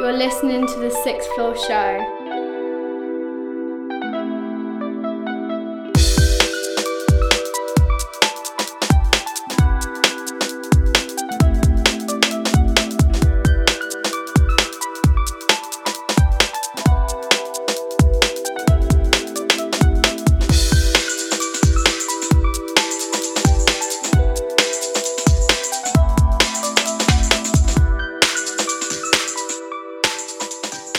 You're 0.00 0.14
listening 0.14 0.66
to 0.66 0.78
the 0.78 0.90
Sixth 1.04 1.28
Floor 1.34 1.54
Show. 1.54 2.19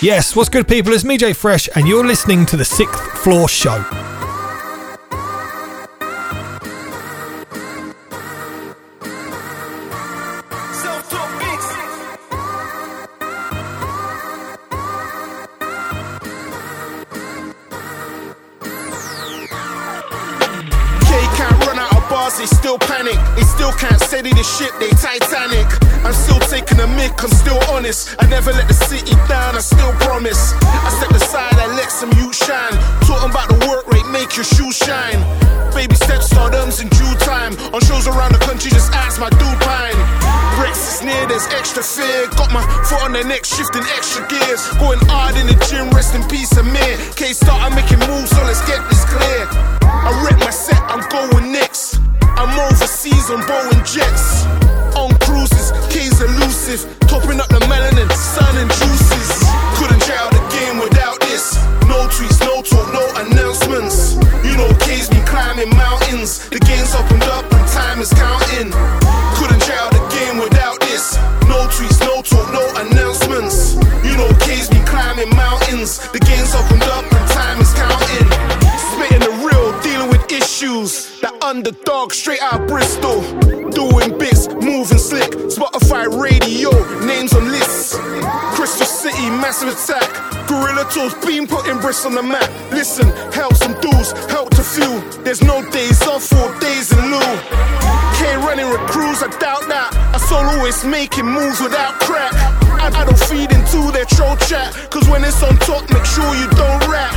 Yes, 0.01 0.35
what's 0.35 0.49
good, 0.49 0.67
people? 0.67 0.93
It's 0.93 1.03
me, 1.03 1.15
Jay 1.15 1.31
Fresh, 1.31 1.69
and 1.75 1.87
you're 1.87 2.03
listening 2.03 2.47
to 2.47 2.57
the 2.57 2.65
Sixth 2.65 2.99
Floor 3.19 3.47
Show. 3.47 4.00
Foot 43.39 43.75
on 43.75 43.80
on 91.91 92.15
the 92.15 92.23
map. 92.23 92.49
Listen, 92.71 93.05
help 93.33 93.53
some 93.55 93.75
dudes, 93.81 94.13
help 94.31 94.49
to 94.51 94.63
few. 94.63 95.03
There's 95.23 95.43
no 95.43 95.59
days 95.71 96.01
off, 96.07 96.23
four 96.23 96.47
days 96.61 96.87
in 96.93 97.03
lieu. 97.11 97.31
K 98.15 98.31
running 98.47 98.71
crews, 98.87 99.19
I 99.19 99.27
doubt 99.43 99.67
that. 99.67 99.91
I 100.15 100.17
soloist 100.23 100.85
making 100.85 101.27
moves 101.27 101.59
without 101.59 101.99
crack. 101.99 102.31
I, 102.79 102.87
I 102.95 103.03
don't 103.03 103.19
feed 103.27 103.51
into 103.51 103.91
their 103.91 104.05
troll 104.05 104.37
chat. 104.47 104.71
Cause 104.89 105.03
when 105.09 105.21
it's 105.25 105.43
on 105.43 105.57
top, 105.67 105.83
make 105.91 106.07
sure 106.07 106.31
you 106.39 106.47
don't 106.55 106.79
rap. 106.87 107.11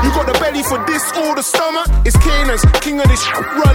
You 0.00 0.08
got 0.16 0.24
the 0.24 0.36
belly 0.40 0.64
for 0.64 0.80
this 0.88 1.04
or 1.20 1.36
the 1.36 1.44
stomach? 1.44 1.84
It's 2.08 2.16
Canaan's 2.16 2.64
king 2.80 3.00
of 3.04 3.08
this 3.12 3.20
run 3.60 3.73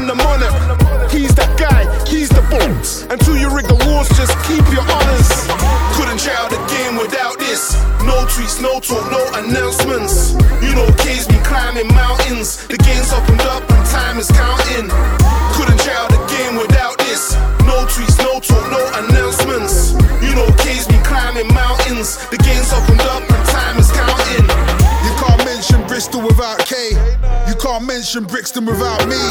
Brixton 28.50 28.66
without 28.66 29.06
me. 29.06 29.22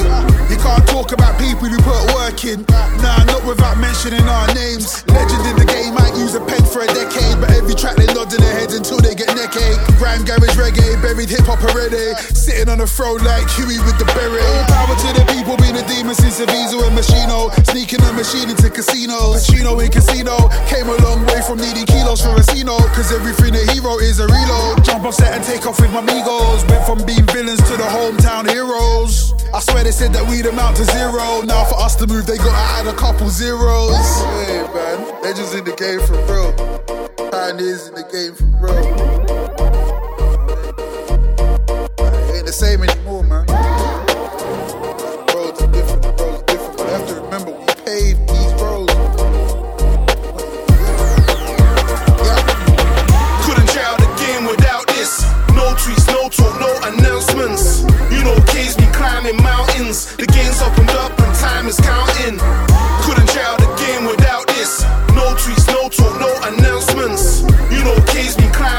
You 0.47 0.55
can't 0.63 0.87
talk 0.87 1.11
about 1.11 1.35
people 1.43 1.67
who 1.67 1.75
put 1.83 1.99
work 2.15 2.39
in. 2.47 2.63
Nah, 3.03 3.27
not 3.27 3.43
without 3.43 3.75
mentioning 3.79 4.23
our 4.23 4.47
names. 4.55 5.03
Legend 5.11 5.43
in 5.43 5.57
the 5.59 5.67
game 5.67 5.95
might 5.95 6.15
use 6.15 6.39
a 6.39 6.43
pen 6.47 6.63
for 6.63 6.87
a 6.87 6.91
decade, 6.95 7.35
but 7.43 7.51
every 7.51 7.75
track 7.75 7.97
they 7.99 8.07
nod 8.15 8.31
in 8.31 8.39
their 8.39 8.55
heads 8.55 8.79
until 8.79 8.99
they 9.03 9.19
get 9.19 9.35
neck 9.35 9.51
ache. 9.59 9.81
Grime, 9.99 10.23
garage, 10.23 10.55
reggae, 10.55 10.95
buried 11.03 11.27
hip 11.27 11.43
hop 11.51 11.59
already. 11.67 12.15
Sitting 12.31 12.71
on 12.71 12.79
a 12.79 12.87
throne 12.87 13.19
like 13.27 13.43
Huey 13.59 13.83
with 13.83 13.99
the 13.99 14.07
beret. 14.15 14.39
All 14.39 14.87
power 14.87 14.95
to 14.95 15.11
the 15.19 15.25
people, 15.35 15.59
being 15.59 15.75
a 15.75 15.83
demon 15.91 16.15
since 16.15 16.39
Avizo 16.39 16.79
and 16.87 16.95
Machino. 16.95 17.51
Sneaking 17.67 17.99
a 18.07 18.13
machine 18.15 18.47
into 18.47 18.71
casinos. 18.71 19.43
Pacino 19.43 19.83
in 19.83 19.91
casino. 19.91 20.47
Came 20.71 20.87
a 20.87 20.95
long 21.03 21.27
way 21.27 21.43
from 21.43 21.59
needing 21.59 21.91
kilos 21.91 22.23
for 22.23 22.39
Racino. 22.39 22.79
Cause 22.95 23.11
everything 23.11 23.59
a 23.59 23.67
hero 23.75 23.99
is 23.99 24.23
a 24.23 24.31
reload. 24.31 24.87
Jump 24.87 25.03
on 25.03 25.13
set 25.13 25.35
and 25.35 25.43
take 25.43 25.67
off 25.67 25.83
with 25.83 25.91
my 25.91 26.07
amigos. 26.07 26.63
Went 26.71 26.87
from 26.87 27.03
being 27.03 27.27
villains 27.35 27.59
to 27.67 27.75
the 27.75 27.89
hometown 27.91 28.28
they 29.89 29.93
said 29.93 30.13
that 30.13 30.29
we'd 30.29 30.45
amount 30.45 30.77
to 30.77 30.85
zero. 30.85 31.41
Now 31.41 31.65
for 31.65 31.81
us 31.81 31.97
to 31.97 32.07
move, 32.07 32.27
they 32.27 32.37
got 32.37 32.45
to 32.45 32.89
add 32.91 32.95
a 32.95 32.99
couple 32.99 33.31
zeros. 33.31 33.97
Hey 34.45 34.61
man, 34.75 35.23
legends 35.23 35.55
in 35.55 35.65
the 35.65 35.73
game 35.73 36.01
for 36.05 36.13
real. 36.29 37.31
Pioneers 37.31 37.89
in 37.89 37.95
the 37.95 38.05
game 38.13 38.35
for 38.35 38.45
real. 38.61 39.28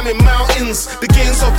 Climbing 0.09 0.25
mountains. 0.25 0.87
The 0.99 1.07
game's 1.07 1.43
opened 1.43 1.58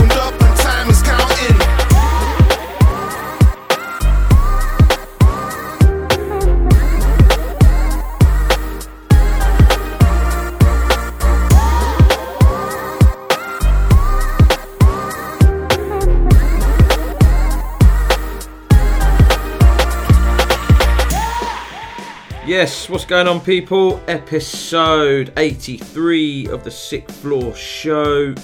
Yes, 22.61 22.91
what's 22.91 23.07
going 23.07 23.27
on, 23.27 23.41
people? 23.41 24.03
Episode 24.07 25.33
83 25.39 26.49
of 26.49 26.63
the 26.63 26.71
Sixth 26.71 27.17
Floor 27.23 27.55
Show. 27.57 28.35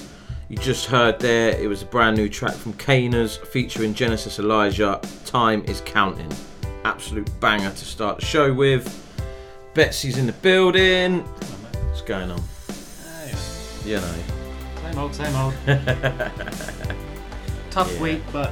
You 0.48 0.56
just 0.56 0.86
heard 0.86 1.18
there, 1.20 1.50
it 1.50 1.68
was 1.68 1.82
a 1.82 1.84
brand 1.84 2.16
new 2.16 2.26
track 2.30 2.54
from 2.54 2.72
K*Ners 2.78 3.36
featuring 3.36 3.92
Genesis 3.92 4.38
Elijah. 4.38 5.02
Time 5.26 5.62
is 5.66 5.82
counting. 5.84 6.32
Absolute 6.86 7.28
banger 7.40 7.68
to 7.68 7.84
start 7.84 8.20
the 8.20 8.24
show 8.24 8.54
with. 8.54 8.88
Betsy's 9.74 10.16
in 10.16 10.24
the 10.26 10.32
building. 10.32 11.20
What's 11.20 12.00
going 12.00 12.30
on? 12.30 12.40
You 13.84 13.96
know. 13.96 14.14
Same 14.82 14.98
old, 14.98 15.14
same 15.14 15.36
old. 15.36 15.52
Tough 17.70 17.92
Yeah. 17.92 18.00
week, 18.00 18.22
but 18.32 18.50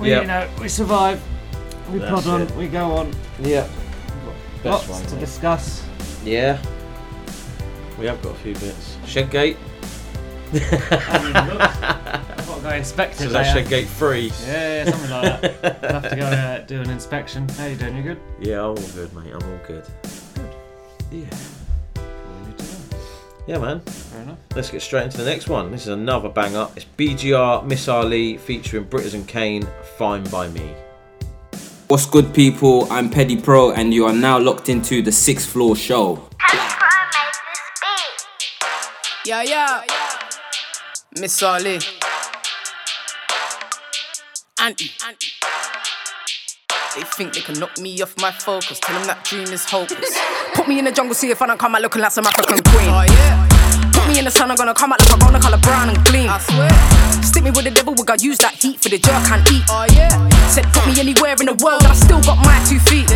we, 0.00 0.10
Yep. 0.10 0.22
you 0.22 0.28
know, 0.28 0.48
we 0.60 0.68
survive. 0.68 1.20
We 1.92 1.98
That's 1.98 2.22
plod 2.22 2.26
on. 2.28 2.42
it. 2.42 2.54
We 2.54 2.68
go 2.68 2.92
on. 2.92 3.12
Yeah. 3.40 3.66
Lots 4.64 5.00
to 5.02 5.16
discuss. 5.16 5.84
Yeah. 6.24 6.60
We 7.98 8.06
have 8.06 8.20
got 8.22 8.32
a 8.32 8.38
few 8.38 8.54
bits. 8.54 8.96
Shedgate. 9.04 9.56
haven't 10.52 11.30
even 11.30 11.48
looked. 11.48 11.62
I've 11.62 12.46
got 12.46 12.56
to 12.56 12.62
go 12.62 12.70
inspect 12.70 13.16
So 13.16 13.24
it 13.24 13.28
that 13.28 13.46
later. 13.46 13.60
shed 13.60 13.68
gate 13.68 13.88
free. 13.88 14.32
Yeah, 14.46 14.84
yeah, 14.84 14.90
something 14.90 15.10
like 15.10 15.40
that. 15.60 15.84
I'll 15.84 16.00
have 16.00 16.10
to 16.10 16.16
go 16.16 16.22
uh, 16.26 16.58
do 16.66 16.80
an 16.80 16.90
inspection. 16.90 17.48
How 17.50 17.66
you 17.66 17.76
doing? 17.76 17.96
You 17.96 18.02
good? 18.02 18.20
Yeah, 18.40 18.60
I'm 18.60 18.68
all 18.70 18.74
good, 18.74 19.12
mate. 19.14 19.32
I'm 19.34 19.42
all 19.50 19.60
good. 19.66 19.84
Good. 20.34 20.50
Yeah. 21.12 21.24
What 21.94 22.04
do 22.04 22.40
you 22.42 22.46
need 22.48 22.58
to 22.58 22.64
know? 22.64 22.98
Yeah, 23.46 23.58
man. 23.58 23.80
Fair 23.80 24.22
enough. 24.22 24.38
Let's 24.54 24.70
get 24.70 24.82
straight 24.82 25.04
into 25.04 25.18
the 25.18 25.24
next 25.24 25.48
one. 25.48 25.70
This 25.70 25.82
is 25.82 25.88
another 25.88 26.28
banger. 26.28 26.68
It's 26.76 26.86
BGR 26.98 27.64
Miss 27.66 27.88
R 27.88 28.04
Lee 28.04 28.36
featuring 28.36 28.84
Britizen 28.86 29.26
Kane. 29.26 29.66
Fine 29.98 30.24
by 30.24 30.48
me. 30.48 30.74
What's 31.90 32.06
good, 32.06 32.32
people? 32.32 32.86
I'm 32.88 33.10
Peddypro, 33.10 33.76
and 33.76 33.92
you 33.92 34.06
are 34.06 34.12
now 34.12 34.38
locked 34.38 34.68
into 34.68 35.02
the 35.02 35.10
Sixth 35.10 35.50
Floor 35.50 35.74
Show. 35.74 36.24
Yeah, 39.26 39.42
yeah. 39.42 39.82
Miss 41.18 41.42
R 41.42 41.58
Lee. 41.58 41.80
Auntie. 44.62 44.92
They 46.94 47.02
think 47.02 47.34
they 47.34 47.40
can 47.40 47.58
knock 47.58 47.76
me 47.78 48.00
off 48.02 48.16
my 48.18 48.30
focus. 48.30 48.78
Tell 48.78 48.96
them 48.96 49.08
that 49.08 49.24
dream 49.24 49.48
is 49.48 49.64
hopeless. 49.64 50.16
Put 50.54 50.68
me 50.68 50.78
in 50.78 50.84
the 50.84 50.92
jungle, 50.92 51.16
see 51.16 51.32
if 51.32 51.42
I 51.42 51.48
don't 51.48 51.58
come 51.58 51.74
out 51.74 51.82
looking 51.82 52.02
like 52.02 52.12
some 52.12 52.24
African 52.24 52.62
queen. 52.62 52.88
Oh, 52.88 53.02
yeah. 53.02 53.49
Me 54.10 54.18
in 54.18 54.24
the 54.24 54.30
sun, 54.30 54.50
I'm 54.50 54.56
gonna 54.56 54.74
come 54.74 54.92
out 54.92 54.98
like 54.98 55.12
I'm 55.12 55.20
gonna 55.20 55.38
color 55.38 55.58
brown 55.58 55.88
and 55.88 56.04
gleam. 56.04 56.28
I 56.28 56.40
swear. 56.40 57.22
Stick 57.22 57.44
me 57.44 57.52
with 57.52 57.62
the 57.62 57.70
devil, 57.70 57.94
we 57.94 58.02
gotta 58.02 58.24
use 58.24 58.38
that 58.38 58.54
heat 58.54 58.82
for 58.82 58.88
the 58.88 58.98
jerk 58.98 59.30
and 59.30 59.46
eat. 59.46 59.62
Oh, 59.70 59.86
yeah. 59.94 60.10
Said 60.48 60.66
put 60.74 60.84
me 60.84 60.98
anywhere 60.98 61.36
in 61.38 61.46
the 61.46 61.54
world, 61.62 61.82
and 61.84 61.92
I 61.92 61.94
still 61.94 62.20
got 62.22 62.38
my 62.42 62.58
two 62.66 62.80
feet. 62.90 63.06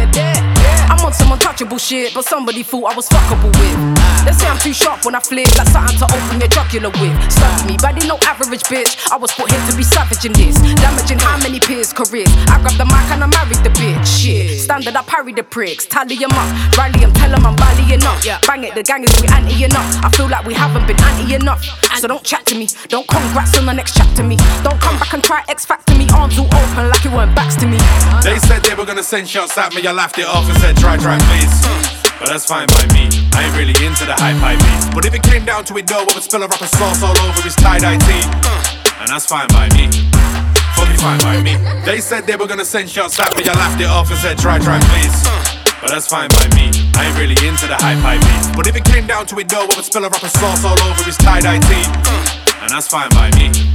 I'm 0.91 1.05
on 1.05 1.13
some 1.13 1.33
untouchable 1.33 1.79
shit, 1.79 2.15
but 2.15 2.25
somebody 2.25 2.63
thought 2.63 2.93
I 2.93 2.95
was 2.97 3.09
fuckable 3.09 3.53
with. 3.59 3.79
They 4.25 4.33
say 4.33 4.49
I'm 4.49 4.59
too 4.59 4.73
sharp 4.73 5.05
when 5.05 5.15
I 5.15 5.21
flip, 5.21 5.49
like 5.59 5.69
something 5.69 5.99
to 5.99 6.07
open 6.09 6.41
your 6.41 6.49
jugular 6.49 6.91
with. 6.91 7.15
Study 7.31 7.73
me, 7.73 7.77
but 7.81 7.95
they 7.95 8.07
no 8.07 8.17
average 8.23 8.65
bitch. 8.65 8.97
I 9.13 9.17
was 9.17 9.33
put 9.33 9.51
here 9.51 9.61
to 9.69 9.77
be 9.77 9.83
savage 9.83 10.25
in 10.25 10.33
this, 10.33 10.57
damaging 10.81 11.19
how 11.19 11.37
many 11.39 11.61
peers' 11.61 11.93
careers. 11.93 12.31
I 12.49 12.61
grab 12.61 12.77
the 12.81 12.87
mic 12.87 13.09
and 13.13 13.23
I 13.23 13.29
married 13.29 13.61
the 13.65 13.71
bitch. 13.71 14.07
Shit, 14.07 14.61
standard, 14.61 14.97
I 14.97 15.03
parry 15.03 15.33
the 15.33 15.43
pricks, 15.43 15.87
tally 15.87 16.17
'em 16.23 16.33
up, 16.33 16.49
rally 16.79 17.05
'em, 17.05 17.13
tell 17.13 17.35
'em 17.35 17.47
I'm 17.47 17.57
ballying 17.57 18.05
up. 18.05 18.19
Bang 18.47 18.65
it, 18.65 18.75
the 18.75 18.83
gang 18.83 19.05
is 19.05 19.13
we 19.21 19.29
anti 19.29 19.65
enough. 19.65 20.05
I 20.05 20.09
feel 20.11 20.29
like 20.29 20.45
we 20.47 20.55
haven't 20.55 20.87
been 20.87 21.01
anti 21.01 21.35
enough. 21.35 21.63
So 22.01 22.09
don't 22.09 22.25
chat 22.25 22.45
to 22.47 22.55
me, 22.55 22.69
don't 22.89 23.07
congrats 23.09 23.57
on 23.59 23.67
the 23.67 23.73
next 23.73 23.95
chapter 23.97 24.23
me. 24.23 24.37
Don't 24.63 24.81
come 24.81 24.99
back 24.99 25.13
and 25.13 25.23
try 25.23 25.43
X 25.49 25.65
Factor 25.65 25.95
me, 25.95 26.07
arms 26.15 26.39
all 26.39 26.47
open 26.47 26.89
like 26.89 27.05
it 27.05 27.13
weren't 27.13 27.35
backs 27.35 27.57
to 27.57 27.67
me. 27.67 27.79
They 28.23 28.39
said 28.39 28.63
they 28.63 28.75
were 28.75 28.87
gonna 28.87 29.03
send 29.03 29.29
shots 29.29 29.57
at 29.59 29.75
me, 29.75 29.87
I 29.87 29.93
laughed 29.93 30.19
it 30.19 30.27
off 30.27 30.49
and 30.49 30.54
said 30.61 30.77
try, 30.77 30.97
try, 30.97 31.19
please. 31.31 31.55
But 32.19 32.29
that's 32.29 32.47
fine 32.47 32.67
by 32.69 32.87
me. 32.95 33.11
I 33.35 33.45
ain't 33.45 33.57
really 33.57 33.77
into 33.85 34.07
the 34.07 34.17
hype, 34.17 34.39
hype 34.41 34.59
beats. 34.59 34.89
But 34.95 35.05
if 35.05 35.15
it 35.15 35.23
came 35.23 35.45
down 35.45 35.65
to 35.67 35.77
it, 35.77 35.87
though, 35.87 36.01
I 36.01 36.09
would 36.15 36.23
spill 36.23 36.43
a 36.43 36.49
rapper 36.49 36.67
sauce 36.67 37.03
all 37.03 37.17
over 37.21 37.41
his 37.43 37.57
tie-dye 37.57 37.99
tee. 38.01 38.25
And 39.01 39.09
that's 39.13 39.27
fine 39.27 39.49
by 39.53 39.69
me. 39.77 39.91
Fully 40.79 40.97
fine 40.97 41.21
by 41.21 41.43
me. 41.43 41.61
They 41.85 42.01
said 42.01 42.25
they 42.27 42.37
were 42.37 42.47
gonna 42.47 42.65
send 42.65 42.89
shots 42.89 43.19
at 43.21 43.37
me, 43.37 43.45
I 43.45 43.53
laughed 43.55 43.81
it 43.81 43.89
off 43.89 44.11
and 44.11 44.19
said 44.19 44.39
try, 44.39 44.59
try, 44.59 44.81
please. 44.81 45.17
But 45.81 45.91
that's 45.91 46.09
fine 46.09 46.31
by 46.31 46.49
me. 46.57 46.73
I 46.97 47.11
ain't 47.11 47.19
really 47.19 47.37
into 47.47 47.67
the 47.69 47.77
hype, 47.77 48.01
hype 48.01 48.21
beats. 48.25 48.49
But 48.57 48.67
if 48.67 48.77
it 48.77 48.85
came 48.85 49.07
down 49.07 49.27
to 49.27 49.39
it, 49.39 49.49
though, 49.49 49.69
I 49.69 49.75
would 49.77 49.85
spill 49.85 50.05
a 50.05 50.09
rapper 50.09 50.33
sauce 50.33 50.65
all 50.65 50.81
over 50.81 51.03
his 51.05 51.19
tie-dye 51.19 51.61
tee. 51.61 51.87
And 52.63 52.71
that's 52.71 52.89
fine 52.89 53.11
by 53.11 53.29
me. 53.37 53.74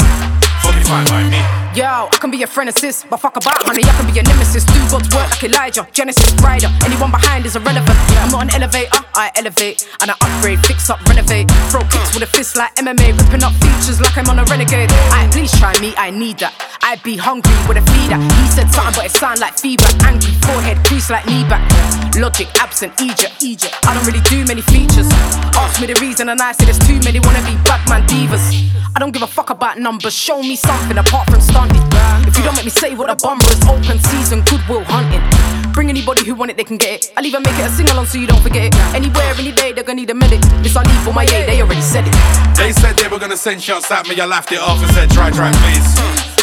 Fully 0.69 0.83
fine 0.83 1.05
by 1.09 1.25
me. 1.33 1.41
Yo, 1.73 2.05
I 2.13 2.17
can 2.21 2.29
be 2.29 2.43
a 2.43 2.47
friend 2.47 2.69
assist, 2.69 3.09
but 3.09 3.17
fuck 3.17 3.35
about 3.35 3.57
honey, 3.65 3.81
I 3.81 3.93
can 3.97 4.05
be 4.05 4.19
a 4.19 4.23
nemesis. 4.23 4.63
Do 4.65 4.77
God's 4.93 5.09
work 5.15 5.25
like 5.33 5.43
Elijah, 5.43 5.87
Genesis 5.93 6.29
rider. 6.45 6.69
Anyone 6.85 7.09
behind 7.09 7.47
is 7.47 7.55
irrelevant. 7.55 7.97
I'm 8.21 8.29
not 8.29 8.43
an 8.43 8.61
elevator, 8.61 9.01
I 9.15 9.31
elevate 9.33 9.89
and 10.01 10.11
I 10.11 10.15
upgrade, 10.21 10.59
fix 10.61 10.91
up, 10.91 11.01
renovate. 11.09 11.49
Throw 11.73 11.81
kicks 11.89 12.13
with 12.13 12.21
a 12.21 12.27
fist 12.27 12.55
like 12.55 12.75
MMA, 12.75 13.17
ripping 13.17 13.41
up 13.41 13.53
features 13.57 13.99
like 13.99 14.15
I'm 14.15 14.29
on 14.29 14.37
a 14.37 14.45
renegade. 14.45 14.91
I 15.09 15.27
please 15.31 15.49
try 15.57 15.73
me, 15.79 15.95
I 15.97 16.11
need 16.11 16.37
that. 16.37 16.53
I'd 16.83 17.01
be 17.01 17.17
hungry 17.17 17.57
with 17.65 17.81
a 17.81 17.85
feeder. 17.89 18.21
He 18.21 18.45
said 18.53 18.69
something, 18.69 18.93
but 18.93 19.05
it 19.09 19.11
sound 19.17 19.39
like 19.39 19.57
feedback. 19.57 19.97
Angry 20.05 20.37
forehead, 20.45 20.77
crease 20.85 21.09
like 21.09 21.25
knee 21.25 21.49
back. 21.49 21.65
Logic 22.13 22.47
absent, 22.61 22.93
Egypt, 23.01 23.41
Egypt. 23.41 23.73
I 23.89 23.97
don't 23.97 24.05
really 24.05 24.21
do 24.29 24.45
many 24.45 24.61
features. 24.61 25.09
Ask 25.57 25.81
me 25.81 25.87
the 25.87 25.97
reason, 25.97 26.29
and 26.29 26.39
I 26.39 26.51
say 26.51 26.65
there's 26.65 26.79
too 26.85 26.99
many 27.01 27.19
wanna 27.19 27.41
be 27.41 27.57
Batman 27.65 28.05
divas. 28.05 28.69
I 28.95 28.99
don't 28.99 29.11
give 29.11 29.21
a 29.21 29.27
fuck 29.27 29.49
about 29.49 29.77
numbers. 29.77 30.13
Show 30.13 30.41
me 30.41 30.55
something 30.59 30.97
apart 30.97 31.29
from 31.29 31.41
stunting. 31.41 31.81
If 32.27 32.37
you 32.37 32.43
don't 32.43 32.55
make 32.55 32.65
me 32.65 32.71
say 32.71 32.95
what 32.95 33.09
a 33.09 33.15
bomber 33.15 33.45
is, 33.47 33.61
open 33.67 33.99
season, 34.11 34.41
goodwill 34.43 34.83
hunting. 34.83 35.23
Bring 35.73 35.89
anybody 35.89 36.25
who 36.25 36.35
want 36.35 36.51
it, 36.51 36.57
they 36.57 36.63
can 36.63 36.77
get 36.77 36.91
it. 36.93 37.13
I'll 37.15 37.25
even 37.25 37.41
make 37.43 37.57
it 37.57 37.65
a 37.65 37.69
sing 37.69 37.89
along 37.89 38.07
so 38.07 38.17
you 38.17 38.27
don't 38.27 38.41
forget 38.41 38.67
it. 38.67 38.75
Anywhere, 38.93 39.33
any 39.37 39.51
day, 39.51 39.71
they're 39.71 39.83
gonna 39.83 40.01
need 40.01 40.09
a 40.09 40.13
medic. 40.13 40.41
This 40.61 40.75
I 40.75 40.83
need 40.83 40.99
for 41.05 41.13
my 41.13 41.23
A, 41.23 41.45
they 41.45 41.61
already 41.61 41.81
said 41.81 42.05
it. 42.07 42.13
They 42.55 42.71
said 42.73 42.97
they 42.97 43.07
were 43.07 43.19
gonna 43.19 43.37
send 43.37 43.61
shots 43.61 43.89
at 43.91 44.07
me, 44.07 44.19
I 44.19 44.25
laughed 44.25 44.51
it 44.51 44.59
off 44.59 44.81
and 44.83 44.91
said 44.91 45.09
try, 45.11 45.31
try, 45.31 45.51
please. 45.63 45.95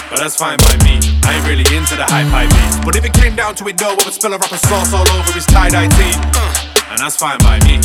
But 0.09 0.21
that's 0.21 0.37
fine 0.37 0.59
by 0.59 0.77
me. 0.85 1.01
I 1.25 1.37
ain't 1.37 1.47
really 1.47 1.67
into 1.77 1.97
the 1.97 2.07
hype, 2.07 2.29
hype 2.31 2.49
beats. 2.51 2.79
But 2.85 2.97
if 2.97 3.05
it 3.05 3.12
came 3.12 3.35
down 3.35 3.55
to 3.57 3.69
it, 3.69 3.77
though, 3.77 3.91
I 3.91 4.05
would 4.05 4.15
spill 4.15 4.33
a 4.33 4.39
rapper 4.39 4.57
sauce 4.57 4.95
all 4.95 5.09
over 5.09 5.33
his 5.33 5.47
tie-dye 5.47 5.89
tee. 5.99 6.15
And 6.89 6.99
that's 6.99 7.17
fine 7.17 7.39
by 7.39 7.59
me. 7.67 7.83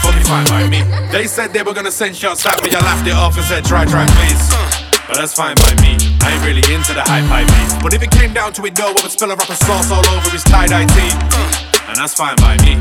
Fully 0.00 0.22
fine 0.24 0.46
by 0.46 0.68
me. 0.68 0.82
They 1.10 1.26
said 1.26 1.52
they 1.52 1.62
were 1.62 1.74
gonna 1.74 1.90
send 1.90 2.16
shots 2.16 2.46
at 2.46 2.62
me, 2.62 2.70
I 2.70 2.80
laughed 2.80 3.06
it 3.06 3.14
off 3.14 3.36
and 3.36 3.44
said 3.44 3.64
try, 3.64 3.84
try, 3.84 4.06
please. 4.06 4.81
But 5.08 5.16
that's 5.16 5.34
fine 5.34 5.56
by 5.56 5.74
me. 5.82 5.98
I 6.22 6.34
ain't 6.34 6.44
really 6.46 6.62
into 6.72 6.94
the 6.94 7.02
hype, 7.02 7.26
hype 7.26 7.46
beats. 7.46 7.74
But 7.82 7.94
if 7.94 8.02
it 8.02 8.10
came 8.10 8.32
down 8.32 8.52
to 8.54 8.64
it, 8.66 8.74
though, 8.74 8.94
I 8.94 9.02
would 9.02 9.10
spill 9.10 9.30
a 9.30 9.36
rapper 9.36 9.54
sauce 9.54 9.90
all 9.90 10.06
over 10.06 10.30
his 10.30 10.44
tie-dye 10.44 10.86
tee. 10.86 11.12
Uh, 11.34 11.88
and 11.90 11.96
that's 11.96 12.14
fine 12.14 12.36
by 12.36 12.56
me. 12.62 12.78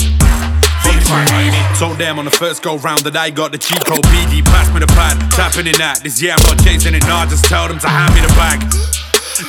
Fully 0.86 1.02
fine 1.10 1.28
by 1.28 1.50
me. 1.50 1.62
Told 1.78 1.98
them 1.98 2.20
on 2.20 2.26
the 2.26 2.32
first 2.32 2.62
go 2.62 2.78
round 2.78 3.02
that 3.02 3.18
I 3.18 3.30
got 3.30 3.52
the 3.52 3.58
cheat 3.58 3.84
code 3.86 4.06
BD. 4.14 4.46
Pass 4.46 4.72
me 4.74 4.80
the 4.80 4.88
pad, 4.88 5.18
tapping 5.32 5.68
in 5.68 5.78
that. 5.82 6.02
This 6.04 6.22
year 6.22 6.34
I'm 6.38 6.44
not 6.46 6.64
chasing 6.64 6.94
it, 6.94 7.04
nah, 7.08 7.26
just 7.26 7.46
tell 7.46 7.68
them 7.68 7.80
to 7.80 7.90
hand 7.90 8.14
me 8.14 8.22
the 8.22 8.34
bag. 8.38 9.01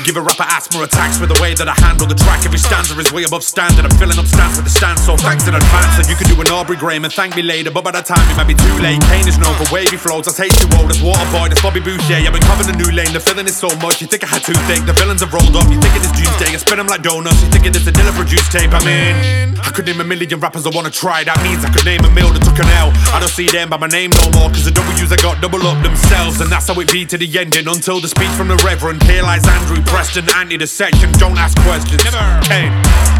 Give 0.04 0.16
a 0.16 0.22
rapper 0.22 0.46
asthma 0.46 0.82
attacks 0.82 1.18
with 1.18 1.34
the 1.34 1.38
way 1.42 1.54
that 1.54 1.68
I 1.68 1.74
handle 1.82 2.06
the 2.06 2.14
track. 2.14 2.44
Every 2.46 2.58
stanza 2.58 2.94
is 2.98 3.10
way 3.12 3.24
above 3.24 3.42
standard. 3.42 3.84
I'm 3.84 3.94
filling 3.98 4.18
up 4.18 4.26
stands 4.26 4.56
with 4.56 4.66
the 4.66 4.74
stand, 4.74 4.98
so 4.98 5.16
thanks 5.16 5.46
in 5.46 5.54
advance. 5.54 5.98
And 5.98 6.06
you 6.06 6.16
can 6.16 6.30
do 6.30 6.38
an 6.40 6.48
Aubrey 6.50 6.76
Graham 6.76 7.04
and 7.04 7.12
thank 7.12 7.34
me 7.34 7.42
later, 7.42 7.70
but 7.70 7.84
by 7.84 7.90
that 7.92 8.06
time 8.06 8.22
it 8.30 8.36
might 8.36 8.46
be 8.46 8.54
too 8.54 8.76
late. 8.78 9.02
Kane 9.10 9.26
is 9.26 9.38
known 9.38 9.54
for 9.58 9.66
wavy 9.74 9.96
flows. 9.98 10.26
I 10.28 10.32
taste 10.32 10.62
too 10.62 10.70
old. 10.78 10.88
That's 10.90 11.02
Waterboy, 11.02 11.50
that's 11.50 11.62
Bobby 11.62 11.80
Boucher. 11.80 12.22
I've 12.22 12.32
been 12.32 12.46
covering 12.46 12.70
a 12.70 12.76
new 12.78 12.90
lane. 12.94 13.12
The 13.12 13.20
feeling 13.20 13.46
is 13.46 13.56
so 13.56 13.68
much. 13.82 14.00
You 14.00 14.06
think 14.06 14.22
I 14.22 14.28
had 14.30 14.42
toothache? 14.46 14.86
The 14.86 14.94
villains 14.94 15.20
have 15.20 15.34
rolled 15.34 15.54
up. 15.58 15.66
You 15.66 15.78
think 15.82 15.94
it 15.98 16.06
is 16.06 16.12
Tuesday? 16.14 16.54
I 16.54 16.58
spin 16.62 16.78
them 16.78 16.86
like 16.86 17.02
donuts. 17.02 17.42
You 17.42 17.50
think 17.50 17.66
it 17.66 17.74
is 17.74 17.86
a 17.86 17.92
Dilla 17.92 18.14
produced 18.14 18.50
tape? 18.52 18.70
I'm 18.72 18.86
in. 18.86 19.58
I 19.58 19.70
could 19.70 19.86
name 19.86 20.00
a 20.00 20.04
million 20.04 20.38
rappers 20.40 20.66
I 20.66 20.70
wanna 20.70 20.90
try. 20.90 21.24
That 21.24 21.42
means 21.42 21.64
I 21.64 21.70
could 21.70 21.84
name 21.84 22.04
a 22.04 22.10
mill 22.10 22.30
that 22.32 22.42
took 22.42 22.58
an 22.58 22.70
L. 22.78 22.94
I 23.14 23.18
don't 23.18 23.30
see 23.30 23.46
them 23.46 23.70
by 23.70 23.78
my 23.78 23.88
name 23.88 24.10
no 24.10 24.30
more, 24.38 24.48
cause 24.50 24.64
the 24.64 24.74
W's 24.74 25.10
I 25.10 25.16
got 25.16 25.40
double 25.40 25.62
up 25.66 25.82
themselves. 25.82 26.40
And 26.40 26.50
that's 26.50 26.68
how 26.68 26.78
it 26.80 26.90
be 26.90 27.06
to 27.06 27.18
the 27.18 27.26
ending 27.38 27.68
until 27.68 28.00
the 28.00 28.08
speech 28.08 28.32
from 28.38 28.48
the 28.48 28.56
Reverend. 28.62 29.02
Here 29.04 29.22
lies 29.22 29.46
Andrew 29.46 29.71
Preston, 29.80 30.28
anti 30.36 30.58
the 30.58 30.66
section. 30.66 31.12
Don't 31.12 31.38
ask 31.38 31.56
questions. 31.64 32.04
Never. 32.04 32.20
Kane. 32.44 32.74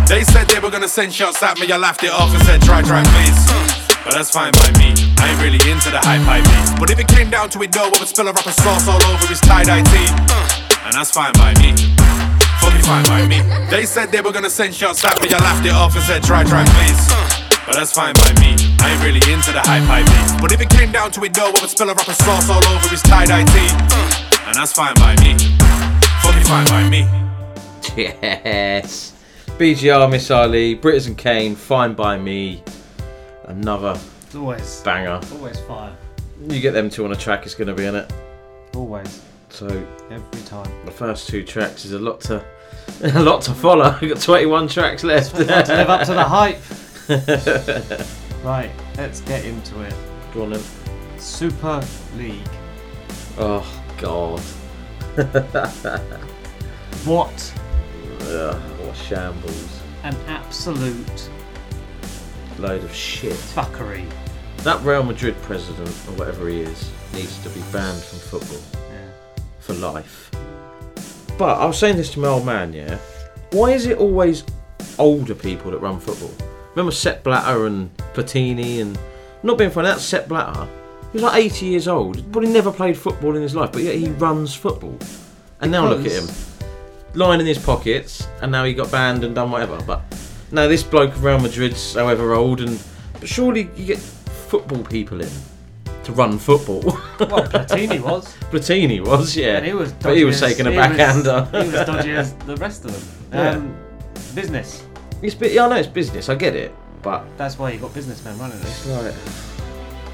They 0.04 0.24
said 0.24 0.48
they 0.48 0.58
were 0.58 0.70
gonna 0.70 0.88
send 0.88 1.14
shots 1.14 1.42
at 1.42 1.58
me. 1.58 1.70
I 1.72 1.78
laughed 1.78 2.04
it 2.04 2.10
off 2.12 2.34
and 2.34 2.42
said, 2.44 2.60
try, 2.60 2.82
try, 2.82 3.02
please. 3.16 3.40
But 4.04 4.12
that's 4.18 4.30
fine 4.30 4.52
by 4.52 4.68
me. 4.76 4.92
I 5.22 5.30
ain't 5.30 5.40
really 5.40 5.62
into 5.70 5.88
the 5.88 6.02
hype, 6.02 6.20
hype 6.26 6.42
beats. 6.44 6.74
But 6.74 6.90
if 6.90 6.98
it 6.98 7.06
came 7.06 7.30
down 7.30 7.48
to 7.50 7.62
it, 7.62 7.70
though, 7.70 7.86
I 7.86 7.94
would 7.96 8.08
spill 8.08 8.26
a 8.28 8.32
rapper 8.34 8.50
sauce 8.50 8.88
all 8.88 8.98
over 8.98 9.26
his 9.30 9.40
tie-dye 9.40 9.86
tee. 9.86 10.10
And 10.84 10.92
that's 10.92 11.14
fine 11.14 11.32
by 11.38 11.54
me. 11.62 11.72
Fully 12.58 12.82
fine 12.82 13.06
by 13.06 13.22
me. 13.30 13.40
They 13.70 13.86
said 13.86 14.10
they 14.10 14.20
were 14.20 14.32
gonna 14.32 14.50
send 14.50 14.74
shots 14.74 15.04
at 15.04 15.22
me. 15.22 15.30
I 15.30 15.38
laughed 15.38 15.64
it 15.64 15.72
off 15.72 15.94
and 15.94 16.04
said, 16.04 16.22
try, 16.26 16.42
try, 16.42 16.66
please. 16.76 17.06
But 17.64 17.78
that's 17.78 17.92
fine 17.94 18.14
by 18.18 18.34
me. 18.42 18.58
I 18.82 18.90
ain't 18.90 19.02
really 19.06 19.22
into 19.32 19.54
the 19.54 19.62
hype, 19.62 19.86
hype 19.86 20.06
beats. 20.10 20.34
But 20.42 20.50
if 20.50 20.60
it 20.60 20.68
came 20.68 20.90
down 20.90 21.12
to 21.12 21.22
it, 21.22 21.32
though, 21.32 21.54
I 21.54 21.60
would 21.62 21.70
spill 21.70 21.88
a 21.88 21.94
rapper 21.94 22.14
sauce 22.26 22.50
all 22.50 22.64
over 22.74 22.88
his 22.90 23.02
tie-dye 23.02 23.46
tee. 23.54 23.70
And 24.50 24.54
that's 24.58 24.74
fine 24.74 24.94
by 24.98 25.14
me. 25.22 25.38
Fully 26.22 26.42
fine 26.44 26.66
by 26.66 26.88
me. 26.88 27.00
Yes. 27.96 29.14
BGR 29.58 30.10
Miss 30.10 30.30
R 30.30 30.48
Lee, 30.48 30.74
Britters 30.74 31.06
and 31.06 31.16
Kane, 31.18 31.54
Fine 31.54 31.94
by 31.94 32.16
Me. 32.18 32.62
Another 33.44 33.98
It's 34.22 34.34
always, 34.34 34.80
banger. 34.82 35.20
always 35.34 35.60
fire. 35.60 35.94
You 36.48 36.60
get 36.60 36.72
them 36.72 36.88
two 36.90 37.04
on 37.04 37.12
a 37.12 37.16
track, 37.16 37.44
it's 37.44 37.54
going 37.54 37.68
to 37.68 37.74
be 37.74 37.84
in 37.84 37.94
it. 37.94 38.12
Always, 38.74 39.22
So 39.50 39.66
every 40.10 40.40
time. 40.46 40.70
the 40.86 40.90
first 40.90 41.28
two 41.28 41.42
tracks 41.44 41.84
is 41.84 41.92
a 41.92 41.98
lot 41.98 42.20
to 42.22 42.42
a 43.14 43.20
lot 43.22 43.42
to 43.42 43.52
follow. 43.54 43.96
We've 44.00 44.12
got 44.14 44.20
21 44.22 44.68
tracks 44.68 45.04
left. 45.04 45.32
Got 45.36 45.66
to 45.66 45.74
live 45.76 45.90
up 45.90 46.06
to 46.06 46.14
the 46.14 46.24
hype. 46.36 46.58
right, 48.44 48.70
let's 48.96 49.20
get 49.20 49.44
into 49.44 49.80
it. 49.82 49.94
Go 50.34 50.44
on 50.44 50.50
then. 50.50 50.62
Super 51.18 51.84
League. 52.16 52.48
Oh 53.38 53.64
God. 53.98 54.40
What 57.04 57.52
Ugh, 58.22 58.54
what 58.80 58.96
shambles. 58.96 59.80
an 60.04 60.16
absolute 60.28 61.28
Load 62.58 62.84
of 62.84 62.94
shit. 62.94 63.32
fuckery. 63.32 64.04
That 64.58 64.80
Real 64.82 65.02
Madrid 65.02 65.34
president, 65.42 65.88
or 66.08 66.12
whatever 66.16 66.48
he 66.48 66.60
is, 66.60 66.90
needs 67.12 67.42
to 67.42 67.48
be 67.50 67.60
banned 67.72 68.00
from 68.00 68.18
football 68.20 68.60
Yeah. 68.90 69.08
for 69.58 69.72
life. 69.74 70.30
But 71.38 71.58
I 71.58 71.64
was 71.66 71.76
saying 71.78 71.96
this 71.96 72.10
to 72.12 72.20
my 72.20 72.28
old 72.28 72.46
man, 72.46 72.72
yeah. 72.72 72.98
Why 73.50 73.70
is 73.72 73.86
it 73.86 73.98
always 73.98 74.44
older 74.98 75.34
people 75.34 75.72
that 75.72 75.78
run 75.78 75.98
football? 75.98 76.30
Remember 76.74 76.92
Sepp 76.92 77.24
Blatter 77.24 77.66
and 77.66 77.94
Platini 78.14 78.80
and 78.80 78.96
not 79.42 79.58
being 79.58 79.70
funny, 79.70 79.88
that 79.88 79.98
Sepp 80.00 80.28
Blatter, 80.28 80.68
He's 81.12 81.22
like 81.22 81.44
80 81.44 81.66
years 81.66 81.88
old. 81.88 82.16
Probably 82.32 82.50
never 82.50 82.72
played 82.72 82.96
football 82.96 83.36
in 83.36 83.42
his 83.42 83.54
life, 83.54 83.72
but 83.72 83.82
yet 83.82 83.96
he 83.96 84.08
runs 84.08 84.54
football. 84.54 84.96
And 85.60 85.70
now 85.70 85.86
look 85.88 86.04
at 86.06 86.12
him, 86.12 86.26
lying 87.14 87.40
in 87.40 87.46
his 87.46 87.58
pockets, 87.58 88.26
and 88.40 88.50
now 88.50 88.64
he 88.64 88.72
got 88.74 88.90
banned 88.90 89.22
and 89.24 89.34
done 89.34 89.50
whatever. 89.50 89.78
But 89.86 90.02
no, 90.50 90.66
this 90.68 90.82
bloke 90.82 91.10
of 91.10 91.22
Real 91.22 91.38
Madrid's 91.38 91.94
however 91.94 92.32
old, 92.34 92.60
and 92.60 92.82
but 93.20 93.28
surely 93.28 93.68
you 93.76 93.84
get 93.86 93.98
football 93.98 94.82
people 94.84 95.20
in 95.20 95.30
to 96.04 96.12
run 96.12 96.38
football. 96.38 96.80
Well, 96.80 96.96
Platini 97.18 98.00
was. 98.00 98.34
Platini 98.50 99.00
was, 99.06 99.36
yeah, 99.36 99.58
And 99.58 99.66
he 99.66 99.72
was 99.72 99.92
but 99.92 100.16
he 100.16 100.24
was 100.24 100.42
as- 100.42 100.50
taking 100.50 100.66
a 100.66 100.70
he 100.72 100.76
was- 100.78 100.86
backhander. 100.88 101.48
He 101.62 101.70
was 101.70 101.86
dodgy 101.86 102.10
as 102.16 102.34
the 102.34 102.56
rest 102.56 102.84
of 102.86 103.30
them. 103.30 103.56
Um, 103.56 103.76
business. 104.34 104.84
It's 105.22 105.36
yeah, 105.40 105.66
I 105.66 105.68
know 105.68 105.76
it's 105.76 105.86
business. 105.86 106.28
I 106.28 106.34
get 106.34 106.56
it, 106.56 106.74
but 107.02 107.24
That's 107.36 107.56
why 107.58 107.70
you 107.70 107.78
got 107.78 107.94
businessmen 107.94 108.36
running 108.38 108.58
it. 108.58 108.86
like 108.88 109.14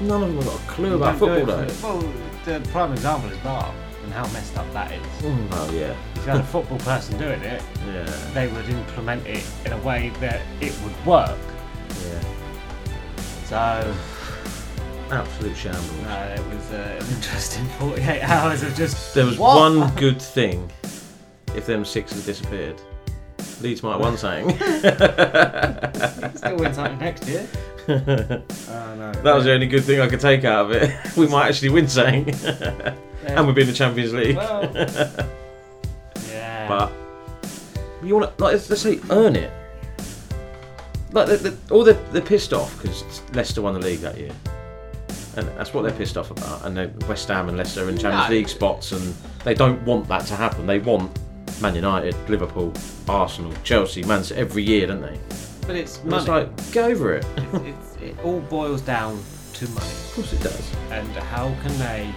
none 0.01 0.23
of 0.23 0.29
them 0.29 0.37
have 0.37 0.45
got 0.45 0.55
a 0.55 0.67
clue 0.67 0.95
about 0.95 1.17
football 1.17 1.45
though. 1.45 1.67
Well, 1.83 2.13
the 2.45 2.67
prime 2.71 2.91
example 2.93 3.29
is 3.29 3.37
VAR 3.39 3.73
and 4.03 4.13
how 4.13 4.23
messed 4.31 4.57
up 4.57 4.71
that 4.73 4.91
is. 4.91 5.01
Oh 5.23 5.71
yeah, 5.73 5.95
If 6.15 6.25
you 6.25 6.31
had 6.31 6.39
a 6.41 6.43
football 6.43 6.79
person 6.79 7.17
doing 7.17 7.41
it, 7.41 7.61
yeah, 7.87 8.05
they 8.33 8.47
would 8.47 8.67
implement 8.69 9.25
it 9.27 9.45
in 9.65 9.73
a 9.73 9.77
way 9.79 10.11
that 10.19 10.41
it 10.61 10.73
would 10.83 11.05
work. 11.05 11.37
yeah. 12.07 12.21
So, 13.45 13.95
Absolute 15.11 15.57
shambles. 15.57 15.91
no, 16.03 16.35
it 16.37 16.45
was 16.55 16.71
uh, 16.71 16.99
an 17.01 17.15
interesting 17.15 17.65
48 17.79 18.21
hours 18.21 18.63
of 18.63 18.75
just. 18.75 19.13
There 19.15 19.25
was 19.25 19.37
What? 19.39 19.55
one 19.57 19.95
good 19.95 20.21
thing. 20.21 20.71
If 21.55 21.65
them 21.65 21.83
six 21.83 22.13
had 22.13 22.23
disappeared, 22.25 22.79
Leeds 23.61 23.81
might 23.81 23.93
have 23.93 24.01
won 24.01 24.17
something. 24.17 24.55
Still 26.35 26.55
win 26.57 26.73
something 26.73 26.99
next 26.99 27.27
year. 27.27 27.47
Oh, 27.89 28.95
no. 28.97 29.11
That 29.23 29.35
was 29.35 29.45
the 29.45 29.53
only 29.53 29.67
good 29.67 29.83
thing 29.83 29.99
I 29.99 30.07
could 30.07 30.19
take 30.19 30.43
out 30.45 30.65
of 30.65 30.71
it. 30.71 30.95
We 31.17 31.27
might 31.27 31.49
actually 31.49 31.69
win 31.69 31.87
something, 31.87 32.29
and 33.25 33.45
we'll 33.45 33.55
be 33.55 33.61
in 33.61 33.67
the 33.67 33.73
Champions 33.73 34.13
League. 34.13 34.35
Well, 34.37 34.63
yeah. 36.29 36.67
But 36.67 36.91
you 38.03 38.15
want 38.15 38.37
to 38.37 38.43
like 38.43 38.53
let's, 38.53 38.81
say 38.81 38.99
earn 39.09 39.35
it. 39.35 39.51
Like 41.11 41.27
the, 41.27 41.37
the, 41.37 41.73
all 41.73 41.83
they're, 41.83 42.01
they're 42.11 42.21
pissed 42.21 42.53
off 42.53 42.77
because 42.77 43.21
Leicester 43.33 43.61
won 43.61 43.73
the 43.73 43.79
league 43.79 43.99
that 43.99 44.17
year, 44.17 44.31
and 45.35 45.47
that's 45.57 45.73
what 45.73 45.81
they're 45.81 45.91
pissed 45.97 46.17
off 46.17 46.29
about. 46.31 46.65
And 46.65 46.77
they- 46.77 47.07
West 47.07 47.27
Ham 47.29 47.49
and 47.49 47.57
Leicester 47.57 47.85
are 47.85 47.89
in 47.89 47.97
Champions 47.97 48.29
No. 48.29 48.35
League 48.35 48.49
spots, 48.49 48.91
and 48.91 49.15
they 49.43 49.55
don't 49.55 49.81
want 49.83 50.07
that 50.07 50.25
to 50.27 50.35
happen. 50.35 50.67
They 50.67 50.79
want 50.79 51.11
Man 51.61 51.75
United, 51.75 52.15
Liverpool, 52.29 52.71
Arsenal, 53.07 53.51
Chelsea, 53.63 54.03
Man 54.03 54.23
City 54.23 54.39
every 54.39 54.63
year, 54.63 54.87
don't 54.87 55.01
they? 55.01 55.19
But 55.69 55.75
it's 55.77 55.97
And 55.99 56.09
money. 56.09 56.17
It's 56.21 56.27
like 56.27 56.71
get 56.71 56.89
over 56.89 57.13
it. 57.13 57.25
it's, 57.37 57.63
it's, 57.63 57.95
it 58.01 58.19
all 58.23 58.39
boils 58.39 58.81
down 58.81 59.21
to 59.53 59.67
money. 59.69 59.85
Of 59.85 60.11
course 60.15 60.33
it 60.33 60.41
does. 60.41 60.71
And 60.89 61.07
how 61.09 61.53
can 61.61 61.77
they 61.77 62.11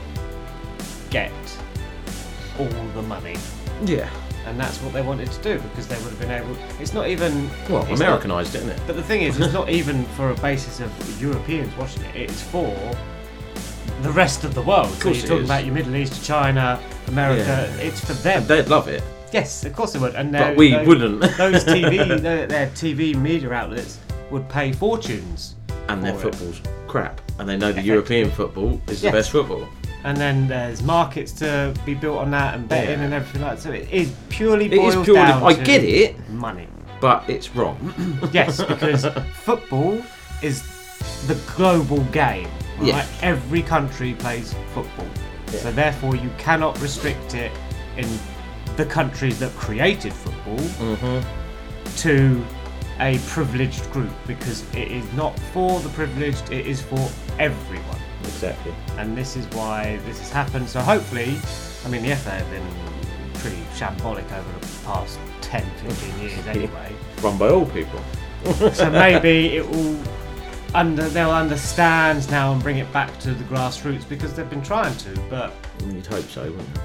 get 1.10 1.30
all 2.58 2.66
the 2.94 3.02
money? 3.02 3.36
Yeah. 3.84 4.08
And 4.46 4.58
that's 4.58 4.78
what 4.78 4.94
they 4.94 5.02
wanted 5.02 5.30
to 5.30 5.42
do 5.42 5.58
because 5.68 5.86
they 5.86 5.96
would 5.96 6.08
have 6.14 6.18
been 6.18 6.30
able. 6.30 6.56
It's 6.80 6.94
not 6.94 7.08
even. 7.08 7.50
Well, 7.68 7.82
it's 7.82 7.90
not- 7.90 8.00
Americanised, 8.00 8.54
isn't 8.54 8.70
it? 8.70 8.80
But 8.86 8.96
the 8.96 9.02
thing 9.02 9.20
is, 9.20 9.38
it's 9.38 9.52
not 9.52 9.68
even 9.78 10.04
for 10.16 10.30
a 10.30 10.34
basis 10.36 10.80
of 10.80 10.90
Europeans 11.20 11.76
watching 11.76 12.04
it. 12.04 12.16
It's 12.16 12.42
for 12.42 12.74
the 14.00 14.10
rest 14.12 14.44
of 14.44 14.54
the 14.54 14.62
world. 14.62 14.88
So 14.94 15.02
course 15.04 15.16
you're 15.18 15.24
it 15.26 15.28
talking 15.28 15.42
is. 15.44 15.48
about 15.50 15.64
your 15.66 15.74
Middle 15.74 15.94
East, 15.94 16.24
China, 16.24 16.80
America. 17.08 17.70
It's 17.80 18.00
for 18.02 18.14
them. 18.14 18.46
They'd 18.46 18.68
love 18.68 18.88
it, 18.88 19.04
yes, 19.32 19.64
of 19.64 19.72
course 19.74 19.92
they 19.92 19.98
would. 19.98 20.14
And 20.14 20.32
but 20.32 20.56
we 20.56 20.70
those- 20.72 20.86
wouldn't. 20.86 21.20
Those 21.36 21.64
TV, 21.64 22.20
their, 22.20 22.46
their 22.46 22.66
TV 22.68 23.14
media 23.14 23.52
outlets 23.52 23.98
would 24.30 24.48
pay 24.48 24.72
fortunes. 24.72 25.56
and 25.88 26.02
their 26.02 26.14
for 26.14 26.28
it. 26.28 26.34
football's 26.34 26.60
crap, 26.86 27.20
and 27.38 27.48
they 27.48 27.56
know 27.56 27.72
the 27.72 27.82
European 27.82 28.30
football 28.30 28.80
is 28.88 29.00
the 29.02 29.10
best 29.10 29.30
football. 29.30 29.66
And 30.04 30.16
then 30.16 30.48
there's 30.48 30.82
markets 30.82 31.30
to 31.34 31.72
be 31.86 31.94
built 31.94 32.18
on 32.18 32.30
that 32.32 32.54
and 32.54 32.68
betting 32.68 32.98
Yeah. 32.98 33.04
and 33.04 33.14
everything 33.14 33.42
like 33.42 33.56
that. 33.56 33.62
So 33.62 33.70
it 33.70 33.88
is 33.92 34.12
purely 34.30 34.66
It 34.66 34.72
is 34.74 34.96
purely. 35.04 35.20
I 35.20 35.52
get 35.54 35.84
it, 35.84 36.28
money. 36.30 36.66
but 37.00 37.24
it's 37.28 37.54
wrong. 37.54 37.78
Yes, 38.32 38.62
because 38.62 39.06
football 39.32 40.02
is 40.42 40.62
the 41.28 41.34
global 41.56 42.00
game. 42.10 42.48
Right? 42.78 42.88
Yeah. 42.88 43.06
Every 43.22 43.62
country 43.62 44.14
plays 44.14 44.54
football. 44.74 45.06
So 45.46 45.70
therefore 45.70 46.16
you 46.16 46.30
cannot 46.36 46.80
restrict 46.80 47.34
it 47.34 47.52
in 47.96 48.08
the 48.76 48.84
countries 48.86 49.38
that 49.40 49.52
created 49.52 50.12
football 50.12 50.56
Mm-hmm. 50.56 51.96
to 51.96 52.44
a 53.00 53.18
privileged 53.26 53.90
group 53.90 54.10
because 54.26 54.62
it 54.74 54.90
is 54.90 55.10
not 55.14 55.38
for 55.52 55.80
the 55.80 55.88
privileged, 55.90 56.50
it 56.52 56.66
is 56.66 56.80
for 56.80 57.08
everyone. 57.38 57.98
Exactly. 58.22 58.72
And 58.98 59.16
this 59.16 59.36
is 59.36 59.46
why 59.48 59.98
this 60.06 60.18
has 60.20 60.30
happened. 60.30 60.68
So 60.68 60.80
hopefully, 60.80 61.36
I 61.84 61.88
mean, 61.88 62.02
the 62.02 62.14
FA 62.16 62.30
have 62.30 62.50
been 62.50 62.66
pretty 63.40 63.62
shambolic 63.74 64.30
over 64.32 64.58
the 64.60 64.66
past 64.84 65.18
10, 65.40 65.62
15 65.62 66.20
years 66.20 66.46
anyway. 66.56 66.92
Run 67.22 67.38
by 67.38 67.48
all 67.48 67.66
people. 67.66 68.00
so 68.72 68.90
maybe 68.90 69.56
it 69.56 69.68
will 69.68 69.98
under 70.74 71.06
they'll 71.10 71.30
understand 71.30 72.30
now 72.30 72.52
and 72.52 72.62
bring 72.62 72.78
it 72.78 72.90
back 72.92 73.18
to 73.20 73.34
the 73.34 73.44
grassroots 73.44 74.08
because 74.08 74.32
they've 74.34 74.48
been 74.48 74.62
trying 74.62 74.96
to 74.96 75.14
but 75.28 75.52
You'd 75.86 76.06
hope 76.06 76.24
so, 76.24 76.42
wouldn't 76.44 76.68
you? 76.76 76.82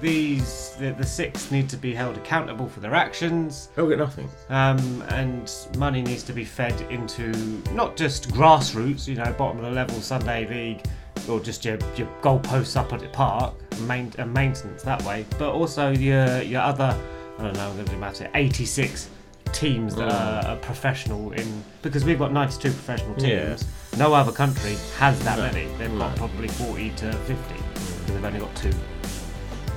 These 0.00 0.74
the, 0.78 0.90
the 0.92 1.04
six 1.04 1.50
need 1.50 1.68
to 1.68 1.76
be 1.76 1.94
held 1.94 2.16
accountable 2.16 2.68
for 2.68 2.80
their 2.80 2.94
actions. 2.94 3.68
They'll 3.74 3.88
get 3.88 3.98
nothing. 3.98 4.28
um, 4.48 5.02
and 5.08 5.50
money 5.78 6.02
needs 6.02 6.22
to 6.24 6.32
be 6.32 6.44
fed 6.44 6.78
into 6.90 7.30
not 7.72 7.96
just 7.96 8.30
grassroots 8.30 9.06
you 9.06 9.14
know 9.16 9.32
bottom 9.38 9.58
of 9.58 9.64
the 9.64 9.70
level 9.70 10.00
sunday 10.00 10.46
league 10.48 10.84
or 11.28 11.40
just 11.40 11.64
your, 11.64 11.78
your 11.96 12.08
goalposts 12.22 12.76
up 12.76 12.92
at 12.92 13.00
the 13.00 13.08
park 13.08 13.54
and, 13.72 13.86
main, 13.88 14.12
and 14.18 14.32
maintenance 14.32 14.82
that 14.82 15.02
way 15.04 15.24
but 15.38 15.50
also 15.52 15.90
your 15.90 16.40
your 16.42 16.60
other 16.62 16.98
i 17.38 17.42
don't 17.42 17.54
know 17.54 17.68
i'm 17.68 17.74
going 17.74 17.84
to 17.86 17.92
do 17.92 17.98
maths 17.98 18.18
here 18.20 18.30
86 18.34 19.08
teams 19.52 19.94
that 19.96 20.10
are, 20.12 20.46
are 20.52 20.56
professional 20.58 21.32
in 21.32 21.62
because 21.82 22.04
we've 22.04 22.18
got 22.18 22.32
92 22.32 22.68
professional 22.70 23.14
teams. 23.16 23.64
No 23.98 24.14
other 24.14 24.30
country 24.30 24.76
has 24.98 25.18
that 25.24 25.38
No. 25.38 25.42
many. 25.50 25.66
They've 25.76 25.98
got 25.98 26.14
probably 26.16 26.46
40 26.46 26.90
to 26.90 27.12
50 27.12 27.54
because 27.54 28.06
they've 28.06 28.24
only 28.24 28.38
got 28.38 28.54
two 28.54 28.70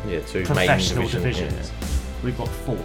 Yeah, 0.07 0.19
two 0.21 0.39
main 0.39 0.45
professional 0.45 1.03
division, 1.07 1.47
divisions 1.49 1.71
we've 2.23 2.37
got 2.37 2.47
four 2.47 2.77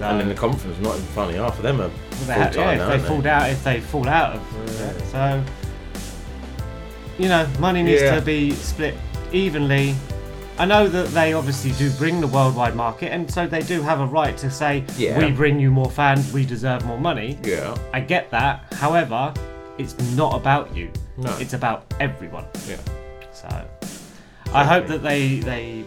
so, 0.00 0.06
And 0.06 0.22
in 0.22 0.28
the 0.28 0.34
conference, 0.34 0.78
not 0.78 0.94
even 0.94 1.06
funny. 1.08 1.34
Half 1.34 1.58
of 1.58 1.62
them 1.62 1.78
are 1.78 1.90
full 1.90 2.26
they 2.26 2.34
time 2.34 2.54
yeah, 2.54 2.54
now. 2.54 2.70
if 2.72 2.80
aren't 2.80 3.02
they 3.02 3.08
fall 3.08 3.28
out, 3.28 3.50
if 3.50 3.64
they 3.64 3.80
fall 3.80 4.08
out 4.08 4.36
of 4.36 4.78
that. 4.78 5.06
So, 5.08 5.44
you 7.18 7.28
know, 7.28 7.46
money 7.58 7.82
needs 7.82 8.00
Yeah. 8.00 8.14
to 8.14 8.22
be 8.22 8.52
split 8.52 8.94
evenly. 9.30 9.94
I 10.58 10.64
know 10.64 10.88
that 10.88 11.08
they 11.08 11.34
obviously 11.34 11.72
do 11.72 11.90
bring 11.98 12.22
the 12.22 12.26
worldwide 12.26 12.74
market, 12.74 13.12
and 13.12 13.30
so 13.30 13.46
they 13.46 13.60
do 13.60 13.82
have 13.82 14.00
a 14.00 14.06
right 14.06 14.34
to 14.38 14.50
say, 14.50 14.84
Yeah. 14.96 15.18
"We 15.18 15.32
bring 15.32 15.60
you 15.60 15.70
more 15.70 15.90
fans, 15.90 16.32
we 16.32 16.46
deserve 16.46 16.86
more 16.86 16.98
money." 16.98 17.38
Yeah. 17.44 17.74
I 17.92 18.00
get 18.00 18.30
that. 18.30 18.72
However, 18.72 19.34
it's 19.76 19.94
not 20.16 20.34
about 20.34 20.74
you. 20.74 20.88
No. 21.18 21.36
It's 21.38 21.52
about 21.52 21.84
everyone. 22.00 22.46
Yeah. 22.66 22.76
So, 23.34 23.48
I 24.54 24.64
hope 24.64 24.86
that 24.86 25.02
they 25.02 25.40
they 25.40 25.84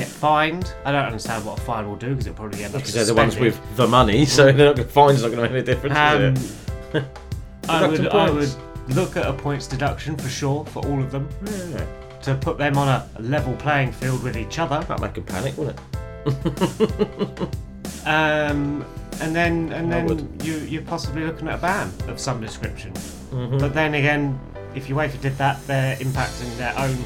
get 0.00 0.08
fined. 0.08 0.72
I 0.84 0.92
don't 0.92 1.04
understand 1.04 1.44
what 1.44 1.58
a 1.58 1.62
fine 1.62 1.88
will 1.88 1.96
do 1.96 2.10
because 2.10 2.26
it'll 2.26 2.36
probably 2.36 2.64
end 2.64 2.74
up. 2.74 2.80
Because 2.80 2.94
they're 2.94 3.04
the 3.04 3.14
ones 3.14 3.34
suspended. 3.34 3.58
with 3.60 3.76
the 3.76 3.86
money, 3.88 4.24
so 4.36 4.44
they're 4.52 4.66
not 4.66 4.76
going 4.76 4.88
to 4.88 4.92
fine's 4.92 5.22
not 5.22 5.28
going 5.32 5.38
to 5.38 5.42
make 5.42 5.52
any 5.52 5.62
difference. 5.62 5.96
Um, 5.96 6.22
is 6.34 6.54
it? 6.94 7.04
I 7.68 7.86
would, 7.86 8.08
I 8.08 8.30
would 8.30 8.48
points. 8.48 8.56
look 8.88 9.16
at 9.16 9.26
a 9.26 9.32
points 9.32 9.66
deduction 9.68 10.16
for 10.16 10.28
sure 10.28 10.64
for 10.66 10.84
all 10.86 11.00
of 11.00 11.10
them 11.12 11.28
Yeah. 11.44 11.86
to 12.22 12.34
put 12.34 12.58
them 12.58 12.76
on 12.76 12.88
a 12.88 13.08
level 13.20 13.54
playing 13.56 13.92
field 13.92 14.22
with 14.22 14.36
each 14.36 14.58
other. 14.58 14.80
That'd 14.80 15.00
make 15.02 15.14
them 15.14 15.24
panic, 15.24 15.56
wouldn't 15.56 15.78
it? 16.26 17.48
Um, 18.06 18.84
and 19.20 19.36
then 19.36 19.72
and 19.72 19.92
I 19.92 19.98
then 19.98 20.06
would. 20.06 20.42
you 20.42 20.56
you're 20.60 20.82
possibly 20.82 21.22
looking 21.26 21.48
at 21.48 21.58
a 21.58 21.62
ban 21.62 21.92
of 22.08 22.18
some 22.18 22.40
description. 22.40 22.92
Mm-hmm. 22.94 23.58
But 23.58 23.74
then 23.74 23.92
again, 23.94 24.40
if 24.74 24.88
UEFA 24.88 25.20
did 25.20 25.36
that, 25.36 25.64
they're 25.66 25.96
impacting 25.96 26.56
their 26.56 26.72
own 26.78 26.96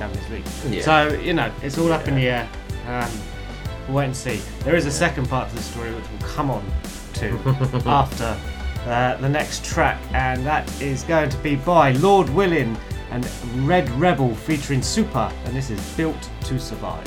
Champions 0.00 0.30
League. 0.30 0.72
Yeah. 0.72 0.82
So 0.82 1.14
you 1.20 1.34
know, 1.34 1.52
it's 1.62 1.76
all 1.76 1.92
up 1.92 2.08
in 2.08 2.14
the 2.14 2.26
air. 2.26 2.48
Um, 2.86 3.10
we'll 3.86 3.98
wait 3.98 4.06
and 4.06 4.16
see. 4.16 4.40
There 4.60 4.74
is 4.74 4.86
a 4.86 4.90
second 4.90 5.28
part 5.28 5.50
to 5.50 5.54
the 5.54 5.62
story 5.62 5.94
which 5.94 6.04
we'll 6.10 6.28
come 6.30 6.50
on 6.50 6.64
to 7.14 7.38
after 7.86 8.34
uh, 8.86 9.16
the 9.18 9.28
next 9.28 9.62
track, 9.62 10.00
and 10.14 10.44
that 10.46 10.64
is 10.80 11.02
going 11.02 11.28
to 11.28 11.36
be 11.38 11.56
by 11.56 11.92
Lord 11.92 12.30
Willin 12.30 12.78
and 13.10 13.28
Redd 13.68 13.90
Rebel 13.90 14.34
featuring 14.34 14.80
SUPA, 14.80 15.30
and 15.44 15.54
this 15.54 15.68
is 15.68 15.80
Built 15.96 16.30
to 16.44 16.58
Survive. 16.58 17.06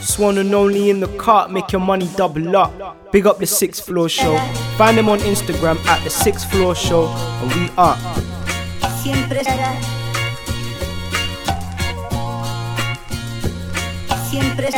Swan 0.00 0.38
and 0.38 0.54
only 0.54 0.88
in 0.88 0.98
the 1.00 1.08
cart, 1.18 1.50
make 1.50 1.72
your 1.72 1.80
money 1.82 2.08
double 2.16 2.56
up. 2.56 3.12
Big 3.12 3.26
up 3.26 3.38
the 3.38 3.46
sixth 3.46 3.84
floor 3.84 4.08
show. 4.08 4.38
Find 4.78 4.96
them 4.96 5.10
on 5.10 5.18
Instagram 5.20 5.76
at 5.84 6.02
the 6.04 6.10
sixth 6.10 6.50
floor 6.50 6.74
show, 6.74 7.06
and 7.08 7.52
we 7.54 7.68
are. 7.76 7.98
Siempre. 14.32 14.70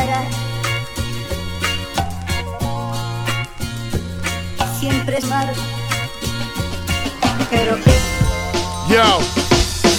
Siempre 4.81 5.19
es 5.19 5.25
mar. 5.27 5.55
Pero 7.51 7.77
que 7.77 7.93
Yo, 8.93 9.21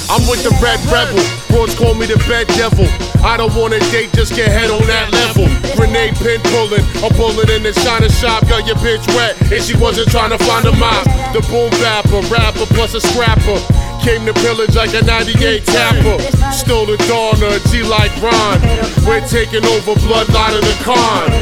I'm 0.09 0.27
with 0.27 0.43
the 0.43 0.51
red 0.62 0.77
rebel. 0.91 1.24
Broads 1.47 1.74
call 1.75 1.95
me 1.95 2.05
the 2.05 2.17
bed 2.27 2.47
devil. 2.59 2.85
I 3.24 3.38
don't 3.38 3.55
wanna 3.55 3.79
date, 3.91 4.12
just 4.12 4.35
get 4.35 4.51
head 4.51 4.69
on 4.69 4.85
that 4.88 5.13
level. 5.13 5.47
Grenade 5.77 6.15
pin 6.17 6.41
pulling, 6.51 6.83
a 7.00 7.09
bullet 7.15 7.50
in 7.50 7.63
the 7.63 7.71
china 7.79 8.09
shop. 8.09 8.45
Got 8.50 8.67
your 8.67 8.75
bitch 8.83 9.07
wet, 9.15 9.39
and 9.53 9.63
she 9.63 9.77
wasn't 9.77 10.12
trying 10.12 10.31
to 10.31 10.38
find 10.43 10.65
a 10.65 10.75
mop. 10.75 11.05
The 11.31 11.39
boom 11.47 11.69
bapper, 11.79 12.19
rapper 12.27 12.65
plus 12.75 12.93
a 12.93 13.00
scrapper. 13.00 13.85
Came 14.05 14.24
to 14.27 14.33
pillage 14.33 14.75
like 14.75 14.93
a 14.93 15.01
98 15.01 15.65
tapper. 15.65 16.21
Stole 16.53 16.85
the 16.85 16.95
dawn, 17.09 17.41
a 17.41 17.57
G 17.74 17.81
like 17.81 18.13
Ron. 18.21 18.62
We're 19.01 19.25
taking 19.25 19.65
over 19.65 19.97
bloodline 20.05 20.53
of 20.53 20.62
the 20.62 20.77
con. 20.85 21.33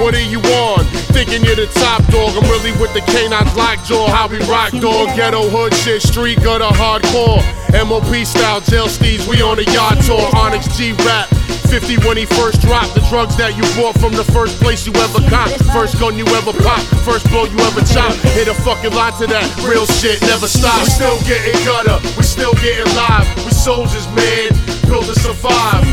What 0.00 0.14
are 0.14 0.22
you 0.22 0.38
on? 0.38 0.84
Thinking 1.10 1.42
you're 1.42 1.56
the 1.56 1.66
top 1.66 2.06
dog. 2.14 2.30
I'm 2.38 2.48
really 2.48 2.70
with 2.80 2.94
the 2.94 3.00
canine 3.10 3.50
lockjaw. 3.56 4.06
How 4.06 4.28
we 4.28 4.38
rock 4.46 4.70
dog. 4.70 5.16
Ghetto 5.16 5.50
hood 5.50 5.74
shit, 5.74 6.00
street 6.00 6.40
gutter 6.44 6.70
hardcore. 6.70 7.42
MOP 7.74 8.24
style, 8.24 8.60
jail 8.60 8.86
steeds, 8.86 9.26
we 9.26 9.42
on 9.42 9.58
a 9.58 9.66
yacht 9.74 9.98
tour. 10.06 10.22
Onyx 10.36 10.76
G 10.76 10.92
rap. 11.02 11.28
50 11.72 12.04
when 12.04 12.18
he 12.20 12.26
first 12.36 12.60
dropped 12.60 12.92
the 12.92 13.00
drugs 13.08 13.32
that 13.40 13.56
you 13.56 13.64
bought 13.80 13.96
from 13.96 14.12
the 14.12 14.28
first 14.36 14.60
place 14.60 14.84
you 14.84 14.92
ever 14.92 15.24
cop. 15.32 15.48
First 15.72 15.96
gun 15.96 16.20
you 16.20 16.28
ever 16.36 16.52
pop, 16.52 16.84
first 17.00 17.24
blow 17.32 17.48
you 17.48 17.56
ever 17.64 17.80
chop. 17.88 18.12
Hit 18.36 18.44
a 18.44 18.52
fucking 18.52 18.92
line 18.92 19.16
to 19.16 19.26
that. 19.32 19.48
Real 19.64 19.88
shit 19.88 20.20
never 20.28 20.44
stops. 20.44 20.92
Still 21.00 21.16
getting 21.24 21.56
gutter, 21.64 21.96
we 22.16 22.22
still 22.22 22.54
getting 22.54 22.88
live. 22.94 23.26
We 23.44 23.52
soldiers, 23.52 24.06
man, 24.14 24.50
built 24.88 25.06
to 25.06 25.16
survive. 25.18 25.84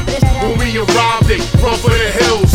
When 0.41 0.57
we 0.57 0.77
arrive, 0.77 1.27
they 1.27 1.39
run 1.61 1.77
for 1.77 1.91
the 1.91 2.11
hills. 2.23 2.53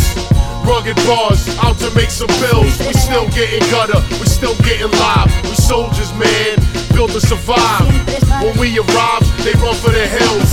Rugged 0.65 0.97
bars, 1.05 1.45
out 1.63 1.79
to 1.79 1.91
make 1.95 2.11
some 2.11 2.33
bills. 2.41 2.79
We 2.87 2.95
still 2.95 3.29
getting 3.31 3.61
gutter, 3.71 4.01
we 4.21 4.27
still 4.27 4.57
getting 4.65 4.91
live. 4.93 5.31
We 5.45 5.55
soldiers, 5.55 6.13
man, 6.15 6.57
built 6.95 7.11
to 7.11 7.21
survive. 7.21 7.85
When 8.43 8.57
we 8.59 8.79
arrive, 8.79 9.23
they 9.45 9.53
run 9.59 9.75
for 9.75 9.91
the 9.91 10.07
hills. 10.07 10.51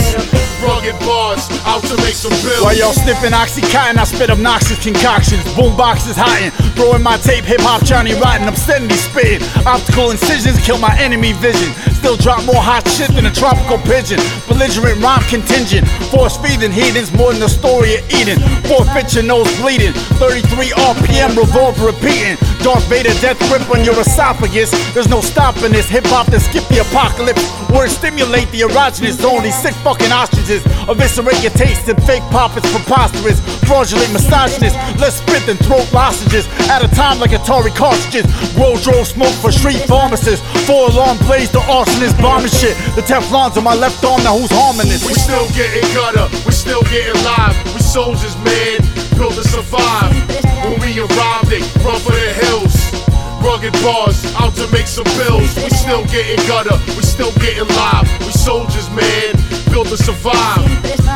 Rugged 0.62 0.98
bars, 1.02 1.42
out 1.66 1.82
to 1.90 1.98
make 2.06 2.14
some 2.14 2.34
bills. 2.46 2.62
While 2.62 2.78
y'all 2.78 2.94
sniffing 2.94 3.32
Oxycontin, 3.32 3.98
I 3.98 4.04
spit 4.04 4.30
obnoxious 4.30 4.82
concoctions. 4.84 5.42
Boomboxes 5.58 6.14
hotting, 6.14 6.52
throwing 6.78 7.02
my 7.02 7.18
tape, 7.18 7.46
hip 7.46 7.62
hop 7.62 7.84
Johnny 7.84 8.14
Rotten. 8.14 8.46
Steadily 8.56 8.94
spitting. 8.94 9.42
Optical 9.66 10.12
incisions 10.12 10.62
kill 10.62 10.78
my 10.78 10.94
enemy 11.00 11.34
vision. 11.34 11.74
Still 11.98 12.18
drop 12.18 12.46
more 12.46 12.62
hot 12.62 12.86
shit 12.90 13.10
than 13.14 13.26
a 13.26 13.34
tropical 13.34 13.78
pigeon. 13.90 14.22
Belligerent 14.46 15.02
rhyme 15.02 15.22
contingent. 15.30 15.88
Force 16.14 16.38
feeding 16.38 16.72
heathens 16.72 17.12
more 17.14 17.32
than 17.32 17.42
the 17.42 17.50
story 17.50 17.98
of 17.98 18.06
Eden. 18.14 18.38
Forfeit 18.70 19.14
your 19.14 19.24
nose 19.24 19.50
bleeding. 19.62 19.94
33 20.22 20.74
RPM 20.78 21.38
revolver 21.38 21.90
repeating. 21.90 22.38
Darth 22.62 22.86
Vader 22.86 23.14
death 23.18 23.38
grip 23.50 23.66
on 23.70 23.84
your 23.84 23.98
esophagus. 24.00 24.70
There's 24.94 25.10
no 25.10 25.22
stopping 25.22 25.74
this 25.74 25.90
hip 25.90 26.06
hop 26.06 26.31
to 26.32 26.40
skip 26.40 26.64
the 26.72 26.80
apocalypse. 26.80 27.44
Words 27.70 27.96
stimulate 27.96 28.50
the 28.52 28.64
erogenous 28.64 29.20
zone. 29.20 29.44
These 29.44 29.60
sick 29.60 29.76
fucking 29.84 30.12
ostriches 30.12 30.64
eviscerate 30.88 31.44
your 31.44 31.52
taste 31.52 31.88
and 31.88 32.00
fake 32.04 32.24
pop 32.32 32.56
is 32.56 32.64
preposterous. 32.72 33.40
Fraudulent 33.68 34.12
misogynist. 34.14 34.76
Let's 34.96 35.20
spit 35.20 35.44
and 35.48 35.60
throat 35.60 35.92
lozenges. 35.92 36.48
At 36.72 36.84
a 36.84 36.90
time 36.96 37.20
like 37.20 37.32
Atari 37.32 37.76
cartridges. 37.76 38.26
Grow 38.56 38.80
drove 38.80 39.08
smoke 39.08 39.36
for 39.44 39.52
street 39.52 39.84
pharmacists. 39.92 40.44
Four 40.66 40.90
alarm 40.90 41.18
blaze 41.28 41.52
the 41.52 41.60
arsonist 41.68 42.16
bombing 42.22 42.52
shit. 42.52 42.76
The 42.96 43.04
Teflon's 43.04 43.58
on 43.58 43.64
my 43.64 43.76
left 43.76 44.04
arm. 44.04 44.24
Now 44.24 44.38
who's 44.40 44.52
harming 44.52 44.88
this? 44.88 45.06
We 45.06 45.14
still 45.14 45.48
getting 45.52 45.84
cut 45.92 46.16
up, 46.16 46.32
we 46.48 46.52
still 46.52 46.84
getting 46.88 47.20
live. 47.24 47.56
We 47.76 47.82
soldiers, 47.84 48.36
man, 48.48 48.80
built 49.20 49.36
to 49.36 49.44
survive. 49.44 50.16
When 50.64 50.80
we 50.80 51.00
arrive, 51.00 51.44
they 51.52 51.60
run 51.84 52.00
for 52.00 52.16
the 52.16 52.32
hills. 52.40 53.21
Rugged 53.42 53.74
bars, 53.82 54.22
out 54.38 54.54
to 54.56 54.70
make 54.72 54.88
some 54.88 55.10
bills. 55.18 55.56
We 55.58 55.70
still 55.70 56.06
getting 56.06 56.38
gutter, 56.48 56.78
we 56.96 57.02
still 57.02 57.34
getting 57.42 57.68
live. 57.76 58.08
We 58.22 58.32
soldiers, 58.32 58.90
man, 58.92 59.34
built 59.72 59.88
to 59.88 59.98
survive. 59.98 60.62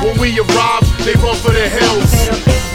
When 0.04 0.18
we 0.20 0.34
arrive, 0.40 0.86
they 1.06 1.14
run 1.22 1.36
for 1.38 1.54
the 1.54 1.70
hills. 1.70 2.12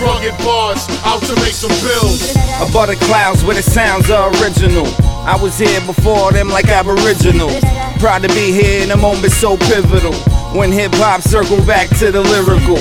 Rugged 0.01 0.39
bars, 0.47 0.87
out 1.05 1.23
to 1.23 1.35
make 1.43 1.53
some 1.53 1.75
bills. 1.83 2.31
Above 2.63 2.89
the 2.89 2.97
clouds 3.07 3.45
where 3.45 3.57
the 3.57 3.63
sounds 3.63 4.09
are 4.11 4.31
original. 4.41 4.87
I 5.27 5.37
was 5.41 5.59
here 5.59 5.81
before 5.85 6.33
them 6.33 6.49
like 6.49 6.69
Aboriginal. 6.69 7.51
Proud 7.99 8.23
to 8.23 8.29
be 8.29 8.53
here 8.53 8.83
in 8.83 8.93
a 8.93 8.97
moment 8.97 9.33
so 9.33 9.57
pivotal. 9.57 10.15
When 10.57 10.73
hip 10.73 10.93
hop 10.95 11.23
circle 11.23 11.63
back 11.67 11.89
to 11.99 12.11
the 12.11 12.23
lyrical. 12.23 12.77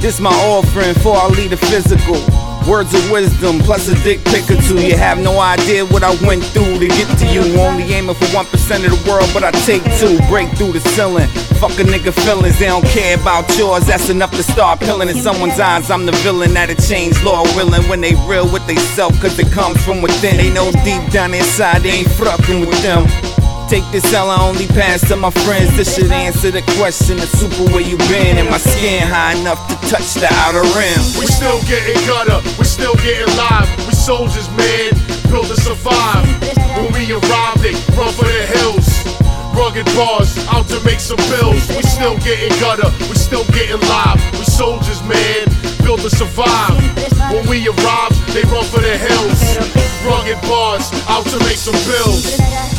This 0.00 0.20
my 0.20 0.30
offering 0.30 0.94
for 0.94 1.16
I 1.16 1.28
lead 1.28 1.50
the 1.50 1.56
physical. 1.56 2.16
Words 2.68 2.94
of 2.94 3.10
wisdom 3.10 3.58
plus 3.58 3.88
a 3.88 3.94
dick 4.02 4.24
pic 4.24 4.50
or 4.50 4.56
two. 4.62 4.80
You 4.80 4.96
have 4.96 5.18
no 5.18 5.38
idea 5.38 5.84
what 5.84 6.02
I 6.02 6.16
went 6.26 6.42
through 6.44 6.78
to 6.78 6.88
get 6.88 7.18
to 7.18 7.26
you. 7.26 7.42
Only 7.60 7.84
aiming 7.92 8.14
for 8.14 8.24
1% 8.26 8.44
of 8.84 8.90
the 8.90 9.10
world, 9.10 9.28
but 9.34 9.44
I 9.44 9.50
take 9.68 9.82
two. 10.00 10.18
Break 10.28 10.48
through 10.56 10.72
the 10.72 10.80
ceiling. 10.80 11.28
Fuck 11.60 11.72
a 11.78 11.84
nigga 11.84 12.12
feelings, 12.24 12.58
they 12.58 12.66
don't 12.66 12.84
care 12.86 13.20
about 13.20 13.44
yours. 13.58 13.86
That's 13.86 14.08
enough 14.08 14.30
to 14.32 14.42
start 14.42 14.80
pilling 14.80 15.10
in 15.10 15.16
someone's 15.16 15.60
eyes. 15.60 15.90
I'm 15.90 16.06
the 16.06 16.12
villain 16.24 16.54
that'll 16.54 16.76
change 16.76 17.22
law 17.22 17.42
willing 17.54 17.82
when 17.88 18.00
they 18.00 18.14
real 18.26 18.50
with 18.50 18.66
they 18.66 18.76
self, 18.76 19.12
cause 19.20 19.38
it 19.38 19.52
comes 19.52 19.84
from 19.84 20.00
within. 20.00 20.38
They 20.38 20.50
know 20.50 20.72
deep 20.84 21.04
down 21.12 21.34
inside 21.34 21.82
they 21.82 21.90
ain't 21.90 22.08
fucking 22.08 22.60
with 22.60 22.82
them. 22.82 23.43
Take 23.68 23.90
this 23.90 24.12
L, 24.12 24.30
I 24.30 24.38
only 24.44 24.66
pass 24.68 25.00
to 25.08 25.16
my 25.16 25.30
friends. 25.30 25.74
This 25.76 25.96
should 25.96 26.12
answer 26.12 26.50
the 26.50 26.62
question. 26.76 27.16
The 27.16 27.26
super 27.26 27.64
where 27.72 27.80
you 27.80 27.96
been, 28.12 28.36
and 28.36 28.48
my 28.48 28.58
skin 28.58 29.02
high 29.02 29.34
enough 29.34 29.58
to 29.68 29.74
touch 29.88 30.14
the 30.14 30.28
outer 30.44 30.62
rim. 30.76 31.00
We 31.18 31.26
still 31.26 31.58
getting 31.64 31.98
gutter, 32.06 32.38
we 32.58 32.64
still 32.64 32.94
getting 33.00 33.26
live. 33.34 33.66
We 33.88 33.94
soldiers, 33.96 34.48
man, 34.54 34.92
built 35.32 35.48
to 35.48 35.56
survive. 35.56 36.28
When 36.76 36.92
we 36.92 37.08
arrive, 37.10 37.56
they 37.64 37.72
run 37.96 38.12
for 38.12 38.28
the 38.28 38.44
hills. 38.52 38.86
Rugged 39.56 39.86
bars, 39.96 40.36
out 40.52 40.68
to 40.68 40.78
make 40.84 41.00
some 41.00 41.22
bills. 41.32 41.64
We 41.72 41.82
still 41.82 42.18
getting 42.20 42.52
gutter, 42.60 42.92
we 43.08 43.16
still 43.16 43.46
getting 43.50 43.80
live. 43.88 44.20
We 44.38 44.44
soldiers, 44.44 45.00
man, 45.08 45.48
built 45.82 46.04
to 46.04 46.10
survive. 46.10 46.76
When 47.32 47.48
we 47.48 47.64
arrive, 47.66 48.12
they 48.34 48.44
run 48.52 48.66
for 48.68 48.84
the 48.84 48.94
hills. 48.98 49.40
Rugged 50.04 50.40
bars, 50.42 50.92
out 51.08 51.24
to 51.32 51.38
make 51.48 51.56
some 51.56 51.78
bills. 51.88 52.73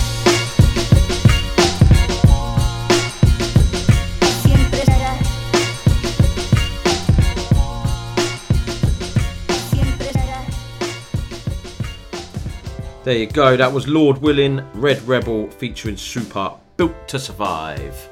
There 13.06 13.16
you 13.16 13.28
go. 13.28 13.56
That 13.56 13.72
was 13.72 13.88
Lord 13.88 14.18
Willin, 14.18 14.66
Redd 14.74 15.00
Rebel 15.04 15.48
featuring 15.52 15.96
SUPA 15.96 16.58
Built 16.76 17.08
to 17.10 17.20
Survive. 17.20 18.10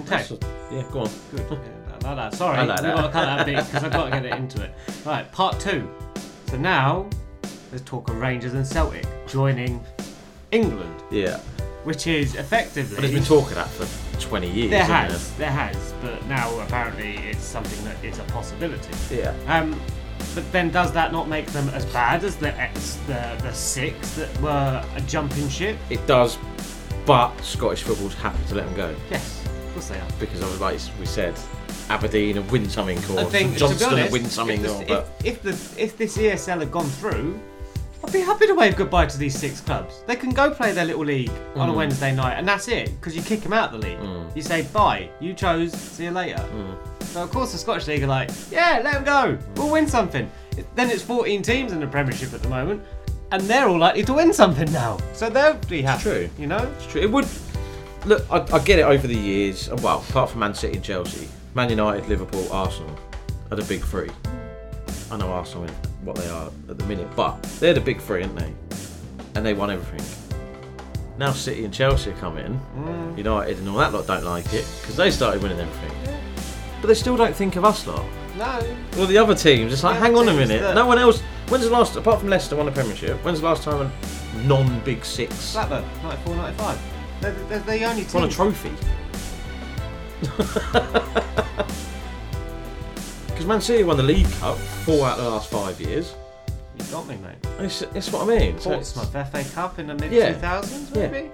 Okay. 0.00 0.26
Yeah, 0.72 0.82
go 0.90 1.02
on. 1.02 1.10
Good. 1.30 1.58
Yeah, 2.02 2.08
I 2.08 2.14
like 2.14 2.32
that. 2.32 2.34
Sorry, 2.34 2.56
I 2.58 2.64
like 2.64 2.82
we've 2.82 2.92
got 2.92 3.06
to 3.06 3.12
cut 3.12 3.26
that 3.26 3.46
bit 3.46 3.64
because 3.66 3.84
I've 3.84 3.92
got 3.92 4.04
to 4.06 4.10
get 4.10 4.24
it 4.26 4.32
into 4.32 4.64
it. 4.64 4.74
Right, 5.06 5.30
part 5.30 5.60
two. 5.60 5.88
So 6.46 6.56
now, 6.56 7.08
let's 7.70 7.84
talk 7.84 8.08
of 8.10 8.16
Rangers 8.16 8.54
and 8.54 8.66
Celtic 8.66 9.06
joining 9.28 9.84
England, 10.50 11.04
Yeah. 11.12 11.38
which 11.84 12.08
is 12.08 12.34
effectively. 12.34 12.96
But 12.96 13.04
it's 13.04 13.14
been 13.14 13.22
talking 13.22 13.54
that 13.54 13.68
for 13.68 13.86
20 14.20 14.50
years. 14.50 14.70
There 14.70 14.82
has, 14.84 15.36
there 15.36 15.50
has, 15.52 15.94
but 16.02 16.26
now 16.26 16.58
apparently 16.60 17.16
it's 17.18 17.44
something 17.44 17.84
that 17.84 18.02
is 18.04 18.18
a 18.18 18.24
possibility. 18.24 19.14
Yeah. 19.14 19.34
Um, 19.46 19.80
but 20.34 20.50
then 20.52 20.70
does 20.70 20.92
that 20.92 21.12
not 21.12 21.28
make 21.28 21.46
them 21.46 21.68
as 21.70 21.84
bad 21.86 22.24
as 22.24 22.36
the 22.36 22.54
ex, 22.58 22.96
the 23.06 23.38
the 23.42 23.52
six 23.52 24.14
that 24.14 24.40
were 24.40 24.84
a 24.94 25.00
jumping 25.02 25.48
ship? 25.48 25.76
It 25.90 26.06
does, 26.06 26.38
but 27.06 27.36
Scottish 27.42 27.82
football's 27.82 28.14
happy 28.14 28.38
to 28.48 28.54
let 28.54 28.66
them 28.66 28.74
go. 28.76 28.94
Yes, 29.10 29.44
of 29.44 29.72
course 29.74 29.88
they 29.88 29.98
are. 29.98 30.08
Because 30.18 30.60
like 30.60 30.80
we 30.98 31.06
said, 31.06 31.38
Aberdeen 31.88 32.38
and 32.38 32.50
win 32.50 32.68
something 32.68 32.98
or 33.10 33.20
I 33.20 33.24
think 33.24 33.56
Johnstone 33.56 33.90
to 33.90 33.96
be 33.96 34.02
honest, 34.02 34.04
and 34.04 34.12
win 34.12 34.30
something 34.30 34.64
if, 34.64 34.70
or 34.70 34.78
the, 34.78 34.84
but 34.86 35.08
if, 35.24 35.26
if 35.26 35.42
the 35.42 35.82
if 35.82 35.96
this 35.98 36.16
ESL 36.16 36.60
had 36.60 36.70
gone 36.70 36.88
through, 36.88 37.40
I'd 38.02 38.12
be 38.12 38.20
happy 38.20 38.46
to 38.46 38.54
wave 38.54 38.76
goodbye 38.76 39.06
to 39.06 39.18
these 39.18 39.38
six 39.38 39.60
clubs. 39.60 40.02
They 40.06 40.16
can 40.16 40.30
go 40.30 40.50
play 40.50 40.72
their 40.72 40.86
little 40.86 41.04
league 41.04 41.30
on 41.54 41.68
a 41.68 41.72
Mm. 41.72 41.76
Wednesday 41.76 42.14
night, 42.14 42.34
and 42.38 42.48
that's 42.48 42.66
it. 42.68 42.86
Because 42.98 43.14
you 43.14 43.22
kick 43.22 43.42
them 43.42 43.52
out 43.52 43.72
of 43.74 43.80
the 43.80 43.86
league. 43.88 43.98
Mm. 43.98 44.34
You 44.34 44.42
say 44.42 44.62
bye. 44.72 45.08
You 45.20 45.34
chose. 45.34 45.72
See 45.72 46.04
you 46.04 46.10
later. 46.10 46.42
So 47.02 47.22
of 47.22 47.30
course 47.30 47.52
the 47.52 47.58
Scottish 47.58 47.86
league 47.88 48.02
are 48.02 48.06
like, 48.06 48.30
yeah, 48.50 48.80
let 48.82 48.94
them 48.94 49.04
go. 49.04 49.38
We'll 49.56 49.70
win 49.70 49.86
something. 49.86 50.30
Then 50.76 50.90
it's 50.90 51.02
14 51.02 51.42
teams 51.42 51.72
in 51.72 51.80
the 51.80 51.86
Premiership 51.86 52.32
at 52.32 52.42
the 52.42 52.48
moment, 52.48 52.82
and 53.32 53.42
they're 53.42 53.68
all 53.68 53.78
likely 53.78 54.02
to 54.04 54.12
win 54.14 54.32
something 54.32 54.70
now. 54.72 54.98
So 55.12 55.28
they'll 55.28 55.54
be 55.68 55.82
happy. 55.82 56.02
true. 56.02 56.30
You 56.38 56.46
know. 56.46 56.70
It's 56.76 56.86
true. 56.86 57.00
It 57.02 57.10
would 57.10 57.26
look. 58.06 58.24
I, 58.30 58.46
I 58.52 58.58
get 58.60 58.78
it 58.78 58.82
over 58.82 59.06
the 59.06 59.16
years. 59.16 59.68
Well, 59.82 60.04
apart 60.08 60.30
from 60.30 60.40
Man 60.40 60.54
City 60.54 60.74
and 60.76 60.84
Chelsea, 60.84 61.28
Man 61.54 61.68
United, 61.68 62.08
Liverpool, 62.08 62.50
Arsenal 62.52 62.96
are 63.50 63.56
the 63.56 63.64
big 63.64 63.82
three. 63.84 64.10
I 65.10 65.16
know 65.16 65.30
Arsenal 65.32 65.64
in 65.64 65.74
what 66.04 66.16
they 66.16 66.28
are 66.28 66.50
at 66.68 66.78
the 66.78 66.84
minute, 66.86 67.08
but 67.16 67.42
they're 67.60 67.74
the 67.74 67.80
big 67.80 68.00
three, 68.00 68.22
aren't 68.22 68.36
they? 68.36 68.52
And 69.34 69.44
they 69.44 69.54
won 69.54 69.70
everything. 69.70 70.04
Now 71.18 71.32
City 71.32 71.64
and 71.64 71.72
Chelsea 71.74 72.10
are 72.10 72.16
coming. 72.16 72.60
Mm. 72.76 73.18
United 73.18 73.58
and 73.58 73.68
all 73.68 73.76
that 73.78 73.92
lot 73.92 74.06
don't 74.06 74.24
like 74.24 74.52
it 74.54 74.66
because 74.80 74.96
they 74.96 75.10
started 75.10 75.42
winning 75.42 75.60
everything. 75.60 75.92
But 76.80 76.88
they 76.88 76.94
still 76.94 77.16
don't 77.16 77.36
think 77.36 77.56
of 77.56 77.64
us 77.64 77.86
lot. 77.86 78.04
No. 78.38 78.76
Well, 78.96 79.06
the 79.06 79.18
other 79.18 79.34
teams, 79.34 79.72
it's 79.72 79.82
like, 79.84 79.98
hang 79.98 80.16
on 80.16 80.28
a 80.28 80.32
minute. 80.32 80.62
that- 80.62 80.74
No 80.74 80.86
one 80.86 80.98
else. 80.98 81.20
When's 81.48 81.64
the 81.64 81.70
last, 81.70 81.96
apart 81.96 82.20
from 82.20 82.30
Leicester, 82.30 82.56
won 82.56 82.68
a 82.68 82.72
Premiership? 82.72 83.22
When's 83.24 83.40
the 83.40 83.46
last 83.46 83.64
time 83.64 83.90
a 84.34 84.42
non-Big 84.46 85.04
Six 85.04 85.52
Blackburn, 85.52 85.84
94, 86.02 86.36
95. 86.36 86.78
They're, 87.20 87.32
they're 87.32 87.58
the 87.78 87.84
only 87.84 88.04
team. 88.04 88.20
won 88.20 88.28
a 88.30 88.32
trophy? 88.32 88.72
Because 93.40 93.48
Man 93.48 93.60
City 93.62 93.84
won 93.84 93.96
the 93.96 94.02
League 94.02 94.30
Cup 94.32 94.58
four 94.58 95.06
out 95.08 95.18
of 95.18 95.24
the 95.24 95.30
last 95.30 95.48
five 95.50 95.80
years. 95.80 96.12
You 96.78 96.84
got 96.92 97.06
me, 97.08 97.16
mate. 97.16 97.36
It's, 97.58 97.80
it's 97.80 98.12
what 98.12 98.28
I 98.28 98.38
mean. 98.38 98.60
So 98.60 98.72
it's- 98.72 98.92
Portsmouth 98.92 99.30
FA 99.32 99.54
Cup 99.54 99.78
in 99.78 99.86
the 99.86 99.94
mid 99.94 100.12
Yeah. 100.12 100.34
2000s, 100.34 100.94
Yeah. 100.94 101.08
maybe? 101.08 101.30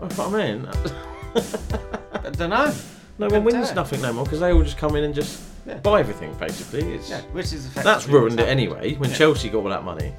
That's 0.00 0.16
what 0.16 0.32
I 0.32 0.52
mean. 0.54 0.66
I 2.14 2.30
don't 2.30 2.48
know. 2.48 2.72
No 3.18 3.28
one 3.28 3.44
wins 3.44 3.74
nothing 3.74 4.00
no 4.00 4.10
more 4.14 4.24
because 4.24 4.40
they 4.40 4.54
all 4.54 4.62
just 4.62 4.78
come 4.78 4.96
in 4.96 5.04
and 5.04 5.14
just 5.14 5.38
Yeah. 5.66 5.74
buy 5.80 6.00
everything 6.00 6.32
basically. 6.40 6.94
It's, 6.94 7.10
Yeah, 7.10 7.20
which 7.32 7.52
is 7.52 7.66
effectively 7.66 7.82
that's 7.82 8.08
ruined 8.08 8.38
what's 8.38 8.48
it 8.48 8.52
anyway. 8.52 8.94
When 8.94 9.10
Yeah. 9.10 9.16
Chelsea 9.16 9.50
got 9.50 9.58
all 9.62 9.68
that 9.68 9.84
money, 9.84 10.14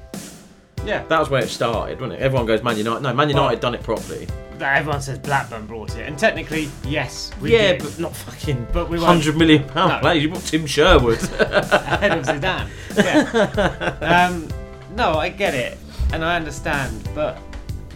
Yeah. 0.84 1.04
that 1.04 1.18
was 1.20 1.30
where 1.30 1.42
it 1.42 1.48
started, 1.48 2.00
wasn't 2.00 2.20
it? 2.20 2.22
Everyone 2.24 2.46
goes 2.46 2.62
Man 2.62 2.76
United. 2.76 3.00
No, 3.02 3.12
Man 3.14 3.28
United 3.28 3.60
done 3.60 3.74
it 3.74 3.82
properly. 3.82 4.26
Everyone 4.60 5.00
says 5.02 5.18
Blackburn 5.18 5.66
brought 5.66 5.96
it, 5.96 6.06
and 6.06 6.16
technically, 6.16 6.68
yes, 6.84 7.32
we 7.40 7.52
yeah, 7.52 7.72
did. 7.72 7.82
but 7.82 7.98
not 7.98 8.14
fucking 8.14 8.64
But 8.72 8.88
we 8.88 8.96
weren't- 8.96 9.08
hundred 9.08 9.36
million 9.36 9.64
pound 9.64 9.90
No. 9.94 9.98
players. 9.98 10.22
You 10.22 10.28
bought 10.28 10.42
Tim 10.44 10.66
Sherwood. 10.66 11.18
ahead 11.40 12.12
of 12.18 12.24
Zidane. 12.24 12.68
Yeah. 12.96 14.28
um, 14.30 14.48
no, 14.94 15.14
I 15.14 15.30
get 15.30 15.54
it, 15.54 15.78
and 16.12 16.24
I 16.24 16.36
understand, 16.36 17.08
but 17.12 17.38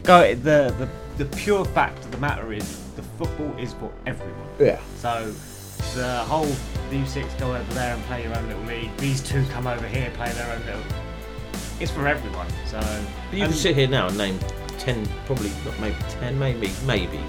go 0.03 0.35
the, 0.35 0.75
the 0.79 0.89
the 1.25 1.37
pure 1.37 1.65
fact 1.65 2.05
of 2.05 2.11
the 2.11 2.19
matter 2.19 2.53
is 2.53 2.83
the 2.97 3.03
football 3.03 3.55
is 3.59 3.73
for 3.75 3.93
everyone. 4.07 4.49
Yeah. 4.59 4.81
So 4.97 5.33
the 5.95 6.19
whole 6.25 6.49
you 6.91 7.07
six 7.07 7.33
go 7.35 7.55
over 7.55 7.75
there 7.75 7.95
and 7.95 8.03
play 8.05 8.25
your 8.25 8.37
own 8.37 8.47
little 8.49 8.63
league. 8.65 8.97
These 8.97 9.21
two 9.23 9.45
come 9.53 9.67
over 9.69 9.87
here 9.87 10.11
play 10.17 10.31
their 10.33 10.51
own 10.53 10.65
little. 10.67 10.83
It's 11.81 11.91
for 11.91 12.07
everyone. 12.07 12.47
So 12.67 12.79
But 12.81 13.37
you 13.37 13.45
and- 13.45 13.53
can 13.53 13.61
sit 13.61 13.75
here 13.77 13.89
now 13.89 14.09
and 14.09 14.17
name 14.19 14.39
ten, 14.79 15.07
probably 15.27 15.51
not 15.65 15.79
maybe 15.81 15.97
ten, 16.21 16.39
maybe 16.39 16.71
maybe 16.87 17.21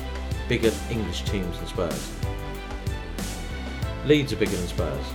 bigger 0.47 0.71
English 0.89 1.23
teams 1.23 1.57
than 1.57 1.67
Spurs. 1.67 2.09
Leeds 4.05 4.31
are 4.33 4.37
bigger 4.37 4.55
than 4.55 4.67
Spurs. 4.67 5.05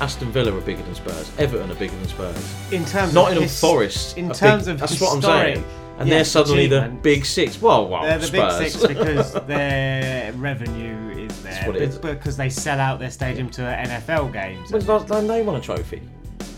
Aston 0.00 0.30
Villa 0.32 0.56
are 0.56 0.60
bigger 0.60 0.82
than 0.82 0.94
Spurs. 0.94 1.30
Everton 1.38 1.70
are 1.70 1.74
bigger 1.74 1.96
than 1.96 2.08
Spurs. 2.08 2.54
In 2.72 2.84
terms 2.84 3.08
of 3.10 3.14
Nottingham 3.14 3.42
his- 3.44 3.60
Forest. 3.60 4.16
in 4.18 4.30
terms 4.32 4.64
big, 4.66 4.74
of 4.74 4.80
that's 4.80 5.00
what 5.00 5.14
I'm 5.16 5.22
saying. 5.22 5.64
And 5.98 6.08
yes, 6.08 6.16
they're 6.16 6.24
suddenly 6.24 6.66
the 6.66 6.92
big 7.02 7.24
six. 7.24 7.60
Well, 7.62 7.88
well, 7.88 8.02
They're 8.02 8.18
the 8.18 8.26
Spurs. 8.26 8.58
big 8.58 8.70
six 8.72 8.86
because 8.88 9.32
their 9.46 10.32
revenue 10.32 11.24
is 11.26 11.40
there. 11.42 11.62
what 11.66 11.76
it 11.76 11.78
But- 12.00 12.10
is. 12.10 12.16
Because 12.16 12.36
they 12.36 12.50
sell 12.50 12.80
out 12.80 12.98
their 12.98 13.10
stadium 13.12 13.48
to 13.50 13.62
NFL 13.62 14.32
games. 14.32 14.72
When's 14.72 14.86
the 14.86 14.92
last 14.92 15.06
time 15.08 15.26
they 15.28 15.42
won 15.42 15.54
a 15.56 15.60
trophy? 15.60 16.02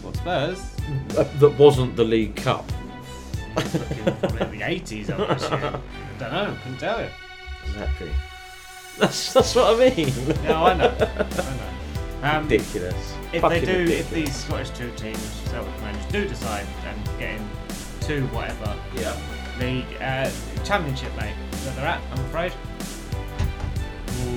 What 0.02 0.16
Spurs? 0.16 0.58
Uh, 1.16 1.24
that 1.38 1.58
wasn't 1.58 1.96
the 1.96 2.04
League 2.04 2.36
Cup. 2.36 2.70
Probably 3.54 4.58
the 4.58 4.64
80s, 4.64 5.10
I 5.10 5.18
would 5.18 5.30
assume. 5.30 5.82
Don't 6.18 6.32
know, 6.32 6.56
couldn't 6.62 6.78
tell 6.78 7.00
you. 7.00 7.08
Exactly. 7.66 8.10
That's 8.98 9.32
that's 9.32 9.54
what 9.54 9.74
I 9.80 9.90
mean. 9.94 10.12
No, 10.44 10.64
I 10.66 10.74
know. 10.74 10.94
I 10.98 11.56
know. 11.56 12.28
Um, 12.38 12.42
Ridiculous. 12.48 13.14
If 13.32 13.42
Fucking 13.42 13.64
they 13.64 13.84
do, 13.84 13.92
if 13.92 14.10
these 14.10 14.34
Scottish 14.34 14.70
two 14.70 14.90
teams, 14.92 15.18
Celtic 15.50 15.72
and 15.74 15.82
Rangers, 15.82 16.12
do 16.12 16.26
decide 16.28 16.66
and 16.86 17.18
get 17.18 17.40
into 18.00 18.26
whatever 18.28 18.74
Yeah. 18.94 19.14
league, 19.60 19.84
uh, 20.00 20.30
championship, 20.64 21.14
mate, 21.16 21.34
is 21.52 21.64
where 21.66 21.74
they're 21.74 21.86
at, 21.86 22.00
I'm 22.12 22.24
afraid. 22.26 22.52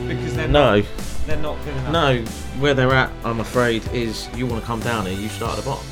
Because 0.08 0.36
they're 0.36 0.48
no. 0.48 0.78
not, 0.80 0.86
they're 1.26 1.38
not 1.38 1.58
good 1.64 1.78
enough. 1.78 1.92
No, 1.94 2.22
where 2.60 2.74
they're 2.74 2.94
at, 2.94 3.12
I'm 3.24 3.40
afraid, 3.40 3.88
is 3.94 4.28
you 4.36 4.46
want 4.46 4.62
to 4.62 4.68
come 4.68 4.82
down 4.82 5.06
here, 5.06 5.18
you 5.18 5.30
start 5.30 5.58
at 5.58 5.64
the 5.64 5.70
bottom. 5.70 5.86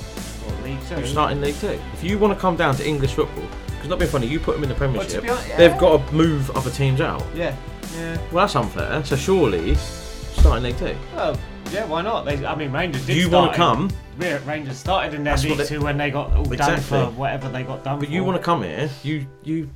What, 0.67 0.80
League 0.80 0.89
Two? 0.89 0.99
You 1.01 1.08
start 1.08 1.32
in 1.32 1.41
League 1.41 1.56
Two. 1.56 1.80
If 1.93 2.03
you 2.03 2.17
want 2.17 2.34
to 2.34 2.39
come 2.39 2.56
down 2.56 2.75
to 2.75 2.88
English 2.88 3.13
football, 3.13 3.45
because 3.67 3.88
not 3.89 3.99
being 3.99 4.12
funny, 4.12 4.27
you 4.27 4.39
put 4.39 4.56
them 4.56 4.63
in 4.63 4.69
the 4.69 4.75
Premiership, 4.75 5.23
be 5.23 5.30
honest, 5.30 5.47
yeah. 5.49 5.58
they've 5.58 5.77
got 5.77 6.06
to 6.08 6.13
move 6.13 6.49
other 6.51 6.71
teams 6.71 7.01
out. 7.01 7.23
Yeah, 7.36 7.56
yeah. 7.95 8.17
Well, 8.32 8.45
that's 8.45 8.56
unfair. 8.56 9.03
So 9.06 9.15
surely, 9.15 9.75
start 9.75 10.58
in 10.58 10.63
League 10.63 10.77
Two. 10.77 10.95
Well, 11.15 11.38
yeah, 11.71 11.86
why 11.86 12.01
not? 12.01 12.25
They, 12.25 12.45
I 12.45 12.56
mean, 12.56 12.71
Rangers 12.71 13.06
did 13.06 13.17
You 13.17 13.27
start 13.27 13.47
wanna 13.47 13.58
come? 13.58 13.89
in- 14.19 14.21
Yeah, 14.21 14.39
Rangers 14.45 14.77
started 14.77 15.13
in 15.13 15.23
their 15.23 15.34
That's 15.34 15.43
League 15.45 15.60
it- 15.60 15.67
Two 15.67 15.82
when 15.82 15.97
they 15.97 16.10
got 16.12 16.34
all 16.34 16.43
done 16.45 16.80
for 16.80 17.06
whatever 17.08 17.49
they 17.49 17.63
got 17.63 17.84
done 17.84 17.99
But 17.99 18.08
for. 18.08 18.13
you 18.13 18.23
want 18.23 18.38
to 18.38 18.43
come 18.43 18.63
here, 18.63 18.89
you 19.03 19.27
you 19.43 19.69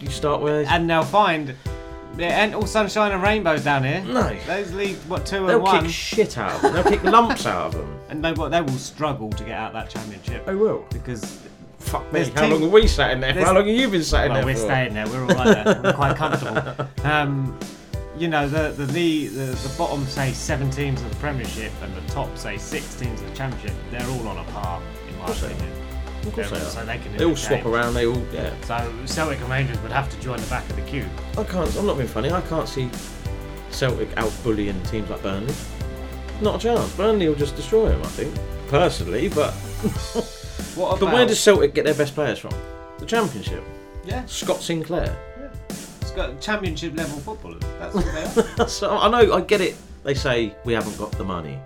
you 0.00 0.08
start 0.10 0.40
where 0.40 0.64
and 0.68 0.88
they'll 0.88 1.02
find 1.02 1.54
there 2.16 2.42
ain't 2.42 2.54
all 2.54 2.66
sunshine 2.66 3.12
and 3.12 3.22
rainbows 3.22 3.64
down 3.64 3.84
here. 3.84 4.02
No. 4.02 4.34
those 4.46 4.72
league 4.72 4.96
what 5.08 5.26
2 5.26 5.46
they'll 5.46 5.56
and 5.56 5.62
one, 5.62 5.76
They 5.82 5.86
kick 5.88 5.94
shit 5.94 6.38
out 6.38 6.54
of 6.56 6.62
them. 6.62 6.72
They'll 6.74 6.84
kick 6.84 7.02
lumps 7.04 7.46
out 7.46 7.66
of 7.66 7.72
them. 7.74 7.98
and 8.08 8.24
they 8.24 8.32
will- 8.32 8.50
they 8.50 8.60
will 8.60 8.70
struggle 8.78 9.30
to 9.30 9.44
get 9.44 9.52
out 9.58 9.72
that 9.74 9.90
championship. 9.90 10.46
They 10.46 10.54
will. 10.54 10.84
because 10.90 11.38
Fuck 11.78 12.02
me. 12.12 12.20
There's 12.20 12.28
How 12.34 12.40
team- 12.42 12.50
long 12.52 12.62
have 12.62 12.72
we 12.72 12.88
sat 12.88 13.10
in 13.12 13.20
there? 13.20 13.30
for? 13.30 13.34
there's- 13.34 13.48
How 13.48 13.54
long 13.54 13.66
have 13.68 13.76
you 13.76 13.88
been 13.88 14.02
sat 14.02 14.24
in 14.26 14.32
well, 14.32 14.38
there 14.40 14.46
we're 14.46 14.54
for? 14.60 14.66
staying 14.66 14.94
there. 14.94 15.06
We're 15.06 15.20
all 15.22 15.26
right 15.28 15.64
there. 15.64 15.80
We're 15.84 15.92
quite 15.92 16.16
comfortable. 16.24 16.88
Um, 17.04 17.56
you 18.18 18.26
know, 18.28 18.48
the 18.48 18.70
the, 18.76 18.86
the 18.86 19.26
the 19.28 19.44
the 19.52 19.74
bottom 19.78 20.04
say 20.06 20.32
seven 20.32 20.68
teams 20.70 21.00
of 21.02 21.10
the 21.10 21.16
Premiership 21.16 21.70
and 21.82 21.94
the 21.94 22.00
top 22.12 22.36
say 22.38 22.56
six 22.56 22.94
teams 22.96 23.20
of 23.20 23.28
the 23.30 23.36
Championship. 23.36 23.76
They're 23.92 24.08
all 24.08 24.26
on 24.26 24.38
a 24.38 24.44
par, 24.50 24.80
in 25.08 25.18
my 25.18 25.26
opinion. 25.26 25.70
Of 26.26 26.34
course 26.34 26.50
They're- 26.50 26.58
they 26.58 26.64
are. 26.66 26.70
So 26.70 26.84
they 26.84 26.98
can. 26.98 27.16
They 27.16 27.24
all 27.24 27.30
win 27.30 27.36
swap 27.36 27.62
games. 27.62 27.66
around. 27.74 27.94
They 27.94 28.06
all 28.06 28.22
yeah. 28.32 28.52
So 28.62 28.92
Celtic 29.06 29.40
and 29.40 29.48
Rangers 29.50 29.80
would 29.82 29.92
have 29.92 30.10
to 30.10 30.20
join 30.20 30.38
the 30.40 30.46
back 30.48 30.68
of 30.68 30.76
the 30.76 30.82
queue. 30.82 31.06
I 31.38 31.44
can't. 31.44 31.74
I'm 31.76 31.86
not 31.86 31.96
being 31.96 32.08
funny. 32.08 32.30
I 32.32 32.40
can't 32.42 32.68
see 32.68 32.90
Celtic 33.70 34.08
out 34.16 34.32
bullying 34.42 34.80
teams 34.84 35.08
like 35.10 35.22
Burnley. 35.22 35.54
Not 36.40 36.56
a 36.56 36.58
chance. 36.58 36.92
Burnley 36.94 37.28
will 37.28 37.34
just 37.36 37.56
destroy 37.56 37.88
them. 37.88 38.02
I 38.02 38.06
think 38.08 38.34
personally, 38.68 39.28
but 39.28 39.52
What 40.74 41.00
but 41.00 41.12
where 41.12 41.26
does 41.26 41.40
Celtic 41.40 41.74
get 41.74 41.84
their 41.84 41.94
best 41.94 42.14
players 42.14 42.38
from? 42.38 42.52
The 42.98 43.06
Championship. 43.06 43.62
Yeah. 44.04 44.24
Scott 44.26 44.60
Sinclair. 44.60 45.16
It's 45.70 46.10
got 46.10 46.40
Championship 46.40 46.94
level 46.96 47.18
footballers. 47.20 47.62
That's 47.78 47.94
what 47.94 48.04
they 48.04 48.62
are. 48.62 48.68
so 48.68 48.90
I 48.96 49.08
know. 49.08 49.34
I 49.34 49.40
get 49.40 49.60
it. 49.60 49.76
They 50.04 50.14
say 50.14 50.54
we 50.64 50.72
haven't 50.72 50.96
got 50.98 51.12
the 51.12 51.24
money 51.24 51.58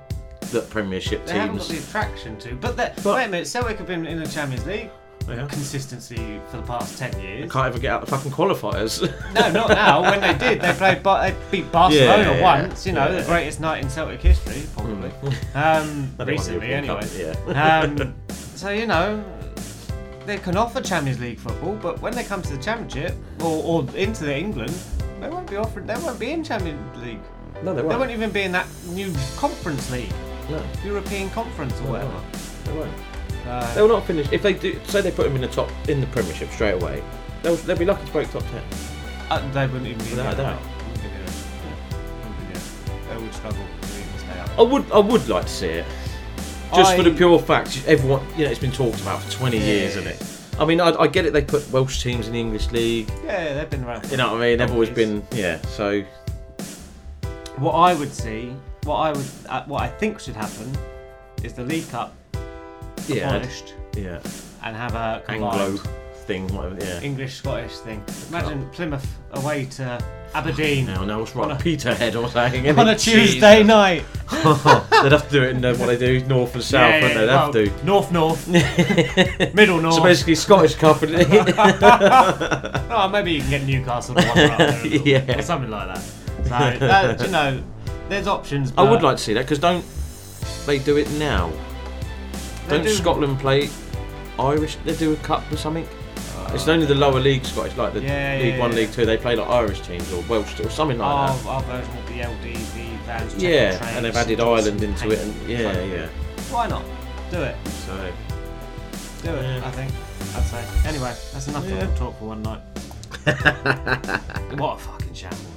that 0.52 0.68
Premiership 0.70 1.26
They 1.26 1.34
haven't 1.34 1.56
got 1.58 1.68
the 1.68 1.78
attraction 1.78 2.36
to. 2.38 2.54
But, 2.54 2.76
they- 2.76 2.92
wait 3.04 3.24
a 3.24 3.28
minute, 3.28 3.46
Celtic 3.46 3.78
have 3.78 3.86
been 3.86 4.06
in 4.06 4.18
the 4.18 4.26
Champions 4.26 4.66
League 4.66 4.90
Yeah. 5.28 5.46
consistency 5.46 6.40
for 6.50 6.56
the 6.58 6.62
past 6.64 6.98
ten 6.98 7.12
years. 7.20 7.50
Can't 7.52 7.66
ever 7.66 7.78
get 7.78 7.92
out 7.92 8.00
the 8.00 8.06
fucking 8.10 8.32
qualifiers. 8.32 9.00
No, 9.34 9.50
not 9.52 9.68
now. 9.70 10.02
When 10.02 10.20
they 10.20 10.34
did, 10.34 10.60
they 10.60 10.72
played. 10.72 11.02
Bar- 11.02 11.22
they 11.30 11.36
beat 11.50 11.70
Barcelona 11.70 12.32
Yeah, 12.32 12.42
once. 12.42 12.86
You 12.86 12.92
know, 12.92 13.06
yeah. 13.08 13.20
the 13.20 13.26
greatest 13.26 13.60
night 13.60 13.82
in 13.82 13.88
Celtic 13.90 14.20
history, 14.20 14.62
probably. 14.74 15.10
Um, 15.54 16.10
They 16.16 16.24
don't 16.24 16.28
recently, 16.28 16.68
European 16.68 16.84
anyway. 16.90 17.34
Cup, 17.36 17.48
yeah. 17.48 17.80
um, 18.00 18.14
so 18.28 18.70
you 18.70 18.86
know, 18.86 19.22
they 20.26 20.38
can 20.38 20.56
offer 20.56 20.80
Champions 20.80 21.20
League 21.20 21.38
football, 21.38 21.76
but 21.76 22.00
when 22.02 22.14
they 22.14 22.24
come 22.24 22.42
to 22.42 22.56
the 22.56 22.62
Championship 22.62 23.14
or, 23.40 23.62
or 23.64 23.96
into 23.96 24.24
the 24.24 24.36
England, 24.36 24.74
they 25.20 25.28
won't 25.28 25.48
be 25.48 25.56
offered. 25.56 25.86
They 25.86 25.94
won't 25.94 26.18
be 26.18 26.30
in 26.32 26.42
Champions 26.42 26.96
League. 27.04 27.20
No, 27.62 27.72
they 27.74 27.82
They 27.82 27.86
won't. 27.88 28.00
won't 28.00 28.10
even 28.10 28.30
be 28.30 28.42
in 28.42 28.52
that 28.52 28.66
new 28.88 29.12
Conference 29.36 29.90
League, 29.90 30.12
No, 30.50 30.62
European 30.84 31.30
Conference 31.30 31.72
or 31.80 31.84
they 31.84 31.90
whatever. 31.90 32.20
They 32.64 32.72
won't. 32.72 32.92
Uh, 33.46 33.74
They 33.74 33.82
will 33.82 33.88
not 33.88 34.04
finish. 34.06 34.30
If 34.32 34.42
they 34.42 34.52
do, 34.52 34.78
say 34.84 35.00
they 35.00 35.10
put 35.10 35.24
them 35.24 35.34
in 35.36 35.40
the 35.42 35.48
top 35.48 35.70
in 35.88 36.00
the 36.00 36.06
Premiership 36.08 36.50
straight 36.50 36.74
away, 36.82 37.02
they'll, 37.42 37.56
they'll 37.56 37.76
be 37.76 37.84
lucky 37.84 38.04
to 38.06 38.12
break 38.12 38.30
top 38.30 38.42
ten. 38.50 38.62
Uh, 39.30 39.40
they 39.52 39.66
wouldn't 39.66 39.86
even 39.86 40.04
be 40.04 40.10
Without 40.10 40.36
there, 40.36 40.46
doubt. 40.46 40.60
Wouldn't 40.60 41.02
be 41.02 41.08
there. 41.08 41.20
Wouldn't 41.20 42.48
be 42.48 42.54
there. 42.54 43.16
They 43.16 43.22
would 43.22 43.34
struggle 43.34 43.58
to 43.80 43.88
even 43.88 44.18
stay 44.18 44.40
up. 44.40 44.58
I 44.58 44.62
would, 44.62 44.92
I 44.92 44.98
would 44.98 45.28
like 45.28 45.44
to 45.44 45.50
see 45.50 45.66
it, 45.68 45.86
just 46.74 46.96
for 46.96 47.02
the 47.02 47.12
pure 47.12 47.38
fact. 47.38 47.82
Everyone, 47.86 48.26
you 48.36 48.44
know, 48.44 48.50
it's 48.50 48.60
been 48.60 48.72
talked 48.72 49.00
about 49.00 49.22
for 49.22 49.30
twenty 49.30 49.58
years, 49.58 49.96
isn't 49.96 50.08
it? 50.08 50.22
I 50.58 50.66
mean, 50.66 50.80
I, 50.80 50.90
I 50.90 51.06
get 51.06 51.24
it. 51.24 51.32
They 51.32 51.42
put 51.42 51.70
Welsh 51.72 52.02
teams 52.02 52.26
in 52.26 52.34
the 52.34 52.40
English 52.40 52.70
league. 52.70 53.08
Yeah, 53.24 53.54
they've 53.54 53.70
been 53.70 53.84
around. 53.84 54.10
You 54.10 54.18
know 54.18 54.32
what 54.32 54.42
I 54.42 54.48
mean? 54.50 54.58
They've 54.58 54.70
always. 54.70 54.90
been, 54.90 55.26
yeah. 55.32 55.58
So 55.62 56.02
What 57.56 57.72
I 57.72 57.94
would 57.94 58.12
see, 58.12 58.54
what 58.84 58.96
I 58.96 59.12
would, 59.12 59.26
uh, 59.48 59.64
what 59.64 59.82
I 59.82 59.88
think 59.88 60.20
should 60.20 60.36
happen, 60.36 60.72
is 61.42 61.52
the 61.52 61.64
League 61.64 61.88
Cup 61.90 62.14
yeah, 63.08 63.44
yeah. 63.96 64.20
and 64.64 64.76
have 64.76 64.94
a 64.94 65.22
Anglo 65.28 65.50
combined 65.50 65.80
thing, 66.26 66.46
whatever. 66.54 66.76
Yeah. 66.84 67.00
English 67.00 67.34
Scottish 67.36 67.78
thing. 67.78 68.02
Imagine 68.28 68.68
Plymouth 68.70 69.06
away 69.32 69.64
to 69.66 70.02
Aberdeen 70.34 70.86
Now, 70.86 71.04
now, 71.04 71.18
what's 71.20 71.34
On 71.34 71.48
right? 71.48 71.60
a- 71.60 71.62
Peterhead 71.62 72.14
or 72.14 72.28
something. 72.28 72.78
on 72.78 72.88
a 72.88 72.96
Tuesday 72.96 73.62
night. 73.64 74.04
They'd 74.30 75.10
have 75.12 75.28
to 75.28 75.30
do 75.30 75.42
it 75.42 75.56
in 75.56 75.64
uh, 75.64 75.74
what 75.76 75.86
they 75.86 75.96
do, 75.98 76.24
north 76.26 76.54
and 76.54 76.62
south, 76.62 76.88
Yeah, 76.88 77.02
wouldn't 77.02 77.14
they? 77.14 77.20
They'd 77.20 77.26
well, 77.26 77.52
have 77.52 77.78
to. 77.80 77.84
North 77.84 78.12
North, 78.12 78.48
Middle 79.54 79.80
North. 79.80 79.94
So 79.96 80.02
basically, 80.04 80.36
Scottish 80.36 80.76
Cup. 80.76 81.02
and- 81.02 81.14
oh, 82.92 83.08
maybe 83.10 83.32
you 83.32 83.40
can 83.40 83.50
get 83.50 83.64
Newcastle 83.64 84.14
to 84.14 84.24
wander 84.26 84.44
up 84.52 84.58
there, 84.58 84.68
as 84.68 84.82
well, 84.84 85.02
Yeah. 85.06 85.38
or 85.38 85.42
something 85.42 85.70
like 85.70 85.88
that. 85.88 85.98
So 86.44 86.48
that, 86.86 87.20
you 87.22 87.28
know, 87.32 87.62
there's 88.10 88.26
options. 88.26 88.72
I 88.76 88.82
would 88.88 89.02
like 89.02 89.16
to 89.16 89.22
see 89.22 89.32
that 89.34 89.42
because 89.46 89.58
don't 89.58 89.84
they 90.66 90.78
do 90.78 90.98
it 90.98 91.10
now? 91.12 91.50
They 92.68 92.76
Don't 92.76 92.84
do- 92.84 92.90
Scotland 92.90 93.38
play 93.40 93.70
Irish? 94.38 94.76
They 94.84 94.94
do 94.94 95.12
a 95.12 95.16
cup 95.16 95.50
or 95.50 95.56
something. 95.56 95.86
Uh, 96.36 96.50
it's 96.54 96.68
only 96.68 96.86
the 96.86 96.94
lower 96.94 97.18
league 97.20 97.44
Scottish, 97.44 97.76
like 97.76 97.92
the 97.94 98.02
Yeah, 98.02 98.36
yeah, 98.36 98.42
League 98.44 98.58
One, 98.60 98.70
yeah. 98.70 98.76
League 98.78 98.92
Two. 98.92 99.06
They 99.06 99.16
play 99.16 99.34
like 99.36 99.48
Irish 99.48 99.80
teams 99.80 100.12
or 100.12 100.22
Welsh 100.28 100.58
or 100.60 100.68
something 100.70 100.98
like 100.98 101.08
our, 101.08 101.28
that. 101.36 101.46
our 101.46 101.62
version 101.62 101.96
of 101.98 102.06
the 102.08 102.14
LD, 102.22 102.54
the 102.74 102.96
Vans 103.06 103.32
Checker 103.34 103.44
Yeah, 103.46 103.78
Trains, 103.78 103.96
and 103.96 104.04
they've 104.04 104.16
added 104.16 104.40
Ireland 104.40 104.82
into 104.82 105.10
it, 105.10 105.18
and 105.20 105.48
yeah, 105.48 105.82
yeah. 105.84 106.08
Why 106.50 106.66
not? 106.68 106.84
Do 107.30 107.42
it. 107.42 107.56
So 107.86 107.96
Do 109.22 109.30
it, 109.34 109.42
Yeah. 109.42 109.62
I 109.66 109.70
think. 109.70 109.92
I'd 110.36 110.44
say. 110.44 110.64
Anyway, 110.88 111.14
that's 111.32 111.48
enough 111.48 111.66
Yeah. 111.68 111.86
talk 111.96 112.18
for 112.18 112.26
one 112.26 112.42
night. 112.42 112.60
what 114.58 114.76
a 114.76 114.78
fucking 114.78 115.14
shambles. 115.14 115.44
Oh, 115.46 115.49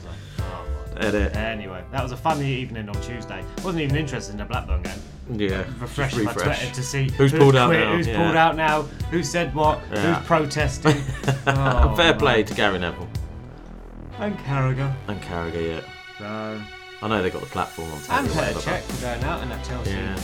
Edit. 0.97 1.35
Anyway, 1.35 1.83
that 1.91 2.01
was 2.03 2.11
a 2.11 2.17
funny 2.17 2.51
evening 2.53 2.87
on 2.89 2.95
Tuesday. 3.01 3.43
Wasn't 3.63 3.81
even 3.81 3.95
interested 3.95 4.31
in 4.33 4.37
the 4.37 4.45
Blackburn 4.45 4.81
game. 4.83 4.99
Yeah. 5.31 5.63
Refresh 5.79 6.13
just 6.13 6.25
my 6.25 6.33
Twitter 6.33 6.71
to 6.73 6.83
see 6.83 7.09
who's, 7.11 7.31
pulled 7.31 7.55
out 7.55 7.67
quit, 7.69 7.79
now. 7.79 7.95
who's 7.95 8.07
yeah. 8.07 8.17
pulled 8.23 8.35
out 8.35 8.55
now, 8.57 8.81
who 9.11 9.23
said 9.23 9.55
what, 9.55 9.79
Yeah. 9.91 10.15
who's 10.15 10.27
protesting. 10.27 10.97
Oh, 11.47 11.93
Fair 11.95 12.13
play 12.13 12.35
right. 12.35 12.47
to 12.47 12.53
Gary 12.53 12.79
Neville 12.79 13.07
And 14.19 14.37
Carragher. 14.39 14.93
and 15.07 15.21
Carragher. 15.21 15.81
Yeah. 15.81 15.81
So, 16.19 16.61
I 17.01 17.07
know 17.07 17.21
they 17.21 17.29
got 17.29 17.41
the 17.41 17.47
platform 17.47 17.89
on. 17.91 17.95
and 17.97 18.05
telly 18.07 18.27
or 18.27 18.29
Petr 18.29 18.35
whatever, 18.55 18.59
Cech 18.59 18.81
for 18.81 19.01
going 19.01 19.23
out 19.23 19.43
in 19.43 19.49
that 19.49 19.63
Chelsea 19.65 19.91
Yeah. 19.91 20.19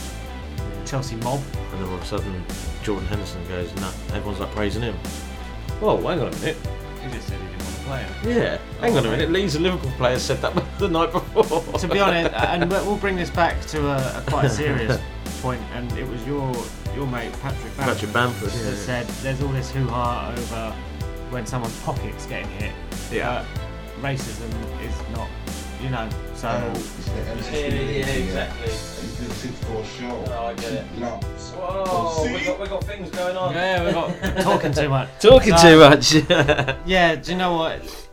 Chelsea 0.86 1.16
mob. 1.16 1.40
And 1.72 1.80
then 1.80 1.88
all 1.88 1.94
of 1.96 2.02
a 2.02 2.04
sudden, 2.06 2.44
Jordan 2.82 3.06
Henderson 3.08 3.46
goes, 3.48 3.74
"No." 3.76 3.90
Everyone's 4.14 4.40
like 4.40 4.50
praising 4.54 4.82
him. 4.82 4.96
Well, 5.80 5.96
hang 5.98 6.20
on 6.20 6.28
a 6.32 6.36
minute. 6.38 6.56
He 7.04 7.10
just 7.12 7.28
said 7.28 7.38
he 7.40 7.46
didn't 7.46 7.62
want 7.90 8.06
to 8.06 8.14
play 8.20 8.32
it. 8.32 8.36
Yeah, 8.36 8.58
hang 8.80 8.96
on 8.96 9.06
a 9.06 9.10
minute. 9.10 9.30
Leeds 9.30 9.54
and 9.54 9.64
Liverpool 9.64 9.92
players 9.92 10.22
said 10.22 10.40
that 10.42 10.54
the 10.78 10.88
night 10.88 11.12
before. 11.12 11.60
to 11.78 11.88
be 11.88 12.00
honest, 12.00 12.34
and 12.36 12.70
we'll 12.70 12.96
bring 12.96 13.16
this 13.16 13.30
back 13.30 13.60
to 13.66 13.86
a, 13.86 14.18
a 14.18 14.24
quite 14.28 14.48
serious 14.50 15.00
point, 15.40 15.62
and 15.74 15.90
it 15.98 16.08
was 16.08 16.24
your 16.26 16.52
your 16.94 17.06
mate 17.06 17.32
Patrick 17.40 17.76
Bamford, 17.76 17.94
Patrick 17.94 18.12
Bamford, 18.12 18.52
yeah. 18.52 18.74
said 18.74 19.06
there's 19.22 19.40
all 19.42 19.52
this 19.52 19.70
hoo 19.70 19.86
ha 19.86 20.32
over 20.36 20.76
when 21.30 21.46
someone's 21.46 21.78
pockets 21.82 22.26
getting 22.26 22.50
hit. 22.52 22.72
Yeah. 23.12 23.44
Racism 24.00 24.50
is 24.82 25.16
not, 25.16 25.28
you 25.80 25.90
know. 25.90 26.08
So 26.40 26.48
yeah, 26.48 28.06
exactly. 28.06 28.72
Oh, 30.32 30.46
I 30.46 30.54
get 30.54 30.72
it. 30.72 30.84
Whoa, 30.86 32.22
we 32.24 32.44
got, 32.46 32.60
we 32.60 32.66
got 32.66 32.84
things 32.84 33.10
going 33.10 33.36
on. 33.36 33.52
Yeah, 33.52 33.84
we 33.84 33.92
got 33.92 34.38
talking 34.42 34.72
too 34.72 34.88
much. 34.88 35.08
Talking 35.20 35.54
So- 35.58 35.70
too 35.70 35.78
much. 35.78 36.14
yeah, 36.86 37.16
do 37.16 37.32
you 37.32 37.36
know 37.36 37.52
what? 37.58 38.08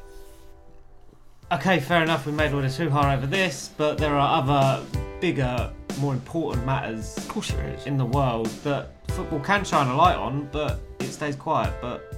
Okay, 1.54 1.80
fair 1.80 2.04
enough. 2.04 2.26
We 2.26 2.34
made 2.34 2.52
all 2.54 2.62
this 2.62 2.76
hoo 2.76 2.90
ha 2.90 3.13
over 3.13 3.26
this, 3.26 3.70
but 3.78 3.98
there 3.98 4.13
are 4.16 4.42
other 4.44 4.84
bigger, 5.22 5.72
more 6.02 6.12
important 6.13 6.66
matters, 6.66 7.16
of 7.16 7.30
course 7.30 7.52
there 7.52 7.70
is, 7.70 7.86
in 7.86 7.96
the 7.98 8.06
world 8.06 8.48
that 8.66 8.90
football 9.12 9.40
can 9.40 9.63
shine 9.63 9.88
a 9.88 9.96
light 9.96 10.18
on, 10.18 10.50
but 10.52 10.82
it 11.00 11.13
stays 11.13 11.38
quiet. 11.38 11.74
But 11.82 12.13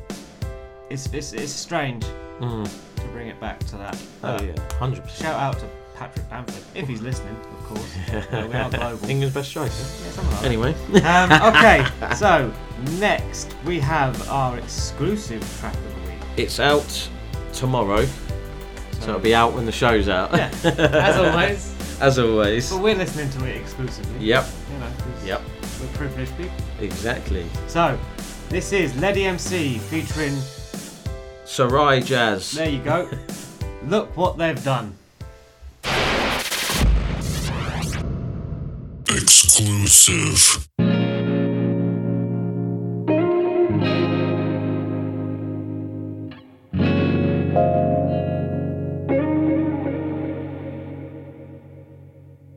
it's 0.89 1.06
it's, 1.13 1.34
it's 1.34 1.52
strange 1.52 2.04
Mm. 2.39 2.67
to 2.95 3.04
bring 3.10 3.28
it 3.28 3.39
back 3.39 3.60
to 3.65 3.76
that. 3.78 3.95
Oh 4.24 4.38
But 4.38 4.43
yeah, 4.45 4.56
hundred 4.80 5.04
percent. 5.04 5.22
Shout 5.22 5.36
out 5.39 5.60
to 5.60 5.65
Patrick 5.99 6.29
Bamford 6.29 6.55
if 6.75 6.88
he's 6.88 7.01
listening, 7.01 7.35
of 7.35 7.63
course. 7.65 7.95
We 8.31 8.38
are 8.57 8.69
global. 8.69 9.09
England's 9.09 9.33
best 9.35 9.49
striker. 9.49 9.69
Yeah, 9.69 10.12
something 10.12 10.31
like 10.31 10.41
that. 10.41 10.45
Anyway. 10.45 10.73
um, 11.03 11.31
okay, 11.55 12.15
so 12.15 12.53
next 12.99 13.53
we 13.65 13.81
have 13.81 14.29
our 14.29 14.57
exclusive 14.57 15.41
track 15.59 15.73
of 15.75 15.83
the 16.05 16.09
week. 16.12 16.19
It's 16.38 16.62
out 16.62 17.09
tomorrow, 17.51 18.05
so 19.01 19.09
it'll 19.09 19.19
be 19.19 19.35
out 19.35 19.53
when 19.53 19.65
the 19.65 19.73
show's 19.73 20.07
out. 20.07 20.31
Yeah, 20.31 20.49
as 20.63 21.17
always. 21.17 21.75
As 21.99 22.17
always. 22.17 22.71
But 22.71 22.81
we're 22.81 22.95
listening 22.95 23.29
to 23.31 23.45
it 23.45 23.57
exclusively. 23.57 24.25
Yep. 24.25 24.47
You 24.71 24.79
know, 24.79 24.91
Yep. 25.25 25.41
we're 25.81 25.88
privileged 25.97 26.38
people. 26.38 26.55
Exactly. 26.79 27.45
So, 27.67 27.99
this 28.47 28.71
is 28.71 28.95
Leddie 29.01 29.25
MC 29.25 29.79
featuring. 29.79 30.33
Sarai 31.43 31.99
Jazz. 31.99 32.53
There 32.53 32.69
you 32.69 32.81
go. 32.81 33.09
Look 33.83 34.15
what 34.15 34.38
they've 34.38 34.63
done. 34.63 34.95
Exclusive. 39.12 40.69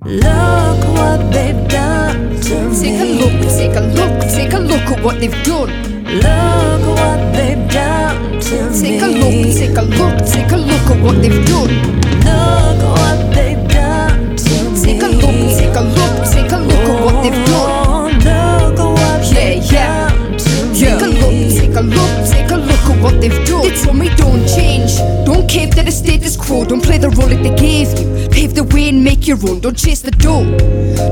Look 0.04 0.84
what 0.92 1.32
they've 1.32 1.68
done 1.68 2.38
to 2.42 2.68
me. 2.68 2.76
Take 2.76 3.00
a 3.00 3.04
look, 3.04 3.32
take 3.48 3.74
a 3.74 3.80
look, 3.80 4.20
take 4.28 4.52
a 4.52 4.58
look 4.58 4.90
at 4.92 5.02
what 5.02 5.20
they've 5.20 5.42
done. 5.44 5.70
Look 6.04 6.98
what 6.98 7.32
they've 7.32 7.66
done 7.70 8.40
to 8.40 8.70
me. 8.70 8.78
Take 8.78 9.00
a 9.00 9.06
look, 9.06 9.56
take 9.56 9.78
a 9.78 9.82
look, 9.82 10.26
take 10.26 10.52
a 10.52 10.56
look 10.58 10.90
at 10.90 11.02
what 11.02 11.22
they've 11.22 11.46
done. 11.46 11.91
The 27.02 27.10
role 27.18 27.26
that 27.26 27.42
they 27.42 27.54
gave 27.58 27.90
you. 27.98 28.28
Pave 28.30 28.54
the 28.54 28.62
way 28.62 28.88
and 28.88 29.02
make 29.02 29.26
your 29.26 29.36
own, 29.50 29.58
don't 29.58 29.76
chase 29.76 30.00
the 30.02 30.12
dough. 30.12 30.46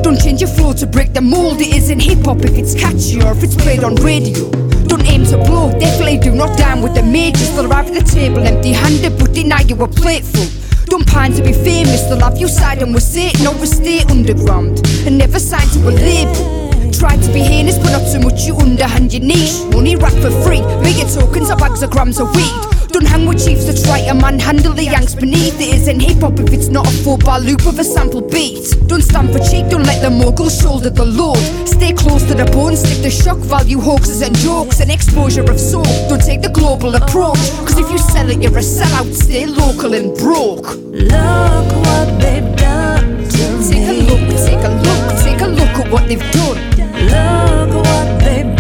Don't 0.03 0.19
change 0.19 0.41
your 0.41 0.49
flow 0.49 0.73
to 0.73 0.87
break 0.87 1.13
the 1.13 1.21
mold. 1.21 1.61
It 1.61 1.75
isn't 1.75 1.99
hip 1.99 2.25
hop 2.25 2.39
if 2.47 2.55
it's 2.55 2.79
catchy 2.79 3.21
or 3.21 3.33
if 3.35 3.43
it's 3.43 3.57
played 3.57 3.83
on 3.83 3.97
radio. 3.97 4.49
Don't 4.87 5.05
aim 5.11 5.27
to 5.27 5.37
blow, 5.37 5.71
definitely 5.79 6.19
do 6.19 6.31
not 6.31 6.57
dine 6.57 6.81
with 6.81 6.95
the 6.95 7.03
majors. 7.03 7.51
They'll 7.51 7.67
arrive 7.67 7.91
at 7.91 7.95
the 7.95 8.07
table 8.07 8.39
empty 8.39 8.73
handed, 8.73 9.19
but 9.19 9.35
deny 9.35 9.63
you 9.63 9.75
a 9.83 9.89
plateful. 9.89 10.47
Don't 10.87 11.07
pine 11.07 11.33
to 11.33 11.43
be 11.43 11.53
famous, 11.53 12.03
they'll 12.07 12.21
have 12.21 12.39
you 12.39 12.47
siding 12.47 12.93
with 12.93 13.03
Satan 13.03 13.59
we 13.59 13.67
stay 13.67 14.03
underground 14.11 14.79
and 15.07 15.19
never 15.19 15.41
sign 15.41 15.67
to 15.75 15.89
a 15.89 15.93
label. 15.93 16.93
Try 16.93 17.17
to 17.17 17.33
be 17.33 17.41
heinous, 17.41 17.79
but 17.79 17.91
not 17.91 18.07
so 18.07 18.21
much 18.21 18.47
you 18.47 18.55
underhand 18.57 19.13
your 19.13 19.23
niche. 19.23 19.59
Only 19.75 19.97
rap 19.97 20.13
for 20.23 20.31
free, 20.47 20.63
your 20.95 21.09
tokens 21.09 21.51
or 21.51 21.57
bags 21.57 21.83
of 21.83 21.91
grams 21.91 22.21
of 22.21 22.35
weed. 22.37 22.80
Don't 22.93 23.07
hang 23.07 23.27
with 23.27 23.45
chiefs 23.45 23.67
that 23.67 23.83
try 23.85 24.01
to 24.07 24.15
manhandle 24.15 24.73
the 24.73 24.85
yanks 24.85 25.15
beneath. 25.15 25.61
It 25.61 25.75
isn't 25.75 26.01
hip 26.01 26.19
hop 26.21 26.41
if 26.41 26.53
it's 26.53 26.69
not 26.69 26.87
a 26.87 26.91
four 27.05 27.19
bar 27.19 27.39
loop 27.39 27.65
of 27.67 27.79
a 27.79 27.85
sample 27.85 28.21
beat. 28.21 28.67
Don't 28.89 29.03
stand 29.03 29.31
for 29.33 29.39
cheap, 29.39 29.69
don't 29.69 29.85
let 29.85 30.03
the 30.03 30.11
moguls 30.11 30.61
shoulder 30.61 30.91
the 30.91 31.05
load. 31.05 31.39
Stay 31.69 31.93
close 31.93 32.25
to 32.25 32.35
the 32.35 32.47
bone, 32.47 32.77
stick 32.77 33.03
to 33.03 33.11
shock 33.11 33.39
value 33.39 33.79
hoaxes 33.79 34.23
and 34.23 34.37
jokes 34.37 34.81
and 34.81 34.91
exposure 34.91 35.49
of 35.49 35.61
soul. 35.61 35.85
Don't 36.09 36.23
take 36.23 36.43
the 36.43 36.49
global 36.51 36.95
approach, 36.97 37.39
cause 37.67 37.79
if 37.79 37.91
you 37.91 37.99
sell 37.99 38.29
it, 38.29 38.43
you're 38.43 38.59
a 38.59 38.63
sellout. 38.63 39.15
Stay 39.15 39.47
local 39.47 39.95
and 39.95 40.17
broke. 40.17 40.75
Look 40.91 41.69
what 41.87 42.09
they've 42.21 42.57
done 42.57 43.23
to 43.29 43.47
Take 43.71 43.89
a 43.89 43.95
look, 44.09 44.25
take 44.47 44.65
a 44.65 44.73
look, 44.87 45.05
take 45.23 45.41
a 45.41 45.47
look 45.47 45.75
at 45.79 45.93
what 45.93 46.09
they've 46.09 46.31
done. 46.33 46.59
Look 47.07 47.85
what 47.85 48.25
they've 48.25 48.60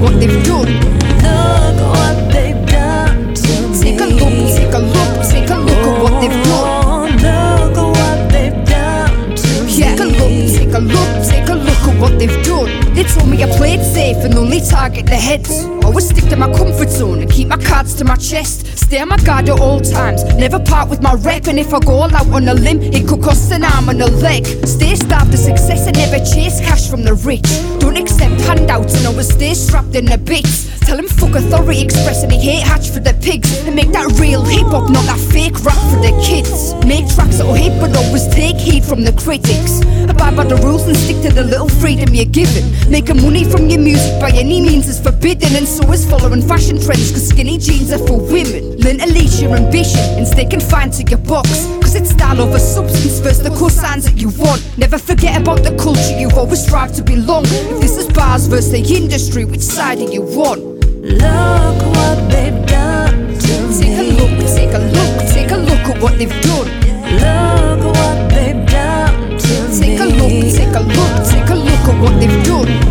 what 0.00 0.18
they've 0.18 0.44
done. 0.44 0.72
Look 1.20 1.78
what 1.94 2.32
they've 2.32 2.66
done 2.66 3.34
to 3.34 3.68
me. 3.68 3.78
Take 3.78 4.00
a 4.00 4.06
look, 4.06 4.32
take 4.56 4.74
a 4.74 4.78
look, 4.78 5.28
take 5.28 5.50
a 5.50 5.56
look 5.56 5.84
at 5.86 6.02
what 6.02 6.20
they've 6.20 6.44
done. 6.44 7.16
Look 7.18 7.76
what 7.96 8.32
they've 8.32 8.64
done 8.64 9.36
to 9.36 9.64
me. 9.64 9.76
Take 9.76 10.00
a 10.00 10.04
look, 10.04 10.56
take 10.56 10.74
a 10.74 10.78
look, 10.80 11.26
take 11.28 11.48
a 11.48 11.54
look 11.54 11.88
at 11.88 12.00
what 12.00 12.18
they've 12.18 12.42
done. 12.44 12.94
They 12.94 13.04
told 13.04 13.28
me 13.28 13.42
I 13.44 13.46
played 13.56 13.80
safe 13.80 14.16
and 14.24 14.34
only 14.34 14.60
target 14.60 15.06
the 15.06 15.16
heads. 15.16 15.64
Always 15.84 16.08
stick 16.08 16.28
to 16.30 16.36
my 16.36 16.52
comfort 16.52 16.88
zone 16.90 17.20
and 17.20 17.30
keep 17.30 17.48
my 17.48 17.56
cards 17.56 17.94
to 17.94 18.04
my 18.04 18.16
chest. 18.16 18.66
Stay 18.78 19.00
on 19.00 19.08
my 19.08 19.16
guard 19.18 19.48
at 19.48 19.60
all 19.60 19.80
times, 19.80 20.24
never 20.34 20.58
part 20.58 20.88
with 20.88 21.02
my 21.02 21.14
rep. 21.14 21.46
And 21.46 21.58
if 21.58 21.72
I 21.74 21.80
go 21.80 21.92
all 21.92 22.14
out 22.14 22.28
on 22.28 22.48
a 22.48 22.54
limb, 22.54 22.82
it 22.82 23.06
could 23.06 23.22
cost 23.22 23.52
an 23.52 23.64
arm 23.64 23.88
and 23.88 24.00
a 24.02 24.10
leg. 24.10 24.46
Stay 24.66 24.94
starved 24.94 25.32
to 25.32 25.38
success 25.38 25.86
and 25.86 25.96
never 26.10 26.24
chase 26.24 26.60
cash 26.60 26.88
from 26.88 27.02
the 27.02 27.14
rich. 27.14 27.46
Don't 27.78 27.96
accept 27.96 28.40
handouts 28.42 28.96
and 28.96 29.06
always 29.06 29.32
stay 29.32 29.54
strapped 29.54 29.94
in 29.94 30.04
the 30.04 30.18
bits. 30.18 30.68
Tell 30.80 30.98
him 30.98 31.06
fuck 31.06 31.36
authority, 31.36 31.82
express 31.82 32.24
any 32.24 32.36
hate 32.36 32.66
hatch 32.66 32.90
for 32.90 32.98
the 32.98 33.14
pigs. 33.22 33.64
And 33.64 33.76
make 33.76 33.92
that 33.92 34.18
real 34.18 34.42
hip 34.42 34.66
hop, 34.66 34.90
not 34.90 35.04
that 35.06 35.20
fake 35.30 35.54
rap 35.62 35.78
for 35.90 36.00
the 36.02 36.10
kids. 36.18 36.74
Make 36.84 37.06
tracks 37.14 37.38
that'll 37.38 37.54
hit, 37.54 37.78
but 37.78 37.96
always 37.96 38.26
take 38.34 38.56
heed 38.56 38.82
from 38.82 39.04
the 39.04 39.12
critics. 39.12 39.82
Abide 40.10 40.34
by 40.34 40.44
the 40.44 40.56
rules 40.56 40.88
and 40.88 40.96
stick 40.96 41.22
to 41.22 41.30
the 41.30 41.44
little 41.44 41.68
freedom 41.68 42.12
you're 42.12 42.26
given. 42.26 42.66
Making 42.90 43.22
money 43.22 43.44
from 43.44 43.68
your 43.68 43.80
music 43.80 44.20
by 44.20 44.30
any 44.30 44.60
means 44.60 44.88
is 44.88 44.98
forbidden, 44.98 45.54
and 45.54 45.68
so 45.68 45.86
is 45.92 46.08
following 46.10 46.42
fashion 46.42 46.80
trends, 46.80 47.12
cause 47.12 47.28
skinny 47.28 47.58
jeans 47.58 47.92
are 47.92 48.02
for 48.06 48.18
women. 48.18 48.74
Learn 48.82 48.98
to 48.98 49.06
leash 49.06 49.40
your 49.40 49.54
ambition 49.54 50.02
and 50.18 50.26
stay 50.26 50.46
confined 50.46 50.92
to 50.94 51.04
your 51.04 51.22
box. 51.22 51.66
Cause 51.80 51.94
it's 51.94 52.10
style 52.10 52.40
over 52.40 52.58
substance, 52.58 53.20
first 53.20 53.44
the 53.44 53.50
cosigns 53.50 54.04
that 54.10 54.18
you 54.18 54.30
want. 54.42 54.58
Never 54.76 54.98
forget 54.98 55.40
about 55.40 55.62
the 55.62 55.76
culture 55.76 55.99
you've 56.08 56.34
always 56.34 56.62
strived 56.64 56.94
to 56.96 57.02
belong. 57.02 57.44
If 57.46 57.80
this 57.80 57.96
is 57.96 58.06
bars 58.08 58.46
versus 58.46 58.70
the 58.70 58.82
industry, 58.96 59.44
which 59.44 59.60
side 59.60 59.98
do 59.98 60.04
you 60.04 60.22
want? 60.22 60.60
Look 61.02 61.78
what 61.96 62.30
they've 62.30 62.66
done 62.66 63.38
to 63.38 63.52
me. 63.68 63.78
Take 63.80 63.98
a 63.98 64.02
look, 64.18 64.38
take 64.54 64.74
a 64.74 64.78
look, 64.78 65.28
take 65.28 65.50
a 65.50 65.56
look 65.56 65.84
at 65.90 66.02
what 66.02 66.18
they've 66.18 66.40
done. 66.42 66.68
Look 67.22 67.94
what 67.96 68.30
they've 68.30 68.66
done 68.66 69.38
to 69.38 69.68
me. 69.68 69.80
Take 69.80 70.00
a 70.00 70.04
look, 70.04 70.30
take 70.56 70.74
a 70.74 70.80
look, 70.80 71.26
take 71.28 71.50
a 71.50 71.54
look 71.54 71.84
at 71.88 72.02
what 72.02 72.20
they've 72.20 72.44
done. 72.44 72.89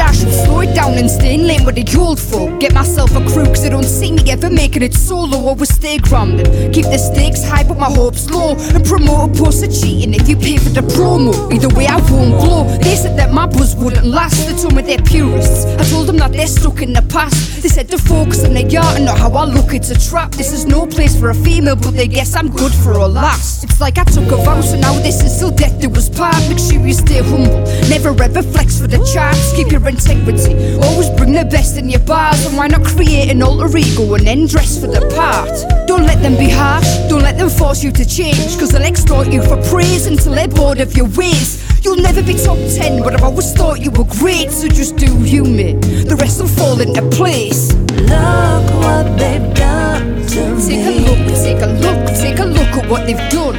I 0.00 0.12
should 0.12 0.32
slow 0.32 0.60
it 0.60 0.74
down 0.74 0.94
and 0.94 1.10
stay 1.10 1.34
in 1.34 1.46
lane 1.46 1.64
with 1.64 1.76
the 1.76 1.86
old 1.98 2.20
folk. 2.20 2.60
Get 2.60 2.74
myself 2.74 3.10
a 3.12 3.20
crew 3.32 3.46
cause 3.46 3.62
they 3.62 3.70
don't 3.70 3.84
see 3.84 4.12
me 4.12 4.30
ever 4.30 4.50
making 4.50 4.82
it 4.82 4.94
solo, 4.94 5.38
always 5.38 5.74
stay 5.74 5.98
grounded. 5.98 6.46
Keep 6.74 6.86
the 6.86 6.98
stakes 6.98 7.42
high, 7.44 7.64
but 7.64 7.78
my 7.78 7.90
hopes 7.90 8.30
low. 8.30 8.56
And 8.74 8.84
promote 8.84 9.36
opposed 9.36 9.64
to 9.64 9.68
cheating 9.68 10.14
if 10.14 10.28
you 10.28 10.36
pay 10.36 10.56
for 10.58 10.70
the 10.70 10.82
promo. 10.82 11.32
Either 11.52 11.68
way, 11.74 11.86
I 11.86 11.96
won't 12.10 12.38
glow. 12.40 12.64
They 12.78 12.96
said 12.96 13.18
that 13.18 13.32
my 13.32 13.46
buzz 13.46 13.74
wouldn't 13.76 14.06
last. 14.06 14.46
They 14.46 14.56
told 14.60 14.74
me 14.74 14.82
they're 14.82 15.02
purists. 15.02 15.64
I 15.64 15.84
told 15.90 16.06
them 16.06 16.16
that 16.18 16.32
they're 16.32 16.46
stuck 16.46 16.82
in 16.82 16.92
the 16.92 17.02
past. 17.02 17.62
They 17.62 17.68
said 17.68 17.88
to 17.90 17.98
focus 17.98 18.44
on 18.44 18.54
their 18.54 18.64
art 18.80 18.96
and 18.96 19.06
not 19.06 19.18
how 19.18 19.30
I 19.32 19.44
look. 19.44 19.74
It's 19.74 19.90
a 19.90 19.98
trap. 19.98 20.32
This 20.32 20.52
is 20.52 20.66
no 20.66 20.86
place 20.86 21.18
for 21.18 21.30
a 21.30 21.34
female, 21.34 21.76
but 21.76 21.92
they 21.92 22.08
guess 22.08 22.34
I'm 22.34 22.50
good 22.50 22.72
for 22.72 22.92
a 22.92 23.06
lass. 23.06 23.64
It's 23.64 23.80
like 23.80 23.98
I 23.98 24.04
took 24.04 24.30
a 24.30 24.36
vow, 24.36 24.60
so 24.60 24.78
now 24.78 24.94
this 25.00 25.22
is 25.22 25.34
still 25.34 25.50
death 25.50 25.80
that 25.80 25.90
was 25.90 26.08
part. 26.08 26.36
Make 26.48 26.58
sure 26.58 26.84
you 26.86 26.94
stay 26.94 27.22
humble. 27.22 27.60
Never 27.88 28.10
ever 28.22 28.42
flex 28.42 28.80
for 28.80 28.86
the 28.86 28.98
charts. 29.12 29.52
Keep 29.56 29.72
your 29.72 29.80
integrity. 29.88 30.54
Always 30.82 31.10
bring 31.10 31.32
the 31.32 31.44
best 31.44 31.76
in 31.76 31.88
your 31.88 32.00
bars. 32.00 32.44
And 32.46 32.56
why 32.56 32.68
not 32.68 32.84
create 32.84 33.30
an 33.30 33.42
alter 33.42 33.76
ego 33.76 34.14
and 34.14 34.26
then 34.26 34.46
dress 34.46 34.80
for 34.80 34.86
the 34.86 35.00
part? 35.14 35.54
Don't 35.86 36.04
let 36.04 36.22
them 36.22 36.36
be 36.36 36.48
harsh. 36.48 36.88
Don't 37.08 37.22
let 37.22 37.38
them 37.38 37.50
force 37.50 37.82
you 37.82 37.92
to 37.92 38.04
change. 38.04 38.58
Cause 38.58 38.70
they'll 38.70 38.82
extort 38.82 39.28
you 39.32 39.42
for 39.42 39.56
praise 39.70 40.06
until 40.06 40.34
they're 40.34 40.48
bored 40.48 40.80
of 40.80 40.96
your 40.96 41.08
ways. 41.16 41.64
You'll 41.84 42.02
never 42.02 42.22
be 42.22 42.34
top 42.34 42.58
10, 42.58 43.02
but 43.02 43.14
I've 43.14 43.22
always 43.22 43.52
thought 43.52 43.80
you 43.80 43.90
were 43.90 44.04
great. 44.04 44.50
So 44.50 44.68
just 44.68 44.96
do 44.96 45.06
you, 45.24 45.44
mate. 45.44 45.80
The 45.80 46.16
rest 46.16 46.40
will 46.40 46.48
fall 46.48 46.80
into 46.80 47.02
place. 47.10 47.72
Look 47.72 48.66
what 48.82 49.18
they've 49.18 49.54
done 49.54 49.87
Take 49.98 50.86
a 50.86 50.90
look, 50.90 51.18
take 51.42 51.62
a 51.62 51.66
look, 51.66 52.06
take 52.14 52.38
a 52.38 52.44
look 52.44 52.76
at 52.78 52.88
what 52.88 53.04
they've 53.06 53.16
done. 53.30 53.56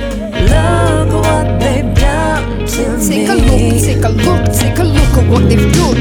Look 0.47 1.23
what 1.23 1.59
they've 1.59 1.93
done 1.95 2.65
to 2.65 2.97
Take 3.07 3.09
me. 3.09 3.25
a 3.27 3.35
look, 3.35 3.83
take 3.83 4.05
a 4.05 4.09
look, 4.09 4.53
take 4.53 4.79
a 4.79 4.83
look 4.83 5.17
at 5.17 5.29
what 5.29 5.43
they've 5.49 5.71
done. 5.73 5.99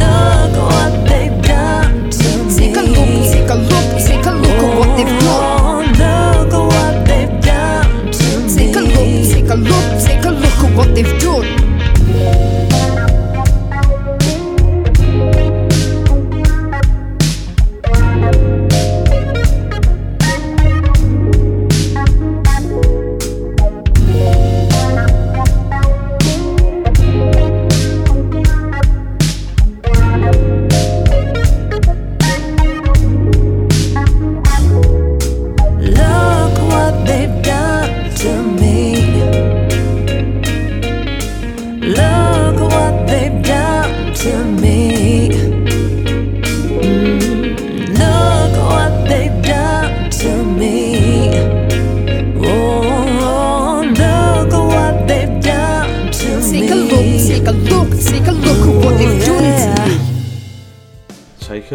Look 0.00 0.56
what 0.70 0.92
they've 1.08 1.42
done 1.42 2.10
to 2.10 2.28
me. 2.44 2.54
Take 2.56 2.76
a 2.76 2.82
look, 2.82 3.12
take 3.30 3.50
a 3.50 3.54
look, 3.54 3.98
take 4.02 4.26
a 4.26 4.32
look 4.32 4.58
at 4.58 4.78
what 4.78 4.96
they've 4.96 5.18
done. 5.20 5.94
Oh, 6.00 6.50
look 6.50 6.52
what 6.72 7.06
they've 7.06 7.40
done 7.42 8.10
to 8.10 8.26
me. 8.40 8.54
Take 8.56 8.76
a 8.76 8.80
look, 8.80 9.22
take 9.30 9.50
a 9.50 9.54
look, 9.54 10.02
take 10.04 10.24
a 10.24 10.30
look 10.30 10.64
at 10.64 10.76
what 10.76 10.94
they've 10.96 11.18
done. 11.20 11.65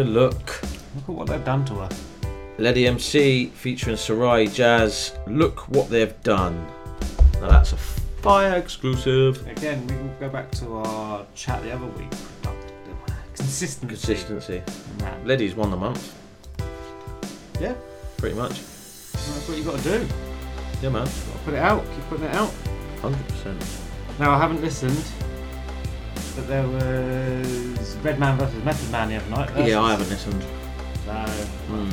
A 0.02 0.04
look. 0.04 0.60
Look 0.96 1.04
at 1.04 1.08
what 1.14 1.26
they've 1.28 1.44
done 1.44 1.64
to 1.66 1.74
her. 1.74 1.88
Leddie 2.58 2.88
MC 2.88 3.46
featuring 3.54 3.96
Sarai 3.96 4.48
Jazz. 4.48 5.14
Look 5.28 5.68
what 5.68 5.90
they've 5.90 6.20
done. 6.24 6.66
Now 7.40 7.48
that's 7.50 7.72
a 7.72 7.76
fire 7.76 8.56
exclusive. 8.56 9.46
Again, 9.46 9.82
we 9.82 9.94
can 9.94 10.10
go 10.18 10.28
back 10.28 10.50
to 10.52 10.74
our 10.78 11.24
chat 11.36 11.62
the 11.62 11.70
other 11.70 11.86
week. 11.86 12.10
Consistency. 13.36 13.86
Consistency. 13.86 14.62
Leddie's 15.24 15.54
won 15.54 15.70
the 15.70 15.76
month, 15.76 16.12
Yeah, 17.60 17.74
pretty 18.16 18.34
much. 18.34 18.54
that's 18.54 19.48
what 19.48 19.56
you've 19.56 19.66
got 19.66 19.78
to 19.78 19.98
do. 20.00 20.08
Yeah, 20.82 20.88
man. 20.88 21.08
Put 21.44 21.54
it 21.54 21.60
out. 21.60 21.84
Keep 21.94 22.08
putting 22.08 22.24
it 22.24 22.34
out. 22.34 22.50
100%. 23.02 24.18
Now 24.18 24.32
I 24.32 24.38
haven't 24.38 24.62
listened, 24.62 25.00
but 26.36 26.46
there 26.48 26.66
was 26.66 27.96
Redman 27.98 28.38
versus 28.38 28.62
Method 28.64 28.90
Man 28.90 29.08
the 29.10 29.16
other 29.16 29.30
night. 29.30 29.66
Yeah, 29.68 29.80
I 29.80 29.90
haven't 29.92 30.08
listened. 30.10 30.42
So 31.04 31.10
I'll 31.10 31.26
have 31.26 31.90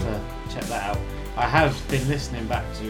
to 0.47 0.53
check 0.53 0.63
that 0.65 0.89
out. 0.95 0.99
I 1.37 1.47
have 1.47 1.75
been 1.89 2.07
listening 2.07 2.45
back 2.47 2.65
to 2.75 2.83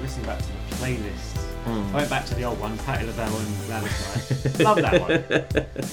listening 0.00 0.26
back 0.26 0.38
to 0.38 0.46
the 0.46 0.76
playlist. 0.76 1.42
Mm. 1.66 1.90
I 1.92 1.96
went 1.96 2.10
back 2.10 2.24
to 2.26 2.34
the 2.36 2.44
old 2.44 2.60
one, 2.60 2.78
Patti 2.78 3.06
LaBelle 3.06 3.36
and 3.36 3.66
Gladys 3.66 4.44
Knight. 4.54 4.60
Love 4.64 4.76
that 4.82 5.00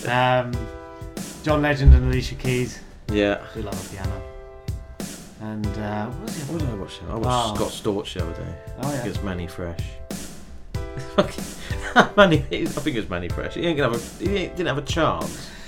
one. 0.05 0.11
Um, 0.11 0.67
John 1.43 1.61
Legend 1.63 1.93
and 1.95 2.05
Alicia 2.11 2.35
Keys. 2.35 2.79
Yeah. 3.11 3.41
Do 3.53 3.61
love 3.63 3.85
a 3.85 3.89
piano. 3.95 4.21
And 5.41 5.65
uh, 5.77 6.05
what 6.07 6.21
was 6.23 6.45
the 6.47 6.53
What 6.53 6.61
other 6.61 6.65
did 6.65 6.69
I 6.69 6.71
one? 6.71 6.79
watch? 6.81 7.01
I 7.09 7.15
watched 7.15 7.61
Oh. 7.61 7.69
Scott 7.69 7.71
Storch 8.05 8.13
the 8.13 8.23
other 8.23 8.33
day. 8.43 8.55
Oh, 8.81 8.87
I 8.89 8.93
yeah. 8.93 9.05
it's 9.05 9.21
Mannie 9.23 9.47
Fresh. 9.47 9.83
Fucking- 12.15 12.15
Manny, 12.17 12.37
I 12.51 12.65
think 12.65 12.97
it's 12.97 13.09
Mannie 13.09 13.29
Fresh. 13.29 13.55
He 13.55 13.65
ain't 13.65 13.77
gonna 13.77 13.93
have 13.97 14.21
a, 14.21 14.23
he 14.25 14.35
ain't- 14.35 14.55
didn't 14.55 14.67
have 14.67 14.77
a 14.77 14.81
chance. 14.87 15.49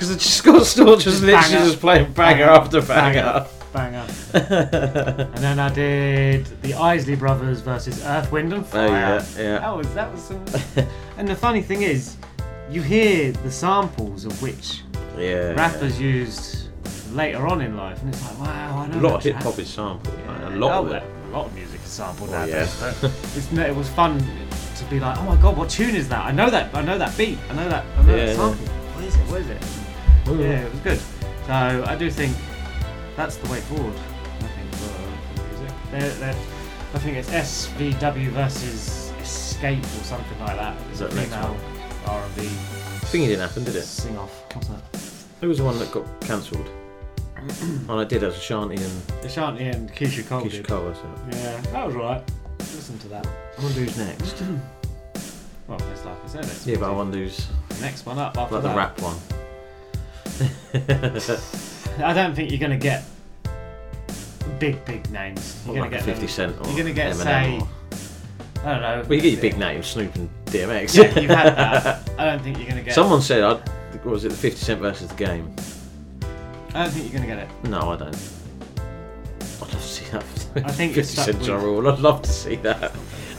Because 0.00 0.14
the 0.14 0.18
Scott 0.20 0.62
Storch 0.62 1.04
was 1.04 1.22
literally 1.22 1.32
Banger. 1.58 1.58
just 1.66 1.78
playing 1.80 2.12
banger, 2.14 2.44
after 2.44 2.80
banger. 2.80 3.46
Banger. 3.70 4.06
and 4.32 5.36
then 5.44 5.58
I 5.58 5.68
did 5.74 6.46
the 6.62 6.72
Isley 6.72 7.16
Brothers 7.16 7.60
versus 7.60 8.02
Earth, 8.06 8.32
Wind 8.32 8.54
and 8.54 8.64
Fire. 8.64 8.88
Oh, 8.88 8.88
yeah, 8.88 9.42
yeah. 9.60 9.70
Oh, 9.70 9.76
that 9.76 9.76
was 9.76 9.94
that 9.94 10.10
was 10.12 10.22
some. 10.22 10.86
and 11.18 11.28
the 11.28 11.36
funny 11.36 11.60
thing 11.60 11.82
is, 11.82 12.16
you 12.70 12.80
hear 12.80 13.32
the 13.32 13.50
samples 13.50 14.24
of 14.24 14.40
which 14.40 14.80
Yeah. 15.18 15.52
rappers 15.52 16.00
used 16.00 16.68
later 17.12 17.46
on 17.46 17.60
in 17.60 17.76
life, 17.76 18.00
and 18.00 18.14
it's 18.14 18.22
like, 18.22 18.40
wow, 18.40 18.78
I 18.78 18.84
A 18.86 18.88
know. 18.88 19.00
A 19.00 19.02
lot 19.02 19.14
of 19.16 19.22
hip 19.24 19.36
hop 19.36 19.58
is 19.58 19.68
sampled. 19.68 20.16
man, 20.26 20.52
A 20.54 20.56
lot 20.56 20.72
Oh, 20.82 20.86
of 20.86 20.92
it. 20.92 21.02
A 21.02 21.28
lot 21.36 21.44
of 21.46 21.54
music 21.54 21.80
is 21.84 21.90
sampled 21.90 22.30
Oh, 22.30 22.32
nowadays. 22.32 22.74
yeah. 22.80 22.94
but 23.02 23.10
it's, 23.36 23.52
it 23.52 23.76
was 23.76 23.88
fun 23.90 24.18
to 24.80 24.90
be 24.90 25.00
like, 25.00 25.16
oh 25.18 25.24
my 25.24 25.36
god, 25.40 25.56
what 25.56 25.70
tune 25.70 25.94
is 25.94 26.08
that? 26.08 26.24
I 26.24 26.32
know 26.32 26.50
that. 26.50 26.74
I 26.74 26.82
know 26.82 26.98
that 26.98 27.16
beat. 27.16 27.38
I 27.50 27.54
know 27.54 27.68
that. 27.68 27.84
I 27.98 28.02
know 28.02 28.16
Yeah, 28.16 28.26
that 28.26 28.36
yeah. 28.36 28.46
What 28.94 29.04
is 29.04 29.14
it? 29.16 29.20
What 29.20 29.40
is 29.40 29.48
it? 29.50 29.62
Yeah, 30.26 30.66
it 30.66 30.70
was 30.72 30.80
good. 30.80 31.00
So 31.46 31.84
I 31.86 31.96
do 31.96 32.10
think 32.10 32.36
that's 33.16 33.36
the 33.36 33.48
way 33.50 33.60
forward. 33.60 33.94
I 33.94 34.42
think 34.46 34.74
for, 34.74 35.40
for 35.42 35.48
music. 35.48 35.76
They're, 35.90 36.10
they're, 36.32 36.34
I 36.94 36.98
think 36.98 37.16
it's 37.16 37.30
SWV 37.30 38.28
versus 38.28 39.12
Xscape 39.20 39.82
or 39.82 40.04
something 40.04 40.38
like 40.40 40.56
that. 40.56 40.76
It's 40.90 41.00
that 41.00 41.14
next 41.14 41.30
female 41.34 41.56
R&B 42.06 42.42
Thingy 43.10 43.26
didn't 43.26 43.40
happen, 43.48 43.64
did 43.64 43.76
it? 43.76 43.82
sing 43.82 44.16
off. 44.18 44.44
What's 44.54 44.68
that? 44.68 44.80
Who 45.40 45.48
was 45.48 45.58
the 45.58 45.64
one 45.64 45.78
that 45.78 45.90
got 45.92 46.04
cancelled? 46.20 46.68
Oh, 47.88 47.92
and 47.92 48.00
I 48.00 48.04
did 48.04 48.22
as 48.22 48.36
Ashanti 48.36 48.74
and 48.76 49.02
Ashanti 49.24 49.64
and 49.64 49.90
Keyshia 49.94 50.28
Cole. 50.28 50.42
Keyshia 50.42 50.50
did. 50.50 50.68
Cole. 50.68 50.84
wasn't 50.84 51.34
it? 51.34 51.36
Yeah, 51.36 51.60
that 51.72 51.86
was 51.86 51.94
right. 51.96 52.22
Listen 52.74 52.98
to 53.00 53.08
that. 53.08 53.26
I 53.26 53.62
wonder 53.62 53.80
who's 53.80 53.96
next. 53.98 54.42
Well, 55.68 55.78
it's 55.92 56.04
like 56.04 56.16
I 56.24 56.26
said. 56.26 56.44
It's 56.46 56.66
yeah, 56.66 56.78
but 56.78 56.90
I 56.90 56.92
wonder 56.92 57.16
who's 57.18 57.46
next 57.80 58.04
one 58.04 58.18
up 58.18 58.36
after 58.36 58.56
like 58.56 58.62
the 58.64 58.68
that. 58.70 58.76
rap 58.76 59.00
one. 59.00 59.16
I 62.04 62.12
don't 62.12 62.34
think 62.34 62.50
you're 62.50 62.58
gonna 62.58 62.76
get 62.76 63.04
big, 64.58 64.84
big 64.84 65.08
names. 65.12 65.62
You're 65.64 65.74
What, 65.76 65.90
gonna 65.90 65.96
like 65.96 66.04
get 66.04 66.16
50 66.16 66.20
them- 66.22 66.28
Cent 66.28 66.56
or 66.60 66.66
You're 66.70 66.78
gonna 66.78 66.92
get 66.92 67.12
Eminem 67.14 67.22
say. 67.22 67.58
or- 67.60 67.68
I 68.68 68.72
don't 68.72 68.82
know. 68.82 69.02
Well, 69.08 69.12
you 69.14 69.20
get 69.22 69.32
your 69.34 69.40
big 69.42 69.58
names, 69.58 69.86
Snoop 69.86 70.12
and 70.16 70.28
DMX. 70.46 70.96
Yeah, 70.96 71.20
you've 71.20 71.30
had 71.30 71.54
that. 71.56 72.10
I 72.18 72.24
don't 72.24 72.42
think 72.42 72.58
you're 72.58 72.68
gonna 72.68 72.82
get. 72.82 72.92
Someone 72.94 73.22
said, 73.22 73.44
I'd, 73.44 73.58
what 74.02 74.06
was 74.06 74.24
it 74.24 74.30
the 74.30 74.34
50 74.36 74.58
Cent 74.58 74.80
versus 74.80 75.06
the 75.08 75.14
game? 75.14 75.54
I 76.74 76.82
don't 76.82 76.90
think 76.90 77.04
you're 77.12 77.20
gonna 77.22 77.32
get 77.32 77.38
it. 77.48 77.68
No, 77.70 77.90
I 77.92 77.96
don't. 77.96 78.08
I'd 78.16 79.60
love 79.60 79.70
to 79.70 79.78
see 79.78 80.04
that. 80.10 80.24
I 80.56 80.60
think 80.72 80.94
50 80.94 80.96
you're 80.96 81.04
stuck 81.04 81.26
with- 81.38 81.46
Ja 81.46 81.56
Rule. 81.56 81.88
I'd 81.88 81.98
love 82.00 82.22
to 82.22 82.30
see 82.32 82.56
that. 82.56 82.92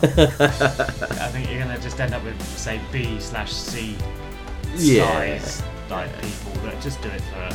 I 0.04 1.28
think 1.32 1.50
you're 1.50 1.60
gonna 1.60 1.80
just 1.80 2.00
end 2.00 2.14
up 2.14 2.24
with 2.24 2.42
say 2.58 2.80
B 2.92 3.20
slash 3.20 3.52
C 3.52 3.96
Yeah. 4.76 5.06
size 5.40 5.64
like 5.90 6.10
people 6.22 6.54
that 6.64 6.82
just 6.82 7.02
do 7.02 7.10
it 7.10 7.22
for 7.22 7.40
a 7.40 7.54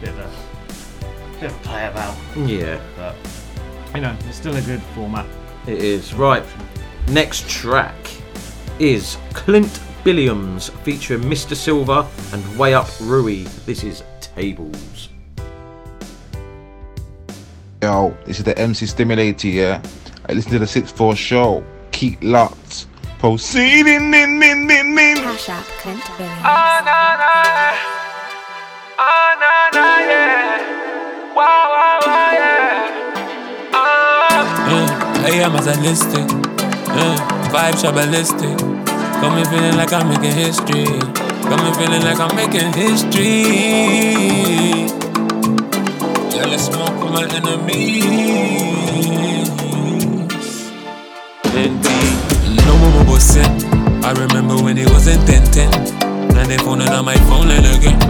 bit 0.00 0.10
of 0.10 0.18
a 0.18 1.40
bit 1.40 1.50
of 1.50 1.56
a 1.56 1.58
play 1.60 1.86
about. 1.86 2.16
Yeah. 2.36 2.80
But 2.96 3.16
you 3.94 4.00
know, 4.00 4.16
it's 4.28 4.36
still 4.38 4.56
a 4.56 4.62
good 4.62 4.82
format. 4.94 5.26
It 5.66 5.78
is. 5.82 6.14
Right. 6.14 6.44
Next 7.08 7.48
track 7.48 7.94
is 8.78 9.18
Clint 9.34 9.80
Billiams 10.04 10.70
featuring 10.82 11.28
Mista 11.28 11.54
Silva 11.54 12.08
and 12.32 12.42
Wayup 12.56 12.88
Rui. 13.06 13.44
This 13.66 13.84
is 13.84 14.02
Tables. 14.20 14.76
Yo, 17.82 18.16
this 18.26 18.38
is 18.38 18.44
the 18.44 18.56
MC 18.56 18.86
Stimulator, 18.86 19.48
yeah? 19.48 19.82
I 20.28 20.34
listen 20.34 20.52
to 20.52 20.60
the 20.60 20.66
6-4 20.66 21.16
show. 21.16 21.64
Keep 21.90 22.22
locked. 22.22 22.86
Proceeding 23.18 24.14
in, 24.14 24.40
in, 24.40 24.70
in, 24.70 24.96
in. 24.96 25.16
Cash 25.16 25.48
App 25.48 25.64
Clint 25.82 26.00
Billiams. 26.14 26.42
Ah, 26.44 26.78
nah, 26.86 27.16
nah, 27.18 27.42
yeah. 27.50 27.74
Ah, 29.00 29.34
nah, 29.42 29.74
nah, 29.74 29.98
yeah. 29.98 30.62
Wow, 31.34 31.74
wow, 31.74 31.98
wow, 32.06 32.30
yeah. 32.38 32.70
AM 35.26 35.56
as 35.56 35.66
a 35.66 35.74
listing. 35.80 36.30
Uh, 36.86 37.18
vibe 37.50 37.76
shot 37.82 37.94
ballistic. 37.94 38.58
Got 39.20 39.34
me 39.34 39.42
feeling 39.50 39.76
like 39.76 39.92
I'm 39.92 40.06
making 40.08 40.34
history. 40.38 40.86
Got 41.50 41.58
me 41.64 41.72
feeling 41.74 42.02
like 42.02 42.20
I'm 42.20 42.36
making 42.36 42.72
history. 42.74 44.22
Let's 46.34 46.64
smoke 46.64 46.96
with 47.02 47.12
my 47.12 47.28
enemies. 47.28 48.04
Indeed, 51.52 52.64
no 52.64 52.72
more 52.78 53.04
bossing. 53.04 53.44
I 54.02 54.12
remember 54.16 54.56
when 54.56 54.78
it 54.78 54.88
wasn't 54.88 55.26
10 55.26 55.44
10. 55.52 55.70
Now 56.32 56.46
they're 56.46 56.58
phoning 56.58 56.88
on 56.88 57.04
my 57.04 57.16
phone 57.28 57.48
line 57.48 57.66
again. 57.66 58.00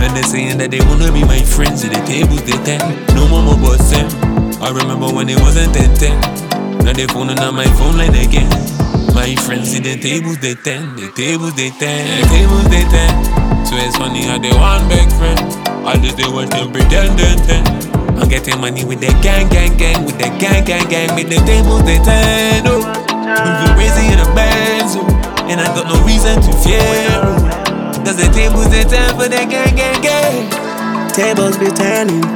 And 0.00 0.16
they're 0.16 0.22
saying 0.22 0.56
that 0.58 0.70
they 0.70 0.80
wanna 0.80 1.12
be 1.12 1.24
my 1.24 1.42
friends 1.42 1.84
at 1.84 1.92
the 1.92 2.00
tables 2.08 2.42
they 2.48 2.56
10. 2.64 2.80
No 3.14 3.28
more 3.28 3.56
bossing. 3.60 4.08
I 4.62 4.70
remember 4.70 5.12
when 5.12 5.28
it 5.28 5.38
wasn't 5.40 5.74
10 5.74 5.94
10. 5.94 6.20
Now 6.84 6.94
they're 6.94 7.08
phoning 7.08 7.38
on 7.38 7.54
my 7.54 7.68
phone 7.76 7.98
line 7.98 8.16
again. 8.16 8.48
My 9.12 9.34
friends 9.44 9.72
see 9.72 9.80
the 9.80 10.00
tables 10.00 10.38
they 10.38 10.54
10, 10.54 10.96
the 10.96 11.12
tables 11.12 11.54
they 11.54 11.68
10, 11.68 12.22
the 12.22 12.28
tables 12.28 12.68
they 12.70 12.84
10. 12.88 13.66
So 13.66 13.76
it's 13.76 13.96
funny 13.98 14.24
how 14.24 14.38
they 14.38 14.52
one 14.56 14.88
big 14.88 15.12
friend. 15.20 15.67
I 15.86 15.96
just 16.00 16.16
they 16.16 16.28
watch 16.28 16.50
them 16.50 16.72
pretend, 16.72 17.18
then, 17.18 17.38
then. 17.46 17.64
I'm 18.18 18.28
getting 18.28 18.60
money 18.60 18.84
with 18.84 19.00
the 19.00 19.14
gang, 19.22 19.48
gang, 19.48 19.76
gang, 19.76 20.04
with 20.04 20.18
the 20.18 20.28
gang, 20.42 20.64
gang, 20.64 20.88
gang, 20.88 21.14
with 21.14 21.30
the 21.30 21.38
tables 21.46 21.84
they 21.84 21.98
10. 22.02 22.66
Oh, 22.66 22.82
moving 22.82 23.72
crazy 23.78 24.10
in 24.10 24.18
a 24.18 24.26
Benz, 24.34 24.98
oh, 24.98 25.06
and 25.46 25.60
I 25.60 25.66
got 25.70 25.86
no 25.86 26.02
reason 26.02 26.34
to 26.42 26.52
fear. 26.58 26.82
Oh, 27.22 27.38
Cause 28.02 28.18
the 28.18 28.26
tables 28.34 28.70
they 28.74 28.82
10 28.82 29.14
for 29.14 29.30
the 29.30 29.46
gang, 29.46 29.76
gang, 29.76 30.02
gang. 30.02 30.50
Tables 31.14 31.56
be 31.58 31.70
turning, 31.70 32.26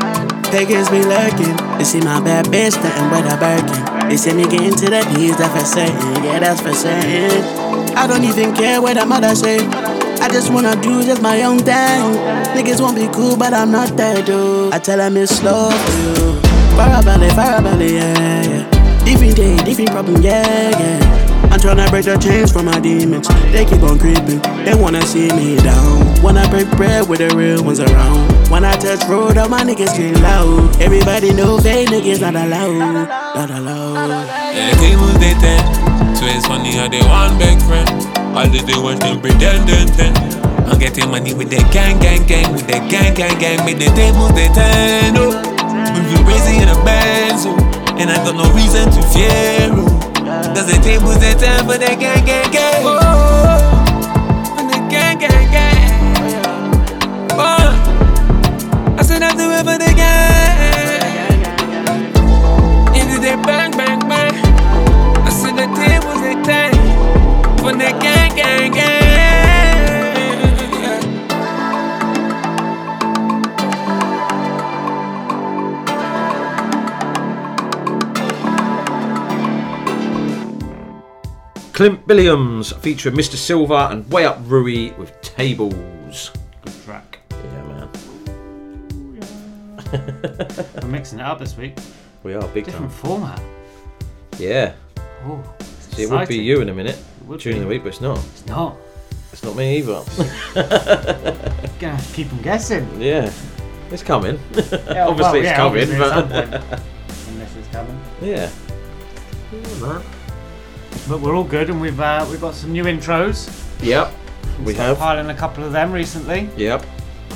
pagans 0.55 0.89
be 0.89 1.03
lurking. 1.03 1.57
They 1.79 1.85
see 1.85 2.01
my 2.01 2.21
bad 2.23 2.47
bitch 2.47 2.79
nothing 2.79 3.11
but 3.11 3.27
a 3.27 3.37
Birkin. 3.37 4.09
They 4.09 4.17
see 4.17 4.35
me 4.35 4.45
getting 4.45 4.75
to 4.75 4.87
the 4.87 5.03
P's, 5.15 5.37
that's 5.37 5.51
for 5.51 5.67
certain. 5.67 6.23
Yeah, 6.23 6.39
that's 6.39 6.61
for 6.61 6.75
certain. 6.75 7.43
I 7.99 8.07
don't 8.07 8.25
even 8.25 8.55
care 8.55 8.81
what 8.81 8.95
the 8.95 9.05
mother 9.05 9.35
say. 9.35 9.59
I 10.23 10.29
just 10.29 10.53
wanna 10.53 10.77
do 10.81 11.03
just 11.03 11.21
my 11.21 11.43
own 11.43 11.59
thing. 11.59 12.15
Niggas 12.55 12.81
won't 12.81 12.95
be 12.95 13.09
cool, 13.09 13.37
but 13.37 13.53
I'm 13.53 13.73
not 13.73 13.97
that 13.97 14.25
dude. 14.25 14.73
I 14.73 14.79
tell 14.79 14.97
them 14.97 15.17
it's 15.17 15.35
slow 15.35 15.69
for 15.69 15.93
you. 15.99 16.39
Farabelle, 16.79 17.29
Farabelle, 17.31 17.91
yeah, 17.91 18.43
yeah. 18.47 19.05
Different 19.05 19.35
day, 19.35 19.57
different 19.65 19.91
problem, 19.91 20.23
yeah, 20.23 20.71
yeah. 20.71 21.49
I'm 21.51 21.59
tryna 21.59 21.91
break 21.91 22.05
the 22.05 22.17
chains 22.19 22.53
from 22.53 22.67
my 22.67 22.79
demons. 22.79 23.27
They 23.51 23.65
keep 23.65 23.83
on 23.83 23.99
creeping. 23.99 24.39
They 24.65 24.77
wanna 24.77 25.03
see 25.03 25.27
me 25.35 25.57
down. 25.57 26.23
Wanna 26.23 26.49
break 26.51 26.71
bread 26.77 27.09
with 27.09 27.19
the 27.19 27.35
real 27.35 27.65
ones 27.65 27.81
around. 27.81 28.31
When 28.49 28.65
I 28.65 28.77
touch 28.77 29.03
road, 29.09 29.37
all 29.39 29.49
my 29.49 29.65
niggas 29.65 29.89
scream 29.89 30.15
loud. 30.23 30.81
Everybody 30.81 31.35
know 31.35 31.59
fake 31.59 31.89
niggas 31.89 32.21
not 32.21 32.37
allowed. 32.37 33.09
Not 33.35 33.51
allowed. 33.51 34.29
Yeah, 34.55 34.71
the 34.71 34.77
tables 34.81 35.19
they 35.19 35.35
10. 35.35 35.43
Eh. 35.43 36.15
So 36.15 36.27
it's 36.27 36.47
funny 36.47 36.77
how 36.77 36.87
they 36.87 37.03
one 37.03 37.37
big 37.39 37.61
friend. 37.63 38.22
All 38.35 38.49
they 38.49 38.65
do 38.65 38.83
watch 38.83 38.99
them 39.01 39.21
pretend, 39.21 39.69
then, 39.69 39.87
then. 39.93 40.17
I'm 40.67 40.79
getting 40.79 41.11
money 41.11 41.35
with 41.35 41.51
the 41.51 41.61
gang, 41.69 41.99
gang, 42.01 42.27
gang, 42.27 42.51
with 42.51 42.67
the 42.67 42.81
gang, 42.89 43.13
gang, 43.13 43.39
gang, 43.39 43.63
with 43.67 43.79
the 43.79 43.93
tables 43.93 44.33
they 44.33 44.49
10. 44.49 45.13
Oh, 45.21 45.37
We 45.93 46.01
moving 46.01 46.25
crazy 46.25 46.57
in 46.57 46.69
a 46.73 46.75
Benz, 46.83 47.45
oh, 47.45 47.53
and 48.01 48.09
I 48.09 48.17
got 48.25 48.35
no 48.35 48.49
reason 48.57 48.89
to 48.89 49.03
fear. 49.13 49.69
Oh. 49.69 49.85
Cause 50.57 50.65
the 50.65 50.81
tables 50.81 51.21
they 51.21 51.35
10 51.35 51.67
for 51.69 51.77
the 51.77 51.93
gang, 52.01 52.25
gang, 52.25 52.51
gang. 52.51 52.81
Oh, 52.89 53.85
for 54.57 54.65
the 54.65 54.81
gang, 54.89 55.19
gang, 55.21 55.53
gang. 55.53 56.73
Oh, 57.37 57.69
I 58.97 59.03
said 59.03 59.23
I 59.23 59.37
do 59.37 59.53
it 59.53 59.61
for 59.61 59.77
the 59.77 59.93
gang. 59.93 61.05
Into 62.97 63.21
the 63.21 63.37
bang, 63.45 63.77
bang, 63.77 64.01
bang. 64.09 64.33
I 65.21 65.29
said 65.29 65.53
the 65.53 65.69
tables 65.77 66.21
they 66.23 66.41
10 66.43 66.72
for 67.63 67.73
the 67.73 67.91
gang, 68.03 68.35
gang, 68.35 68.73
gang. 68.73 70.03
Clint 81.73 82.07
Billiams 82.07 82.77
featuring 82.81 83.17
Mista 83.17 83.37
Silva 83.37 83.89
and 83.91 84.05
Wayup 84.07 84.39
Rui 84.47 84.93
with 84.99 85.19
Tables. 85.23 86.31
Good 86.65 86.75
track. 86.85 87.19
Yeah, 87.31 87.63
man. 87.67 87.89
We're 90.83 90.89
mixing 90.89 91.19
it 91.21 91.25
up 91.25 91.39
this 91.39 91.57
week. 91.57 91.77
We 92.25 92.35
are 92.35 92.47
big 92.49 92.67
Different 92.67 92.91
time. 92.91 92.99
format. 93.01 93.41
Yeah. 94.39 94.75
Oh, 95.25 95.43
See, 95.93 96.03
it 96.03 96.11
would 96.11 96.29
be 96.29 96.37
you 96.39 96.61
in 96.61 96.69
a 96.69 96.75
minute 96.75 96.99
would 96.99 97.12
during 97.27 97.59
be. 97.59 97.61
the 97.61 97.67
week, 97.67 97.83
but 97.83 97.89
it's 97.89 98.01
not. 98.01 98.19
It's 98.19 98.47
not. 98.47 98.77
It's 99.33 99.43
not 99.43 99.57
me 99.57 99.79
either. 99.79 100.03
Gonna 100.55 101.97
have 101.97 102.07
to 102.09 102.15
keep 102.15 102.29
them 102.29 102.43
guessing. 102.43 103.01
yeah, 103.01 103.33
it's 103.91 104.03
coming. 104.03 104.39
Yeah, 104.53 105.07
obviously, 105.09 105.23
well, 105.23 105.35
it's 105.37 105.45
yeah, 105.45 105.57
coming, 105.57 105.83
obviously 105.83 105.99
but 105.99 106.71
this 107.39 107.57
is 107.57 107.67
coming. 107.73 108.01
yeah. 108.21 108.51
Yeah, 109.53 109.81
man. 109.81 110.03
But 111.09 111.21
we're 111.21 111.35
all 111.35 111.45
good, 111.45 111.71
and 111.71 111.81
we've 111.81 111.99
uh, 111.99 112.27
we've 112.31 112.41
got 112.41 112.55
some 112.55 112.73
new 112.73 112.85
intros. 112.85 113.49
Yep, 113.83 114.13
we 114.65 114.75
have. 114.75 114.99
Piling 114.99 115.31
a 115.31 115.35
couple 115.35 115.65
of 115.65 115.73
them 115.73 115.93
recently. 115.93 116.49
Yep. 116.57 116.85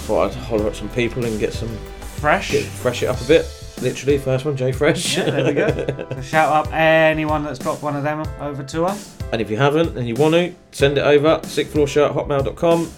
Thought 0.07 0.31
I'd 0.33 0.35
holler 0.45 0.69
at 0.69 0.77
some 0.77 0.89
people 0.91 1.25
and 1.25 1.41
get 1.41 1.53
some 1.53 1.75
fresh, 2.01 2.53
get, 2.53 2.65
fresh 2.65 3.03
it 3.03 3.07
up 3.07 3.21
a 3.21 3.25
bit. 3.25 3.47
Literally, 3.83 4.19
first 4.19 4.45
one, 4.45 4.57
Jay 4.57 4.73
Fresh. 4.73 5.17
Yeah, 5.19 5.31
there 5.31 5.45
we 5.45 5.53
go. 5.53 6.07
So 6.17 6.23
shout 6.23 6.53
out 6.67 6.73
anyone 6.73 7.45
that's 7.45 7.59
dropped 7.59 7.83
one 7.83 7.97
of 7.97 8.03
them 8.03 8.23
over 8.41 8.63
to 8.63 8.85
us. 8.85 9.16
And 9.33 9.41
if 9.43 9.51
you 9.51 9.57
haven't 9.57 9.97
and 9.97 10.07
you 10.07 10.15
want 10.15 10.35
to, 10.35 10.55
send 10.71 10.99
it 10.99 11.03
over, 11.03 11.39
sickfloorshow 11.41 12.11
at 12.11 12.15
hotmail.com. 12.15 12.91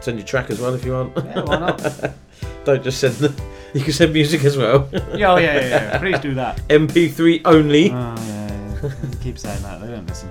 Send 0.00 0.18
your 0.18 0.26
track 0.26 0.50
as 0.50 0.60
well 0.60 0.74
if 0.74 0.84
you 0.84 0.92
want. 0.92 1.12
Yeah, 1.16 1.42
why 1.42 1.58
not? 1.58 2.14
Don't 2.64 2.82
just 2.82 3.00
send 3.00 3.14
the. 3.14 3.42
You 3.74 3.82
can 3.82 3.92
send 3.92 4.12
music 4.12 4.44
as 4.44 4.56
well. 4.56 4.88
Yeah, 4.92 5.32
oh, 5.32 5.36
yeah, 5.36 5.54
yeah, 5.54 5.60
yeah. 5.60 5.98
Please 5.98 6.18
do 6.20 6.34
that. 6.34 6.56
MP3 6.68 7.42
only. 7.44 7.90
Oh, 7.90 7.94
yeah, 7.94 8.80
yeah. 8.82 9.00
Keep 9.22 9.38
saying 9.38 9.62
that, 9.62 9.80
they 9.80 9.88
don't 9.88 10.06
listen. 10.06 10.30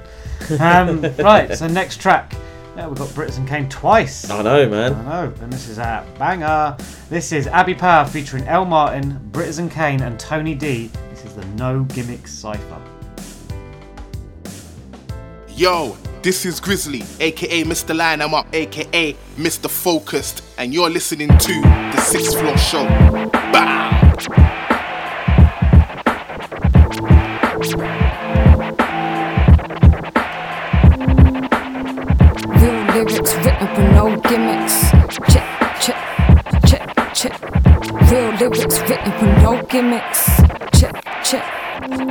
Um, 0.59 1.01
right, 1.23 1.55
so 1.55 1.67
next 1.67 2.01
track. 2.01 2.33
Yeah, 2.75 2.87
we've 2.87 2.97
got 2.97 3.09
Britizen 3.09 3.47
Kane 3.47 3.67
twice. 3.69 4.29
I 4.29 4.41
know, 4.41 4.69
man. 4.69 4.93
I 4.93 5.03
know, 5.03 5.33
and 5.41 5.51
this 5.51 5.67
is 5.67 5.77
a 5.77 6.05
banger. 6.17 6.77
This 7.09 7.31
is 7.31 7.47
Abby 7.47 7.73
Power 7.73 8.05
featuring 8.07 8.43
L. 8.47 8.65
Martin, 8.65 9.19
Britizen 9.31 9.69
Kane, 9.69 10.01
and 10.01 10.19
Tony 10.19 10.55
D. 10.55 10.89
This 11.09 11.25
is 11.25 11.33
the 11.33 11.45
No 11.57 11.83
Gimmicks 11.85 12.31
Cypher. 12.31 12.81
Yo, 15.57 15.97
this 16.21 16.45
is 16.45 16.59
Grizzly, 16.59 17.01
aka 17.19 17.63
Mr. 17.63 17.97
Line 17.97 18.21
I'm 18.21 18.35
Up, 18.35 18.45
aka 18.53 19.13
Mr. 19.37 19.67
Focused, 19.67 20.43
and 20.59 20.71
you're 20.71 20.87
listening 20.87 21.29
to 21.29 21.61
the 21.63 21.99
Sixth 21.99 22.37
Floor 22.37 22.55
Show. 22.59 22.83
Real 32.53 32.83
lyrics 32.93 33.35
written 33.37 33.67
with 33.73 33.91
no 33.95 34.15
gimmicks. 34.29 34.91
Check, 35.33 35.81
check, 35.81 35.97
check, 36.67 37.15
check. 37.15 38.11
Real 38.11 38.31
lyrics 38.35 38.79
written 38.81 39.11
with 39.11 39.41
no 39.41 39.63
gimmicks. 39.63 40.37
Check, 40.79 41.03
check. 41.23 41.43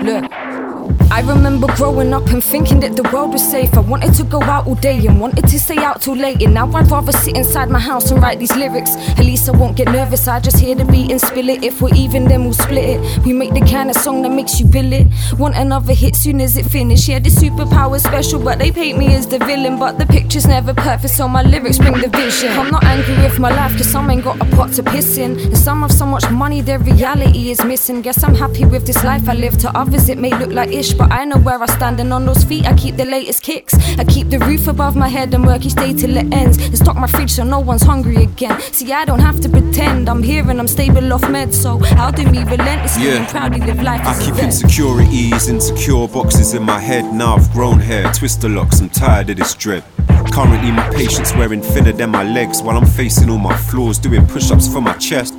Look. 0.02 0.75
I 1.10 1.20
remember 1.20 1.68
growing 1.76 2.12
up 2.12 2.26
and 2.26 2.42
thinking 2.42 2.80
that 2.80 2.96
the 2.96 3.02
world 3.12 3.32
was 3.32 3.48
safe. 3.48 3.72
I 3.74 3.80
wanted 3.80 4.12
to 4.14 4.24
go 4.24 4.42
out 4.42 4.66
all 4.66 4.74
day 4.74 5.06
and 5.06 5.20
wanted 5.20 5.46
to 5.48 5.58
stay 5.58 5.78
out 5.78 6.02
too 6.02 6.14
late. 6.14 6.42
And 6.42 6.52
now 6.52 6.70
I'd 6.72 6.90
rather 6.90 7.12
sit 7.12 7.36
inside 7.36 7.70
my 7.70 7.78
house 7.78 8.10
and 8.10 8.20
write 8.20 8.38
these 8.38 8.54
lyrics. 8.56 8.96
At 8.96 9.20
least 9.20 9.48
I 9.48 9.52
won't 9.52 9.76
get 9.76 9.86
nervous. 9.86 10.26
I 10.28 10.40
just 10.40 10.58
hear 10.58 10.74
the 10.74 10.84
beat 10.84 11.10
and 11.10 11.20
spill 11.20 11.48
it. 11.48 11.62
If 11.62 11.80
we're 11.80 11.94
even, 11.94 12.24
then 12.24 12.44
we'll 12.44 12.52
split 12.52 12.84
it. 12.84 13.24
We 13.24 13.32
make 13.32 13.54
the 13.54 13.60
kind 13.60 13.88
of 13.88 13.96
song 13.96 14.22
that 14.22 14.30
makes 14.30 14.58
you 14.60 14.66
bill 14.66 14.92
it. 14.92 15.06
Want 15.38 15.54
another 15.54 15.94
hit 15.94 16.16
soon 16.16 16.40
as 16.40 16.56
it 16.56 16.66
finishes. 16.66 17.08
Yeah, 17.08 17.20
the 17.20 17.30
superpower 17.30 18.00
special, 18.00 18.42
but 18.42 18.58
they 18.58 18.72
paint 18.72 18.98
me 18.98 19.14
as 19.14 19.26
the 19.26 19.38
villain. 19.38 19.78
But 19.78 19.98
the 19.98 20.06
picture's 20.06 20.46
never 20.46 20.74
perfect, 20.74 21.14
so 21.14 21.28
my 21.28 21.42
lyrics 21.42 21.78
bring 21.78 21.98
the 22.00 22.08
vision. 22.08 22.50
I'm 22.58 22.70
not 22.70 22.84
angry 22.84 23.14
with 23.22 23.38
my 23.38 23.50
life, 23.50 23.76
cause 23.76 23.88
some 23.88 24.10
ain't 24.10 24.24
got 24.24 24.40
a 24.40 24.44
pot 24.56 24.72
to 24.74 24.82
piss 24.82 25.16
in. 25.18 25.38
And 25.38 25.56
some 25.56 25.82
have 25.82 25.92
so 25.92 26.04
much 26.04 26.28
money, 26.30 26.60
their 26.60 26.80
reality 26.80 27.50
is 27.50 27.64
missing. 27.64 28.02
Guess 28.02 28.24
I'm 28.24 28.34
happy 28.34 28.64
with 28.64 28.86
this 28.86 29.02
life 29.04 29.28
I 29.28 29.34
live. 29.34 29.56
To 29.58 29.70
others, 29.78 30.08
it 30.08 30.18
may 30.18 30.30
look 30.30 30.50
like 30.50 30.70
ish, 30.70 30.95
but 30.96 31.12
I 31.12 31.24
know 31.24 31.38
where 31.38 31.62
I 31.62 31.66
stand. 31.66 32.00
And 32.00 32.12
on 32.12 32.24
those 32.26 32.44
feet, 32.44 32.66
I 32.66 32.74
keep 32.74 32.96
the 32.96 33.04
latest 33.04 33.42
kicks. 33.42 33.74
I 33.98 34.04
keep 34.04 34.28
the 34.28 34.38
roof 34.38 34.68
above 34.68 34.96
my 34.96 35.08
head 35.08 35.32
and 35.34 35.46
work 35.46 35.64
each 35.64 35.74
day 35.74 35.92
till 35.92 36.16
it 36.16 36.32
ends. 36.32 36.58
And 36.58 36.76
stock 36.78 36.96
my 36.96 37.06
fridge 37.06 37.30
so 37.32 37.44
no 37.44 37.60
one's 37.60 37.82
hungry 37.82 38.16
again. 38.24 38.60
See, 38.72 38.92
I 38.92 39.04
don't 39.04 39.20
have 39.20 39.40
to 39.42 39.48
pretend 39.48 40.08
I'm 40.08 40.22
here 40.22 40.48
and 40.50 40.58
I'm 40.60 40.68
stable 40.68 41.12
off 41.12 41.22
meds. 41.22 41.54
So 41.54 41.78
how 41.78 42.10
do 42.10 42.22
we 42.30 42.38
relentlessly 42.44 43.06
Yeah. 43.06 43.16
and 43.18 43.28
proudly 43.28 43.60
live 43.60 43.82
life 43.82 44.00
I 44.04 44.18
keep 44.18 44.34
a 44.34 44.36
vet? 44.36 44.44
insecurities, 44.44 45.48
insecure 45.48 46.08
boxes 46.08 46.54
in 46.54 46.62
my 46.62 46.78
head. 46.80 47.04
Now 47.12 47.36
I've 47.36 47.50
grown 47.52 47.78
hair, 47.80 48.10
twister 48.12 48.48
locks, 48.48 48.80
I'm 48.80 48.88
tired 48.90 49.30
of 49.30 49.36
this 49.36 49.54
dread. 49.54 49.84
Currently, 50.32 50.70
my 50.72 50.88
patience 50.90 51.34
wearing 51.34 51.62
thinner 51.62 51.92
than 51.92 52.10
my 52.10 52.22
legs 52.22 52.60
while 52.62 52.76
I'm 52.76 52.84
facing 52.86 53.30
all 53.30 53.38
my 53.38 53.56
flaws, 53.56 53.98
doing 53.98 54.26
push 54.26 54.50
ups 54.50 54.66
for 54.70 54.80
my 54.80 54.92
chest. 54.94 55.34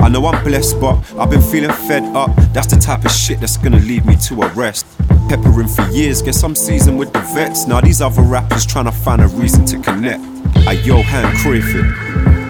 I 0.00 0.08
know 0.08 0.26
I'm 0.26 0.42
blessed, 0.44 0.80
but 0.80 0.96
I've 1.18 1.30
been 1.30 1.42
feeling 1.42 1.72
fed 1.88 2.04
up. 2.16 2.30
That's 2.52 2.68
the 2.68 2.76
type 2.76 3.04
of 3.04 3.10
shit 3.10 3.40
that's 3.40 3.56
gonna 3.56 3.80
lead 3.80 4.06
me 4.06 4.16
to 4.28 4.42
arrest. 4.42 4.86
Peppering 5.28 5.68
for 5.68 5.88
years, 5.90 6.22
guess 6.22 6.42
I'm 6.42 6.54
seasoned 6.54 6.98
with 6.98 7.12
the 7.12 7.20
vets. 7.34 7.66
Now 7.66 7.80
these 7.80 8.00
other 8.00 8.22
rappers 8.22 8.64
trying 8.64 8.84
to 8.86 8.92
find 8.92 9.20
a 9.20 9.28
reason 9.28 9.64
to 9.66 9.78
connect. 9.80 10.22
I 10.66 10.72
Johan 10.72 11.32
Cruyff 11.36 11.66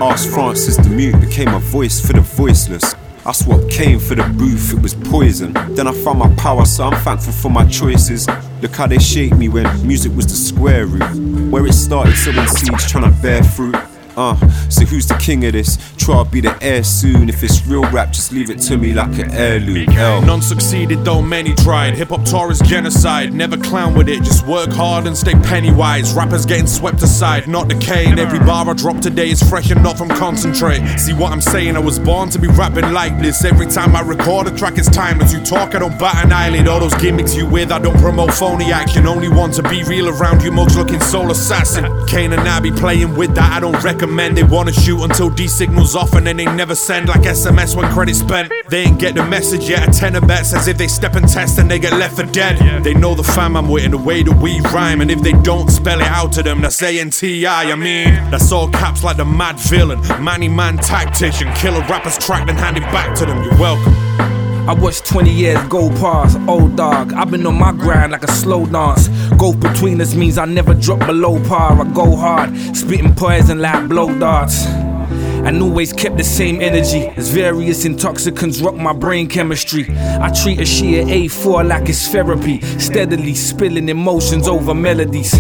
Asked 0.01 0.29
Francis 0.29 0.77
the 0.77 0.91
mute 0.91 1.19
became 1.21 1.49
a 1.49 1.59
voice 1.59 2.05
for 2.05 2.13
the 2.13 2.21
voiceless. 2.21 2.95
I 3.25 3.33
what 3.47 3.71
came 3.71 3.99
for 3.99 4.15
the 4.15 4.23
booth, 4.23 4.75
it 4.75 4.81
was 4.81 4.95
poison. 4.95 5.53
Then 5.71 5.89
I 5.89 5.93
found 5.93 6.19
my 6.19 6.33
power, 6.37 6.65
so 6.65 6.85
I'm 6.85 7.03
thankful 7.03 7.33
for 7.33 7.51
my 7.51 7.67
choices. 7.67 8.29
Look 8.61 8.77
how 8.77 8.87
they 8.87 8.99
shaped 8.99 9.37
me 9.37 9.49
when 9.49 9.65
music 9.87 10.15
was 10.15 10.27
the 10.27 10.35
square 10.35 10.87
root. 10.87 11.51
Where 11.51 11.67
it 11.67 11.73
started, 11.73 12.15
sowing 12.15 12.47
seeds, 12.47 12.89
trying 12.89 13.11
to 13.11 13.23
bear 13.23 13.43
fruit. 13.43 13.75
Uh, 14.17 14.35
so 14.69 14.85
who's 14.87 15.07
the 15.07 15.15
king 15.17 15.45
of 15.45 15.53
this? 15.53 15.77
Try 15.99 16.17
I'll 16.17 16.25
be 16.25 16.41
the 16.41 16.57
heir 16.63 16.83
soon. 16.83 17.29
If 17.29 17.43
it's 17.43 17.67
real 17.67 17.83
rap, 17.91 18.13
just 18.13 18.33
leave 18.33 18.49
it 18.49 18.59
to 18.63 18.79
me 18.79 18.95
like 18.95 19.19
an 19.19 19.31
heirloom. 19.33 19.91
L. 19.91 20.23
None 20.23 20.41
succeeded, 20.41 21.05
though 21.05 21.21
many 21.21 21.55
tried. 21.55 21.95
Hip 21.95 22.09
hop 22.09 22.25
tour 22.25 22.51
is 22.51 22.61
genocide. 22.61 23.35
Never 23.35 23.59
clown 23.59 23.95
with 23.95 24.09
it, 24.09 24.23
just 24.23 24.47
work 24.47 24.71
hard 24.71 25.07
and 25.07 25.17
stay 25.17 25.35
penny 25.35 25.71
wise. 25.71 26.15
Rappers 26.15 26.47
getting 26.47 26.67
swept 26.67 27.03
aside, 27.03 27.47
not 27.49 27.69
decayed. 27.69 28.19
Every 28.19 28.39
bar 28.39 28.67
I 28.69 28.73
drop 28.73 29.01
today 29.01 29.31
is 29.31 29.43
fresh 29.43 29.71
and 29.71 29.83
not 29.83 29.99
from 29.99 30.09
concentrate. 30.09 30.81
See 30.99 31.13
what 31.13 31.33
I'm 31.33 31.43
saying? 31.43 31.77
I 31.77 31.81
was 31.81 31.99
born 31.99 32.31
to 32.31 32.39
be 32.39 32.49
rapping 32.49 32.93
like 32.93 33.21
this. 33.21 33.45
Every 33.45 33.67
time 33.67 33.95
I 33.95 34.01
record 34.01 34.47
a 34.47 34.57
track, 34.57 34.79
it's 34.79 34.89
timeless. 34.89 35.33
You 35.35 35.45
talk, 35.45 35.75
I 35.75 35.81
don't 35.81 35.99
bat 35.99 36.25
an 36.25 36.33
eyelid. 36.33 36.69
All 36.69 36.81
those 36.81 36.95
gimmicks 36.95 37.37
you 37.37 37.47
with, 37.47 37.71
I 37.71 37.79
don't 37.79 37.99
promote 37.99 38.33
phony 38.33 38.73
action. 38.73 39.07
Only 39.07 39.29
want 39.29 39.53
to 39.55 39.63
be 39.65 39.83
real 39.85 40.09
around 40.09 40.43
you, 40.43 40.51
mugs 40.51 40.77
looking 40.77 41.01
soul 41.01 41.31
assassin. 41.31 41.85
Kane 42.07 42.33
and 42.33 42.49
I 42.49 42.61
be 42.61 42.71
playing 42.71 43.15
with 43.17 43.35
that, 43.35 43.53
I 43.53 43.61
don't 43.61 43.77
recommend. 44.07 44.37
They 44.37 44.43
wanna 44.45 44.73
shoot 44.73 45.03
until 45.03 45.31
D 45.31 45.49
signals 45.49 45.97
off 45.97 46.15
and 46.15 46.27
then 46.27 46.37
they 46.37 46.45
never 46.45 46.75
send 46.75 47.09
like 47.09 47.23
SMS 47.23 47.75
when 47.77 47.91
credit's 47.93 48.21
spent. 48.21 48.53
They 48.69 48.83
ain't 48.85 48.99
get 48.99 49.15
the 49.15 49.25
message 49.25 49.69
yet. 49.69 49.89
A 49.89 49.93
tenor 49.93 50.21
bet 50.21 50.47
says 50.47 50.69
if 50.69 50.79
they 50.79 50.89
step 50.89 51.15
and 51.17 51.29
test, 51.29 51.57
then 51.57 51.69
they 51.69 51.79
get 51.79 51.93
left 51.93 52.17
for 52.17 52.25
dead. 52.25 52.85
They 52.85 52.95
know 52.95 53.15
the 53.15 53.25
fam 53.25 53.57
I'm 53.57 53.69
with 53.69 53.85
and 53.85 53.93
the 53.93 53.99
way 53.99 54.23
that 54.23 54.37
we 54.41 54.61
rhyme. 54.73 55.01
And 55.01 55.11
if 55.11 55.21
they 55.23 55.33
don't 55.33 55.69
spell 55.71 56.01
it 56.01 56.07
out 56.07 56.33
to 56.35 56.43
them, 56.43 56.61
that's 56.61 56.81
A 56.83 57.01
N 57.01 57.11
T 57.11 57.47
I. 57.47 57.75
Mean, 57.77 58.15
that's 58.31 58.53
all 58.53 58.71
caps 58.71 59.05
like 59.05 59.19
the 59.19 59.25
mad 59.25 59.59
villain. 59.59 60.01
Manny 60.23 60.49
man 60.49 60.79
tactician. 60.79 61.53
Killer 61.55 61.81
rapper's 61.89 62.17
track, 62.17 62.47
then 62.47 62.57
hand 62.57 62.77
it 62.77 62.85
back 62.85 63.15
to 63.17 63.27
them. 63.27 63.43
You're 63.43 63.59
welcome. 63.59 64.36
I 64.69 64.75
watched 64.75 65.07
20 65.07 65.31
years 65.31 65.63
go 65.69 65.91
past, 65.91 66.37
old 66.49 66.75
dog. 66.75 67.13
I've 67.13 67.31
been 67.31 67.47
on 67.47 67.57
my 67.57 67.71
grind 67.71 68.11
like 68.11 68.25
a 68.25 68.33
slow 68.33 68.67
dance. 68.67 69.07
Gulf 69.39 69.61
between 69.61 70.01
us 70.01 70.17
means 70.17 70.39
I 70.39 70.45
never 70.45 70.75
drop 70.75 70.99
below 71.07 71.41
par. 71.47 71.81
I 71.81 71.85
go 71.93 72.17
hard, 72.17 72.57
spitting 72.77 73.15
poison 73.15 73.61
like 73.61 73.89
blow 73.89 74.19
darts. 74.19 74.67
And 74.67 75.63
always 75.63 75.93
kept 75.93 76.17
the 76.17 76.25
same 76.25 76.61
energy 76.61 77.07
as 77.17 77.31
various 77.31 77.85
intoxicants 77.85 78.61
rock 78.61 78.75
my 78.75 78.93
brain 78.93 79.29
chemistry. 79.29 79.87
I 79.89 80.33
treat 80.33 80.59
a 80.59 80.65
she 80.65 80.99
at 80.99 81.07
A4 81.07 81.69
like 81.69 81.89
it's 81.89 82.09
therapy, 82.09 82.61
steadily 82.81 83.35
spilling 83.37 83.89
emotions 83.89 84.49
over 84.49 84.75
melodies. 84.75 85.33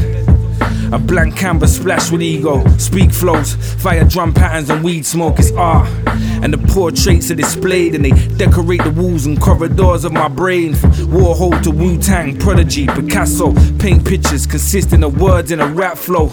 A 0.92 0.98
blank 0.98 1.36
canvas 1.36 1.76
splashed 1.76 2.12
with 2.12 2.22
ego. 2.22 2.64
Speak 2.78 3.10
flows, 3.10 3.54
fire 3.82 4.04
drum 4.04 4.32
patterns, 4.32 4.70
and 4.70 4.84
weed 4.84 5.04
smoke 5.04 5.38
is 5.38 5.52
art. 5.52 5.88
And 6.42 6.52
the 6.52 6.58
portraits 6.72 7.30
are 7.30 7.34
displayed, 7.34 7.94
and 7.94 8.04
they 8.04 8.12
decorate 8.36 8.82
the 8.84 8.90
walls 8.90 9.26
and 9.26 9.40
corridors 9.40 10.04
of 10.04 10.12
my 10.12 10.28
brain. 10.28 10.74
Warhol 10.74 11.60
to 11.62 11.70
Wu 11.70 11.98
Tang, 11.98 12.38
Prodigy, 12.38 12.86
Picasso. 12.86 13.52
Paint 13.78 14.06
pictures 14.06 14.46
consisting 14.46 15.02
of 15.02 15.20
words 15.20 15.50
in 15.50 15.60
a 15.60 15.66
rap 15.66 15.98
flow. 15.98 16.28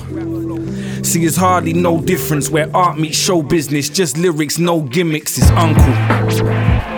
See, 1.04 1.26
it's 1.26 1.36
hardly 1.36 1.74
no 1.74 2.00
difference 2.00 2.50
where 2.50 2.70
art 2.76 2.98
meets 3.00 3.18
show 3.18 3.42
business. 3.42 3.90
Just 3.90 4.18
lyrics, 4.18 4.58
no 4.60 4.82
gimmicks. 4.82 5.38
It's 5.38 5.50
uncle. 5.52 6.93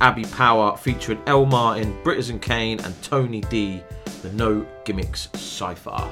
Abby 0.00 0.24
Power 0.24 0.76
featuring 0.78 1.20
L. 1.26 1.44
Martin, 1.44 1.94
Britizen 2.02 2.40
Kane, 2.40 2.80
and 2.80 2.94
Tony 3.02 3.42
D, 3.42 3.82
the 4.22 4.32
No 4.32 4.66
Gimmicks 4.86 5.28
Cypher. 5.34 6.08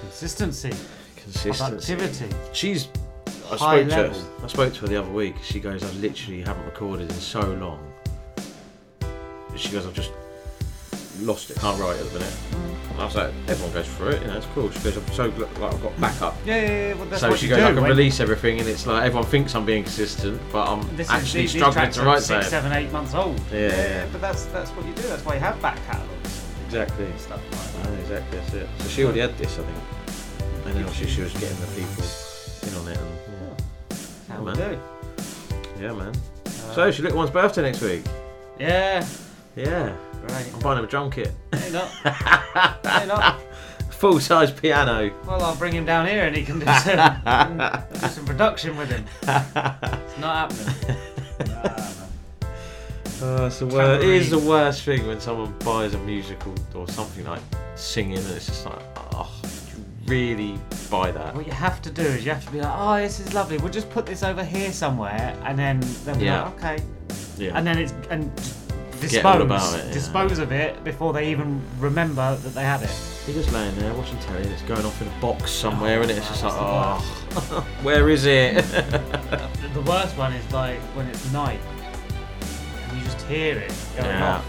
Consistency. 0.00 0.72
Consistency. 1.16 1.94
Productivity. 1.94 2.28
She's. 2.52 2.88
I 3.50 3.56
High 3.56 3.56
spoke 3.56 3.88
to 3.90 3.96
level. 4.02 4.20
her. 4.20 4.44
I 4.44 4.46
spoke 4.48 4.74
to 4.74 4.80
her 4.80 4.86
the 4.88 4.96
other 4.96 5.10
week. 5.12 5.36
She 5.44 5.60
goes, 5.60 5.84
"I 5.84 5.90
literally 6.00 6.42
haven't 6.42 6.64
recorded 6.64 7.08
in 7.10 7.16
so 7.16 7.40
long." 7.40 7.78
She 9.54 9.70
goes, 9.70 9.86
"I've 9.86 9.94
just 9.94 10.10
lost 11.20 11.50
it. 11.50 11.56
Can't 11.58 11.78
write 11.80 11.96
it 11.96 12.00
at 12.06 12.12
the 12.12 12.18
minute." 12.18 12.36
And 12.90 13.00
I 13.02 13.04
was 13.04 13.14
like, 13.14 13.32
"Everyone 13.48 13.72
goes 13.74 13.86
through 13.88 14.08
it. 14.08 14.22
You 14.22 14.28
know, 14.28 14.36
it's 14.36 14.46
cool." 14.54 14.70
She 14.70 14.78
goes, 14.80 14.96
"I'm 14.96 15.06
so 15.12 15.30
gl- 15.30 15.60
like 15.60 15.74
I've 15.74 15.82
got 15.82 16.00
backup." 16.00 16.34
Yeah, 16.46 16.60
yeah, 16.60 16.68
yeah. 16.88 16.94
Well, 16.94 17.04
that's 17.06 17.20
so 17.20 17.28
what 17.30 17.38
she 17.38 17.46
you 17.46 17.50
goes, 17.50 17.58
do, 17.58 17.64
"I 17.64 17.72
can 17.72 17.80
when- 17.82 17.90
release 17.90 18.20
everything," 18.20 18.58
and 18.60 18.68
it's 18.68 18.86
like 18.86 19.04
everyone 19.04 19.26
thinks 19.28 19.54
I'm 19.54 19.66
being 19.66 19.82
consistent, 19.84 20.40
but 20.52 20.66
I'm 20.68 20.96
This 20.96 21.10
actually 21.10 21.26
is, 21.26 21.32
these, 21.32 21.52
these 21.52 21.62
struggling 21.62 21.82
tracks 21.82 21.96
to 21.96 22.02
are 22.02 22.06
write 22.06 22.22
six, 22.22 22.28
something. 22.28 22.50
seven, 22.50 22.72
eight 22.72 22.92
months 22.92 23.14
old. 23.14 23.40
Yeah, 23.52 23.68
yeah. 23.68 24.06
but 24.12 24.20
that's 24.20 24.44
that's 24.46 24.70
what 24.70 24.86
you 24.86 24.92
do. 24.94 25.02
That's 25.02 25.24
why 25.24 25.34
you 25.34 25.40
have 25.40 25.60
back 25.60 25.76
catalogs. 25.86 26.42
Exactly. 26.66 27.06
Stuff 27.18 27.40
like 27.52 27.84
that. 27.84 28.00
exactly, 28.00 28.38
that's 28.38 28.54
it. 28.54 28.68
So 28.80 28.88
she 28.88 29.04
already 29.04 29.20
had 29.20 29.36
this, 29.38 29.58
I 29.58 29.62
think. 29.62 29.78
And 30.66 30.74
then 30.76 30.84
obviously 30.84 31.06
she 31.08 31.20
was 31.22 31.32
getting 31.34 31.56
the 31.60 31.66
people 31.66 32.04
in 32.66 32.74
on 32.74 32.88
it. 32.88 32.98
And, 32.98 33.10
yeah. 33.90 33.96
How 34.28 34.34
yeah, 34.34 34.40
we 34.40 34.58
man. 34.58 34.70
do. 34.72 35.82
Yeah, 35.82 35.92
man. 35.92 36.12
Uh, 36.46 36.74
so, 36.74 36.90
she 36.90 37.02
little 37.02 37.18
one's 37.18 37.30
birthday 37.30 37.62
next 37.62 37.80
week. 37.82 38.02
Yeah. 38.58 39.06
Yeah. 39.54 39.94
Great. 40.28 40.52
I'm 40.54 40.60
buying 40.60 40.78
him 40.78 40.84
a 40.84 40.88
drum 40.88 41.10
kit. 41.10 41.32
Hey, 41.52 41.70
not. 41.72 41.88
hey, 41.88 43.06
not. 43.06 43.40
Full 43.90 44.20
size 44.20 44.50
piano. 44.52 45.10
Well, 45.26 45.42
I'll 45.42 45.56
bring 45.56 45.72
him 45.72 45.86
down 45.86 46.06
here 46.06 46.24
and 46.26 46.36
he 46.36 46.44
can 46.44 46.58
do 46.58 46.66
some, 46.66 47.56
do 47.92 48.08
some 48.08 48.24
production 48.26 48.76
with 48.76 48.90
him. 48.90 49.04
It's 49.22 50.18
not 50.18 50.52
happening. 50.52 50.96
Oh, 53.22 53.46
it's 53.46 53.58
the 53.60 53.66
wor- 53.66 53.94
it 53.94 54.02
is 54.04 54.28
the 54.30 54.38
worst 54.38 54.82
thing 54.82 55.06
when 55.06 55.18
someone 55.20 55.54
buys 55.60 55.94
a 55.94 55.98
musical 56.00 56.54
or 56.74 56.86
something 56.88 57.24
like 57.24 57.40
singing 57.76 58.18
and 58.18 58.26
it's 58.32 58.46
just 58.46 58.66
like, 58.66 58.82
oh, 59.14 59.32
you 59.74 59.84
really 60.06 60.58
buy 60.90 61.10
that? 61.10 61.34
What 61.34 61.46
you 61.46 61.52
have 61.52 61.80
to 61.82 61.90
do 61.90 62.02
is 62.02 62.24
you 62.24 62.32
have 62.32 62.44
to 62.44 62.52
be 62.52 62.60
like, 62.60 62.72
oh, 62.76 62.96
this 62.98 63.18
is 63.18 63.32
lovely. 63.32 63.56
We'll 63.56 63.72
just 63.72 63.88
put 63.90 64.04
this 64.04 64.22
over 64.22 64.44
here 64.44 64.72
somewhere, 64.72 65.34
and 65.44 65.58
then 65.58 65.80
they'll 66.04 66.16
be 66.16 66.26
Yeah. 66.26 66.42
like, 66.44 66.54
okay. 66.64 66.84
Yeah. 67.38 67.52
And 67.56 67.66
then 67.66 67.78
it's 67.78 67.94
and 68.10 68.30
dispose 69.00 69.42
about 69.42 69.78
it, 69.78 69.86
yeah. 69.86 69.92
dispose 69.92 70.38
of 70.38 70.52
it 70.52 70.82
before 70.84 71.12
they 71.12 71.30
even 71.30 71.60
remember 71.78 72.36
that 72.36 72.50
they 72.50 72.62
had 72.62 72.82
it. 72.82 72.90
You're 73.26 73.36
just 73.36 73.52
laying 73.52 73.74
there 73.76 73.92
watching 73.94 74.18
telly 74.20 74.42
and 74.42 74.52
it's 74.52 74.62
going 74.62 74.84
off 74.84 75.00
in 75.02 75.08
a 75.08 75.20
box 75.20 75.42
oh, 75.42 75.46
somewhere 75.46 75.98
Oh, 75.98 76.02
and 76.02 76.10
it's 76.12 76.28
just 76.28 76.44
like, 76.44 76.52
oh, 76.54 77.66
where 77.82 78.08
is 78.08 78.24
it? 78.26 78.54
the 79.74 79.82
worst 79.86 80.16
one 80.16 80.32
is 80.32 80.52
like 80.52 80.78
when 80.94 81.06
it's 81.08 81.32
night 81.32 81.60
and 82.88 82.98
you 82.98 83.04
just 83.04 83.20
hear 83.22 83.58
it 83.58 83.72
going 83.96 84.06
Yeah. 84.10 84.36
off. 84.36 84.44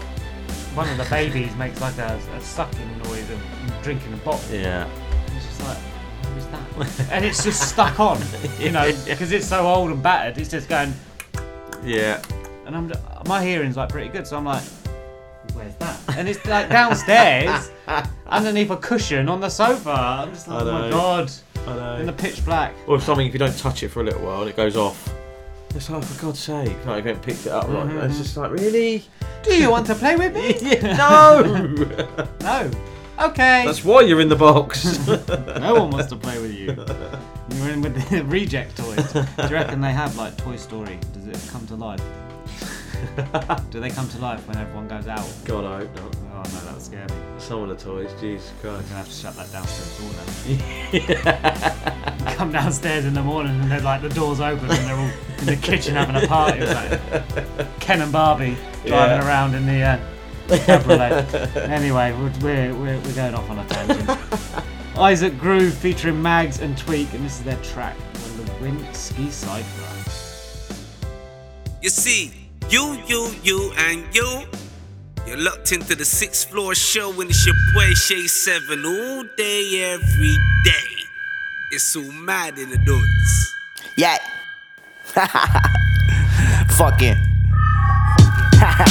One 0.76 0.88
of 0.88 0.96
the 0.96 1.06
babies 1.10 1.54
makes 1.56 1.80
like 1.80 1.98
a, 1.98 2.20
a 2.36 2.40
sucking 2.40 2.98
noise 2.98 3.28
of 3.30 3.40
drinking 3.82 4.12
a 4.12 4.16
bottle. 4.18 4.54
yeah. 4.54 4.86
And 5.26 5.36
It's 5.36 5.46
just 5.46 5.60
like, 5.64 5.78
who 5.78 6.36
is 6.38 6.46
that? 6.46 7.08
and 7.12 7.24
it's 7.24 7.42
just 7.42 7.68
stuck 7.68 7.98
on, 7.98 8.20
you 8.60 8.70
know, 8.70 8.92
because 9.06 9.32
it's 9.32 9.46
so 9.48 9.66
old 9.66 9.90
and 9.90 10.00
battered. 10.00 10.38
It's 10.38 10.50
just 10.50 10.68
going, 10.68 10.94
Yeah. 11.82 12.22
And 12.68 12.76
I'm 12.76 12.92
my 13.26 13.42
hearing's 13.42 13.76
like 13.76 13.88
pretty 13.88 14.08
good, 14.10 14.26
so 14.26 14.36
I'm 14.36 14.44
like, 14.44 14.62
where's 15.54 15.74
that? 15.76 15.98
And 16.18 16.28
it's 16.28 16.44
like 16.46 16.68
downstairs, 16.68 17.70
underneath 18.26 18.70
a 18.70 18.76
cushion 18.76 19.28
on 19.28 19.40
the 19.40 19.48
sofa. 19.48 19.90
I'm 19.90 20.30
just 20.32 20.48
like, 20.48 20.58
I 20.58 20.62
oh 20.62 20.72
my 20.72 20.80
know. 20.82 20.90
god, 20.90 21.30
I 21.66 21.76
know. 21.76 21.96
in 21.96 22.06
the 22.06 22.12
pitch 22.12 22.44
black. 22.44 22.74
Or 22.86 22.96
if 22.96 23.02
something, 23.04 23.26
if 23.26 23.32
you 23.32 23.38
don't 23.38 23.56
touch 23.56 23.82
it 23.82 23.88
for 23.88 24.00
a 24.00 24.04
little 24.04 24.22
while 24.22 24.40
and 24.42 24.50
it 24.50 24.56
goes 24.56 24.76
off, 24.76 25.12
it's 25.74 25.88
like, 25.90 26.02
for 26.02 26.22
God's 26.22 26.40
sake, 26.40 26.68
like, 26.86 27.04
you 27.04 27.08
haven't 27.08 27.22
picked 27.22 27.46
it 27.46 27.52
up. 27.52 27.68
Like, 27.68 27.88
Mhm. 27.88 28.02
It's 28.08 28.18
just 28.18 28.36
like, 28.36 28.50
really? 28.50 29.04
Do 29.42 29.54
you 29.56 29.70
want 29.70 29.86
to 29.86 29.94
play 29.94 30.16
with 30.16 30.34
me? 30.34 30.78
no! 30.82 32.26
no. 32.40 32.70
Okay. 33.20 33.64
That's 33.64 33.84
why 33.84 34.00
you're 34.02 34.20
in 34.20 34.28
the 34.28 34.36
box. 34.36 35.06
no 35.06 35.74
one 35.74 35.90
wants 35.90 36.08
to 36.08 36.16
play 36.16 36.40
with 36.40 36.52
you. 36.54 36.66
You're 37.56 37.70
in 37.70 37.82
with 37.82 38.08
the 38.10 38.24
reject 38.24 38.76
toys. 38.76 39.12
Do 39.12 39.24
you 39.42 39.48
reckon 39.50 39.80
they 39.80 39.92
have 39.92 40.16
like 40.16 40.36
Toy 40.36 40.56
Story? 40.56 40.98
Does 41.12 41.26
it 41.26 41.50
come 41.50 41.66
to 41.68 41.74
life? 41.74 42.00
Do 43.70 43.80
they 43.80 43.90
come 43.90 44.08
to 44.08 44.18
life 44.18 44.46
when 44.48 44.56
everyone 44.56 44.88
goes 44.88 45.06
out? 45.08 45.26
God, 45.44 45.64
I 45.64 45.78
hope 45.78 45.94
not. 45.96 46.16
Oh 46.32 46.42
no, 46.54 46.60
that 46.60 46.72
would 46.74 46.82
scare 46.82 47.06
me. 47.06 47.14
Some 47.38 47.62
of 47.62 47.68
the 47.68 47.76
toys, 47.84 48.10
Jesus 48.20 48.52
Christ. 48.60 48.64
I'm 48.64 48.84
Christ. 48.84 48.88
gonna 48.88 48.98
have 48.98 49.08
to 49.08 49.14
shut 49.14 49.36
that 49.36 49.52
downstairs 49.52 49.98
door 49.98 51.24
now. 52.26 52.32
Come 52.34 52.52
downstairs 52.52 53.04
in 53.04 53.14
the 53.14 53.22
morning 53.22 53.60
and 53.60 53.70
they're 53.70 53.80
like 53.80 54.02
the 54.02 54.08
doors 54.10 54.40
open 54.40 54.70
and 54.70 54.86
they're 54.86 54.96
all 54.96 55.10
in 55.38 55.46
the 55.46 55.56
kitchen 55.56 55.94
having 55.96 56.16
a 56.22 56.26
party 56.26 56.60
with 56.60 56.72
like 56.74 57.80
Ken 57.80 58.00
and 58.02 58.12
Barbie 58.12 58.56
driving 58.86 59.18
Yeah. 59.18 59.26
around 59.26 59.54
in 59.54 59.66
the 59.66 59.82
uh, 59.82 59.98
cabriolet. 60.48 61.56
anyway, 61.68 62.12
we're, 62.12 62.32
we're, 62.40 62.74
we're, 62.74 63.00
we're 63.00 63.14
going 63.14 63.34
off 63.34 63.50
on 63.50 63.58
a 63.58 63.64
tangent. 63.66 64.18
Isaac 64.96 65.38
Groove 65.38 65.74
featuring 65.74 66.20
Mags 66.20 66.60
and 66.60 66.76
Tweak, 66.76 67.12
and 67.14 67.24
this 67.24 67.38
is 67.38 67.44
their 67.44 67.56
track 67.62 67.96
on 67.96 68.36
the 68.44 68.44
Winsky 68.52 69.30
Cypher. 69.30 69.84
You 71.82 71.90
see, 71.90 72.32
you, 72.70 72.98
you, 73.06 73.32
you, 73.42 73.72
and 73.78 74.04
you. 74.14 74.44
You're 75.26 75.38
locked 75.38 75.72
into 75.72 75.94
the 75.94 76.04
sixth 76.04 76.50
floor 76.50 76.74
show, 76.74 77.10
and 77.20 77.30
it's 77.30 77.44
your 77.46 77.54
boy 77.74 77.92
Shay 77.94 78.26
Seven 78.26 78.84
all 78.84 79.24
day, 79.36 79.92
every 79.92 80.36
day. 80.64 81.04
It's 81.72 81.84
so 81.84 82.02
mad 82.12 82.58
in 82.58 82.70
the 82.70 82.78
dudes. 82.78 83.54
Yeah. 83.96 84.18
Fucking. 86.76 87.16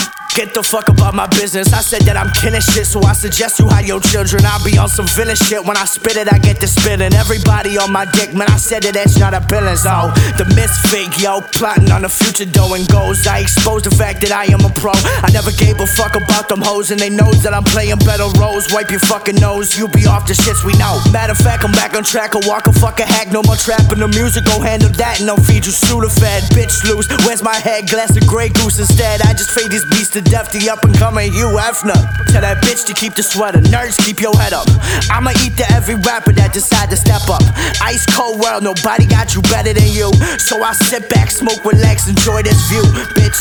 Get 0.38 0.54
the 0.54 0.62
fuck 0.62 0.88
about 0.88 1.16
my 1.16 1.26
business. 1.34 1.74
I 1.74 1.82
said 1.82 2.06
that 2.06 2.14
I'm 2.16 2.30
kinda 2.30 2.62
shit, 2.62 2.86
so 2.86 3.02
I 3.02 3.14
suggest 3.14 3.58
you 3.58 3.66
hide 3.68 3.88
your 3.88 4.00
children. 4.00 4.46
I'll 4.46 4.64
be 4.64 4.78
on 4.78 4.88
some 4.88 5.08
villain 5.18 5.36
shit. 5.36 5.66
When 5.66 5.76
I 5.76 5.86
spit 5.86 6.16
it, 6.16 6.32
I 6.32 6.38
get 6.38 6.62
to 6.62 6.68
spitting. 6.68 7.12
Everybody 7.18 7.76
on 7.80 7.92
my 7.92 8.06
dick, 8.06 8.36
man. 8.38 8.46
I 8.46 8.58
said 8.58 8.86
it, 8.86 8.94
that's 8.94 9.18
not 9.18 9.34
a 9.34 9.42
villain. 9.50 9.76
So 9.76 10.14
the 10.38 10.46
misfig, 10.54 11.10
yo, 11.18 11.42
plotting 11.42 11.90
on 11.90 12.04
the 12.04 12.10
future 12.10 12.46
doing 12.46 12.86
goes. 12.86 13.26
I 13.26 13.40
expose 13.40 13.82
the 13.82 13.90
fact 13.90 14.22
that 14.22 14.32
I 14.32 14.46
am 14.54 14.62
a 14.62 14.70
pro. 14.70 14.94
I 15.26 15.34
never 15.34 15.50
gave 15.50 15.82
a 15.82 15.88
fuck 15.88 16.14
about 16.14 16.50
them 16.50 16.62
hoes, 16.62 16.92
and 16.92 17.00
they 17.00 17.10
knows 17.10 17.42
that 17.42 17.56
I'm 17.56 17.66
playing 17.66 17.98
better 18.06 18.30
roles. 18.38 18.70
Wipe 18.72 18.92
your 18.92 19.02
fucking 19.10 19.42
nose, 19.42 19.74
You'll 19.76 19.90
be 19.90 20.06
off 20.06 20.28
the 20.28 20.38
shits 20.38 20.62
we 20.64 20.78
know. 20.78 21.02
Matter 21.10 21.34
of 21.34 21.40
fact, 21.42 21.66
I'm 21.66 21.72
back 21.72 21.98
on 21.98 22.04
track. 22.04 22.36
I 22.36 22.46
walk 22.46 22.68
a 22.68 22.74
fucking 22.74 23.08
hack, 23.08 23.34
no 23.34 23.42
more 23.42 23.58
trapping. 23.58 23.98
The 23.98 24.08
music 24.08 24.46
go 24.46 24.62
handle 24.62 24.94
that, 25.02 25.20
and 25.20 25.28
I'll 25.32 25.42
feed 25.50 25.66
you 25.66 25.74
Sudafed. 25.74 26.54
Bitch 26.54 26.86
loose, 26.86 27.10
where's 27.26 27.42
my 27.42 27.58
head? 27.58 27.90
Glass 27.90 28.16
of 28.16 28.28
Grey 28.28 28.50
Goose 28.50 28.78
instead. 28.78 29.26
I 29.26 29.34
just 29.34 29.50
fade 29.50 29.72
these 29.72 29.86
beasts 29.90 30.14
to 30.14 30.27
death. 30.30 30.52
The 30.52 30.70
up 30.70 30.84
and 30.84 30.96
coming 30.98 31.32
Hugh 31.32 31.56
Hefner. 31.58 31.98
Tell 32.28 32.42
that 32.42 32.64
bitch 32.64 32.86
to 32.88 32.94
keep 32.94 33.16
the 33.16 33.24
sweater. 33.24 33.60
Nerds, 33.60 33.98
keep 34.04 34.20
your 34.20 34.36
head 34.38 34.54
up. 34.54 34.68
I'ma 35.10 35.32
eat 35.44 35.58
to 35.58 35.66
every 35.72 35.96
rapper 35.96 36.34
that 36.34 36.54
decide 36.54 36.90
to 36.90 36.98
step 36.98 37.28
up. 37.30 37.44
Ice 37.82 38.06
cold 38.16 38.40
world, 38.40 38.64
nobody 38.64 39.06
got 39.06 39.36
you 39.36 39.42
better 39.44 39.74
than 39.74 39.90
you. 39.92 40.12
So 40.40 40.62
I 40.64 40.74
sit 40.74 41.10
back, 41.10 41.32
smoke, 41.32 41.64
relax, 41.66 42.08
enjoy 42.08 42.44
this 42.44 42.60
view, 42.70 42.84
bitch. 43.16 43.40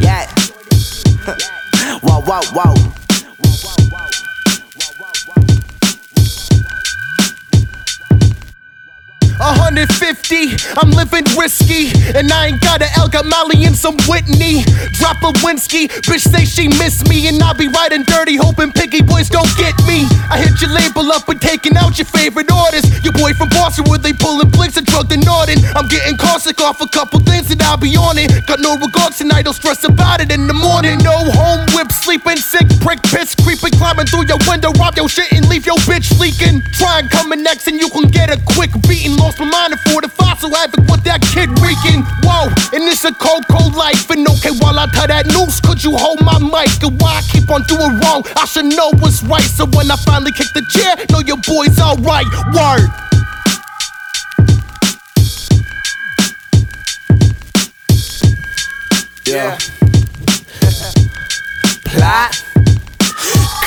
Yeah. 0.00 0.26
Whoa, 2.02 2.20
whoa, 2.22 2.42
whoa. 2.54 3.75
150, 9.54 10.58
I'm 10.74 10.90
living 10.90 11.22
risky. 11.38 11.94
And 12.18 12.32
I 12.32 12.50
ain't 12.50 12.60
got 12.60 12.82
an 12.82 12.90
El 12.98 13.08
got 13.08 13.26
Molly 13.26 13.62
and 13.64 13.76
some 13.76 13.96
Whitney. 14.10 14.66
Drop 14.98 15.22
a 15.22 15.30
Winsky, 15.46 15.86
bitch 16.02 16.26
say 16.26 16.44
she 16.44 16.66
miss 16.66 17.06
me. 17.06 17.28
And 17.28 17.42
I'll 17.42 17.54
be 17.54 17.68
riding 17.68 18.02
dirty, 18.02 18.34
hoping 18.36 18.72
Piggy 18.72 19.02
Boys 19.02 19.28
don't 19.28 19.50
get 19.56 19.74
me. 19.86 20.02
I 20.30 20.42
hit 20.42 20.60
your 20.60 20.70
label 20.70 21.12
up 21.12 21.28
and 21.28 21.40
taking 21.40 21.76
out 21.76 21.98
your 21.98 22.10
favorite 22.10 22.50
artists. 22.50 22.90
Your 23.04 23.12
boy 23.14 23.32
from 23.34 23.48
Boston, 23.50 23.84
where 23.86 23.98
they 23.98 24.12
pulling 24.12 24.50
blinks 24.50 24.76
and 24.76 24.86
drug 24.86 25.08
the 25.08 25.18
Norton. 25.18 25.62
I'm 25.78 25.86
getting 25.86 26.16
caustic 26.16 26.60
off 26.60 26.80
a 26.80 26.88
couple 26.88 27.20
things 27.20 27.50
and 27.50 27.62
I'll 27.62 27.78
be 27.78 27.94
on 27.96 28.18
it. 28.18 28.30
Got 28.46 28.60
no 28.60 28.74
regards 28.76 29.18
tonight, 29.18 29.44
don't 29.46 29.54
stress 29.54 29.84
about 29.84 30.20
it 30.20 30.32
in 30.32 30.46
the 30.46 30.54
morning. 30.54 30.98
No 30.98 31.14
home 31.30 31.62
whip, 31.74 31.92
sleeping 31.92 32.38
sick, 32.38 32.66
prick, 32.80 33.02
piss, 33.02 33.34
creeping, 33.36 33.78
climbing 33.78 34.06
through 34.06 34.26
your 34.26 34.42
window, 34.48 34.72
rob 34.74 34.96
your 34.96 35.08
shit 35.08 35.30
and 35.32 35.48
leave 35.48 35.66
your 35.66 35.78
bitch 35.86 36.18
leaking. 36.18 36.62
Try 36.74 37.00
and 37.00 37.10
next 37.46 37.68
and 37.68 37.78
you 37.78 37.88
can 37.90 38.08
get 38.10 38.30
a 38.30 38.38
quick 38.54 38.70
beating. 38.88 39.16
Lost 39.16 39.35
my 39.38 39.44
mind 39.46 39.72
and 39.72 39.80
for 39.80 40.00
the 40.00 40.08
fossil 40.08 40.52
havoc 40.54 40.80
with 40.88 41.02
that 41.04 41.20
kid 41.20 41.48
reeking. 41.60 42.02
Whoa, 42.24 42.48
and 42.72 42.84
it's 42.88 43.04
a 43.04 43.12
cold, 43.12 43.44
cold 43.48 43.74
life. 43.74 44.08
And 44.10 44.26
okay, 44.28 44.50
while 44.60 44.78
I 44.78 44.86
tie 44.86 45.08
that 45.08 45.26
noose, 45.26 45.60
could 45.60 45.82
you 45.82 45.96
hold 45.96 46.24
my 46.24 46.38
mic? 46.38 46.82
And 46.82 47.00
why 47.00 47.20
I 47.20 47.22
keep 47.22 47.50
on 47.50 47.62
doing 47.64 48.00
wrong? 48.00 48.24
I 48.36 48.46
should 48.46 48.66
know 48.66 48.90
what's 49.00 49.22
right. 49.22 49.42
So 49.42 49.66
when 49.66 49.90
I 49.90 49.96
finally 49.96 50.32
kick 50.32 50.48
the 50.54 50.64
chair, 50.70 50.96
know 51.10 51.20
your 51.20 51.40
boy's 51.44 51.78
alright. 51.80 52.26
Word. 52.54 52.88
Yeah. 59.26 59.58
Plot. 61.84 62.55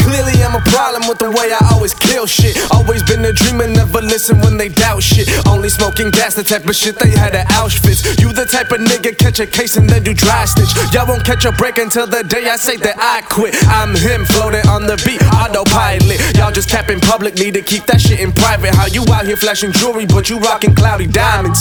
Clearly, 0.04 0.42
I'm 0.44 0.56
a 0.56 0.64
problem 0.72 1.08
with 1.08 1.20
the 1.20 1.30
way 1.32 1.52
I 1.54 1.60
always 1.72 1.94
kill 1.94 2.26
shit. 2.26 2.58
Always 2.72 3.04
been 3.04 3.24
a 3.26 3.34
dreamer, 3.34 3.68
never 3.68 4.02
listen 4.02 4.40
when 4.40 4.58
they 4.58 4.70
doubt 4.70 5.04
shit. 5.04 5.28
Only 5.48 5.70
smoking 5.70 6.12
gas, 6.12 6.36
the 6.36 6.44
type 6.44 6.66
of 6.68 6.76
shit 6.76 6.96
they 6.98 7.12
had 7.12 7.36
at 7.36 7.48
Auschwitz. 7.50 8.20
You 8.20 8.34
the 8.34 8.46
type 8.46 8.72
of 8.72 8.80
nigga 8.80 9.18
catch 9.18 9.40
a 9.40 9.48
case 9.48 9.78
and 9.78 9.90
then 9.90 10.06
you 10.06 10.14
dry 10.14 10.46
stitch. 10.46 10.72
Y'all 10.94 11.08
won't 11.08 11.26
catch 11.26 11.46
a 11.46 11.52
break 11.52 11.78
until 11.78 12.08
the 12.08 12.24
day 12.24 12.50
I 12.50 12.56
say 12.56 12.78
that 12.78 12.98
I 12.98 13.22
quit. 13.28 13.56
I'm 13.68 13.96
him, 13.96 14.26
floating 14.26 14.66
on 14.68 14.86
the 14.86 14.98
beat, 15.06 15.22
autopilot. 15.34 16.20
Y'all 16.38 16.52
just 16.52 16.70
capping 16.70 17.00
public, 17.00 17.36
need 17.36 17.54
to 17.56 17.62
keep 17.62 17.86
that 17.86 18.02
shit 18.02 18.20
in 18.20 18.32
private. 18.32 18.74
How 18.76 18.88
you 18.88 19.04
out 19.12 19.26
here 19.26 19.38
flashing 19.38 19.72
jewelry, 19.72 20.06
but 20.06 20.30
you 20.30 20.40
rocking 20.40 20.76
cloudy 20.76 21.08
diamonds? 21.08 21.60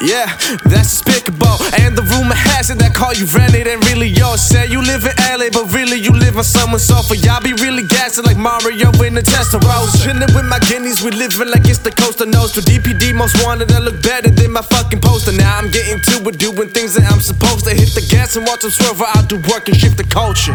Yeah, 0.00 0.28
that's 0.68 0.92
despicable. 0.92 1.56
And 1.80 1.96
the 1.96 2.04
rumor 2.14 2.36
has 2.36 2.70
it 2.70 2.78
that 2.78 2.94
call 2.94 3.14
you 3.14 3.24
rented 3.32 3.66
and 3.66 3.80
really 3.88 4.08
yours. 4.08 4.42
Say 4.42 4.68
you 4.68 4.82
live 4.82 5.04
in 5.04 5.14
LA, 5.18 5.48
but 5.48 5.72
really 5.72 5.96
you 5.96 6.12
live 6.12 6.36
on 6.36 6.44
someone's 6.44 6.84
sofa. 6.84 7.16
Y'all 7.16 7.40
be 7.40 7.52
really 7.54 7.84
gassing 7.88 8.24
like 8.24 8.36
Mario 8.36 8.92
in 9.02 9.14
the 9.14 9.24
Testarossa. 9.24 10.04
Chillin' 10.04 10.28
with 10.36 10.44
my 10.44 10.58
guineas, 10.68 11.02
we 11.02 11.10
living 11.10 11.48
like 11.48 11.66
it's 11.66 11.80
the 11.80 11.90
coast 11.90 12.20
of 12.20 12.28
nose. 12.28 12.52
To 12.52 12.60
DPD 12.60 13.14
most 13.14 13.40
wanted, 13.44 13.72
I 13.72 13.78
look 13.78 14.02
better 14.02 14.30
than 14.30 14.52
my 14.52 14.62
fucking 14.62 15.00
poster. 15.00 15.32
Now 15.32 15.58
I'm 15.58 15.70
getting 15.70 16.00
to 16.00 16.28
it, 16.28 16.38
doing 16.38 16.68
things 16.68 16.94
that 16.94 17.10
I'm 17.10 17.20
supposed 17.20 17.64
to. 17.64 17.74
Hit 17.74 17.94
the 17.94 18.04
gas 18.10 18.36
and 18.36 18.46
watch 18.46 18.60
them 18.60 18.70
swerve 18.70 19.00
out 19.00 19.28
do 19.28 19.36
work 19.48 19.68
and 19.68 19.76
shift 19.76 19.96
the 19.96 20.04
culture. 20.04 20.54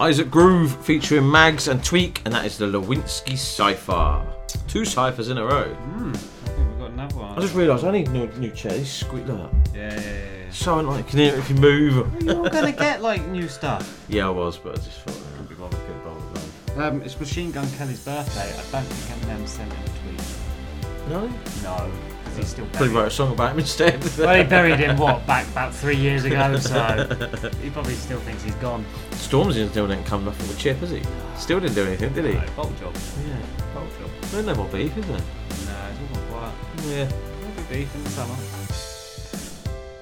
Isaac 0.00 0.30
Groove 0.30 0.82
featuring 0.84 1.30
Mags 1.30 1.68
and 1.68 1.84
Tweak, 1.84 2.22
and 2.24 2.32
that 2.34 2.46
is 2.46 2.56
the 2.56 2.64
Lewinsky 2.66 3.36
Cypher. 3.36 4.24
Two 4.66 4.84
ciphers 4.86 5.28
in 5.28 5.36
a 5.36 5.44
row. 5.44 5.64
Hmm. 5.74 6.12
I 6.14 6.16
think 6.16 6.68
we've 6.70 6.78
got 6.78 6.90
another 6.92 7.16
one. 7.16 7.38
I 7.38 7.40
just 7.42 7.54
realised 7.54 7.84
I 7.84 7.90
need 7.90 8.08
a 8.08 8.10
new, 8.12 8.26
new 8.38 8.50
chair. 8.50 8.72
These 8.72 8.90
squeak 8.90 9.26
like 9.28 9.36
that. 9.52 9.76
Yeah, 9.76 9.94
yeah, 10.00 10.00
yeah. 10.00 10.50
So 10.50 10.78
annoying. 10.78 11.04
Can 11.04 11.18
you 11.18 11.24
hear 11.26 11.34
it 11.34 11.38
if 11.40 11.50
you 11.50 11.56
move? 11.56 12.22
You're 12.22 12.48
gonna 12.48 12.72
get 12.72 13.02
like 13.02 13.26
new 13.28 13.46
stuff. 13.46 14.02
yeah, 14.08 14.26
I 14.26 14.30
was, 14.30 14.56
but 14.56 14.72
I 14.72 14.76
just 14.76 15.00
thought 15.02 15.16
I 15.16 15.30
couldn't 15.32 15.48
be 15.50 15.54
bothered 15.56 15.78
getting 15.80 16.02
bothered. 16.02 16.32
with 16.32 16.78
Um, 16.78 17.02
it's 17.02 17.20
Machine 17.20 17.52
Gun 17.52 17.70
Kelly's 17.72 18.02
birthday. 18.02 18.40
I 18.40 18.72
don't 18.72 18.86
think 18.86 19.20
Eminem 19.20 19.46
sent 19.46 19.70
him 19.70 19.84
a 19.84 20.16
tweet. 20.16 21.10
No? 21.10 21.26
No, 21.62 21.90
because 21.90 22.09
he's 22.40 22.50
still 22.50 22.66
Probably 22.66 22.88
wrote 22.88 23.06
a 23.06 23.10
song 23.10 23.32
about 23.32 23.52
him 23.52 23.60
instead. 23.60 24.02
well, 24.18 24.34
he 24.34 24.44
buried 24.44 24.78
him 24.78 24.96
what 24.96 25.26
back 25.26 25.46
about 25.48 25.74
three 25.74 25.96
years 25.96 26.24
ago, 26.24 26.56
so 26.58 27.50
he 27.62 27.70
probably 27.70 27.94
still 27.94 28.20
thinks 28.20 28.42
he's 28.42 28.54
gone. 28.56 28.84
Stormzy 29.12 29.68
still 29.68 29.86
didn't 29.86 30.04
come 30.04 30.24
nothing 30.24 30.48
with 30.48 30.58
Chip, 30.58 30.78
has 30.78 30.90
he? 30.90 31.02
Still 31.36 31.60
didn't 31.60 31.74
do 31.74 31.86
anything, 31.86 32.12
did 32.12 32.24
he? 32.26 32.32
No, 32.32 32.44
bolt 32.56 32.78
job. 32.80 32.94
Yeah. 33.26 33.36
Bolt 33.74 33.88
job. 33.98 34.44
No 34.44 34.54
more 34.54 34.68
beef, 34.68 34.96
is 34.96 35.06
there? 35.06 35.16
No, 35.16 35.22
it's 35.22 36.16
all 36.16 36.22
quiet. 36.30 36.54
Yeah. 36.86 37.08
There'll 37.40 37.70
beef 37.70 37.94
in 37.94 38.04
the 38.04 38.10
summer. 38.10 38.36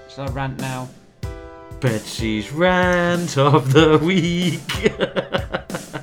Shall 0.09 0.29
I 0.29 0.33
rant 0.33 0.59
now? 0.61 0.89
Betsy's 1.81 2.51
rant 2.53 3.39
of 3.39 3.73
the 3.73 3.99
week. 3.99 4.93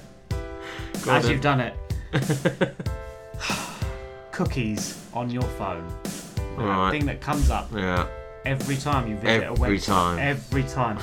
As 1.08 1.24
then. 1.24 1.32
you've 1.32 1.42
done 1.42 1.60
it. 1.60 1.76
Cookies 4.32 4.98
on 5.14 5.30
your 5.30 5.44
phone. 5.44 5.86
The 6.58 6.64
Right. 6.64 6.92
thing 6.92 7.06
that 7.08 7.22
comes 7.22 7.50
up 7.50 7.70
Yeah. 7.76 8.06
every 8.46 8.78
time 8.78 9.08
you 9.08 9.16
visit 9.18 9.44
a 9.44 9.52
Every 9.52 9.78
website. 9.78 9.86
time. 9.86 10.20
Every 10.20 10.64
time. 10.64 10.98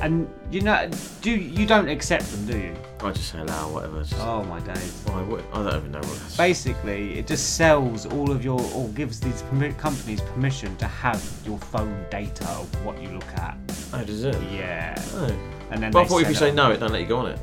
And 0.00 0.28
you 0.50 0.60
know, 0.60 0.88
do 1.22 1.30
you 1.30 1.66
don't 1.66 1.88
accept 1.88 2.30
them, 2.30 2.46
do 2.46 2.58
you? 2.58 2.74
I 3.02 3.10
just 3.10 3.30
say 3.32 3.38
allow 3.40 3.68
whatever. 3.68 4.02
Just, 4.02 4.16
Oh 4.20 4.42
my 4.44 4.60
days. 4.60 4.92
Would- 5.06 5.44
I 5.52 5.62
don't 5.62 5.76
even 5.76 5.92
know 5.92 5.98
what 5.98 6.18
that's. 6.20 6.36
Basically, 6.36 7.18
it 7.18 7.26
just 7.26 7.56
sells 7.56 8.06
all 8.06 8.30
of 8.30 8.44
your, 8.44 8.60
or 8.74 8.88
gives 8.88 9.20
these 9.20 9.42
companies 9.78 10.20
permission 10.20 10.74
to 10.76 10.86
have 10.86 11.22
your 11.46 11.58
phone 11.58 11.94
data 12.10 12.44
of 12.48 12.66
what 12.84 13.00
you 13.00 13.08
look 13.10 13.24
at. 13.36 13.56
Oh, 13.92 14.02
does 14.04 14.24
it? 14.24 14.36
Yeah. 14.52 14.94
Oh. 15.16 15.28
And 15.70 15.82
then 15.82 15.90
But 15.92 16.02
I 16.02 16.04
thought 16.06 16.22
if 16.22 16.28
you 16.28 16.34
say 16.34 16.50
no, 16.52 16.70
it 16.70 16.80
don't 16.80 16.92
let 16.92 17.00
you 17.00 17.06
go 17.06 17.18
on 17.18 17.26
it. 17.32 17.38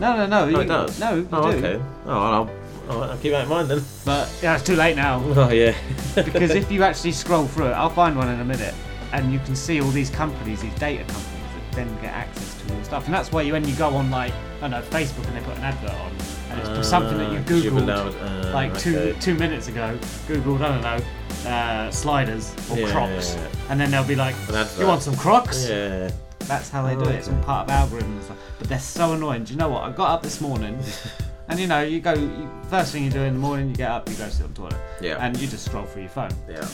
No, 0.00 0.16
no, 0.16 0.26
no. 0.26 0.44
Oh, 0.44 0.48
you- 0.48 0.60
it 0.60 0.68
does. 0.68 0.98
No, 0.98 1.14
you 1.14 1.28
oh, 1.32 1.52
do. 1.52 1.58
okay. 1.58 1.80
Oh, 2.06 2.10
I'll, 2.32 2.50
I'll, 2.88 3.04
I'll 3.04 3.18
keep 3.18 3.32
that 3.32 3.44
in 3.44 3.48
mind 3.48 3.68
then. 3.68 3.82
But 4.04 4.30
yeah, 4.42 4.54
it's 4.54 4.64
too 4.64 4.76
late 4.76 4.96
now. 4.96 5.20
Oh 5.36 5.50
yeah. 5.50 5.74
because 6.14 6.50
if 6.50 6.70
you 6.74 6.82
actually 6.82 7.12
scroll 7.12 7.46
through 7.46 7.68
it, 7.68 7.72
I'll 7.72 7.90
find 7.90 8.16
one 8.16 8.28
in 8.28 8.40
a 8.40 8.44
minute, 8.44 8.74
and 9.12 9.32
you 9.32 9.38
can 9.40 9.54
see 9.56 9.80
all 9.80 9.90
these 9.90 10.10
companies, 10.10 10.62
these 10.62 10.74
data 10.74 11.04
companies 11.04 11.26
that 11.70 11.76
then 11.76 11.94
get 12.02 12.12
access 12.12 12.60
to 12.62 12.74
your 12.74 12.84
stuff. 12.84 13.06
And 13.06 13.14
that's 13.14 13.32
why 13.32 13.42
you, 13.42 13.52
when 13.52 13.66
you 13.66 13.74
go 13.76 13.88
on 13.94 14.10
like 14.10 14.32
I 14.58 14.60
don't 14.68 14.70
know 14.72 14.82
Facebook 14.82 15.26
and 15.28 15.36
they 15.36 15.40
put 15.42 15.56
an 15.56 15.64
advert 15.64 15.90
on, 15.92 16.12
and 16.50 16.60
it's 16.60 16.68
for 16.68 16.82
something 16.82 17.16
that 17.18 17.32
you 17.32 17.38
'cause 17.40 17.64
googled 17.64 17.82
allowed- 17.82 18.14
uh, 18.16 18.50
like 18.52 18.76
two 18.78 18.96
okay. 18.98 19.18
two 19.20 19.34
minutes 19.34 19.68
ago, 19.68 19.96
googled 20.28 20.60
I 20.62 20.68
don't 20.68 20.82
know 20.82 21.50
uh, 21.50 21.90
sliders 21.90 22.54
or 22.70 22.78
Yeah, 22.78 22.90
Crocs, 22.92 23.34
yeah, 23.34 23.40
yeah. 23.42 23.48
and 23.70 23.80
then 23.80 23.90
they'll 23.90 24.04
be 24.04 24.14
like, 24.16 24.36
"You 24.78 24.86
want 24.86 25.02
some 25.02 25.16
Crocs?" 25.16 25.68
Yeah. 25.68 26.10
That's 26.40 26.68
how 26.68 26.84
they 26.84 26.96
Oh, 26.96 27.04
do 27.04 27.08
it. 27.10 27.14
It's 27.16 27.28
all 27.28 27.36
part 27.44 27.70
of 27.70 27.74
algorithms. 27.90 28.24
But 28.58 28.68
they're 28.68 28.78
so 28.80 29.12
annoying. 29.12 29.44
Do 29.44 29.52
you 29.52 29.58
know 29.58 29.68
what? 29.68 29.84
I 29.84 29.90
got 29.92 30.10
up 30.10 30.22
this 30.24 30.40
morning, 30.40 30.76
and 31.48 31.58
you 31.58 31.66
know, 31.66 31.82
you 31.82 32.00
go 32.00 32.14
you, 32.14 32.50
first 32.68 32.92
thing 32.92 33.04
you 33.04 33.10
do 33.10 33.22
in 33.22 33.34
the 33.34 33.40
morning, 33.40 33.68
you 33.68 33.74
get 33.74 33.90
up, 33.90 34.08
you 34.08 34.14
go 34.16 34.28
sit 34.28 34.44
on 34.44 34.52
the 34.54 34.58
toilet, 34.58 34.76
Yeah. 35.00 35.16
and 35.24 35.36
you 35.38 35.46
just 35.46 35.64
scroll 35.64 35.84
through 35.84 36.02
your 36.02 36.10
phone. 36.10 36.32
Yeah. 36.48 36.66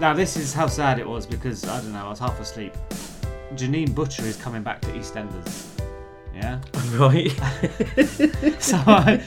Now 0.00 0.14
this 0.14 0.36
is 0.36 0.52
how 0.54 0.66
sad 0.68 0.98
it 0.98 1.08
was 1.08 1.26
because 1.26 1.64
I 1.66 1.80
don't 1.80 1.92
know, 1.92 2.06
I 2.06 2.10
was 2.10 2.18
half 2.18 2.38
asleep. 2.40 2.74
Janine 3.54 3.94
Butcher 3.94 4.22
is 4.24 4.36
coming 4.36 4.62
back 4.62 4.80
to 4.82 4.88
EastEnders. 4.88 5.66
Yeah. 6.34 6.60
Right. 6.92 7.30
so 8.62 8.76
I, 8.86 9.22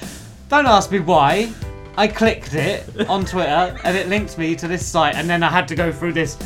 don't 0.50 0.66
ask 0.66 0.92
me 0.92 1.00
why. 1.00 1.52
I 1.98 2.08
clicked 2.08 2.54
it 2.56 3.08
on 3.08 3.26
Twitter 3.26 3.78
and 3.84 3.96
it 3.98 4.08
linked 4.08 4.38
me 4.38 4.56
to 4.56 4.68
this 4.68 4.86
site, 4.86 5.16
and 5.16 5.30
then 5.30 5.44
I 5.44 5.50
had 5.50 5.68
to 5.68 5.76
go 5.76 5.92
through 5.92 6.14
this. 6.14 6.38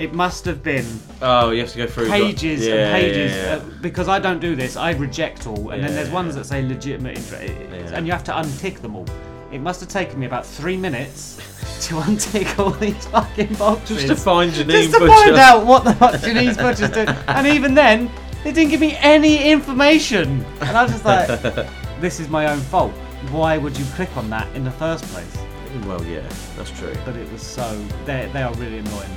It 0.00 0.14
must 0.14 0.46
have 0.46 0.62
been 0.62 0.86
Oh, 1.20 1.50
you 1.50 1.60
have 1.60 1.70
to 1.72 1.76
go 1.76 1.86
through 1.86 2.08
pages 2.08 2.66
yeah, 2.66 2.74
and 2.74 2.92
pages 3.02 3.32
yeah, 3.32 3.56
yeah. 3.56 3.56
Uh, 3.56 3.64
because 3.82 4.08
I 4.08 4.18
don't 4.18 4.40
do 4.40 4.56
this. 4.56 4.74
I 4.74 4.92
reject 4.92 5.46
all, 5.46 5.70
and 5.70 5.84
then 5.84 5.94
there's 5.94 6.08
ones 6.08 6.34
that 6.36 6.46
say 6.46 6.62
legitimate 6.62 7.18
interest, 7.18 7.92
and 7.92 8.06
you 8.06 8.12
have 8.12 8.24
to 8.24 8.32
untick 8.32 8.80
them 8.80 8.96
all. 8.96 9.06
It 9.52 9.58
must 9.58 9.80
have 9.80 9.90
taken 9.90 10.18
me 10.18 10.24
about 10.24 10.46
three 10.46 10.76
minutes 10.78 11.36
to 11.88 11.96
untick 11.96 12.58
all 12.58 12.70
these 12.70 13.06
fucking 13.08 13.54
boxes 13.54 13.96
Just 14.04 14.08
to 14.08 14.16
find 14.16 14.52
Janine 14.52 14.70
just 14.70 14.92
to 14.94 15.00
Butcher. 15.00 15.12
find 15.12 15.36
out 15.36 15.66
what 15.66 15.84
the 15.84 15.92
fuck 15.94 16.14
Janine's 16.14 16.56
Butcher's 16.56 16.90
doing. 16.90 17.08
And 17.28 17.46
even 17.46 17.74
then, 17.74 18.10
they 18.42 18.52
didn't 18.52 18.70
give 18.70 18.80
me 18.80 18.96
any 19.00 19.50
information, 19.50 20.46
and 20.62 20.76
I 20.76 20.84
was 20.84 20.92
just 20.92 21.04
like, 21.04 21.28
"This 22.00 22.20
is 22.20 22.28
my 22.30 22.50
own 22.50 22.60
fault. 22.60 22.92
Why 23.32 23.58
would 23.58 23.76
you 23.76 23.84
click 23.96 24.16
on 24.16 24.30
that 24.30 24.48
in 24.56 24.64
the 24.64 24.70
first 24.70 25.04
place?" 25.12 25.36
Well, 25.84 26.02
yeah, 26.06 26.26
that's 26.56 26.70
true. 26.70 26.94
But 27.04 27.16
it 27.16 27.30
was 27.30 27.42
so 27.42 27.86
they 28.06 28.30
they 28.32 28.42
are 28.42 28.54
really 28.54 28.78
annoying. 28.78 29.16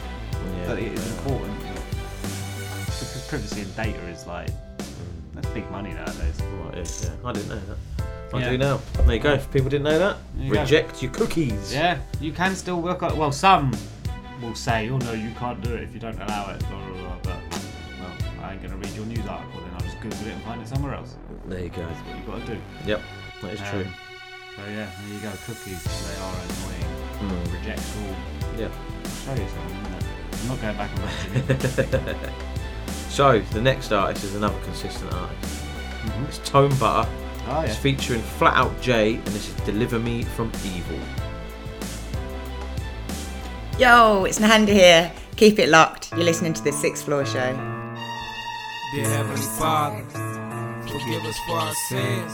Yeah, 0.58 0.68
but 0.68 0.80
it 0.80 0.94
is 0.94 1.06
are. 1.06 1.18
important 1.18 1.60
because 1.60 3.26
privacy 3.30 3.62
and 3.62 3.76
data 3.76 4.00
is 4.08 4.26
like 4.28 4.50
that's 5.34 5.48
big 5.50 5.70
money 5.72 5.94
nowadays. 5.94 6.40
Well, 6.60 6.70
it 6.74 6.80
is, 6.80 7.06
yeah. 7.10 7.30
I 7.30 7.32
didn't 7.34 7.50
know 7.50 7.60
that. 7.68 7.78
I 8.34 8.40
Yeah. 8.40 8.50
do 8.50 8.58
now. 8.58 8.80
There 9.06 9.14
you 9.16 9.20
go. 9.22 9.34
If 9.34 9.52
people 9.52 9.70
didn't 9.70 9.84
know 9.84 10.00
that, 10.00 10.18
you 10.38 10.54
go. 10.54 10.62
reject 10.62 11.02
your 11.04 11.12
cookies. 11.12 11.74
Yeah, 11.74 12.00
you 12.20 12.32
can 12.32 12.56
still 12.56 12.82
work 12.82 13.04
on. 13.04 13.16
Well, 13.18 13.32
some 13.32 13.72
will 14.42 14.56
say, 14.56 14.90
"Oh 14.90 14.98
no, 14.98 15.14
you 15.14 15.32
can't 15.40 15.62
do 15.62 15.74
it 15.76 15.84
if 15.84 15.94
you 15.94 16.00
don't 16.00 16.20
allow 16.22 16.50
it." 16.52 16.60
Blah 16.68 16.80
blah 16.80 16.98
blah. 16.98 17.18
But 17.24 17.36
well, 18.00 18.46
I 18.46 18.54
ain't 18.54 18.64
gonna 18.64 18.76
read 18.78 18.94
your 18.96 19.06
news 19.06 19.26
article. 19.28 19.62
Then 19.62 19.72
I'll 19.76 19.82
just 19.82 20.00
Google 20.02 20.28
it 20.28 20.34
and 20.34 20.44
find 20.44 20.62
it 20.62 20.68
somewhere 20.68 20.96
else. 20.96 21.16
There 21.46 21.60
you 21.60 21.70
go. 21.70 21.86
That's 21.86 22.00
what 22.08 22.18
you 22.18 22.24
got 22.26 22.40
to 22.48 22.54
do. 22.56 22.62
Yep, 22.86 23.02
that 23.42 23.54
is 23.54 23.60
true. 23.70 23.82
Um, 23.82 23.94
So 24.56 24.62
yeah, 24.70 24.86
there 24.86 25.14
you 25.14 25.20
go. 25.20 25.32
Cookies, 25.46 25.84
they 25.84 26.22
are 26.22 26.36
annoying. 26.46 26.90
Mm. 27.32 27.54
Reject 27.54 27.82
all. 27.98 28.60
Yeah. 28.60 28.68
I'll 28.68 29.36
show 29.36 29.42
you 29.42 29.50
something. 29.50 29.83
In 30.44 30.50
a 30.50 30.56
minute. 30.56 30.62
I'm 30.62 30.62
not 30.62 30.62
going 30.62 30.78
back 30.78 30.92
and 30.94 32.00
watching 32.00 32.26
it. 32.28 32.34
So 33.10 33.40
the 33.52 33.62
next 33.62 33.92
artist 33.92 34.24
is 34.24 34.36
another 34.36 34.60
consistent 34.64 35.14
artist. 35.14 35.62
Mhm. 36.06 36.28
It's 36.28 36.38
Tone 36.40 36.72
Butta. 36.74 37.08
Oh, 37.50 37.62
It's 37.62 37.76
featuring 37.76 38.22
Flat 38.22 38.56
Out 38.56 38.82
Jay, 38.82 39.16
and 39.16 39.28
this 39.28 39.50
is 39.50 39.54
"Deliver 39.66 40.00
Me 40.00 40.24
from 40.24 40.52
Evil." 40.64 40.98
Yo, 43.78 44.24
it's 44.26 44.40
Nahanda 44.40 44.70
here. 44.70 45.12
Keep 45.36 45.60
it 45.60 45.70
locked. 45.70 46.12
You're 46.12 46.24
listening 46.24 46.54
to 46.54 46.64
the 46.64 46.72
Sixth 46.72 47.06
Floor 47.06 47.26
Show. 47.26 47.54
Dear 48.94 49.10
Heavenly 49.10 49.42
Father, 49.60 50.04
forgive 50.88 51.26
us 51.26 51.38
for 51.48 51.58
our 51.58 51.74
sins, 51.90 52.34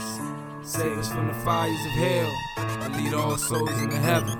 save 0.62 0.98
us 0.98 1.08
from 1.08 1.28
the 1.28 1.34
fires 1.34 1.80
of 1.86 1.92
hell, 1.92 2.30
and 2.84 2.96
lead 2.96 3.14
all 3.14 3.36
souls 3.38 3.70
into 3.82 3.96
heaven. 3.96 4.38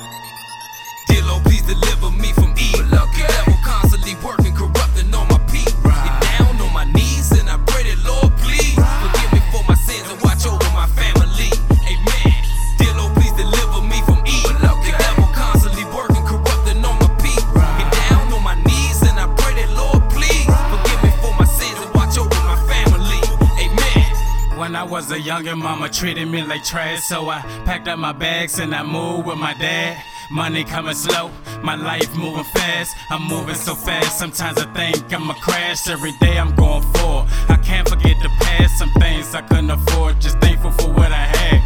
Lord, 1.31 1.45
please 1.45 1.63
deliver 1.63 2.11
me 2.11 2.33
from 2.33 2.51
evil. 2.59 2.83
The 2.91 3.07
devil 3.23 3.55
constantly 3.63 4.17
working, 4.19 4.53
corrupting 4.53 5.15
all 5.15 5.27
my 5.27 5.39
people. 5.47 5.95
Get 5.95 6.17
down 6.27 6.59
on 6.59 6.73
my 6.75 6.85
knees 6.91 7.31
and 7.31 7.49
I 7.49 7.57
pray 7.71 7.85
that 7.87 8.03
Lord, 8.03 8.35
please 8.43 8.75
forgive 8.75 9.31
me 9.31 9.41
for 9.55 9.63
my 9.71 9.79
sins 9.79 10.11
and 10.11 10.19
watch 10.27 10.43
over 10.43 10.67
my 10.75 10.91
family. 10.99 11.55
Amen. 11.87 12.35
Dear 12.83 12.95
Lord, 12.99 13.15
please 13.15 13.31
deliver 13.39 13.79
me 13.87 14.03
from 14.03 14.19
evil. 14.27 14.59
The 14.83 14.91
devil 14.99 15.31
constantly 15.31 15.87
working, 15.95 16.25
corrupting 16.27 16.83
all 16.83 16.99
my 16.99 17.11
people. 17.23 17.63
Get 17.79 17.91
down 18.11 18.27
on 18.35 18.43
my 18.43 18.59
knees 18.67 18.99
and 19.07 19.15
I 19.15 19.31
pray 19.39 19.55
that 19.63 19.71
Lord, 19.79 20.03
please 20.11 20.51
forgive 20.51 20.99
me 21.07 21.15
for 21.23 21.31
my 21.39 21.47
sins 21.47 21.79
and 21.79 21.95
watch 21.95 22.19
over 22.19 22.43
my 22.43 22.59
family. 22.67 23.23
Amen. 23.63 24.59
When 24.59 24.75
I 24.75 24.83
was 24.83 25.13
a 25.13 25.21
younger, 25.21 25.55
mama 25.55 25.91
treated 25.91 26.27
me 26.27 26.43
like 26.43 26.65
trash, 26.65 27.07
so 27.07 27.31
I 27.31 27.39
packed 27.65 27.87
up 27.87 28.01
my 28.01 28.11
bags 28.11 28.59
and 28.59 28.75
I 28.75 28.83
moved 28.83 29.31
with 29.31 29.39
my 29.39 29.55
dad. 29.55 30.10
Money 30.31 30.63
coming 30.63 30.95
slow, 30.95 31.29
my 31.61 31.75
life 31.75 32.17
moving 32.17 32.45
fast. 32.55 32.97
I'm 33.11 33.27
moving 33.27 33.57
so 33.57 33.75
fast, 33.75 34.17
sometimes 34.17 34.59
I 34.59 34.67
think 34.75 35.13
I'ma 35.13 35.35
crash. 35.35 35.89
Every 35.89 36.13
day 36.21 36.39
I'm 36.39 36.55
going 36.55 36.83
for. 36.95 37.27
I 37.49 37.57
can't 37.57 37.89
forget 37.89 38.17
the 38.23 38.29
past, 38.39 38.79
some 38.79 38.91
things 39.01 39.35
I 39.35 39.43
couldn't 39.43 39.71
afford, 39.71 40.21
just 40.21 40.39
thankful 40.39 40.71
for 40.71 40.93
what 40.93 41.11
I 41.11 41.27
had. 41.35 41.61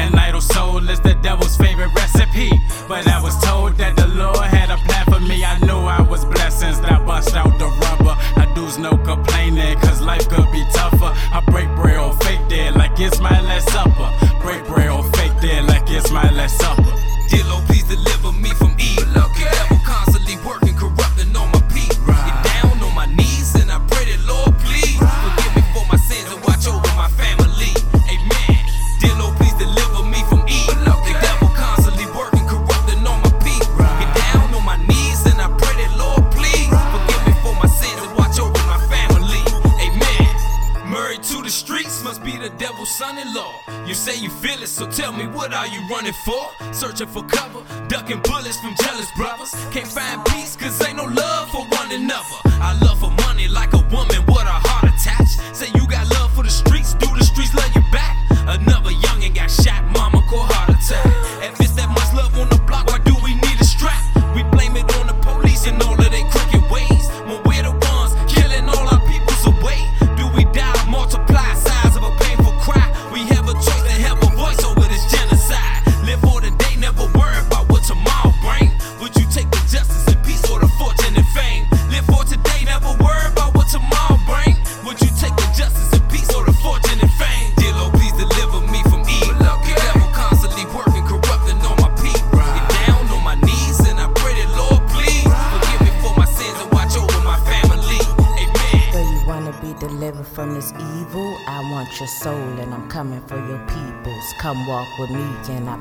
An 0.00 0.18
idle 0.18 0.40
soul 0.40 0.88
is 0.88 0.98
the 1.00 1.12
devil's 1.16 1.58
favorite 1.58 1.94
recipe. 1.94 2.50
But 2.88 3.06
I 3.06 3.20
was 3.20 3.36
told 3.44 3.76
that 3.76 3.96
the 3.96 4.06
Lord 4.08 4.38
had 4.38 4.70
a 4.70 4.78
plan 4.88 5.04
for 5.04 5.20
me. 5.20 5.44
I 5.44 5.58
knew 5.58 5.80
I 5.80 6.00
was 6.00 6.24
blessed 6.24 6.60
since 6.60 6.78
I 6.78 7.04
bust 7.04 7.36
out 7.36 7.58
the 7.58 7.66
rubber. 7.66 8.16
I 8.40 8.50
do's 8.54 8.78
no 8.78 8.96
complaining, 8.96 9.78
cause 9.80 10.00
life 10.00 10.26
could 10.30 10.50
be 10.50 10.64
tougher. 10.72 11.12
I 11.36 11.42
break 11.50 11.68
bread 11.76 11.98
or 11.98 12.14
fake 12.20 12.48
dead 12.48 12.76
like 12.76 12.98
it's 12.98 13.20
my 13.20 13.42
last 13.42 13.68
supper. 13.68 14.08
Break 14.40 14.66
bread 14.66 14.88
or 14.88 15.04
fake 15.12 15.38
dead 15.42 15.66
like 15.66 15.84
it's 15.90 16.10
my 16.10 16.30
last 16.32 16.56
supper. 16.56 17.09
Dear 17.30 17.44
Lord, 17.46 17.64
please 17.66 17.84
deliver 17.84 18.32
me 18.32 18.50
from 18.50 18.74
evil. 18.78 19.06
The 19.14 19.46
devil 19.54 19.78
constantly 19.86 20.36
working, 20.44 20.74
corrupting 20.74 21.30
all 21.36 21.46
my 21.46 21.62
people. 21.70 22.10
Get 22.10 22.36
down 22.42 22.82
on 22.82 22.92
my 22.94 23.06
knees 23.06 23.54
and 23.54 23.70
I 23.70 23.78
pray 23.86 24.04
that 24.10 24.18
Lord, 24.26 24.50
please 24.58 24.98
forgive 24.98 25.54
me 25.54 25.62
for 25.70 25.86
my 25.86 25.96
sins 25.96 26.26
and 26.26 26.42
watch 26.42 26.66
over 26.66 26.90
my 26.98 27.06
family. 27.14 27.70
Amen. 28.10 28.58
Dear 28.98 29.14
Lord, 29.22 29.38
please 29.38 29.54
deliver 29.54 30.02
me 30.10 30.26
from 30.26 30.42
evil. 30.50 30.74
The 31.06 31.14
devil 31.22 31.48
constantly 31.54 32.10
working, 32.18 32.42
corrupting 32.50 33.06
all 33.06 33.22
my 33.22 33.32
people. 33.46 33.78
Get 33.78 34.10
down 34.10 34.50
on 34.50 34.64
my 34.66 34.78
knees 34.90 35.22
and 35.30 35.38
I 35.38 35.46
pray 35.54 35.74
that 35.86 35.94
Lord, 35.94 36.26
please 36.34 36.66
forgive 36.66 37.22
me 37.30 37.34
for 37.46 37.54
my 37.62 37.70
sins 37.70 38.02
and 38.02 38.12
watch 38.18 38.42
over 38.42 38.58
my 38.66 38.82
family. 38.90 39.42
Amen. 39.78 40.26
Married 40.90 41.22
to 41.30 41.46
the 41.46 41.50
streets 41.50 42.02
must 42.02 42.26
be 42.26 42.34
the 42.36 42.50
devil's 42.58 42.90
son-in-law. 42.90 43.69
You 43.90 43.96
say 43.96 44.14
you 44.14 44.30
feel 44.30 44.62
it, 44.62 44.68
so 44.68 44.88
tell 44.88 45.12
me 45.12 45.26
what 45.26 45.52
are 45.52 45.66
you 45.66 45.80
running 45.88 46.12
for? 46.12 46.46
Searching 46.72 47.08
for 47.08 47.24
cover, 47.24 47.60
ducking 47.88 48.20
bullets 48.20 48.60
from 48.60 48.76
jealous 48.76 49.10
brothers. 49.16 49.52
Can't 49.72 49.84
find 49.84 50.24
peace 50.26 50.54
cause 50.54 50.80
ain't 50.86 50.96
no 50.96 51.06
love 51.06 51.50
for 51.50 51.64
one 51.66 51.90
another. 51.90 52.38
I 52.62 52.78
love 52.84 53.00
for 53.00 53.10
money 53.26 53.48
like 53.48 53.72
a 53.72 53.82
woman 53.90 54.24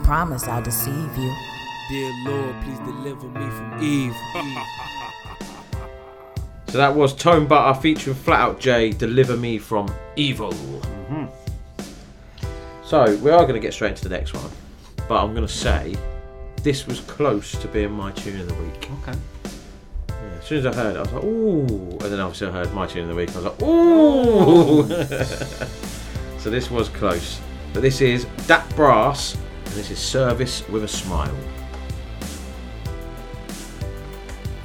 promise 0.09 0.47
I'll 0.47 0.63
deceive 0.63 1.15
you. 1.19 1.35
Dear 1.87 2.11
Lord, 2.25 2.55
please 2.63 2.79
deliver 2.79 3.27
me 3.27 3.47
from 3.51 3.77
evil. 3.79 4.15
So 6.69 6.79
that 6.79 6.95
was 6.95 7.13
Tone 7.13 7.47
Butta 7.47 7.79
featuring 7.79 8.15
Flat 8.15 8.39
Out 8.39 8.59
Jay, 8.59 8.89
Deliver 8.89 9.37
Me 9.37 9.59
from 9.59 9.87
Evil. 10.15 10.51
Mm-hmm. 10.51 11.25
So 12.83 13.15
we 13.17 13.29
are 13.29 13.41
going 13.41 13.53
to 13.53 13.59
get 13.59 13.71
straight 13.71 13.91
into 13.91 14.09
the 14.09 14.09
next 14.09 14.33
one, 14.33 14.49
but 15.07 15.23
I'm 15.23 15.35
going 15.35 15.45
to 15.45 15.53
say 15.53 15.95
this 16.63 16.87
was 16.87 17.01
close 17.01 17.51
to 17.51 17.67
being 17.67 17.91
my 17.91 18.11
tune 18.13 18.41
of 18.41 18.47
the 18.47 18.55
week. 18.55 18.89
Okay. 19.03 19.19
Yeah. 20.07 20.15
As 20.39 20.43
soon 20.43 20.57
as 20.57 20.65
I 20.65 20.73
heard 20.73 20.95
it, 20.95 20.97
I 20.97 21.01
was 21.01 21.11
like, 21.11 21.23
ooh. 21.23 21.91
And 21.91 22.11
then 22.11 22.19
obviously 22.19 22.47
I 22.47 22.51
heard 22.51 22.73
my 22.73 22.87
tune 22.87 23.03
of 23.03 23.09
the 23.09 23.15
week, 23.15 23.29
I 23.35 23.41
was 23.41 23.45
like, 23.45 23.61
ooh. 23.61 24.87
so 26.39 26.49
this 26.49 26.71
was 26.71 26.89
close. 26.89 27.39
But 27.73 27.83
this 27.83 28.01
is 28.01 28.25
Dat 28.47 28.67
Brass, 28.75 29.37
and 29.69 29.77
this 29.77 29.91
is 29.91 29.99
Service 29.99 30.67
with 30.69 30.83
a 30.83 30.87
Smile. 30.87 31.35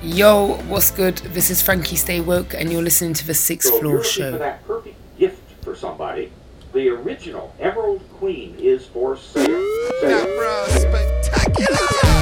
Yo, 0.03 0.55
what's 0.69 0.91
good? 0.91 1.19
This 1.19 1.51
is 1.51 1.61
Frankie 1.61 1.97
Stay 1.97 2.23
Woke, 2.23 2.55
and 2.55 2.73
you're 2.73 2.81
listening 2.83 3.13
to 3.15 3.27
the 3.27 3.35
Sixth 3.35 3.69
So 3.69 3.81
Floor 3.81 3.93
you're 3.93 4.03
for 4.03 4.09
Show. 4.09 4.39
that 4.39 4.67
perfect 4.67 4.97
gift 5.19 5.43
for 5.63 5.77
somebody, 5.77 6.33
the 6.73 6.89
original 6.89 7.55
Emerald 7.61 8.01
Queen 8.15 8.57
is 8.59 8.87
for 8.87 9.17
sale. 9.19 9.61
One, 10.01 12.14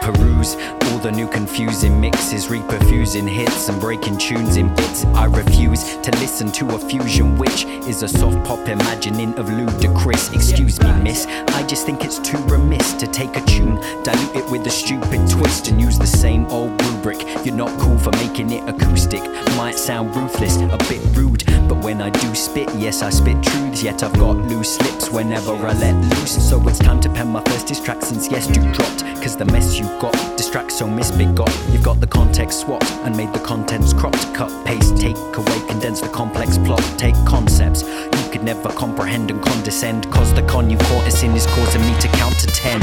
peruse 0.00 0.56
the 1.02 1.10
new 1.10 1.26
confusing 1.26 2.00
mixes, 2.00 2.46
reperfusing 2.46 3.28
hits 3.28 3.68
and 3.68 3.80
breaking 3.80 4.16
tunes 4.18 4.56
in 4.56 4.72
bits, 4.76 5.04
I 5.06 5.24
refuse 5.24 5.96
to 5.96 6.10
listen 6.18 6.52
to 6.52 6.76
a 6.76 6.78
fusion 6.78 7.36
which 7.36 7.64
is 7.64 8.04
a 8.04 8.08
soft 8.08 8.44
pop 8.46 8.68
imagining 8.68 9.34
of 9.34 9.48
ludicrous. 9.48 10.32
Excuse 10.32 10.80
me, 10.80 10.92
miss, 11.02 11.26
I 11.26 11.66
just 11.66 11.86
think 11.86 12.04
it's 12.04 12.20
too 12.20 12.38
remiss 12.44 12.92
to 12.94 13.08
take 13.08 13.34
a 13.36 13.40
tune, 13.46 13.80
dilute 14.04 14.36
it 14.36 14.50
with 14.50 14.64
a 14.68 14.70
stupid 14.70 15.28
twist, 15.28 15.66
and 15.66 15.80
use 15.80 15.98
the 15.98 16.06
same 16.06 16.46
old 16.46 16.70
rubric. 16.84 17.20
You're 17.44 17.56
not 17.56 17.76
cool 17.80 17.98
for 17.98 18.12
making 18.12 18.52
it 18.52 18.68
acoustic. 18.68 19.22
Might 19.56 19.78
sound 19.78 20.14
ruthless, 20.14 20.56
a 20.56 20.78
bit 20.88 21.02
rude, 21.16 21.44
but 21.68 21.82
when 21.82 22.00
I 22.00 22.10
do 22.10 22.32
spit, 22.36 22.72
yes, 22.76 23.02
I 23.02 23.10
spit 23.10 23.42
truths. 23.42 23.82
Yet 23.82 24.04
I've 24.04 24.16
got 24.20 24.36
loose 24.36 24.80
lips 24.82 25.10
whenever 25.10 25.52
I 25.52 25.72
let 25.72 25.96
loose. 26.16 26.48
So 26.48 26.64
it's 26.68 26.78
time 26.78 27.00
to 27.00 27.08
pen 27.08 27.28
my 27.28 27.42
first 27.42 27.66
diss 27.66 27.80
track 27.80 28.02
since 28.02 28.30
yes, 28.30 28.46
you 28.48 28.62
dropped. 28.72 29.02
Cause 29.22 29.36
the 29.36 29.44
mess 29.46 29.78
you 29.78 29.84
got 30.00 30.12
distracts 30.36 30.78
so 30.78 30.88
misbegot. 30.92 31.50
You've 31.72 31.82
got 31.82 32.00
the 32.00 32.06
context 32.06 32.60
swapped 32.60 32.90
and 33.04 33.16
made 33.16 33.32
the 33.32 33.40
contents 33.40 33.92
cropped. 33.92 34.34
Cut, 34.34 34.50
paste, 34.64 34.96
take 34.96 35.16
away, 35.16 35.58
condense 35.68 36.00
the 36.00 36.08
complex 36.08 36.58
plot. 36.58 36.82
Take 36.98 37.14
concepts 37.24 37.82
you 37.82 38.30
could 38.30 38.44
never 38.44 38.68
comprehend 38.70 39.30
and 39.30 39.42
condescend. 39.42 40.10
Cause 40.10 40.32
the 40.34 40.42
con 40.42 40.70
you 40.70 40.78
caught 40.78 41.06
us 41.06 41.22
in 41.22 41.32
is 41.32 41.46
causing 41.46 41.82
me 41.82 41.98
to 42.00 42.08
count 42.08 42.38
to 42.40 42.46
ten. 42.46 42.80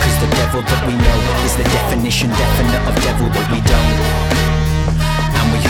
Cause 0.00 0.16
the 0.20 0.30
devil 0.36 0.62
that 0.62 0.86
we 0.86 0.94
know 0.94 1.18
is 1.44 1.56
the 1.56 1.64
definition 1.64 2.30
definite 2.30 2.88
of 2.88 2.94
devil 3.02 3.28
that 3.28 3.50
we 3.50 3.60
don't. 3.68 4.34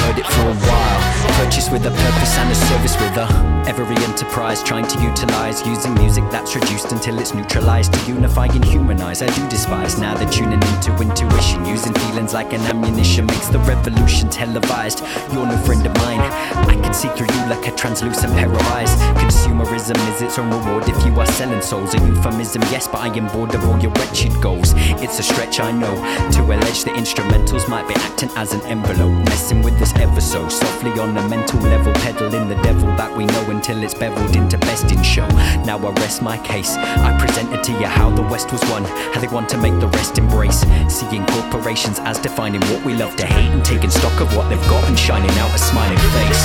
Heard 0.05 0.19
it 0.19 0.27
for 0.27 0.43
a 0.43 0.55
while. 0.55 1.01
Purchased 1.39 1.73
with 1.73 1.87
a 1.87 1.91
purpose 1.91 2.37
and 2.39 2.51
a 2.51 2.55
service 2.55 2.95
with 3.01 3.17
a 3.17 3.55
every 3.67 3.97
enterprise 4.05 4.63
trying 4.63 4.87
to 4.87 5.01
utilize 5.03 5.67
using 5.67 5.95
music 5.95 6.23
that's 6.31 6.55
reduced 6.55 6.93
until 6.93 7.19
it's 7.19 7.35
neutralized 7.35 7.93
to 7.93 8.01
unify 8.07 8.47
and 8.47 8.65
humanize. 8.65 9.23
I 9.23 9.27
do 9.27 9.49
despise 9.49 9.99
now 9.99 10.15
they're 10.15 10.29
tuning 10.29 10.63
into 10.63 10.95
intuition, 11.01 11.65
using 11.65 11.95
feelings 11.95 12.35
like 12.35 12.53
an 12.53 12.61
ammunition 12.63 13.27
makes 13.27 13.49
the 13.49 13.59
revolution 13.61 14.29
televised. 14.29 15.01
You're 15.33 15.47
no 15.47 15.57
friend 15.59 15.85
of 15.87 15.97
mine. 15.97 16.21
I 16.21 16.75
can 16.83 16.93
see 16.93 17.09
through 17.09 17.35
you 17.35 17.47
like 17.49 17.67
a 17.67 17.75
translucent 17.75 18.33
pair 18.35 18.51
of 18.51 18.61
eyes. 18.73 18.95
Consumerism 19.23 19.97
is 20.15 20.23
its 20.23 20.39
own 20.39 20.51
reward 20.51 20.89
if 20.89 21.07
you 21.07 21.19
are 21.19 21.27
selling 21.27 21.63
souls. 21.63 21.95
A 21.95 21.99
euphemism, 22.07 22.63
yes, 22.71 22.87
but 22.87 23.01
I 23.01 23.09
am 23.17 23.29
bored 23.29 23.55
of 23.55 23.65
all 23.65 23.79
your 23.81 23.93
wretched 23.93 24.33
goals. 24.43 24.75
It's 25.03 25.19
a 25.19 25.23
stretch, 25.23 25.61
I 25.61 25.73
know, 25.73 25.95
to 26.33 26.43
allege 26.43 26.85
the 26.85 26.91
instrumentals 26.91 27.69
might 27.69 27.89
be 27.89 27.95
acting 27.95 28.31
as 28.37 28.53
an 28.53 28.61
envelope, 28.63 29.13
messing 29.29 29.63
with 29.63 29.81
us 29.81 29.93
ever 30.01 30.21
so 30.21 30.49
softly 30.49 30.93
on 31.01 31.17
a 31.17 31.29
mental 31.29 31.61
level, 31.61 31.93
peddling 31.95 32.49
the 32.49 32.61
devil 32.63 32.87
that 32.97 33.15
we 33.17 33.27
know 33.27 33.51
until 33.51 33.83
it's 33.83 33.95
beveled 33.95 34.37
into 34.37 34.59
best 34.59 34.91
in 34.91 35.03
show. 35.03 35.27
Now 35.65 35.79
I 35.79 35.91
rest 36.01 36.23
my 36.23 36.39
case. 36.39 36.77
I 36.77 37.17
presented 37.19 37.63
to 37.65 37.73
you 37.73 37.87
how 37.87 38.11
the 38.11 38.23
West 38.23 38.53
was 38.53 38.63
won, 38.71 38.85
how 38.85 39.21
they 39.21 39.29
want 39.29 39.49
to 39.51 39.59
make 39.59 39.79
the 39.81 39.89
rest 39.89 40.19
embrace. 40.19 40.61
Seeing 40.89 41.25
corporations 41.27 41.99
as 42.01 42.19
defining 42.19 42.61
what 42.73 42.85
we 42.85 42.95
love 42.95 43.17
to 43.17 43.27
hate 43.27 43.51
and 43.51 43.65
taking 43.65 43.91
stock 43.91 44.21
of 44.21 44.35
what 44.37 44.49
they've 44.49 44.69
got 44.69 44.85
and 44.85 44.99
shining 44.99 45.31
out 45.39 45.55
a 45.55 45.59
smiling 45.59 45.99
face. 46.17 46.45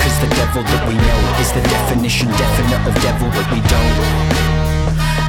Cause 0.00 0.16
the 0.20 0.30
devil 0.34 0.62
that 0.62 0.88
we 0.88 0.94
know 0.94 1.20
is 1.40 1.52
the 1.52 1.62
definition 1.68 2.28
definite 2.28 2.82
of 2.88 2.94
devil 3.02 3.28
that 3.30 3.48
we 3.52 3.60
don't. 3.68 4.50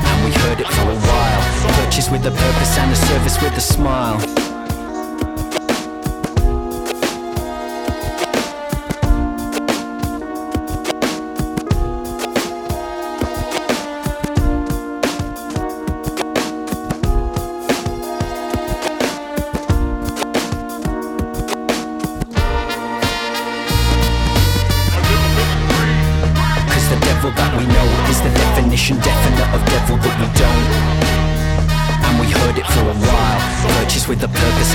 And 0.07 0.17
we 0.25 0.31
heard 0.41 0.59
it 0.59 0.67
for 0.67 0.89
a 0.89 0.95
while. 0.95 1.41
Purchased 1.83 2.11
with 2.11 2.25
a 2.25 2.31
purpose 2.31 2.77
and 2.77 2.91
a 2.91 2.95
service 2.95 3.41
with 3.41 3.57
a 3.57 3.61
smile. 3.61 4.50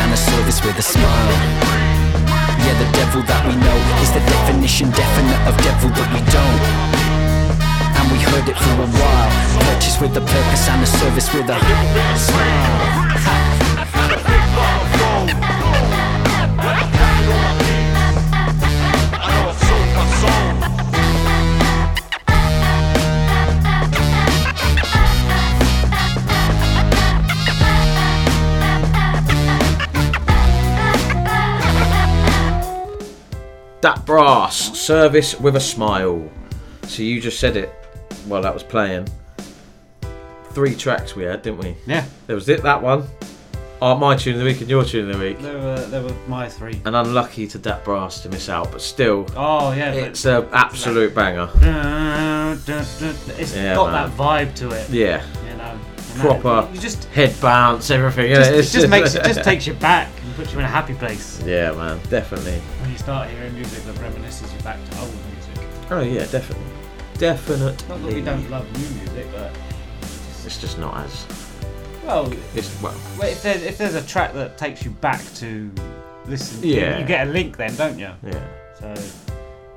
And 0.01 0.13
a 0.13 0.17
service 0.17 0.61
with 0.65 0.79
a 0.79 0.83
smile. 0.83 1.33
Yeah, 2.65 2.77
the 2.83 2.91
devil 2.93 3.23
that 3.23 3.43
we 3.47 3.55
know 3.57 3.79
is 4.03 4.11
the 4.13 4.21
definition 4.21 4.91
definite 4.91 5.41
of 5.49 5.55
devil 5.65 5.89
that 5.91 6.09
we 6.13 6.21
don't. 6.33 6.63
And 7.97 8.07
we 8.13 8.19
heard 8.21 8.49
it 8.49 8.59
for 8.59 8.77
a 8.83 8.89
while. 9.01 9.31
Purchased 9.73 10.01
with 10.01 10.17
a 10.17 10.21
purpose 10.21 10.69
and 10.69 10.83
a 10.83 10.87
service 10.87 11.33
with 11.33 11.49
a 11.49 11.59
smile. 12.19 13.46
Dat 33.81 34.05
Brass, 34.07 34.79
Service 34.79 35.39
with 35.39 35.57
a 35.57 35.61
Smile. 35.61 36.29
So 36.85 37.03
you 37.03 37.21
just 37.21 37.39
said 37.41 37.57
it 37.57 37.69
while 38.27 38.43
that 38.43 38.55
was 38.55 38.63
playing. 38.63 39.09
Three 40.53 40.75
tracks 40.75 41.15
we 41.15 41.25
had, 41.25 41.43
didn't 41.43 41.59
we? 41.63 41.77
Yeah. 41.87 42.05
There 42.27 42.37
was 42.37 42.49
it, 42.49 42.63
that 42.63 42.83
one. 42.83 43.05
Oh, 43.83 43.95
my 43.95 44.17
tune 44.17 44.35
of 44.35 44.39
the 44.39 44.47
week 44.47 44.63
and 44.63 44.71
your 44.71 44.85
tune 44.85 45.11
of 45.11 45.19
the 45.19 45.23
week. 45.23 45.39
They 45.39 45.55
were, 45.55 45.87
they 45.91 46.03
were 46.03 46.15
my 46.27 46.49
three. 46.49 46.81
And 46.87 46.97
unlucky 46.97 47.47
to 47.49 47.59
Dat 47.59 47.85
Brass 47.85 48.23
to 48.23 48.31
miss 48.31 48.49
out, 48.49 48.73
but 48.73 48.81
still. 48.81 49.27
Oh, 49.37 49.73
yeah, 49.73 49.93
It's 49.93 50.25
an 50.25 50.49
absolute 50.53 51.15
banger. 51.15 51.51
It's 51.53 53.55
Yeah, 53.55 53.75
got 53.75 53.93
man. 53.93 54.09
that 54.09 54.17
vibe 54.17 54.55
to 54.57 54.71
it. 54.71 54.89
Yeah. 54.89 55.23
You 55.51 55.57
know. 55.59 55.65
and 55.65 56.21
Proper 56.21 56.63
that- 56.63 56.75
You 56.75 56.81
just 56.81 57.05
head 57.07 57.35
bounce, 57.43 57.91
everything. 57.91 58.35
just, 58.35 58.51
it 58.51 58.57
it's 58.59 58.73
just 58.73 58.89
makes 58.89 59.15
it 59.15 59.25
just 59.25 59.45
takes 59.51 59.67
you 59.67 59.75
back 59.75 60.09
puts 60.37 60.53
you 60.53 60.59
in 60.61 60.65
a 60.65 60.69
happy 60.69 60.95
place. 60.95 61.43
Yeah, 61.45 61.73
man, 61.73 61.99
definitely. 62.11 62.59
When 62.81 62.93
you 62.93 62.99
start 62.99 63.29
hearing 63.31 63.55
music 63.55 63.83
that 63.85 63.95
reminisces 63.97 64.53
you 64.55 64.61
back 64.63 64.79
to 64.91 65.01
old 65.01 65.13
music. 65.33 65.67
Oh 65.91 66.01
yeah, 66.01 66.27
definitely, 66.27 66.67
definitely. 67.19 67.77
Not 67.89 68.03
that 68.03 68.13
we 68.15 68.21
don't 68.21 68.49
love 68.51 68.67
new 68.79 68.89
music, 69.01 69.27
but 69.33 69.51
It's 70.45 70.61
just 70.61 70.79
not 70.79 70.97
as. 70.99 71.27
well, 72.05 72.33
It's 72.55 72.81
well. 72.83 72.95
well 73.19 73.29
if, 73.29 73.43
there's, 73.43 73.63
if 73.63 73.79
there's 73.79 73.95
a 73.95 74.07
track 74.07 74.33
that 74.35 74.59
takes 74.59 74.85
you 74.85 74.91
back 74.91 75.23
to 75.37 75.71
listen, 76.27 76.63
you- 76.63 76.77
Yeah. 76.77 76.99
you, 76.99 77.07
get 77.07 77.27
a 77.27 77.31
link 77.31 77.57
then, 77.57 77.75
don't 77.77 77.99
you? 77.99 78.11
Yeah. 78.23 78.47
So 78.79 78.95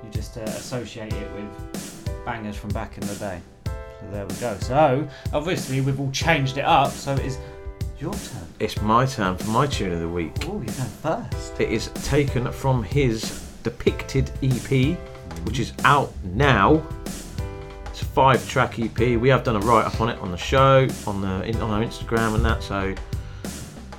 you 0.04 0.10
just 0.12 0.38
uh, 0.38 0.42
associate 0.42 1.14
it 1.14 1.32
with 1.34 2.26
bangers 2.26 2.56
from 2.58 2.70
back 2.72 2.98
in 2.98 3.08
the 3.08 3.16
day. 3.16 3.40
So 3.66 4.06
there 4.12 4.26
we 4.26 4.36
go. 4.36 4.58
So 4.60 5.08
obviously 5.34 5.82
we've 5.82 6.00
all 6.00 6.12
changed 6.12 6.58
it 6.58 6.66
up. 6.66 6.92
So 6.92 7.14
it 7.14 7.20
is 7.26 7.38
your 8.00 8.14
turn. 8.14 8.48
It's 8.60 8.82
my 8.82 9.06
turn 9.06 9.38
for 9.38 9.50
my 9.50 9.68
tune 9.68 9.92
of 9.94 10.00
the 10.00 10.08
week. 10.08 10.32
Oh, 10.44 10.54
you're 10.62 10.66
going 10.66 10.70
first. 11.30 11.60
It 11.60 11.70
is 11.72 11.88
taken 12.06 12.52
from 12.52 12.84
his 12.84 13.46
Depicted 13.64 14.32
EP, 14.42 14.98
which 15.46 15.60
is 15.60 15.74
out 15.84 16.14
now. 16.24 16.82
It's 17.88 18.02
a 18.02 18.06
five-track 18.06 18.80
EP. 18.80 18.98
We 19.20 19.28
have 19.30 19.44
done 19.44 19.58
a 19.58 19.60
write-up 19.60 20.00
on 20.00 20.10
it 20.10 20.18
on 20.20 20.32
the 20.32 20.38
show, 20.38 20.88
on 21.06 21.22
the 21.22 21.44
in, 21.44 21.58
on 21.58 21.70
our 21.72 21.82
Instagram 21.86 22.36
and 22.36 22.46
that. 22.46 22.64
So 22.64 22.96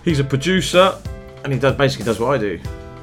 he's 0.04 0.18
a 0.18 0.24
producer, 0.24 0.96
and 1.44 1.52
he 1.52 1.58
does 1.58 1.76
basically 1.76 2.06
does 2.06 2.18
what 2.20 2.34
I 2.34 2.38
do. 2.38 2.58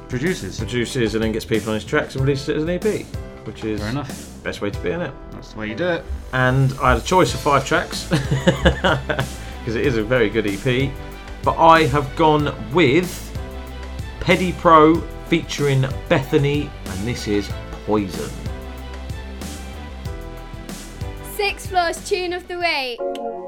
Produces. 0.08 0.58
Produces, 0.58 1.14
and 1.14 1.22
then 1.22 1.30
gets 1.32 1.44
people 1.44 1.68
on 1.68 1.74
his 1.74 1.84
tracks 1.84 2.14
and 2.16 2.24
releases 2.24 2.48
it 2.48 2.56
as 2.56 2.62
an 2.64 2.70
EP, 2.70 3.04
which 3.46 3.62
is 3.64 3.80
Fair 3.80 3.90
enough. 3.90 4.42
best 4.42 4.60
way 4.60 4.70
to 4.70 4.80
be 4.80 4.90
in 4.90 5.00
it. 5.02 5.12
That's 5.30 5.52
the 5.52 5.60
way 5.60 5.68
you 5.68 5.74
do 5.76 5.86
it. 5.86 6.04
and 6.32 6.72
I 6.82 6.90
had 6.94 6.98
a 6.98 7.04
choice 7.04 7.34
of 7.34 7.40
five 7.40 7.64
tracks 7.64 8.08
because 9.68 9.76
it 9.76 9.86
is 9.86 9.98
a 9.98 10.02
very 10.02 10.30
good 10.30 10.46
EP. 10.46 10.90
But 11.42 11.58
I 11.58 11.82
have 11.88 12.16
gone 12.16 12.54
with 12.72 13.06
Peddypro 14.20 15.06
featuring 15.28 15.82
Bethany, 16.08 16.70
and 16.86 17.06
this 17.06 17.28
is 17.28 17.50
Poison. 17.84 18.30
Six 21.36 21.66
Floors 21.66 22.08
Tune 22.08 22.32
of 22.32 22.48
the 22.48 22.58
Week. 22.58 23.47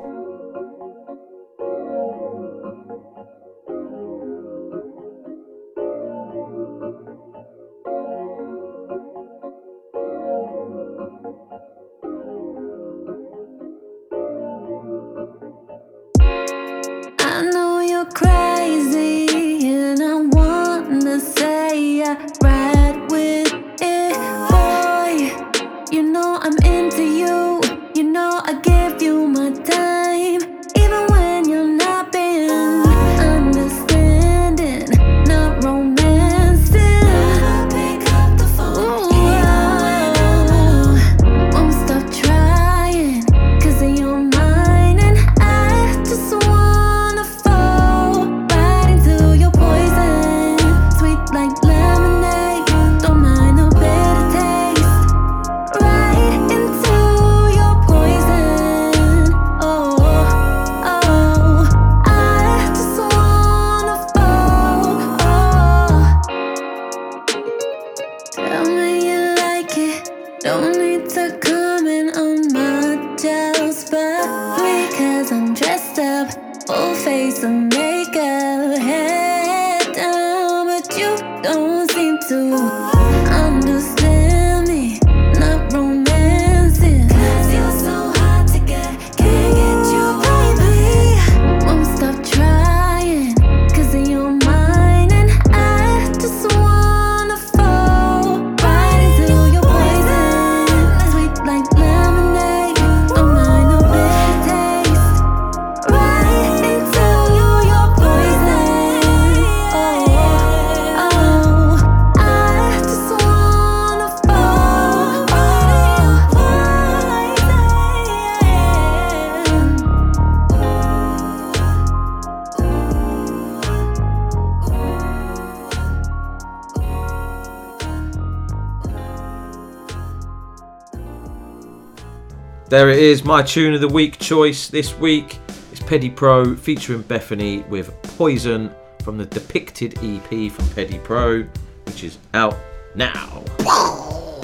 There 132.70 132.88
it 132.88 133.00
is, 133.00 133.24
my 133.24 133.42
tune 133.42 133.74
of 133.74 133.80
the 133.80 133.88
week 133.88 134.20
choice 134.20 134.68
this 134.68 134.96
week. 134.96 135.40
It's 135.72 135.80
Peddypro 135.80 136.56
featuring 136.56 137.02
Bethany 137.02 137.62
with 137.62 137.92
Poison 138.16 138.72
from 139.02 139.18
the 139.18 139.26
Depicted 139.26 139.94
EP 139.94 140.52
from 140.52 140.64
Peddypro, 140.66 141.48
which 141.86 142.04
is 142.04 142.18
out 142.32 142.56
now. 142.94 143.42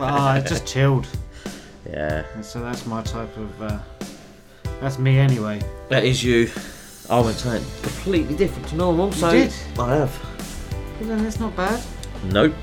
Ah, 0.00 0.34
I 0.34 0.40
just 0.40 0.64
chilled. 0.64 1.08
Yeah. 1.90 2.24
And 2.34 2.44
so 2.44 2.60
that's 2.60 2.86
my 2.86 3.02
type 3.02 3.36
of. 3.36 3.62
Uh, 3.62 3.80
that's 4.80 5.00
me 5.00 5.18
anyway. 5.18 5.60
That 5.88 6.04
is 6.04 6.22
you. 6.22 6.48
I 7.10 7.18
went 7.18 7.36
something 7.36 7.68
completely 7.82 8.36
different 8.36 8.68
to 8.68 8.76
normal, 8.76 9.10
so 9.10 9.32
did? 9.32 9.52
I 9.76 9.96
have. 9.96 10.70
Well, 11.00 11.08
then 11.08 11.24
that's 11.24 11.40
not 11.40 11.56
bad. 11.56 11.82
Nope. 12.26 12.54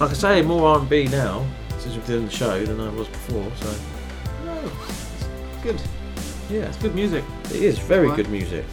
Like 0.00 0.10
I 0.10 0.14
say, 0.14 0.42
more 0.42 0.76
R&B 0.76 1.04
now 1.04 1.46
since 1.82 1.96
we've 1.96 2.06
done 2.06 2.26
the 2.26 2.30
show 2.30 2.64
than 2.64 2.80
I 2.80 2.88
was 2.90 3.08
before. 3.08 3.50
So 3.56 3.91
good. 5.62 5.80
yeah, 6.50 6.62
It's 6.68 6.76
good 6.76 6.94
music. 6.94 7.24
It 7.46 7.62
is 7.62 7.78
very 7.78 8.08
Right. 8.08 8.16
good 8.16 8.28
music. 8.28 8.64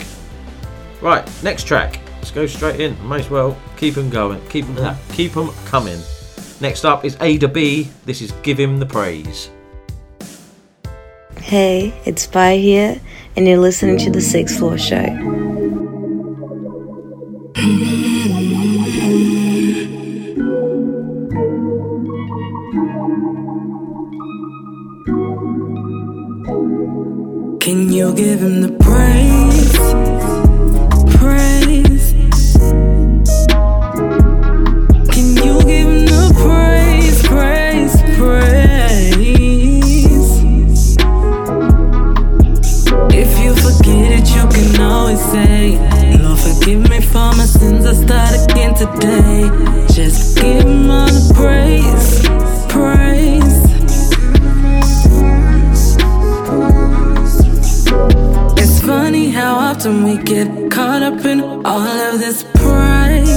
Right, 1.01 1.27
next 1.43 1.63
track. 1.65 1.99
Let's 2.17 2.31
go 2.31 2.45
straight 2.47 2.79
in. 2.79 2.95
May 3.07 3.19
as 3.19 3.29
well 3.29 3.55
keep 3.77 3.95
them 3.95 4.09
going. 4.09 4.41
Keep 4.49 4.65
them, 4.67 4.77
Yeah. 4.77 4.95
keep 5.13 5.33
them 5.33 5.51
coming. 5.65 5.99
Next 6.59 6.83
up 6.83 7.05
is 7.05 7.15
Ada 7.21 7.47
B. 7.47 7.87
This 8.05 8.21
is 8.21 8.31
Give 8.43 8.57
Him 8.59 8.79
the 8.79 8.85
Praise. 8.85 9.49
Hey, 11.39 11.93
it's 12.05 12.23
Spy 12.23 12.57
here, 12.57 12.99
and 13.37 13.47
you're 13.47 13.57
listening 13.59 13.97
to 13.99 14.11
the 14.11 14.19
Sixth 14.21 14.57
Floor 14.57 14.77
Show. 14.77 15.05
Can 27.69 27.93
you 27.93 28.11
give 28.15 28.41
him 28.41 28.61
the 28.61 28.71
praise? 28.83 29.77
Praise. 31.17 32.13
Can 35.13 35.27
you 35.37 35.61
give 35.61 35.87
him 35.87 36.05
the 36.07 36.33
praise? 36.41 37.21
Praise, 37.27 37.95
praise. 38.17 38.57
If 43.13 43.37
you 43.37 43.53
forget 43.53 44.13
it, 44.17 44.27
you 44.33 44.47
can 44.49 44.81
always 44.81 45.21
say, 45.25 45.77
Lord, 46.17 46.39
forgive 46.39 46.89
me 46.89 47.01
for 47.01 47.31
my 47.37 47.45
sins. 47.45 47.85
I 47.85 47.93
start 47.93 48.51
again 48.51 48.73
today. 48.73 49.47
Just 49.93 50.37
give 50.41 50.63
him 50.63 50.89
all 50.89 51.05
the 51.05 51.33
praise. 51.35 52.27
Praise. 52.67 53.68
Often 59.69 60.03
we 60.03 60.17
get 60.17 60.71
caught 60.71 61.03
up 61.03 61.23
in 61.25 61.41
all 61.41 61.87
of 62.09 62.17
this 62.17 62.43
pride. 62.55 63.27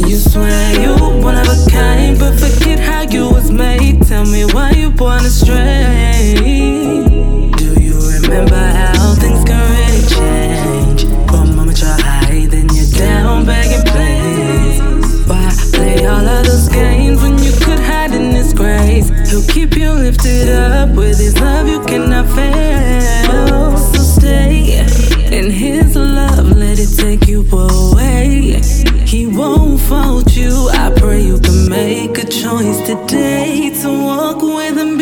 You 0.00 0.16
swear 0.16 0.80
you 0.80 0.94
one 1.22 1.36
of 1.36 1.46
a 1.46 1.70
kind, 1.70 2.18
but 2.18 2.34
forget 2.34 2.80
how 2.80 3.02
you 3.02 3.30
was 3.30 3.48
made. 3.52 4.02
Tell 4.02 4.24
me 4.24 4.44
why 4.46 4.72
you 4.72 4.90
born 4.90 5.24
astray. 5.24 6.34
Do 7.56 7.68
you 7.80 7.96
remember 8.14 8.56
how 8.56 9.14
things 9.14 9.44
can 9.44 9.62
really 9.76 10.04
change? 10.16 11.04
One 11.30 11.54
moment 11.54 11.80
you're 11.80 12.00
high, 12.08 12.46
then 12.50 12.68
you're 12.74 12.92
down, 12.98 13.46
begging 13.46 13.86
please. 13.92 14.80
Why 15.28 15.52
play 15.72 16.04
all 16.06 16.26
of 16.26 16.46
those 16.46 16.68
games 16.68 17.22
when 17.22 17.38
you 17.38 17.52
could 17.64 17.78
hide 17.78 18.12
in 18.12 18.32
His 18.32 18.52
grace? 18.52 19.08
He'll 19.30 19.46
keep 19.46 19.76
you 19.76 19.92
lifted 19.92 20.48
up 20.48 20.96
with 20.96 21.20
His 21.20 21.40
love 21.40 21.68
you 21.68 21.84
cannot 21.84 22.26
fail. 22.34 23.76
So 23.76 24.02
stay 24.02 24.56
in 25.32 25.50
His 25.50 25.96
love, 25.96 26.56
let 26.56 26.78
it 26.78 26.96
take 26.96 27.28
you 27.28 27.40
away. 27.50 28.60
He 29.06 29.26
won't 29.26 29.80
fault 29.80 30.36
you. 30.36 30.68
I 30.72 30.90
pray 30.96 31.20
you 31.22 31.38
can 31.38 31.68
make 31.68 32.18
a 32.18 32.24
choice 32.24 32.80
today 32.86 33.70
to 33.82 33.88
walk 33.88 34.42
with 34.42 34.76
Him 34.76 34.98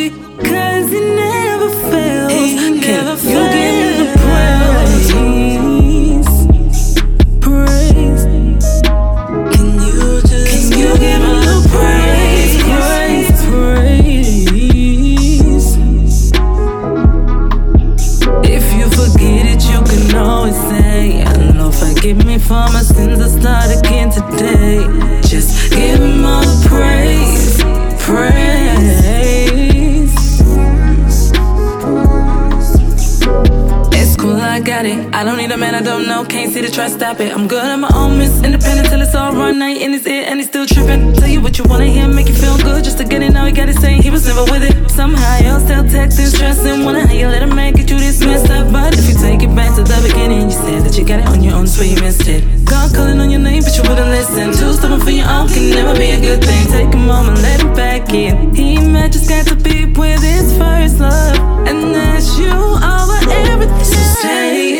it. 35.55 35.57
A 35.57 35.59
man 35.59 35.75
I 35.75 35.83
don't 35.83 36.07
know, 36.07 36.25
can't 36.25 36.53
see 36.53 36.61
the 36.61 36.71
trust, 36.71 36.97
stop 36.97 37.21
it. 37.21 37.33
I'm 37.33 37.47
good, 37.47 37.65
I'm 37.65 37.81
my 37.81 37.91
own 37.95 38.19
miss. 38.19 38.43
Independent 38.43 38.89
till 38.89 39.01
it's 39.01 39.15
all 39.15 39.33
run 39.33 39.59
night 39.59 39.81
in 39.81 39.93
his 39.93 40.07
ear 40.07 40.25
and 40.27 40.39
he's 40.41 40.49
still 40.49 40.67
tripping. 40.67 41.13
Tell 41.15 41.29
you 41.29 41.41
what 41.41 41.59
you 41.59 41.65
wanna 41.65 41.87
hear, 41.87 42.09
make 42.09 42.29
you 42.29 42.35
feel 42.35 42.59
good 42.59 42.83
just 42.85 42.99
to 42.99 43.05
get 43.05 43.23
it. 43.23 43.33
Now 43.33 43.47
he 43.47 43.53
got 43.53 43.69
it 43.69 43.77
saying 43.77 44.03
he 44.03 44.11
was 44.11 44.27
never 44.27 44.45
with 44.51 44.65
it. 44.65 44.91
Somehow 44.91 45.39
you're 45.39 45.61
still 45.61 45.85
texting, 45.85 46.27
stressing. 46.27 46.85
Wanna 46.85 47.07
how 47.07 47.15
you 47.15 47.29
let 47.29 47.43
a 47.43 47.47
man 47.47 47.73
get 47.75 47.91
you 47.91 47.99
this 47.99 48.21
messed 48.21 48.51
up. 48.51 48.73
But 48.73 48.99
if 48.99 49.09
you 49.09 49.15
take 49.15 49.43
it 49.43 49.55
back 49.55 49.75
to 49.77 49.83
the 49.83 49.99
beginning, 50.07 50.51
you 50.51 50.57
said 50.67 50.83
that 50.85 50.99
you 50.99 51.05
got 51.05 51.21
it 51.21 51.27
on 51.27 51.43
your 51.43 51.55
own, 51.55 51.67
so 51.67 51.83
you 51.83 52.01
missed 52.01 52.27
it. 52.29 52.43
God 52.65 52.95
calling 52.95 53.21
on 53.21 53.31
your 53.31 53.41
name, 53.41 53.63
but 53.63 53.77
you 53.77 53.83
wouldn't 53.89 54.11
listen. 54.11 54.53
Two 54.53 54.73
stepping 54.73 55.01
for 55.01 55.11
your 55.11 55.29
own 55.29 55.49
can 55.49 55.71
never 55.71 55.95
be 55.97 56.11
a 56.11 56.21
good 56.21 56.43
thing. 56.43 56.67
Take 56.67 56.93
a 56.95 56.97
moment, 56.97 57.39
let 57.43 57.61
him 57.63 57.73
back 57.75 58.13
in. 58.13 58.55
He 58.55 58.79
might 58.79 59.13
just 59.13 59.29
got 59.29 59.47
to 59.47 59.57
be 59.57 59.87
with 59.87 60.23
his 60.23 60.57
first 60.59 60.99
love, 60.99 61.39
and 61.69 61.95
that's 61.95 62.39
you 62.39 62.51
over 62.51 63.19
everything. 63.31 63.85
So 63.85 64.01
stay 64.19 64.74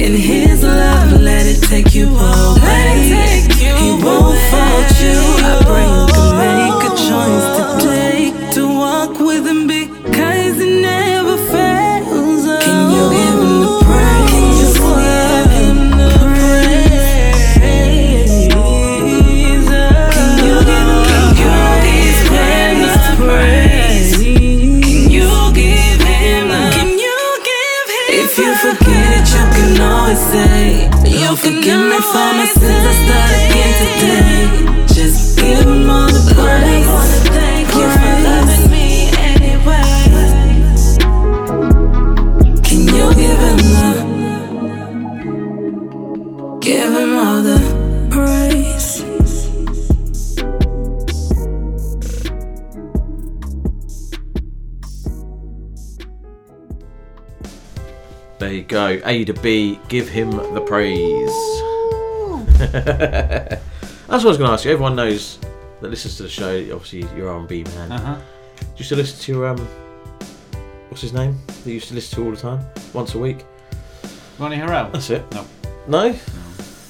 in 0.00 0.14
his 0.14 0.62
love, 0.62 1.20
let 1.20 1.44
it 1.46 1.60
take 1.62 1.94
you 1.94 2.08
away. 2.08 3.44
He 3.80 3.90
won't 4.02 4.38
fault 4.50 4.90
you. 5.04 5.18
I 5.44 5.60
pray 5.68 5.84
you 5.84 6.06
can 6.08 6.30
make 6.40 6.80
a 6.88 6.92
choice 6.96 7.59
Ada 59.04 59.34
B, 59.34 59.78
give 59.88 60.08
him 60.08 60.30
the 60.30 60.60
praise. 60.60 61.30
That's 62.60 64.24
what 64.24 64.24
I 64.24 64.28
was 64.28 64.38
going 64.38 64.48
to 64.48 64.52
ask 64.54 64.64
you. 64.64 64.72
Everyone 64.72 64.96
knows 64.96 65.38
that 65.80 65.88
listens 65.90 66.16
to 66.16 66.24
the 66.24 66.28
show. 66.28 66.56
Obviously, 66.74 67.06
you're 67.16 67.28
R&B 67.30 67.64
man. 67.64 67.92
Uh-huh. 67.92 68.14
Do 68.58 68.66
you 68.76 68.84
to 68.84 68.96
listen 68.96 69.18
to 69.20 69.32
your 69.32 69.46
um, 69.48 69.58
what's 70.88 71.00
his 71.02 71.12
name? 71.12 71.38
That 71.46 71.66
you 71.66 71.74
used 71.74 71.88
to 71.88 71.94
listen 71.94 72.16
to 72.18 72.24
all 72.26 72.30
the 72.32 72.36
time, 72.36 72.64
once 72.92 73.14
a 73.14 73.18
week. 73.18 73.44
Ronnie 74.38 74.56
Harrell? 74.56 74.92
That's 74.92 75.10
it. 75.10 75.24
No. 75.32 75.46
No. 75.88 76.08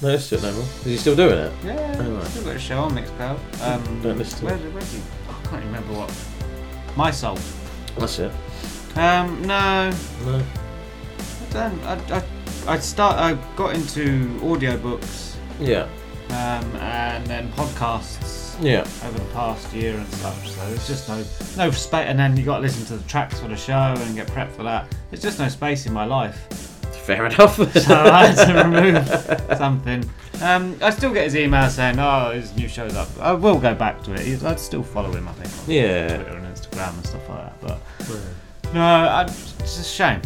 No, 0.01 0.07
that's 0.09 0.31
it 0.31 0.41
no 0.41 0.51
more. 0.51 0.61
Is 0.63 0.83
he 0.85 0.97
still 0.97 1.15
doing 1.15 1.37
it? 1.37 1.53
Yeah, 1.63 1.95
Oh, 1.99 2.11
right. 2.15 2.25
still 2.27 2.43
got 2.45 2.55
a 2.55 2.59
show 2.59 2.79
on 2.79 2.91
Mixcloud. 2.95 3.37
Um, 3.61 4.01
Don't 4.01 4.17
listen 4.17 4.39
to 4.39 4.45
where, 4.45 4.55
it. 4.55 4.73
where 4.73 4.81
did 4.81 4.89
he- 4.89 5.01
I 5.29 5.47
can't 5.47 5.65
remember 5.65 5.93
what. 5.93 6.11
My 6.97 7.11
Soul. 7.11 7.37
That's 7.97 8.17
it. 8.19 8.31
Um, 8.95 9.41
no. 9.43 9.91
No. 10.25 10.43
I. 11.55 11.67
I, 11.85 12.17
I, 12.17 12.23
I 12.75 12.79
start. 12.79 13.17
I 13.17 13.33
got 13.55 13.75
into 13.75 14.27
audiobooks. 14.41 15.35
Yeah. 15.59 15.87
Um, 16.29 16.75
and 16.77 17.25
then 17.27 17.51
podcasts. 17.53 18.39
Yeah. 18.61 18.81
Over 19.07 19.17
the 19.17 19.33
past 19.33 19.73
year 19.73 19.95
and 19.97 20.07
such. 20.13 20.49
So 20.51 20.65
there's 20.67 20.87
just 20.87 21.09
no 21.09 21.17
no 21.65 21.71
space. 21.71 22.05
And 22.07 22.19
then 22.19 22.37
you 22.37 22.43
got 22.45 22.57
to 22.57 22.61
listen 22.61 22.85
to 22.87 22.97
the 22.97 23.07
tracks 23.09 23.39
for 23.39 23.47
the 23.47 23.55
show 23.55 23.73
and 23.97 24.15
get 24.15 24.27
prepped 24.27 24.51
for 24.51 24.63
that. 24.63 24.93
There's 25.09 25.21
just 25.21 25.39
no 25.39 25.47
space 25.47 25.85
in 25.87 25.93
my 25.93 26.05
life. 26.05 26.47
Fair 27.05 27.25
enough. 27.25 27.55
so 27.73 27.95
I 27.95 28.27
had 28.27 28.45
to 28.47 28.63
remove 28.63 29.57
something. 29.57 30.07
Um, 30.41 30.77
I 30.81 30.91
still 30.91 31.11
get 31.13 31.23
his 31.25 31.35
email 31.35 31.67
saying, 31.69 31.97
"Oh, 31.99 32.31
his 32.31 32.55
new 32.55 32.67
show's 32.67 32.95
up." 32.95 33.09
I 33.19 33.33
will 33.33 33.57
go 33.59 33.73
back 33.73 34.03
to 34.03 34.13
it. 34.13 34.19
He's- 34.21 34.43
I'd 34.43 34.59
still 34.59 34.83
follow 34.83 35.11
him, 35.11 35.27
I 35.27 35.33
think, 35.33 35.51
on 35.67 35.73
Yeah. 35.73 36.15
Twitter 36.15 36.37
and 36.37 36.55
Instagram 36.55 36.93
and 36.95 37.05
stuff 37.07 37.29
like 37.29 37.61
that. 37.61 37.79
But 38.07 38.73
no, 38.73 38.81
I, 38.81 39.23
it's 39.23 39.79
a 39.79 39.83
shame. 39.83 40.21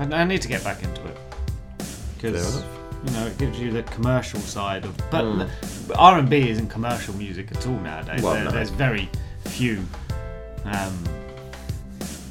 I, 0.00 0.20
I 0.22 0.24
need 0.24 0.42
to 0.42 0.48
get 0.48 0.64
back 0.64 0.82
into 0.82 1.04
it 1.06 1.16
because 2.16 2.64
you 3.04 3.10
know 3.12 3.26
it 3.26 3.38
gives 3.38 3.58
you 3.60 3.70
the 3.70 3.82
commercial 3.84 4.40
side 4.40 4.84
of. 4.84 4.96
But 5.10 5.24
Mm. 5.24 5.50
R 5.96 6.18
and 6.18 6.28
B 6.30 6.48
isn't 6.48 6.68
commercial 6.68 7.14
music 7.16 7.50
at 7.52 7.66
all 7.66 7.78
nowadays. 7.80 8.22
Well, 8.22 8.34
There- 8.34 8.44
no. 8.44 8.50
There's 8.50 8.70
very 8.70 9.08
few. 9.44 9.84
Um, 10.64 11.04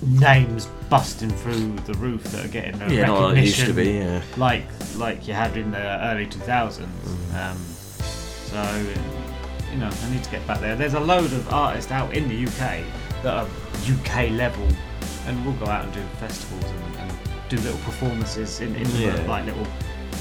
names 0.01 0.67
busting 0.89 1.30
through 1.30 1.76
the 1.86 1.93
roof 1.95 2.24
that 2.32 2.45
are 2.45 2.47
getting 2.47 2.78
the 2.80 2.93
Yeah, 2.93 3.07
not 3.07 3.38
it 3.38 3.43
used 3.43 3.57
to 3.59 3.74
recognition 3.74 3.76
be, 3.76 4.05
yeah. 4.05 4.22
like 4.38 4.63
like 4.95 5.28
you 5.28 5.34
had 5.34 5.57
in 5.57 5.72
the 5.72 6.05
early 6.07 6.26
2000s. 6.26 6.86
Mm. 6.88 7.51
Um, 7.51 7.57
so 7.57 8.61
you 9.72 9.78
know, 9.78 9.89
I 9.89 10.09
need 10.09 10.24
to 10.24 10.30
get 10.32 10.45
back 10.47 10.61
there. 10.61 10.76
There's 10.76 10.93
a 10.93 10.99
load 10.99 11.26
of 11.34 11.53
artists 11.53 11.91
out 11.91 12.13
in 12.15 12.28
the 12.30 12.45
UK 12.47 12.84
that 13.24 13.34
are 13.34 13.47
UK 13.91 14.30
level, 14.32 14.67
and 15.28 15.45
we'll 15.45 15.53
go 15.55 15.65
out 15.65 15.84
and 15.84 15.93
do 15.93 16.01
festivals 16.20 16.63
and 16.63 16.88
do 17.49 17.57
little 17.57 17.79
performances 17.79 18.61
in, 18.61 18.75
in 18.75 18.83
the 18.83 19.23
like 19.27 19.45
little 19.45 19.67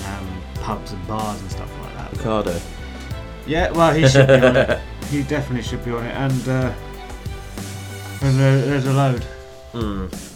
um, 0.06 0.42
pubs 0.60 0.92
and 0.92 1.06
bars 1.06 1.40
and 1.40 1.50
stuff 1.50 1.70
like 1.82 1.94
that. 1.96 2.12
Ricardo. 2.12 2.60
Yeah, 3.46 3.70
well, 3.70 3.92
he 3.94 4.06
should 4.08 4.26
be 4.26 4.34
on 4.34 4.56
it. 4.56 4.80
He 5.10 5.22
definitely 5.22 5.62
should 5.62 5.82
be 5.86 5.90
on 5.92 6.04
it, 6.04 6.14
and 6.14 6.48
uh, 6.48 6.72
and 8.20 8.38
there, 8.38 8.60
there's 8.60 8.84
a 8.84 8.92
load. 8.92 9.24
Mm. 9.72 10.34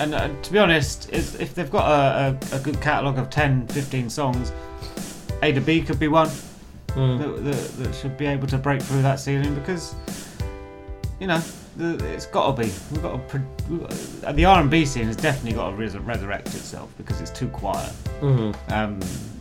And 0.00 0.12
uh, 0.14 0.28
to 0.42 0.52
be 0.52 0.58
honest, 0.58 1.08
if, 1.12 1.40
if 1.40 1.54
they've 1.54 1.70
got 1.70 1.86
a, 1.88 2.36
a, 2.52 2.56
a 2.56 2.58
good 2.58 2.80
catalogue 2.80 3.16
of 3.16 3.30
10, 3.30 3.68
15 3.68 4.10
songs, 4.10 4.50
Ada 5.42 5.60
B 5.60 5.82
could 5.82 6.00
be 6.00 6.08
one 6.08 6.28
Mm. 6.94 7.18
that, 7.18 7.44
that, 7.44 7.84
that 7.84 7.94
should 7.94 8.16
be 8.16 8.26
able 8.26 8.46
to 8.46 8.56
break 8.56 8.80
through 8.80 9.02
that 9.02 9.18
ceiling 9.18 9.52
because, 9.56 9.96
you 11.18 11.26
know, 11.26 11.42
it's 11.78 12.26
got 12.26 12.54
to 12.56 12.62
be. 12.62 12.68
We've 12.92 13.02
got 13.02 13.12
to. 13.12 13.18
Pro- 13.18 13.40
we've 13.68 14.20
got, 14.22 14.36
the 14.36 14.44
R 14.44 14.60
and 14.60 14.70
B 14.70 14.84
scene 14.84 15.04
has 15.06 15.16
definitely 15.16 15.52
got 15.56 15.70
to 15.70 15.76
res- 15.76 15.96
resurrect 15.96 16.48
itself 16.48 16.90
because 16.96 17.20
it's 17.20 17.30
too 17.30 17.48
quiet. 17.48 17.92
Mhm. 18.20 18.54
Um, 18.72 19.00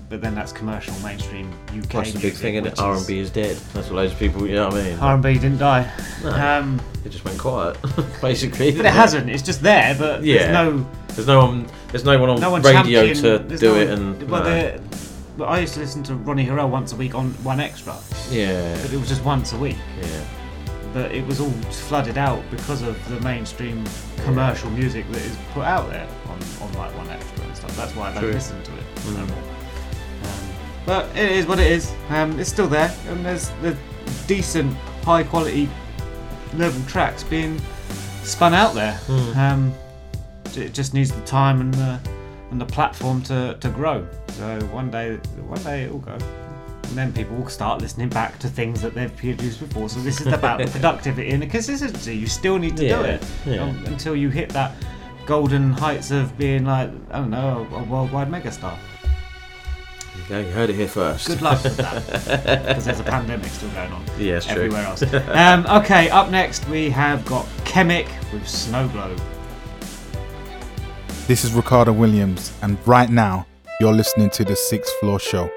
but 0.09 0.21
then 0.21 0.35
that's 0.35 0.51
commercial, 0.51 0.93
mainstream 0.99 1.51
UK. 1.75 1.87
That's 1.89 2.13
the 2.13 2.19
big 2.19 2.33
thing, 2.33 2.55
it? 2.55 2.79
R 2.79 2.95
and 2.95 3.07
B 3.07 3.17
is 3.19 3.31
dead. 3.31 3.55
That's 3.73 3.87
what 3.87 3.95
loads 3.95 4.13
of 4.13 4.19
people. 4.19 4.45
You 4.47 4.55
know 4.55 4.67
what 4.69 4.77
I 4.79 4.83
mean? 4.83 4.99
R 4.99 5.13
and 5.15 5.23
B 5.23 5.33
didn't 5.33 5.57
die. 5.57 5.91
No. 6.23 6.29
Um, 6.31 6.81
it 7.03 7.09
just 7.09 7.25
went 7.25 7.39
quiet, 7.39 7.77
basically. 8.21 8.71
But 8.75 8.85
it 8.85 8.93
hasn't. 8.93 9.29
It's 9.29 9.43
just 9.43 9.61
there, 9.61 9.95
but 9.97 10.23
yeah. 10.23 10.37
there's 10.37 10.51
no. 10.53 10.89
There's 11.09 11.27
no 11.27 11.39
one. 11.45 11.67
There's 11.89 12.05
no 12.05 12.17
one 12.19 12.29
on 12.29 12.39
no 12.41 12.49
one 12.51 12.61
radio 12.63 13.13
to 13.13 13.39
do 13.39 13.57
no 13.67 13.75
it, 13.75 13.89
one- 13.89 13.97
and 13.99 14.29
well, 14.29 14.43
no. 14.43 14.79
but 15.37 15.45
I 15.45 15.59
used 15.59 15.75
to 15.75 15.79
listen 15.79 16.01
to 16.03 16.15
Ronnie 16.15 16.45
Harrell 16.45 16.69
once 16.69 16.91
a 16.93 16.95
week 16.95 17.13
on 17.15 17.31
1Xtra. 17.35 18.31
Yeah. 18.31 18.75
But 18.81 18.93
it 18.93 18.99
was 18.99 19.07
just 19.09 19.23
once 19.23 19.53
a 19.53 19.57
week. 19.57 19.77
Yeah. 20.01 20.23
But 20.93 21.11
it 21.11 21.25
was 21.25 21.39
all 21.39 21.49
flooded 21.71 22.17
out 22.17 22.43
because 22.51 22.81
of 22.83 22.95
the 23.09 23.19
mainstream 23.21 23.83
commercial 24.23 24.69
music 24.69 25.09
that 25.11 25.21
is 25.23 25.35
put 25.53 25.63
out 25.65 25.89
there 25.89 26.07
on, 26.27 26.39
on 26.61 26.73
like 26.73 26.91
1Xtra 26.93 27.43
and 27.45 27.57
stuff. 27.57 27.75
That's 27.75 27.95
why 27.95 28.09
I 28.09 28.13
don't 28.13 28.21
True. 28.23 28.31
listen 28.33 28.61
to 28.63 28.71
it 28.73 28.83
no 29.07 29.11
Mm. 29.23 29.27
more. 29.29 29.37
Um, 29.37 30.49
but 30.85 31.17
it 31.17 31.31
is 31.31 31.45
what 31.47 31.59
it 31.59 31.71
is. 31.71 31.91
Um, 32.09 32.39
it's 32.39 32.49
still 32.51 32.67
there, 32.67 32.93
and 33.07 33.25
there's 33.25 33.49
the 33.61 33.75
decent, 34.27 34.73
high 35.03 35.23
quality 35.23 35.67
level 36.55 36.81
tracks 36.87 37.23
being 37.23 37.59
spun 38.23 38.53
out 38.53 38.73
there. 38.75 38.93
Mm. 39.07 39.35
Um, 39.35 39.73
it 40.55 40.73
just 40.73 40.93
needs 40.93 41.11
the 41.11 41.21
time 41.21 41.59
and 41.61 41.73
the 41.73 41.99
and 42.51 42.61
the 42.61 42.65
platform 42.67 43.19
to, 43.23 43.57
to 43.61 43.69
grow. 43.69 44.05
So 44.33 44.59
one 44.71 44.91
day, 44.91 45.15
one 45.47 45.63
day 45.63 45.83
it 45.85 45.91
will 45.91 45.97
go. 45.99 46.15
And 46.93 46.99
then 46.99 47.11
people 47.11 47.37
will 47.37 47.49
start 47.49 47.81
listening 47.81 48.09
back 48.09 48.37
to 48.37 48.47
things 48.47 48.79
that 48.83 48.93
they've 48.93 49.17
produced 49.17 49.59
before. 49.59 49.89
So 49.89 49.99
this 50.01 50.21
is 50.21 50.27
about 50.27 50.59
the 50.59 50.67
productivity 50.79 51.31
and 51.31 51.41
the 51.41 51.47
consistency. 51.47 52.15
You 52.15 52.27
still 52.27 52.59
need 52.59 52.77
to 52.77 52.87
do 52.87 53.01
it 53.01 53.25
yeah. 53.47 53.63
um, 53.63 53.83
until 53.87 54.15
you 54.15 54.29
hit 54.29 54.49
that 54.49 54.75
golden 55.25 55.73
heights 55.73 56.11
of 56.11 56.37
being 56.37 56.65
like 56.65 56.91
I 57.09 57.17
don't 57.17 57.31
know 57.31 57.67
a, 57.71 57.77
a 57.77 57.83
worldwide 57.85 58.29
megastar. 58.29 58.77
There 60.29 60.41
you 60.41 60.45
go. 60.45 60.49
You 60.49 60.53
heard 60.53 60.69
it 60.69 60.75
here 60.75 60.87
first. 60.87 61.25
Good 61.25 61.41
luck 61.41 61.63
with 61.63 61.77
that 61.77 62.05
because 62.67 62.85
there's 62.85 62.99
a 62.99 63.03
pandemic 63.03 63.47
still 63.47 63.71
going 63.71 63.91
on. 63.91 64.05
Yeah, 64.19 64.35
it's 64.35 64.45
true. 64.45 64.57
everywhere 64.57 64.85
else. 64.85 65.01
um, 65.29 65.65
okay, 65.81 66.11
up 66.11 66.29
next 66.29 66.69
we 66.69 66.91
have 66.91 67.25
got 67.25 67.47
Kemic 67.65 68.07
with 68.31 68.47
Snow 68.47 68.87
Globe. 68.89 69.19
This 71.25 71.43
is 71.43 71.53
Ricardo 71.53 71.91
Williams, 71.91 72.55
and 72.61 72.77
right 72.87 73.09
now 73.09 73.47
you're 73.79 73.93
listening 73.93 74.29
to 74.29 74.45
the 74.45 74.55
Sixth 74.55 74.93
Floor 74.99 75.19
Show. 75.19 75.49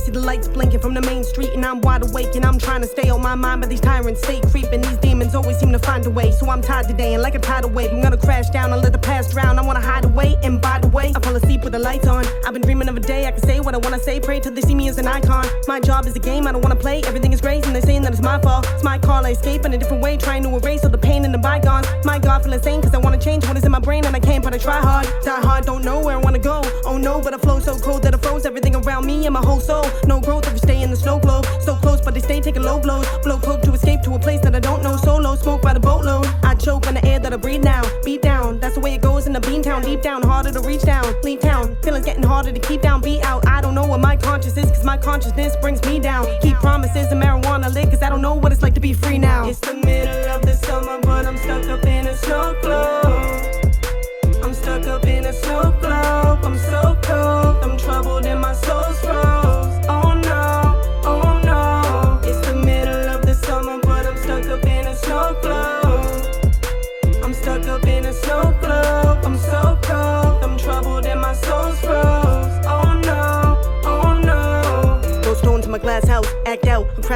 See 0.00 0.10
the 0.10 0.20
lights 0.20 0.48
blinking 0.48 0.80
from 0.80 0.94
the 0.94 1.02
main 1.02 1.22
street, 1.22 1.50
and 1.52 1.62
I'm 1.62 1.82
wide 1.82 2.02
awake. 2.02 2.34
And 2.34 2.46
I'm 2.46 2.58
trying 2.58 2.80
to 2.80 2.86
stay 2.86 3.10
on 3.10 3.20
my 3.20 3.34
mind, 3.34 3.60
but 3.60 3.68
these 3.68 3.82
tyrants 3.82 4.22
stay 4.22 4.40
creeping. 4.40 4.80
These 4.80 4.96
demons 4.96 5.34
always 5.34 5.58
seem 5.58 5.72
to 5.72 5.78
find 5.78 6.06
a 6.06 6.10
way. 6.10 6.32
So 6.32 6.48
I'm 6.48 6.62
tired 6.62 6.88
today, 6.88 7.12
and 7.12 7.22
like 7.22 7.34
a 7.34 7.38
tidal 7.38 7.68
wave, 7.68 7.92
I'm 7.92 8.00
gonna 8.00 8.16
crash 8.16 8.48
down 8.48 8.72
and 8.72 8.80
let 8.80 8.92
the 8.92 8.98
past 8.98 9.32
drown. 9.32 9.58
I 9.58 9.62
wanna 9.62 9.82
hide 9.82 10.06
away, 10.06 10.38
and 10.42 10.58
by 10.58 10.78
the 10.78 10.88
way, 10.88 11.12
I 11.14 11.20
fall 11.20 11.36
asleep 11.36 11.64
with 11.64 11.74
the 11.74 11.78
lights 11.78 12.06
on. 12.06 12.24
I've 12.46 12.54
been 12.54 12.62
dreaming 12.62 12.88
of 12.88 12.96
a 12.96 13.00
day 13.00 13.26
I 13.26 13.32
can 13.32 13.42
say 13.42 13.60
what 13.60 13.74
I 13.74 13.78
wanna 13.78 13.98
say. 13.98 14.20
Pray 14.20 14.40
till 14.40 14.52
they 14.52 14.62
see 14.62 14.74
me 14.74 14.88
as 14.88 14.96
an 14.96 15.06
icon. 15.06 15.46
My 15.68 15.80
job 15.80 16.06
is 16.06 16.16
a 16.16 16.18
game 16.18 16.46
I 16.46 16.52
don't 16.52 16.62
wanna 16.62 16.76
play. 16.76 17.02
Everything 17.02 17.34
is 17.34 17.42
great, 17.42 17.66
and 17.66 17.74
they're 17.74 17.82
saying 17.82 18.00
that 18.02 18.12
it's 18.12 18.22
my 18.22 18.40
fault. 18.40 18.66
It's 18.72 18.82
my 18.82 18.98
call, 18.98 19.26
I 19.26 19.32
escape 19.32 19.66
in 19.66 19.74
a 19.74 19.78
different 19.78 20.02
way, 20.02 20.16
trying 20.16 20.42
to 20.44 20.56
erase 20.56 20.82
all 20.82 20.90
the 20.90 21.04
pain 21.10 21.26
and 21.26 21.34
the 21.34 21.38
bygones. 21.38 21.86
My 22.04 22.18
God, 22.18 22.42
feel 22.42 22.54
insane, 22.54 22.80
cause 22.80 22.94
I 22.94 22.98
wanna 22.98 23.18
change 23.18 23.46
what 23.46 23.56
is 23.58 23.64
in 23.64 23.72
my 23.72 23.80
brain, 23.80 24.06
and 24.06 24.16
I 24.16 24.20
can't, 24.20 24.42
but 24.42 24.54
I 24.54 24.58
try 24.58 24.80
hard. 24.80 25.06
Die 25.24 25.40
hard, 25.42 25.66
don't 25.66 25.84
know 25.84 26.00
where 26.00 26.16
I 26.16 26.20
wanna 26.20 26.38
go. 26.38 26.62
Oh 26.86 26.96
no, 26.96 27.20
but 27.20 27.34
I 27.34 27.38
flow 27.38 27.60
so 27.60 27.78
cold 27.78 28.02
that 28.04 28.14
I 28.14 28.18
froze 28.18 28.46
everything 28.46 28.74
around 28.74 29.04
me 29.04 29.26
and 29.26 29.34
my 29.34 29.44
whole 29.44 29.60
soul. 29.60 29.84
No 30.06 30.20
growth 30.20 30.46
if 30.46 30.52
you 30.52 30.58
stay 30.58 30.82
in 30.82 30.90
the 30.90 30.96
snow 30.96 31.18
globe. 31.18 31.46
So 31.60 31.74
close, 31.76 32.00
but 32.00 32.14
they 32.14 32.20
stay 32.20 32.40
taking 32.40 32.62
low 32.62 32.80
blows. 32.80 33.06
Blow 33.22 33.38
coke 33.38 33.62
to 33.62 33.72
escape 33.72 34.02
to 34.02 34.14
a 34.14 34.18
place 34.18 34.40
that 34.40 34.54
I 34.54 34.60
don't 34.60 34.82
know. 34.82 34.96
Solo, 34.96 35.36
smoke 35.36 35.62
by 35.62 35.72
the 35.72 35.80
boatload. 35.80 36.26
I 36.42 36.54
choke 36.54 36.86
on 36.86 36.94
the 36.94 37.04
air 37.04 37.18
that 37.18 37.32
I 37.32 37.36
breathe 37.36 37.64
now. 37.64 37.82
Beat 38.04 38.22
down, 38.22 38.60
that's 38.60 38.74
the 38.74 38.80
way 38.80 38.94
it 38.94 39.02
goes 39.02 39.26
in 39.26 39.32
the 39.32 39.40
bean 39.40 39.62
town. 39.62 39.82
Deep 39.82 40.02
down, 40.02 40.22
harder 40.22 40.52
to 40.52 40.60
reach 40.60 40.82
down. 40.82 41.14
Leave 41.22 41.40
town, 41.40 41.76
feelings 41.82 42.06
getting 42.06 42.22
harder 42.22 42.52
to 42.52 42.60
keep 42.60 42.82
down. 42.82 43.00
Beat 43.00 43.22
out, 43.22 43.46
I 43.46 43.60
don't 43.60 43.74
know 43.74 43.86
what 43.86 44.00
my 44.00 44.16
conscience 44.16 44.56
is, 44.56 44.70
cause 44.70 44.84
my 44.84 44.96
consciousness 44.96 45.54
brings 45.60 45.82
me 45.84 45.98
down. 45.98 46.26
Keep 46.40 46.56
promises 46.56 47.06
and 47.12 47.22
marijuana 47.22 47.72
lit, 47.72 47.90
cause 47.90 48.02
I 48.02 48.08
don't 48.08 48.22
know 48.22 48.34
what 48.34 48.52
it's 48.52 48.62
like 48.62 48.74
to 48.74 48.80
be 48.80 48.92
free 48.92 49.18
now. 49.18 49.48
It's 49.48 49.60
the 49.60 49.74
middle 49.74 50.30
of 50.30 50.42
the 50.42 50.54
summer, 50.54 50.98
but 51.02 51.26
I'm 51.26 51.36
stuck 51.36 51.64
up 51.66 51.84
in 51.84 52.06
a 52.06 52.16
snow 52.16 52.56
globe. 52.62 52.89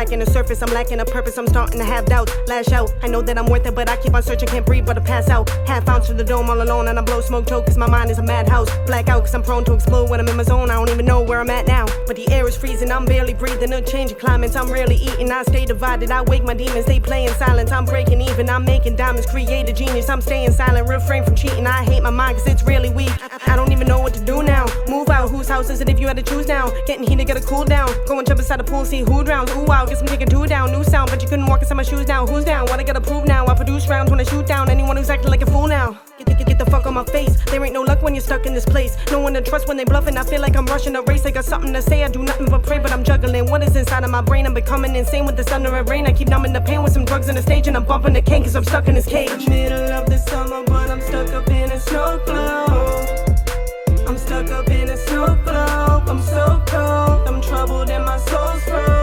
Out. 0.04 0.10
Cracking 0.10 0.24
the 0.24 0.30
surface, 0.30 0.62
I'm 0.62 0.72
lacking 0.74 1.00
a 1.00 1.04
purpose, 1.04 1.38
I'm 1.38 1.46
starting 1.46 1.78
to 1.78 1.84
have 1.84 2.04
doubts. 2.04 2.32
Lash 2.46 2.72
out, 2.72 2.92
I 3.02 3.08
know 3.08 3.22
that 3.22 3.38
I'm 3.38 3.46
worth 3.46 3.66
it, 3.66 3.74
but 3.74 3.88
I 3.88 3.96
keep 3.96 4.14
on 4.14 4.22
searching, 4.22 4.48
can't 4.48 4.66
breathe 4.66 4.84
but 4.84 4.98
I 4.98 5.00
pass 5.00 5.30
out. 5.30 5.48
Half 5.66 5.88
ounce 5.88 6.08
to 6.08 6.14
the 6.14 6.24
dome 6.24 6.50
all 6.50 6.60
alone, 6.60 6.88
and 6.88 6.98
I 6.98 7.02
blow 7.02 7.22
smoke 7.22 7.48
choke, 7.48 7.66
cause 7.66 7.78
my 7.78 7.88
mind 7.88 8.10
is 8.10 8.18
a 8.18 8.22
madhouse. 8.22 8.68
Black 8.86 9.08
out, 9.08 9.20
cause 9.20 9.34
I'm 9.34 9.42
prone 9.42 9.64
to 9.64 9.72
explode 9.72 10.10
when 10.10 10.20
I'm 10.20 10.28
in 10.28 10.36
my 10.36 10.42
zone, 10.42 10.70
I 10.70 10.74
don't 10.74 10.90
even 10.90 11.06
know 11.06 11.22
where 11.22 11.40
I'm 11.40 11.48
at 11.48 11.66
now. 11.66 11.86
But 12.06 12.16
the 12.16 12.28
air 12.28 12.46
is 12.46 12.56
freezing, 12.56 12.92
I'm 12.92 13.06
barely 13.06 13.32
breathing, 13.32 13.72
a 13.72 13.80
change 13.80 14.12
of 14.12 14.18
climates, 14.18 14.56
I'm 14.56 14.70
rarely 14.70 14.96
eating, 14.96 15.30
I 15.30 15.42
stay 15.44 15.64
divided, 15.64 16.10
I 16.10 16.22
wake 16.22 16.44
my 16.44 16.54
demons, 16.54 16.84
they 16.84 17.00
play 17.00 17.24
in 17.24 17.32
silence, 17.34 17.72
I'm 17.72 17.86
breaking 17.86 18.20
even, 18.20 18.50
I'm 18.50 18.64
making 18.64 18.96
diamonds, 18.96 19.26
create 19.26 19.68
a 19.70 19.72
genius, 19.72 20.10
I'm 20.10 20.20
staying 20.20 20.52
silent, 20.52 20.86
refrain 20.86 21.24
from 21.24 21.34
cheating, 21.34 21.66
I 21.66 21.82
hate 21.84 22.02
my 22.02 22.10
mind 22.10 22.36
cause 22.36 22.46
it's 22.46 22.62
really 22.64 22.90
weak. 22.90 23.12
I 23.46 23.56
don't 23.56 23.72
even 23.72 23.88
know 23.88 24.00
what 24.00 24.12
to 24.14 24.20
do 24.24 24.42
now. 24.42 24.66
Move 24.86 25.08
out, 25.08 25.30
whose 25.30 25.48
house 25.48 25.70
is 25.70 25.80
it 25.80 25.88
if 25.88 25.98
you 25.98 26.06
had 26.06 26.16
to 26.16 26.22
choose 26.22 26.46
now? 26.46 26.70
Getting 26.86 27.06
heated, 27.06 27.26
gotta 27.26 27.40
cool 27.40 27.64
down. 27.64 27.88
Go 28.06 28.18
and 28.18 28.26
jump 28.26 28.40
inside 28.40 28.60
the 28.60 28.64
pool, 28.64 28.84
see 28.84 29.00
who 29.00 29.24
drowns. 29.24 29.50
Ooh, 29.52 29.64
wow, 29.64 29.86
some 29.96 30.06
chicken 30.06 30.28
two 30.28 30.46
down. 30.46 30.72
New 30.72 30.84
sound, 30.84 31.10
but 31.10 31.22
you 31.22 31.28
couldn't 31.28 31.46
walk 31.46 31.60
inside 31.60 31.74
my 31.74 31.82
shoes 31.82 32.06
now. 32.06 32.26
Who's 32.26 32.44
down? 32.44 32.66
What 32.66 32.80
I 32.80 32.82
gotta 32.82 33.00
prove 33.00 33.26
now? 33.26 33.46
I 33.46 33.54
produce 33.54 33.88
rounds 33.88 34.10
when 34.10 34.20
I 34.20 34.24
shoot 34.24 34.46
down 34.46 34.68
anyone 34.68 34.96
who's 34.96 35.10
acting 35.10 35.30
like 35.30 35.42
a 35.42 35.46
fool 35.46 35.66
now. 35.66 35.98
Get, 36.18 36.38
get, 36.38 36.46
get 36.46 36.58
the 36.58 36.66
fuck 36.66 36.86
on 36.86 36.94
my 36.94 37.04
face. 37.04 37.36
There 37.46 37.64
ain't 37.64 37.74
no 37.74 37.82
luck 37.82 38.02
when 38.02 38.14
you're 38.14 38.22
stuck 38.22 38.46
in 38.46 38.54
this 38.54 38.64
place. 38.64 38.96
No 39.10 39.20
one 39.20 39.34
to 39.34 39.40
trust 39.40 39.68
when 39.68 39.76
they 39.76 39.84
bluffing. 39.84 40.16
I 40.16 40.24
feel 40.24 40.40
like 40.40 40.56
I'm 40.56 40.66
rushing 40.66 40.96
a 40.96 41.02
race. 41.02 41.26
I 41.26 41.30
got 41.30 41.44
something 41.44 41.72
to 41.72 41.82
say. 41.82 42.04
I 42.04 42.08
do 42.08 42.22
nothing 42.22 42.46
but 42.46 42.62
pray, 42.62 42.78
but 42.78 42.92
I'm 42.92 43.04
juggling. 43.04 43.50
What 43.50 43.62
is 43.62 43.76
inside 43.76 44.04
of 44.04 44.10
my 44.10 44.22
brain? 44.22 44.46
I'm 44.46 44.54
becoming 44.54 44.94
insane 44.96 45.26
with 45.26 45.36
the 45.36 45.44
thunder 45.44 45.74
and 45.74 45.88
rain. 45.88 46.06
I 46.06 46.12
keep 46.12 46.28
numbing 46.28 46.52
the 46.52 46.60
pain 46.60 46.82
with 46.82 46.92
some 46.92 47.04
drugs 47.04 47.28
in 47.28 47.34
the 47.34 47.42
stage, 47.42 47.66
and 47.68 47.76
I'm 47.76 47.84
bumping 47.84 48.14
the 48.14 48.22
cane 48.22 48.42
cause 48.42 48.56
I'm 48.56 48.64
stuck 48.64 48.88
in 48.88 48.94
this 48.94 49.06
cage. 49.06 49.48
Middle 49.48 49.90
of 49.92 50.06
the 50.06 50.18
summer, 50.18 50.62
but 50.64 50.90
I'm 50.90 51.00
stuck 51.00 51.32
up 51.32 51.48
in 51.48 51.70
a 51.70 51.80
snow 51.80 52.20
globe. 52.24 54.08
I'm 54.08 54.18
stuck 54.18 54.50
up 54.50 54.68
in 54.70 54.88
a 54.90 54.96
snow 54.96 55.38
globe. 55.44 56.08
I'm 56.08 56.22
so 56.22 56.62
cold. 56.66 57.28
I'm 57.28 57.40
troubled 57.40 57.90
and 57.90 58.04
my 58.04 58.18
soul's 58.18 58.62
froze. 58.64 58.93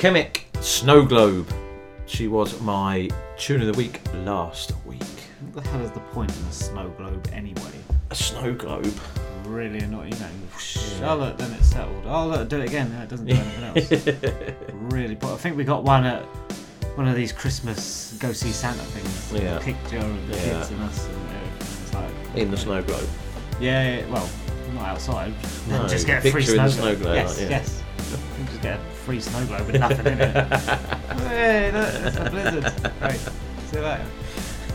Kemic 0.00 0.46
Snow 0.62 1.04
Globe. 1.04 1.46
She 2.06 2.26
was 2.26 2.58
my 2.62 3.10
tune 3.36 3.60
of 3.60 3.66
the 3.66 3.74
week 3.74 4.00
last 4.24 4.72
week. 4.86 5.02
What 5.52 5.62
the 5.62 5.68
hell 5.70 5.82
is 5.82 5.90
the 5.90 6.00
point 6.00 6.34
in 6.34 6.42
a 6.44 6.52
snow 6.52 6.88
globe 6.96 7.28
anyway? 7.34 7.70
A 8.08 8.14
snow 8.14 8.54
globe. 8.54 8.98
Really 9.44 9.80
annoying, 9.80 10.14
you 10.14 10.18
know. 10.20 10.58
Charlotte, 10.58 11.36
then 11.36 11.52
it's 11.52 11.66
settled. 11.68 12.02
Oh 12.06 12.28
look, 12.28 12.48
do 12.48 12.62
it 12.62 12.68
again. 12.68 12.90
No, 12.94 13.02
it 13.02 13.10
doesn't 13.10 13.26
do 13.26 13.34
anything 13.34 13.62
else. 13.62 14.62
really, 14.72 15.16
but 15.16 15.34
I 15.34 15.36
think 15.36 15.58
we 15.58 15.64
got 15.64 15.84
one 15.84 16.06
at 16.06 16.22
one 16.96 17.06
of 17.06 17.14
these 17.14 17.30
Christmas 17.30 18.14
go 18.18 18.32
see 18.32 18.52
Santa 18.52 18.80
things. 18.80 19.42
Yeah. 19.42 19.58
Picture 19.58 19.98
of 19.98 20.28
the 20.28 20.34
Yeah. 20.34 20.42
kids 20.44 20.70
and 20.70 20.82
us 20.82 21.06
and 21.08 21.16
everything. 21.28 22.00
Like, 22.32 22.36
In 22.38 22.50
the 22.50 22.56
snow 22.56 22.82
globe. 22.82 23.06
Yeah, 23.60 23.98
yeah, 23.98 24.06
well, 24.10 24.26
not 24.72 24.88
outside. 24.88 25.34
No, 25.68 25.86
just 25.86 26.06
get 26.06 26.24
a 26.24 26.30
free 26.30 26.40
in 26.40 26.48
snow 26.48 26.64
the 26.64 26.70
snow 26.72 26.96
globe, 26.96 27.14
Yes, 27.16 27.38
yeah. 27.38 27.48
yes. 27.50 27.82
You 28.38 28.44
just 28.46 28.62
get 28.62 28.78
a 28.78 28.82
free 29.04 29.20
snow 29.20 29.44
globe 29.46 29.66
with 29.66 29.80
nothing 29.80 30.06
in 30.06 30.20
it. 30.20 30.34
hey, 31.28 31.70
look, 31.72 31.94
it's 32.06 32.16
a 32.16 32.30
blizzard. 32.30 32.92
Great. 33.00 33.20
See 33.20 33.76
you 33.76 33.82
later. 33.82 34.06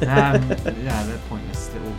Um, 0.01 0.49
yeah, 0.83 1.03
they're 1.03 1.17
pointless 1.29 1.71
little 1.73 1.93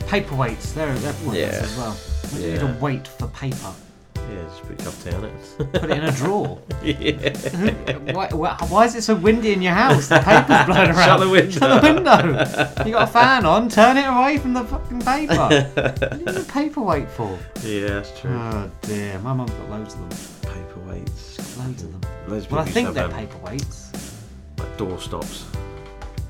paperweights. 0.00 0.74
They're 0.74 0.94
they're 0.94 1.12
pointless 1.14 1.36
Yeah. 1.38 1.62
as 1.62 1.76
well. 1.76 1.96
We 2.34 2.48
need 2.48 2.54
Yeah. 2.62 2.76
a 2.76 2.80
weight 2.80 3.06
for 3.08 3.28
paper. 3.28 3.72
Yeah, 4.16 4.42
just 4.48 4.62
put 4.62 4.82
your 4.82 4.90
cup 4.90 5.02
tea 5.04 5.10
on 5.12 5.24
it. 5.24 5.72
Put 5.80 5.84
it 5.90 5.98
in 5.98 6.04
a 6.04 6.10
drawer. 6.10 6.58
yeah. 6.82 8.12
why, 8.12 8.28
why, 8.32 8.56
why 8.68 8.84
is 8.84 8.96
it 8.96 9.02
so 9.02 9.14
windy 9.14 9.52
in 9.52 9.62
your 9.62 9.74
house? 9.74 10.08
The 10.08 10.18
paper's 10.18 10.66
blowing 10.66 10.90
around. 10.96 11.04
Shut 11.04 11.20
the 11.20 11.28
window. 11.28 11.50
Shut 11.50 11.82
the 11.82 11.92
window. 11.94 12.84
You 12.84 12.92
got 12.92 13.08
a 13.08 13.12
fan 13.12 13.46
on. 13.46 13.68
Turn 13.68 13.96
it 13.96 14.04
away 14.06 14.38
from 14.38 14.54
the 14.54 14.64
fucking 14.64 15.00
paper. 15.02 15.36
what 15.36 16.00
do 16.00 16.18
you 16.18 16.24
need 16.24 16.36
a 16.36 16.42
paperweight 16.44 17.08
for? 17.10 17.38
Yeah, 17.62 17.86
that's 17.86 18.18
true. 18.20 18.32
Oh 18.32 18.68
dear, 18.82 19.16
my 19.20 19.32
mum's 19.32 19.52
got 19.52 19.70
loads 19.70 19.94
of 19.94 20.00
them. 20.00 20.18
Paperweights. 20.56 21.58
Loads 21.58 21.82
of 21.82 21.92
them. 22.00 22.10
Loads 22.28 22.50
Well, 22.50 22.60
I 22.60 22.64
think 22.64 22.94
they're 22.94 23.04
um, 23.04 23.12
paperweights. 23.12 24.14
Like 24.58 24.76
door 24.76 24.98
stops. 25.00 25.44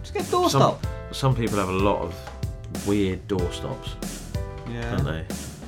Just 0.02 0.14
get 0.14 0.30
door 0.30 0.50
some, 0.50 0.60
stop. 0.60 0.86
Some 1.12 1.34
people 1.36 1.58
have 1.58 1.68
a 1.68 1.72
lot 1.72 2.00
of 2.02 2.86
weird 2.86 3.26
door 3.28 3.52
stops, 3.52 3.90
Yeah. 4.70 4.96
don't 4.96 5.04
they? 5.04 5.24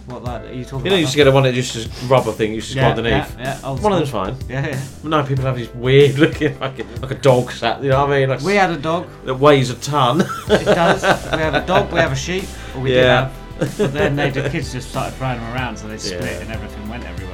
What 0.06 0.24
like 0.24 0.42
are 0.44 0.52
you 0.52 0.64
talking 0.64 0.86
You 0.86 0.90
know, 0.90 0.96
you 0.96 1.02
used 1.02 1.12
to 1.12 1.16
get 1.18 1.26
a 1.26 1.30
one 1.30 1.42
that 1.42 1.52
just 1.52 1.76
a 1.76 2.06
rubber 2.06 2.32
thing 2.32 2.50
you 2.50 2.56
used 2.56 2.70
to 2.72 2.76
Yeah, 2.76 2.94
go 2.94 2.98
underneath. 3.02 3.36
yeah, 3.38 3.58
yeah, 3.60 3.68
old 3.68 3.82
one 3.82 3.92
of 3.92 3.98
them's 3.98 4.10
fine. 4.10 4.34
Yeah, 4.48 4.66
yeah. 4.68 4.80
No, 5.04 5.22
people 5.22 5.44
have 5.44 5.56
these 5.56 5.68
weird 5.74 6.18
looking 6.18 6.54
fucking 6.54 7.00
like 7.02 7.10
a 7.10 7.14
dog 7.14 7.50
sat. 7.52 7.82
You 7.82 7.90
know 7.90 8.00
what 8.06 8.10
I 8.14 8.20
mean? 8.20 8.28
Like 8.30 8.40
We 8.40 8.54
had 8.54 8.70
a 8.70 8.78
dog. 8.78 9.06
that 9.26 9.34
weighs 9.34 9.68
a 9.70 9.74
ton. 9.76 10.22
It 10.22 10.64
does. 10.64 11.02
We 11.02 11.38
have 11.38 11.54
a 11.54 11.66
dog. 11.66 11.92
We 11.92 11.98
have 12.00 12.12
a 12.12 12.16
sheep. 12.16 12.44
Or 12.74 12.80
we 12.80 12.94
Yeah. 12.94 13.30
did 13.58 13.68
have. 13.68 13.78
But 13.78 13.92
then 13.92 14.16
they, 14.16 14.30
the 14.30 14.48
kids 14.48 14.72
just 14.72 14.88
started 14.88 15.14
throwing 15.16 15.38
them 15.40 15.52
around, 15.52 15.76
so 15.76 15.88
they 15.88 15.98
split 15.98 16.22
Yeah. 16.22 16.40
and 16.42 16.52
everything 16.52 16.88
went 16.88 17.04
everywhere. 17.04 17.27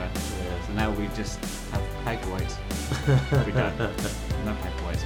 So 0.74 0.80
now 0.80 0.90
we 0.90 1.06
just 1.14 1.38
have 1.70 1.82
paperweights. 2.04 2.56
we 3.46 3.52
don't. 3.52 3.78
No 4.44 4.52
paperweights. 4.56 5.04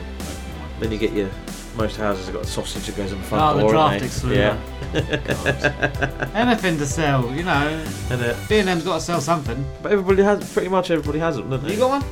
then 0.81 0.91
you 0.91 0.99
get 0.99 1.13
your 1.13 1.29
most 1.77 1.97
houses 1.97 2.25
have 2.27 2.35
got 2.35 2.45
a 2.45 2.47
sausage 2.47 2.87
that 2.87 2.97
goes 2.97 3.13
on 3.13 3.19
the 3.19 3.25
front 3.25 3.45
Oh, 3.45 3.55
the 3.57 3.61
door. 3.63 3.71
draft 3.73 4.01
haven't 4.01 4.09
excluder. 4.09 4.57
Yeah. 4.95 6.31
Anything 6.35 6.79
to 6.79 6.87
sell, 6.87 7.31
you 7.33 7.45
know. 7.45 7.85
And 8.11 8.21
it. 8.21 8.37
B&M's 8.49 8.83
got 8.83 8.95
to 8.97 9.01
sell 9.01 9.21
something. 9.21 9.65
But 9.83 9.93
everybody 9.93 10.23
has, 10.25 10.53
pretty 10.53 10.69
much 10.71 10.91
everybody 10.91 11.19
has 11.21 11.37
them, 11.37 11.51
don't 11.51 11.63
they? 11.63 11.75
You 11.75 11.79
got 11.79 12.01
one? 12.03 12.11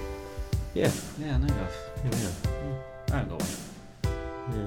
Yeah. 0.74 0.91
Yeah, 1.19 1.35
I 1.35 1.39
know 1.39 1.47
you 1.47 1.55
have. 1.55 1.74
Yeah, 2.05 2.11
we. 2.12 3.12
I 3.12 3.16
haven't 3.16 3.31
got 3.31 3.41
one. 3.43 3.51
Yeah. 4.55 4.66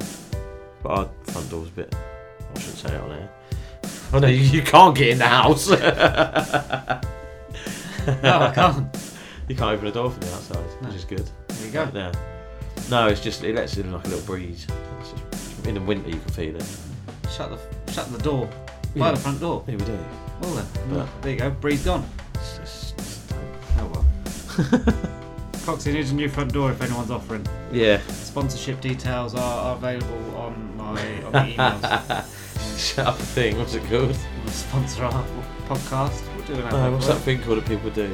But 0.83 0.89
our 0.89 1.09
front 1.31 1.49
door's 1.49 1.69
a 1.69 1.71
bit. 1.71 1.95
I 1.95 2.59
shouldn't 2.59 2.77
say 2.79 2.93
it 2.95 2.99
on 3.01 3.11
air. 3.11 3.29
Oh 4.11 4.17
no, 4.17 4.27
you, 4.27 4.41
you 4.41 4.63
can't 4.63 4.97
get 4.97 5.09
in 5.09 5.19
the 5.19 5.27
house. 5.27 5.69
No, 8.23 8.39
I 8.41 8.51
can't. 8.55 9.13
You 9.47 9.55
can't 9.55 9.71
open 9.75 9.87
a 9.87 9.91
door 9.91 10.09
from 10.11 10.21
the 10.21 10.33
outside, 10.33 10.57
which 10.81 10.95
is 10.95 11.05
good. 11.05 11.29
There 11.47 11.65
you 11.67 11.71
go. 11.73 11.83
Right 11.85 11.93
there. 11.93 12.11
No, 12.89 13.07
it's 13.07 13.21
just 13.21 13.43
it 13.43 13.55
lets 13.55 13.77
in 13.77 13.91
like 13.91 14.05
a 14.05 14.09
little 14.09 14.25
breeze. 14.25 14.67
It's 14.99 15.11
just, 15.11 15.65
in 15.67 15.75
the 15.75 15.81
winter 15.81 16.09
you 16.09 16.19
can 16.19 16.31
feel 16.31 16.55
it. 16.55 16.65
Shut 17.35 17.49
the 17.49 17.91
shut 17.91 18.11
the 18.11 18.17
door. 18.19 18.47
By 18.95 19.07
Yeah. 19.07 19.11
the 19.11 19.19
front 19.19 19.39
door. 19.39 19.63
Yeah, 19.67 19.75
we 19.75 19.85
do. 19.85 19.99
Well 20.41 20.53
then, 20.55 20.65
But- 20.89 21.21
there 21.21 21.31
you 21.33 21.39
go. 21.39 21.49
Breeze 21.51 21.83
gone. 21.85 22.05
Oh 23.77 23.85
well. 23.93 24.05
Coxie 25.65 25.93
needs 25.93 26.11
a 26.11 26.15
new 26.15 26.29
front 26.29 26.51
door 26.53 26.71
if 26.71 26.81
anyone's 26.81 27.11
offering. 27.11 27.45
Yeah. 27.71 27.99
Sponsorship 28.07 28.81
details 28.81 29.35
are, 29.35 29.39
are 29.67 29.75
available 29.75 30.35
on 30.37 30.77
my 30.77 31.23
on 31.23 31.31
the 31.31 31.39
emails. 31.55 32.95
Shut 32.95 33.05
up 33.07 33.17
thing. 33.17 33.57
What's 33.57 33.75
it 33.75 33.83
called? 33.89 34.15
Sponsor 34.47 35.03
our 35.05 35.23
podcast. 35.67 36.23
Doing 36.49 36.61
uh, 36.61 36.69
that. 36.71 36.73
Oh, 36.73 36.91
what's 36.91 37.07
that 37.07 37.19
thing 37.19 37.41
called 37.41 37.57
that 37.59 37.65
people 37.67 37.89
do 37.91 38.07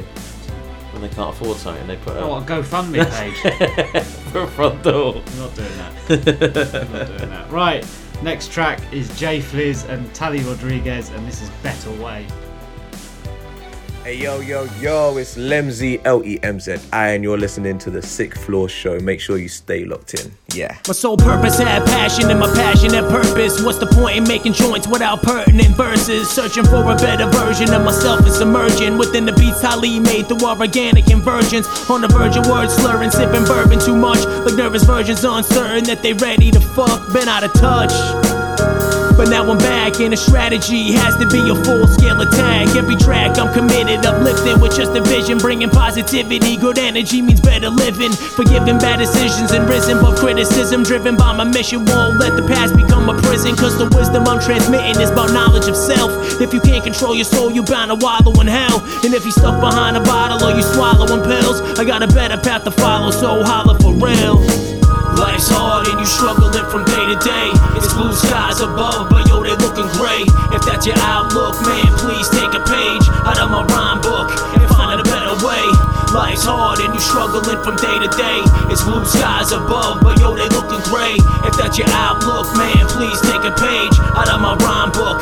when 0.92 1.02
they 1.02 1.10
can't 1.10 1.30
afford 1.36 1.58
something? 1.58 1.86
They 1.88 1.98
put 1.98 2.16
Oh, 2.18 2.34
a 2.34 2.38
a 2.40 2.42
GoFundMe 2.44 3.04
page. 3.18 4.04
for 4.32 4.42
a 4.44 4.48
front 4.48 4.84
door. 4.84 5.14
We're 5.14 5.40
not 5.40 5.56
doing 5.56 5.78
that. 5.78 5.94
We're 6.10 7.00
not 7.00 7.08
doing 7.18 7.30
that. 7.30 7.50
Right. 7.52 7.86
Next 8.22 8.52
track 8.52 8.80
is 8.94 9.10
JFliz 9.12 9.90
and 9.90 10.14
Tali 10.14 10.40
Rodriguez, 10.40 11.10
and 11.10 11.28
this 11.28 11.42
is 11.42 11.50
Better 11.64 11.92
Way. 12.02 12.26
Hey 14.06 14.22
yo 14.22 14.40
yo 14.40 14.66
yo, 14.80 15.18
it's 15.18 15.36
Lemzy 15.36 16.00
L 16.06 16.24
E 16.24 16.40
M 16.44 16.60
Z 16.60 16.76
I, 16.94 17.14
and 17.14 17.24
you're 17.24 17.40
listening 17.40 17.80
to 17.80 17.90
the 17.90 18.04
Sick 18.04 18.38
Floor 18.38 18.70
Show. 18.70 19.00
Make 19.00 19.20
sure 19.20 19.40
you 19.40 19.50
stay 19.50 19.84
locked 19.84 20.14
in. 20.14 20.32
Yeah. 20.54 20.78
My 20.88 20.94
sole 20.94 21.18
purpose 21.18 21.58
had 21.58 21.84
passion 21.88 22.30
and 22.30 22.40
my 22.40 22.46
passion 22.54 22.94
had 22.94 23.10
purpose. 23.10 23.64
What's 23.64 23.80
the 23.80 23.88
point 23.88 24.18
in 24.18 24.24
making 24.26 24.54
joints 24.54 24.88
without 24.88 25.24
pertinent 25.24 25.76
verses? 25.76 26.30
Searching 26.30 26.66
for 26.66 26.84
a 26.84 26.96
better 26.96 27.26
version 27.32 27.74
of 27.74 27.84
myself 27.84 28.28
is 28.28 28.42
emerging 28.42 29.00
within 29.00 29.26
the 29.26 29.34
beats 29.34 29.64
Ali 29.64 30.00
made 30.00 30.28
through 30.28 30.46
our 30.46 30.56
organic 30.56 31.06
convergence. 31.06 31.66
On 31.90 32.02
the 32.02 32.08
verge 32.08 32.38
of 32.38 32.46
word 32.46 32.70
slurring, 32.70 33.10
sipping 33.10 33.46
bourbon 33.46 33.80
too 33.80 33.96
much. 33.96 34.24
Like 34.46 34.54
nervous 34.54 34.84
versions 34.84 35.24
uncertain 35.24 35.84
that 35.86 36.04
they 36.04 36.14
ready 36.14 36.52
to 36.52 36.60
fuck, 36.60 37.12
been 37.12 37.28
out 37.28 37.44
of 37.44 37.52
touch. 37.54 37.90
But 39.16 39.30
now 39.30 39.50
I'm 39.50 39.58
back, 39.58 40.02
and 40.02 40.12
the 40.12 40.18
strategy 40.18 40.92
has 40.92 41.16
to 41.16 41.26
be 41.28 41.40
a 41.48 41.56
full 41.64 41.88
scale 41.88 42.20
attack. 42.20 42.76
Every 42.76 42.98
track 42.98 43.40
I'm 43.40 43.54
committed, 43.54 44.06
uplifting 44.06 44.60
with 44.60 44.76
just 44.76 44.92
a 44.92 45.02
vision, 45.02 45.38
bringing 45.38 45.70
positivity. 45.70 46.58
Good 46.58 46.78
energy 46.78 47.22
means 47.22 47.40
better 47.40 47.70
living. 47.70 48.12
Forgiving 48.12 48.78
bad 48.78 49.00
decisions 49.00 49.52
and 49.52 49.70
risen 49.70 50.00
above 50.00 50.20
criticism, 50.20 50.84
driven 50.84 51.16
by 51.16 51.32
my 51.32 51.46
mission. 51.46 51.86
Won't 51.86 52.20
let 52.20 52.36
the 52.36 52.44
past 52.44 52.76
become 52.76 53.08
a 53.08 53.16
prison, 53.22 53.56
cause 53.56 53.78
the 53.78 53.88
wisdom 53.96 54.28
I'm 54.28 54.42
transmitting 54.42 55.00
is 55.02 55.12
about 55.12 55.32
knowledge 55.32 55.68
of 55.68 55.78
self. 55.78 56.12
If 56.42 56.54
you 56.54 56.60
can't 56.60 56.84
control 56.84 57.16
your 57.16 57.26
soul, 57.26 57.52
you're 57.52 57.64
bound 57.64 57.92
to 57.92 57.96
wallow 57.96 58.36
in 58.42 58.48
hell. 58.48 58.84
And 59.06 59.14
if 59.14 59.24
you're 59.24 59.32
stuck 59.32 59.62
behind 59.62 59.96
a 59.96 60.02
bottle 60.02 60.44
or 60.44 60.52
you're 60.52 60.74
swallowing 60.76 61.24
pills, 61.24 61.62
I 61.80 61.86
got 61.86 62.04
a 62.04 62.08
better 62.08 62.38
path 62.38 62.66
to 62.66 62.72
follow, 62.72 63.12
so 63.12 63.44
holla 63.44 63.80
for 63.80 63.94
real. 63.94 64.75
Life's 65.16 65.48
hard 65.48 65.88
and 65.88 66.00
you 66.00 66.06
struggling 66.06 66.52
from 66.68 66.84
day 66.84 67.04
to 67.08 67.18
day. 67.24 67.48
It's 67.80 67.92
blue 67.94 68.12
skies 68.12 68.60
above, 68.60 69.10
but 69.10 69.28
yo, 69.28 69.44
they 69.44 69.56
looking 69.56 69.88
gray. 69.96 70.28
If 70.52 70.64
that's 70.68 70.86
your 70.86 71.00
outlook, 71.08 71.56
man, 71.64 71.88
please 72.00 72.28
take 72.30 72.52
a 72.52 72.64
page 72.64 73.06
out 73.24 73.40
of 73.40 73.48
my 73.52 73.64
rhyme 73.72 74.02
book 74.04 74.32
and 74.60 74.68
find 74.76 75.00
a 75.00 75.08
better 75.08 75.36
way. 75.46 75.64
Life's 76.12 76.48
hard 76.48 76.80
and 76.80 76.94
you 76.94 77.00
struggling 77.00 77.60
from 77.64 77.76
day 77.80 77.96
to 78.00 78.10
day. 78.16 78.40
It's 78.72 78.84
blue 78.84 79.04
skies 79.04 79.52
above, 79.52 80.04
but 80.04 80.20
yo, 80.20 80.36
they 80.36 80.48
looking 80.52 80.84
gray. 80.92 81.16
If 81.48 81.56
that's 81.56 81.80
your 81.80 81.92
outlook, 81.92 82.48
man, 82.56 82.84
please 82.92 83.20
take 83.24 83.44
a 83.44 83.56
page 83.56 83.96
out 84.16 84.28
of 84.32 84.40
my 84.40 84.56
rhyme 84.64 84.92
book 84.92 85.20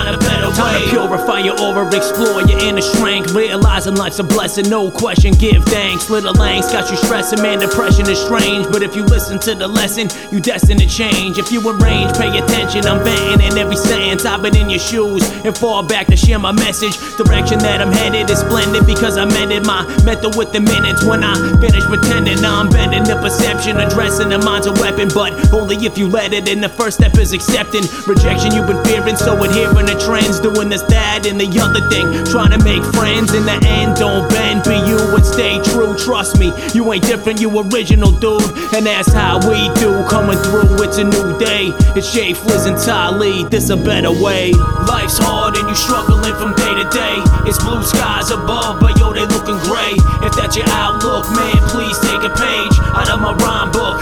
find 0.00 0.14
a 0.14 0.18
better 0.18 0.48
way. 0.48 0.56
Time 0.56 0.82
to 0.82 0.90
purify 0.90 1.38
your 1.40 1.60
aura, 1.60 1.86
explore 1.94 2.42
your 2.42 2.58
inner 2.60 2.80
strength. 2.80 3.32
Realizing 3.32 3.96
life's 3.96 4.18
a 4.18 4.24
blessing, 4.24 4.68
no 4.68 4.90
question, 4.90 5.32
give 5.34 5.64
thanks. 5.64 6.10
Little 6.10 6.34
Lang's 6.34 6.70
got 6.72 6.90
you 6.90 6.96
stressing, 6.96 7.42
man, 7.42 7.58
depression 7.58 8.08
is 8.08 8.18
strange. 8.18 8.66
But 8.70 8.82
if 8.82 8.96
you 8.96 9.04
listen 9.04 9.38
to 9.40 9.54
the 9.54 9.68
lesson, 9.68 10.08
you 10.32 10.40
destined 10.40 10.80
to 10.80 10.86
change. 10.86 11.38
If 11.38 11.52
you 11.52 11.60
arrange, 11.68 12.16
pay 12.16 12.36
attention, 12.38 12.86
I'm 12.86 13.02
venting 13.04 13.46
in 13.46 13.58
every 13.58 13.76
sentence. 13.76 14.24
I've 14.24 14.42
been 14.42 14.56
in 14.56 14.70
your 14.70 14.78
shoes 14.78 15.22
and 15.44 15.56
fall 15.56 15.82
back 15.82 16.06
to 16.08 16.16
share 16.16 16.38
my 16.38 16.52
message. 16.52 16.96
Direction 17.16 17.58
that 17.60 17.80
I'm 17.80 17.92
headed 17.92 18.30
is 18.30 18.40
splendid 18.40 18.86
because 18.86 19.16
I 19.16 19.24
mended 19.24 19.66
my 19.66 19.84
method 20.04 20.36
with 20.36 20.52
the 20.52 20.60
minutes. 20.60 21.04
When 21.04 21.22
I 21.24 21.34
finish 21.60 21.84
pretending, 21.84 22.44
I'm 22.44 22.68
bending 22.68 23.04
the 23.04 23.16
perception, 23.16 23.78
addressing 23.78 24.28
the 24.28 24.38
mind's 24.38 24.66
a 24.66 24.72
weapon. 24.72 25.08
But 25.12 25.52
only 25.52 25.76
if 25.76 25.98
you 25.98 26.08
let 26.08 26.32
it, 26.32 26.48
and 26.48 26.62
the 26.62 26.68
first 26.68 26.98
step 26.98 27.16
is 27.18 27.32
accepting 27.32 27.82
rejection 28.06 28.52
you've 28.52 28.66
been 28.66 28.82
fearing. 28.84 29.16
So 29.16 29.36
adhering 29.42 29.89
to 29.90 30.04
trends, 30.04 30.40
doing 30.40 30.68
this, 30.68 30.82
that, 30.82 31.26
and 31.26 31.40
the 31.40 31.48
other 31.58 31.82
thing. 31.90 32.06
Trying 32.30 32.54
to 32.54 32.62
make 32.62 32.82
friends 32.94 33.34
in 33.34 33.44
the 33.44 33.58
end, 33.66 33.96
don't 33.96 34.28
bend, 34.30 34.62
be 34.64 34.78
you 34.86 34.98
and 34.98 35.26
stay 35.26 35.58
true. 35.72 35.96
Trust 35.98 36.38
me, 36.38 36.52
you 36.74 36.92
ain't 36.92 37.04
different, 37.04 37.40
you 37.40 37.50
original, 37.50 38.12
dude. 38.12 38.42
And 38.74 38.86
that's 38.86 39.12
how 39.12 39.38
we 39.42 39.58
do. 39.80 40.04
Coming 40.06 40.38
through, 40.38 40.82
it's 40.82 40.98
a 40.98 41.04
new 41.04 41.38
day. 41.38 41.74
It's 41.98 42.14
JFliz 42.14 42.66
and 42.66 42.78
Ty 42.78 43.16
Lee, 43.16 43.44
this 43.48 43.70
a 43.70 43.76
better 43.76 44.12
way. 44.12 44.52
Life's 44.86 45.18
hard 45.18 45.56
and 45.56 45.68
you 45.68 45.74
struggling 45.74 46.34
from 46.38 46.54
day 46.54 46.74
to 46.78 46.86
day. 46.90 47.16
It's 47.48 47.58
blue 47.62 47.82
skies 47.82 48.30
above, 48.30 48.80
but 48.80 48.98
yo, 48.98 49.12
they 49.12 49.26
looking 49.26 49.58
gray. 49.66 49.94
If 50.22 50.36
that's 50.36 50.56
your 50.56 50.68
outlook, 50.70 51.26
man, 51.34 51.58
please 51.68 51.98
take 52.00 52.22
a 52.22 52.32
page 52.32 52.74
out 52.94 53.10
of 53.10 53.20
my 53.20 53.34
rhyme 53.34 53.70
book 53.72 53.98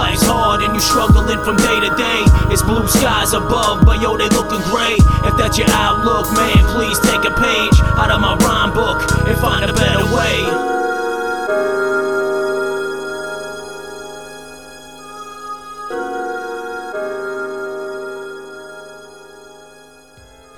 Life's 0.00 0.24
hard 0.24 0.62
and 0.62 0.72
you 0.72 0.80
struggling 0.80 1.44
from 1.44 1.56
day 1.56 1.78
to 1.78 1.94
day. 1.94 2.22
It's 2.48 2.62
blue 2.62 2.88
skies 2.88 3.34
above, 3.34 3.84
but 3.84 4.00
yo, 4.00 4.16
they 4.16 4.30
looking 4.30 4.62
gray. 4.72 4.96
If 5.28 5.36
that's 5.36 5.58
your 5.58 5.68
outlook, 5.68 6.24
man, 6.32 6.56
please 6.72 6.98
take 7.00 7.22
a 7.28 7.34
page 7.36 7.76
out 8.00 8.10
of 8.10 8.18
my 8.18 8.34
rhyme 8.36 8.72
book 8.72 8.96
and 9.28 9.36
find 9.38 9.68
a 9.68 9.74
better 9.74 10.02
way. 10.16 10.70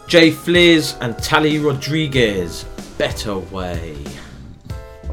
JFliz 0.06 0.96
and 1.00 1.18
Tali 1.18 1.58
Rodriguez, 1.58 2.64
Better 2.96 3.38
Way. 3.38 4.21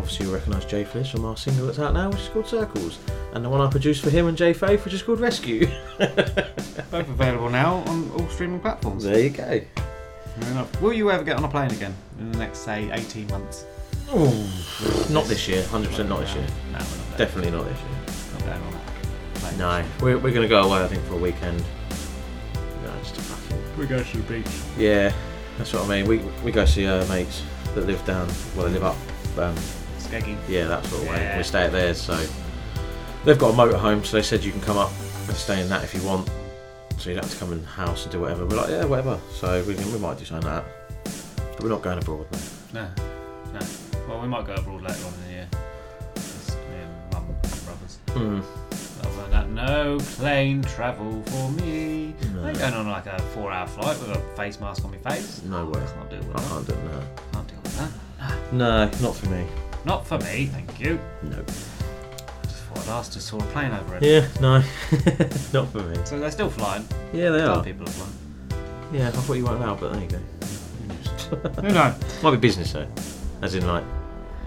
Obviously, 0.10 0.26
you 0.26 0.34
recognise 0.34 0.66
JFliz 0.66 1.12
from 1.12 1.24
our 1.24 1.38
single 1.38 1.68
that's 1.68 1.78
out 1.78 1.94
now, 1.94 2.10
which 2.10 2.22
is 2.22 2.30
called 2.30 2.48
Circles, 2.48 2.98
and 3.34 3.46
the 3.46 3.50
one 3.50 3.62
I 3.62 3.70
produced 3.70 4.04
for 4.04 4.10
him 4.10 4.26
and 4.26 4.36
J 4.36 4.54
Faith, 4.54 4.84
which 4.84 4.96
is 4.96 5.04
called 5.04 5.20
Rescue. 5.20 5.68
Both 6.00 7.08
available 7.10 7.48
now 7.52 7.84
on 7.86 8.10
all 8.14 8.28
streaming 8.30 8.60
platforms. 8.60 9.04
There 9.04 9.20
you 9.20 9.30
go. 9.30 9.44
Fair 9.44 10.52
enough. 10.52 10.82
Will 10.82 10.94
you 10.94 11.12
ever 11.12 11.24
get 11.24 11.38
on 11.38 11.44
a 11.44 11.48
plane 11.48 11.70
again 11.70 11.94
in 12.18 12.32
the 12.32 12.40
next, 12.40 12.62
say, 12.62 12.90
18 12.92 13.28
months? 13.28 13.66
not 15.12 15.26
this 15.26 15.48
year, 15.48 15.62
100% 15.62 16.10
not 16.10 16.22
this 16.22 16.34
year. 16.34 16.48
No, 16.72 16.80
we're 16.80 16.80
not 16.80 16.90
there. 17.10 17.18
Definitely 17.20 17.52
not 17.52 17.66
this 17.66 17.78
year. 17.78 18.34
Not 18.34 18.46
going 18.46 18.62
on 18.64 18.74
a 18.74 19.40
plane. 19.40 19.58
No, 19.60 19.86
we're, 20.02 20.18
we're 20.18 20.34
going 20.34 20.42
to 20.42 20.48
go 20.48 20.64
away, 20.64 20.84
I 20.84 20.88
think, 20.88 21.04
for 21.04 21.14
a 21.14 21.18
weekend. 21.18 21.64
No, 22.84 22.92
just 22.98 23.16
a 23.16 23.22
fucking. 23.22 23.78
We 23.78 23.86
go 23.86 24.02
to 24.02 24.18
the 24.18 24.24
beach. 24.24 24.52
Yeah, 24.76 25.14
that's 25.60 25.72
what 25.72 25.84
I 25.84 25.88
mean. 25.88 26.08
We, 26.08 26.18
we 26.44 26.52
go 26.52 26.66
see 26.66 26.88
our 26.88 27.06
mates 27.06 27.44
that 27.76 27.86
live 27.86 28.04
down, 28.08 28.28
well, 28.58 28.66
they 28.66 28.74
live 28.74 28.86
up. 28.86 28.98
Um, 29.38 29.56
Yeah, 30.48 30.66
that 30.66 30.86
sort 30.86 31.04
of 31.04 31.10
way. 31.10 31.18
Yeah. 31.18 31.38
We 31.38 31.44
stay 31.44 31.64
at 31.64 31.72
theirs, 31.72 32.02
so 32.02 32.16
they've 33.26 33.38
got 33.38 33.54
a 33.54 33.58
motorhome, 33.58 34.06
so 34.06 34.18
they 34.18 34.24
said 34.24 34.44
you 34.44 34.52
can 34.52 34.62
come 34.62 34.78
up 34.78 34.92
and 35.28 35.36
stay 35.38 35.62
in 35.62 35.70
that 35.70 35.84
if 35.84 35.94
you 35.94 36.02
want. 36.04 36.30
So 36.98 37.10
you 37.10 37.16
don't 37.16 37.24
have 37.24 37.34
to 37.34 37.40
come 37.40 37.54
in 37.54 37.62
the 37.62 37.68
house 37.68 38.04
and 38.04 38.12
do 38.12 38.20
whatever. 38.20 38.46
We're 38.46 38.58
like, 38.58 38.70
yeah, 38.70 38.86
whatever. 38.86 39.20
So 39.32 39.64
we, 39.66 39.76
can, 39.76 39.92
we 39.94 40.00
might 40.00 40.18
do 40.18 40.26
something 40.26 40.50
like 40.50 40.64
that. 40.66 41.46
But 41.52 41.64
we're 41.64 41.70
not 41.70 41.82
going 41.82 41.98
abroad, 41.98 42.28
no. 42.74 42.82
No, 42.82 42.90
no. 43.54 43.60
Well, 44.08 44.22
we 44.22 44.28
might 44.28 44.46
go 44.46 44.56
abroad 44.56 44.82
later 44.82 45.06
on 45.06 45.14
in 45.14 45.24
the 45.26 45.30
year. 45.32 45.48
Just 46.16 46.58
me 46.58 46.78
and 46.82 47.14
mum 47.14 47.26
and 47.30 47.66
brothers. 47.66 48.00
Mm. 48.08 48.44
Other 49.06 49.22
than 49.22 49.32
that, 49.32 49.50
no 49.50 49.98
plane 50.00 50.62
travel 50.64 51.22
for 51.28 51.52
me. 51.52 52.14
No. 52.34 52.44
I'm 52.44 52.56
going 52.56 52.74
on 52.74 52.88
like 52.90 53.06
a 53.06 53.18
four-hour 53.34 53.68
flight 53.68 53.98
with 54.00 54.10
a 54.10 54.20
face 54.36 54.60
mask 54.60 54.84
on 54.84 54.92
my 54.92 54.98
face. 54.98 55.42
No 55.44 55.66
way. 55.68 55.80
Can't 55.80 56.10
deal 56.10 56.20
with 56.20 56.30
I 56.36 56.42
that. 56.42 56.50
can't 56.50 56.68
do 56.68 56.74
it 56.74 56.84
now. 56.84 57.04
Can't 57.32 57.48
deal 57.48 57.60
with 57.64 57.78
that. 57.78 58.54
No, 58.54 58.86
not 59.02 59.16
for 59.16 59.30
me. 59.30 59.46
Not 59.86 60.06
for 60.06 60.18
me, 60.20 60.48
thank 60.48 60.80
you. 60.80 61.00
No. 61.24 61.42
Just 62.44 62.64
thought 62.66 62.80
I'd 62.80 62.90
ask 62.90 63.12
to 63.14 63.20
saw 63.22 63.38
a 63.38 63.44
plane 63.44 63.72
over 63.72 63.96
it. 63.96 64.04
Yeah, 64.04 64.28
no. 64.42 64.60
not 65.54 65.70
for 65.72 65.82
me. 65.84 65.98
So 66.06 66.20
they're 66.20 66.32
still 66.32 66.50
flying. 66.50 66.86
Yeah, 67.14 67.30
they 67.32 67.42
Other 67.42 67.60
are. 67.60 67.64
people 67.64 67.88
are 67.88 67.92
flying. 67.92 68.14
Yeah, 68.92 69.08
I 69.08 69.12
thought 69.12 69.34
you 69.34 69.46
weren't 69.46 69.62
allowed, 69.64 69.80
but 69.80 69.94
there 69.94 70.02
you 70.02 70.08
go. 70.10 70.18
Who 71.62 71.70
knows? 71.74 72.24
Might 72.24 72.32
be 72.32 72.38
business 72.38 72.72
though. 72.74 72.88
As 73.42 73.56
in 73.56 73.66
like 73.68 73.84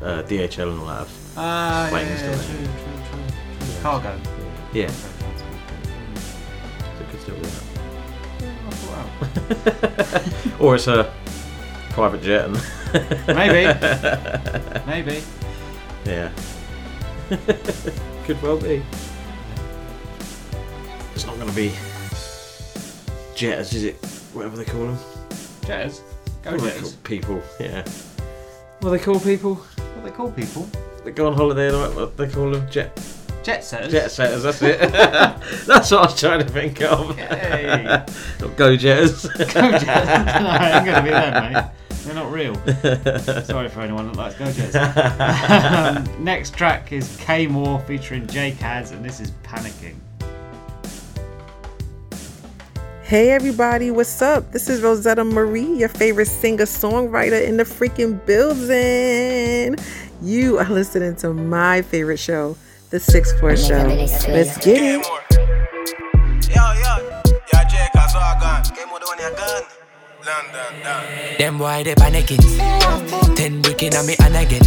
uh, 0.02 0.22
DHL 0.24 0.70
and 0.72 0.80
all 0.80 0.86
that 0.86 0.98
have 0.98 1.10
Ah, 1.36 1.84
yeah, 1.84 1.90
planes, 1.90 2.20
yeah, 2.20 2.30
don't 2.30 2.44
true, 2.44 2.56
true, 2.56 2.66
true, 2.66 3.26
true. 3.70 3.82
Cargo. 3.82 4.20
Yeah. 4.74 4.88
So 4.88 5.08
it 7.00 7.10
could 7.10 7.20
still 7.20 7.36
be 7.36 7.42
that. 7.42 7.62
or 10.60 10.74
it's 10.74 10.86
a 10.88 11.12
private 11.92 12.22
jet. 12.22 12.46
And 12.46 12.56
Maybe. 13.28 13.66
Maybe. 14.86 15.22
Yeah. 16.04 16.30
Could 18.24 18.40
well 18.42 18.58
be. 18.58 18.82
It's 21.14 21.26
not 21.26 21.36
going 21.36 21.48
to 21.48 21.54
be 21.54 21.72
jetters, 23.34 23.72
is 23.74 23.84
it? 23.84 23.96
Whatever 24.32 24.56
they 24.56 24.64
call 24.64 24.86
them. 24.86 24.98
Jetters? 25.66 26.02
Go 26.42 26.52
What 26.52 26.60
jetters. 26.62 26.94
people? 26.96 27.42
Yeah. 27.60 27.84
What 28.80 28.90
they 28.90 28.98
call 28.98 29.20
people? 29.20 29.54
What 29.56 30.04
they 30.04 30.10
call 30.10 30.30
people? 30.32 30.68
They 31.04 31.10
go 31.12 31.26
on 31.28 31.34
holiday 31.34 31.68
and 31.68 31.94
what- 31.96 32.16
they 32.16 32.28
call 32.28 32.50
them? 32.50 32.68
Jet. 32.70 32.98
Jet 33.42 33.64
setters. 33.64 33.90
Jet 33.92 34.08
setters, 34.10 34.42
that's 34.44 34.62
it. 34.62 34.78
that's 35.66 35.90
what 35.90 36.00
I 36.00 36.04
was 36.06 36.20
trying 36.20 36.38
to 36.40 36.48
think 36.48 36.80
of. 36.82 37.18
Yay. 37.18 37.82
Not 38.40 38.56
Go 38.56 38.76
jetters. 38.76 39.26
Go 39.26 39.44
jetters. 39.44 39.84
no, 39.84 39.88
I 39.88 40.76
ain't 40.76 40.86
gonna 40.86 41.02
be 41.02 41.10
them, 41.10 41.52
mate. 41.52 41.64
They're 42.04 42.14
not 42.14 42.32
real. 42.32 42.54
Sorry 43.44 43.68
for 43.68 43.80
anyone 43.80 44.06
that 44.08 44.16
likes 44.16 44.34
Go 44.34 44.50
Jets. 44.50 44.74
um, 44.74 46.04
next 46.24 46.54
track 46.56 46.90
is 46.90 47.16
K 47.18 47.46
More 47.46 47.78
featuring 47.80 48.26
J 48.26 48.52
Kaz, 48.52 48.90
and 48.90 49.04
this 49.04 49.20
is 49.20 49.30
Panicking. 49.44 49.94
Hey 53.04 53.30
everybody, 53.30 53.90
what's 53.90 54.20
up? 54.22 54.50
This 54.52 54.68
is 54.68 54.80
Rosetta 54.80 55.22
Marie, 55.22 55.78
your 55.78 55.90
favorite 55.90 56.26
singer 56.26 56.64
songwriter 56.64 57.40
in 57.46 57.56
the 57.56 57.64
freaking 57.64 58.24
building. 58.26 59.76
You 60.22 60.58
are 60.58 60.70
listening 60.70 61.14
to 61.16 61.32
my 61.32 61.82
favorite 61.82 62.18
show, 62.18 62.56
The 62.90 62.98
Six 62.98 63.32
Floor 63.38 63.56
Show. 63.56 63.84
Let's 64.28 64.56
get 64.58 65.02
it. 65.02 65.06
Them 70.22 71.58
boy 71.58 71.82
they 71.82 71.94
panicking. 71.94 72.38
Ten 73.34 73.60
wicked 73.62 73.96
on 73.96 74.06
me 74.06 74.14
and 74.20 74.36
again. 74.36 74.62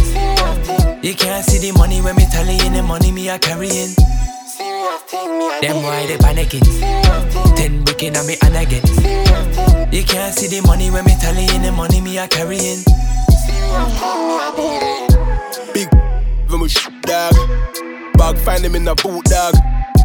You 1.02 1.14
can't 1.14 1.44
see 1.46 1.58
the 1.58 1.72
money 1.78 2.02
when 2.02 2.14
me 2.16 2.26
tallying 2.30 2.74
the 2.74 2.82
money 2.82 3.10
me 3.10 3.30
a 3.30 3.38
carrying. 3.38 3.94
Them 5.62 5.80
boy 5.80 6.06
they 6.08 6.18
panicking. 6.18 7.56
Ten 7.56 7.84
wicked 7.84 8.16
on 8.18 8.26
me 8.26 8.36
and 8.42 8.56
again. 8.56 8.82
You 9.90 10.04
can't 10.04 10.34
see 10.34 10.48
the 10.48 10.60
money 10.66 10.90
when 10.90 11.06
me 11.06 11.16
tallying 11.18 11.62
the 11.62 11.72
money 11.72 12.02
me 12.02 12.18
a 12.18 12.28
carrying. 12.28 12.84
Big 15.72 15.88
when 16.50 16.60
we 16.60 16.68
shoot 16.68 17.00
dog. 17.02 17.32
Bag 18.18 18.36
find 18.40 18.62
him 18.62 18.74
in 18.74 18.84
the 18.84 18.94
boot 18.96 19.24
dog. 19.24 19.54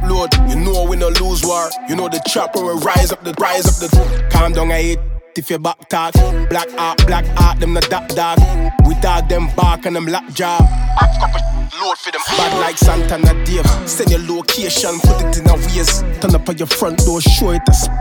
Lord, 0.07 0.33
you 0.47 0.55
know 0.55 0.85
we 0.89 0.95
no 0.95 1.09
lose 1.09 1.43
war. 1.43 1.69
You 1.89 1.97
know 1.97 2.07
the 2.07 2.21
chopper 2.25 2.63
will 2.63 2.79
rise 2.79 3.11
up 3.11 3.21
the 3.25 3.33
rise 3.33 3.67
up 3.67 3.75
the. 3.75 4.29
Calm 4.31 4.53
down, 4.53 4.71
I 4.71 4.81
hate. 4.81 5.10
If 5.35 5.49
you 5.49 5.59
back 5.59 5.87
talk, 5.87 6.13
black 6.49 6.67
art, 6.77 7.05
black 7.07 7.25
art, 7.41 7.59
them 7.59 7.73
the 7.73 7.81
dog 7.81 8.07
dog. 8.09 8.37
We 8.85 8.95
dog 8.95 9.29
them 9.29 9.49
bark 9.55 9.85
and 9.85 9.95
them 9.95 10.05
lockjaw. 10.05 10.59
Load 10.59 11.97
for 11.97 12.11
them 12.11 12.21
bad 12.27 12.59
like 12.59 12.77
Santana 12.77 13.33
Dave. 13.45 13.65
Send 13.89 14.11
your 14.11 14.19
location, 14.19 14.99
put 14.99 15.23
it 15.23 15.37
in 15.37 15.49
a 15.49 15.55
ways. 15.55 16.01
Turn 16.19 16.35
up 16.35 16.47
on 16.49 16.57
your 16.57 16.67
front 16.67 16.99
door, 17.05 17.21
show 17.21 17.51
it 17.51 17.61
a 17.69 17.73
sp- 17.73 17.91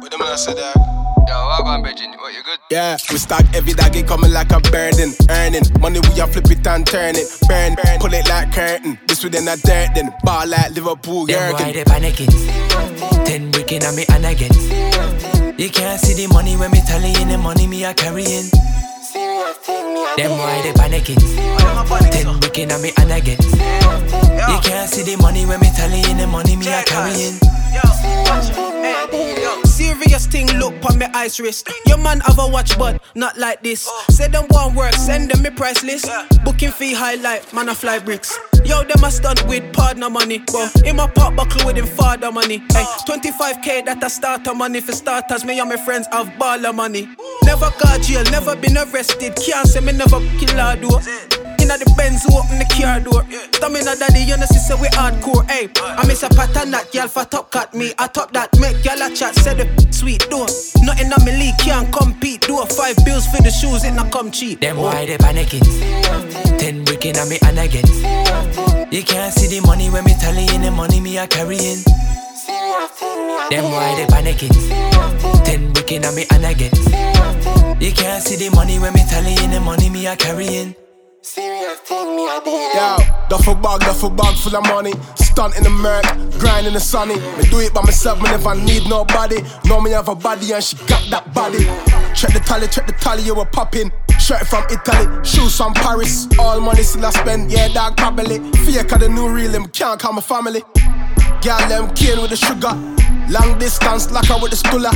What 0.00 0.10
them 0.10 0.22
I 0.22 0.34
say 0.36 0.54
that? 0.54 0.74
Yo, 1.28 1.34
what 1.34 1.66
on, 1.66 1.82
Virgin? 1.84 2.10
What 2.18 2.34
you 2.34 2.42
good? 2.42 2.58
Yeah, 2.70 2.96
we 3.10 3.18
stack 3.18 3.44
every 3.54 3.74
dag, 3.74 3.94
it 3.94 4.08
coming 4.08 4.32
like 4.32 4.50
a 4.50 4.60
burden. 4.60 5.12
Earning 5.30 5.62
money, 5.80 6.00
we 6.00 6.20
a 6.20 6.26
flip 6.26 6.50
it 6.50 6.66
and 6.66 6.84
turn 6.86 7.14
it. 7.16 7.28
Burn, 7.48 7.76
burn, 7.82 8.00
pull 8.00 8.12
it 8.14 8.28
like 8.28 8.52
curtain. 8.52 8.98
This 9.06 9.22
within 9.22 9.46
a 9.46 9.56
dirt, 9.56 9.90
then 9.94 10.12
Ball 10.24 10.48
like 10.48 10.72
Liverpool, 10.72 11.26
Them 11.26 11.52
boy 11.52 11.58
Jurgen. 11.58 11.72
they 11.72 11.84
panicking. 11.84 13.24
Ten 13.24 13.50
wicked 13.52 13.84
on 13.84 13.94
me 13.94 14.04
and 14.10 14.26
again. 14.26 15.37
You 15.58 15.68
can't 15.70 16.00
see 16.00 16.14
the 16.14 16.32
money 16.32 16.56
when 16.56 16.70
me 16.70 16.80
tallying 16.86 17.26
the 17.26 17.36
money 17.36 17.66
me 17.66 17.82
a 17.82 17.92
carrying. 17.92 18.48
Them 20.16 20.30
boy 20.38 20.62
they 20.62 20.72
panicking. 20.72 21.18
Ten 22.12 22.38
wicked 22.38 22.70
on 22.70 22.80
me 22.80 22.92
and 22.96 23.10
again. 23.10 23.38
You 23.42 24.60
can't 24.62 24.88
see 24.88 25.02
the 25.02 25.16
money 25.20 25.46
when 25.46 25.58
me 25.58 25.68
tallying 25.76 26.16
the 26.16 26.28
money 26.28 26.54
me 26.54 26.68
a 26.68 26.84
carrying. 26.84 27.40
Serious 29.78 30.26
thing, 30.26 30.48
look 30.58 30.74
on 30.90 30.98
my 30.98 31.08
ice 31.14 31.38
wrist. 31.38 31.70
Your 31.86 31.98
man 31.98 32.18
have 32.26 32.40
a 32.40 32.48
watch, 32.48 32.76
but 32.76 33.00
not 33.14 33.38
like 33.38 33.62
this. 33.62 33.88
Say 34.08 34.26
them 34.26 34.46
one 34.48 34.74
work, 34.74 34.92
send 34.94 35.30
them 35.30 35.40
me 35.40 35.50
price 35.50 35.84
list. 35.84 36.10
Booking 36.44 36.72
fee 36.72 36.94
highlight, 36.94 37.52
man, 37.52 37.68
I 37.68 37.74
fly 37.74 38.00
bricks. 38.00 38.36
Yo, 38.64 38.82
them 38.82 39.04
a 39.04 39.10
stunt 39.12 39.46
with 39.46 39.72
partner 39.72 40.10
money. 40.10 40.42
But 40.52 40.82
in 40.84 40.96
my 40.96 41.06
pop 41.06 41.36
buckle 41.36 41.64
with 41.64 41.76
him 41.76 41.86
father 41.86 42.32
money. 42.32 42.58
Hey, 42.72 42.84
25k 43.06 43.84
that 43.84 44.02
a 44.02 44.10
starter 44.10 44.52
money 44.52 44.80
for 44.80 44.90
starters. 44.90 45.44
Me 45.44 45.60
and 45.60 45.68
my 45.68 45.76
friends 45.76 46.08
have 46.10 46.26
baller 46.40 46.74
money. 46.74 47.08
Never 47.44 47.70
got 47.78 48.02
jail, 48.02 48.24
never 48.32 48.56
been 48.56 48.76
arrested. 48.76 49.36
Can't 49.36 49.68
say 49.68 49.78
me 49.78 49.92
never 49.92 50.18
kill 50.40 50.58
a 50.58 50.76
door. 50.76 51.47
Inna 51.68 51.84
the 51.84 51.94
Benz, 51.98 52.24
open 52.32 52.56
the 52.56 52.64
car 52.64 52.96
door. 52.96 53.20
Tell 53.60 53.68
me 53.68 53.84
Stamina 53.84 54.00
daddy, 54.00 54.24
you 54.24 54.38
know, 54.40 54.48
say 54.48 54.72
we 54.80 54.88
hardcore. 54.96 55.44
Hey, 55.50 55.68
I 55.76 56.00
miss 56.06 56.22
a 56.22 56.30
pattern 56.30 56.70
that 56.70 56.94
y'all 56.94 57.08
for 57.08 57.24
top 57.24 57.50
cut 57.50 57.74
me. 57.74 57.92
I 57.98 58.06
top 58.06 58.32
that, 58.32 58.48
make 58.58 58.82
y'all 58.88 58.96
a 58.96 59.14
chat, 59.14 59.34
said 59.34 59.60
the 59.60 59.68
sweet 59.92 60.24
door. 60.30 60.48
Nothing 60.80 61.12
on 61.12 61.20
me 61.28 61.36
league, 61.36 61.58
can't 61.60 61.92
compete. 61.92 62.40
Do 62.48 62.62
a 62.62 62.64
five 62.64 62.96
bills 63.04 63.26
for 63.26 63.42
the 63.42 63.50
shoes, 63.50 63.84
it 63.84 63.92
not 63.92 64.10
come 64.10 64.30
cheap. 64.30 64.62
Them 64.62 64.76
boy 64.76 65.04
they 65.04 65.18
panicking. 65.18 65.60
Ten 66.56 66.86
wicked 66.86 67.18
on 67.18 67.28
me 67.28 67.36
and 67.44 67.58
again. 67.60 67.84
You 68.90 69.04
can't 69.04 69.28
see 69.28 69.52
the 69.52 69.60
money 69.66 69.90
when 69.90 70.04
me 70.08 70.14
tallying 70.16 70.62
the 70.62 70.70
money 70.70 71.00
me 71.00 71.18
a 71.18 71.26
carrying. 71.26 71.84
Them 73.52 73.64
boy 73.68 73.92
they 73.92 74.08
panicking. 74.08 74.56
Ten 75.44 75.70
wicked 75.74 76.02
on 76.06 76.16
me 76.16 76.24
and 76.32 76.48
again. 76.48 76.72
You 77.76 77.92
can't 77.92 78.24
see 78.24 78.40
the 78.40 78.48
money 78.56 78.78
when 78.78 78.94
me 78.94 79.04
tallying 79.04 79.50
the 79.50 79.60
money 79.60 79.90
me 79.90 80.06
a 80.06 80.16
carrying. 80.16 80.74
Yo, 82.74 82.96
duffel 83.28 83.54
bag, 83.56 83.80
duffel 83.80 84.10
bag 84.10 84.36
full 84.36 84.56
of 84.56 84.62
money. 84.68 84.92
Stunt 85.16 85.56
in 85.56 85.64
the 85.64 85.70
murk, 85.70 86.04
grind 86.38 86.66
in 86.66 86.74
the 86.74 86.80
sunny. 86.80 87.16
Me 87.16 87.42
do 87.50 87.58
it 87.58 87.74
by 87.74 87.82
myself, 87.82 88.22
man, 88.22 88.34
if 88.34 88.46
I 88.46 88.54
need 88.54 88.88
nobody. 88.88 89.42
Know 89.64 89.80
me 89.80 89.90
have 89.90 90.08
a 90.08 90.14
body 90.14 90.52
and 90.52 90.62
she 90.62 90.76
got 90.86 91.02
that 91.10 91.34
body. 91.34 91.64
Check 92.14 92.32
the 92.32 92.40
tally, 92.44 92.68
check 92.68 92.86
the 92.86 92.92
tally, 92.92 93.22
you 93.22 93.34
were 93.34 93.46
popping. 93.46 93.90
Shirt 94.18 94.46
from 94.46 94.64
Italy, 94.70 95.24
shoes 95.24 95.56
from 95.56 95.74
Paris. 95.74 96.28
All 96.38 96.60
money 96.60 96.82
still 96.82 97.04
I 97.04 97.10
spend, 97.10 97.50
yeah, 97.50 97.68
dog, 97.68 97.96
probably. 97.96 98.38
Fake 98.64 98.92
of 98.92 99.00
the 99.00 99.08
new 99.08 99.28
real, 99.28 99.50
them 99.50 99.66
can't 99.68 99.98
call 100.00 100.12
my 100.12 100.20
family. 100.20 100.62
Girl, 101.42 101.68
them 101.68 101.94
cane 101.94 102.20
with 102.20 102.30
the 102.30 102.36
sugar. 102.36 102.72
Long 103.28 103.58
distance, 103.58 104.10
lock 104.10 104.26
her 104.26 104.38
with 104.40 104.52
the 104.52 104.56
stuller. 104.56 104.92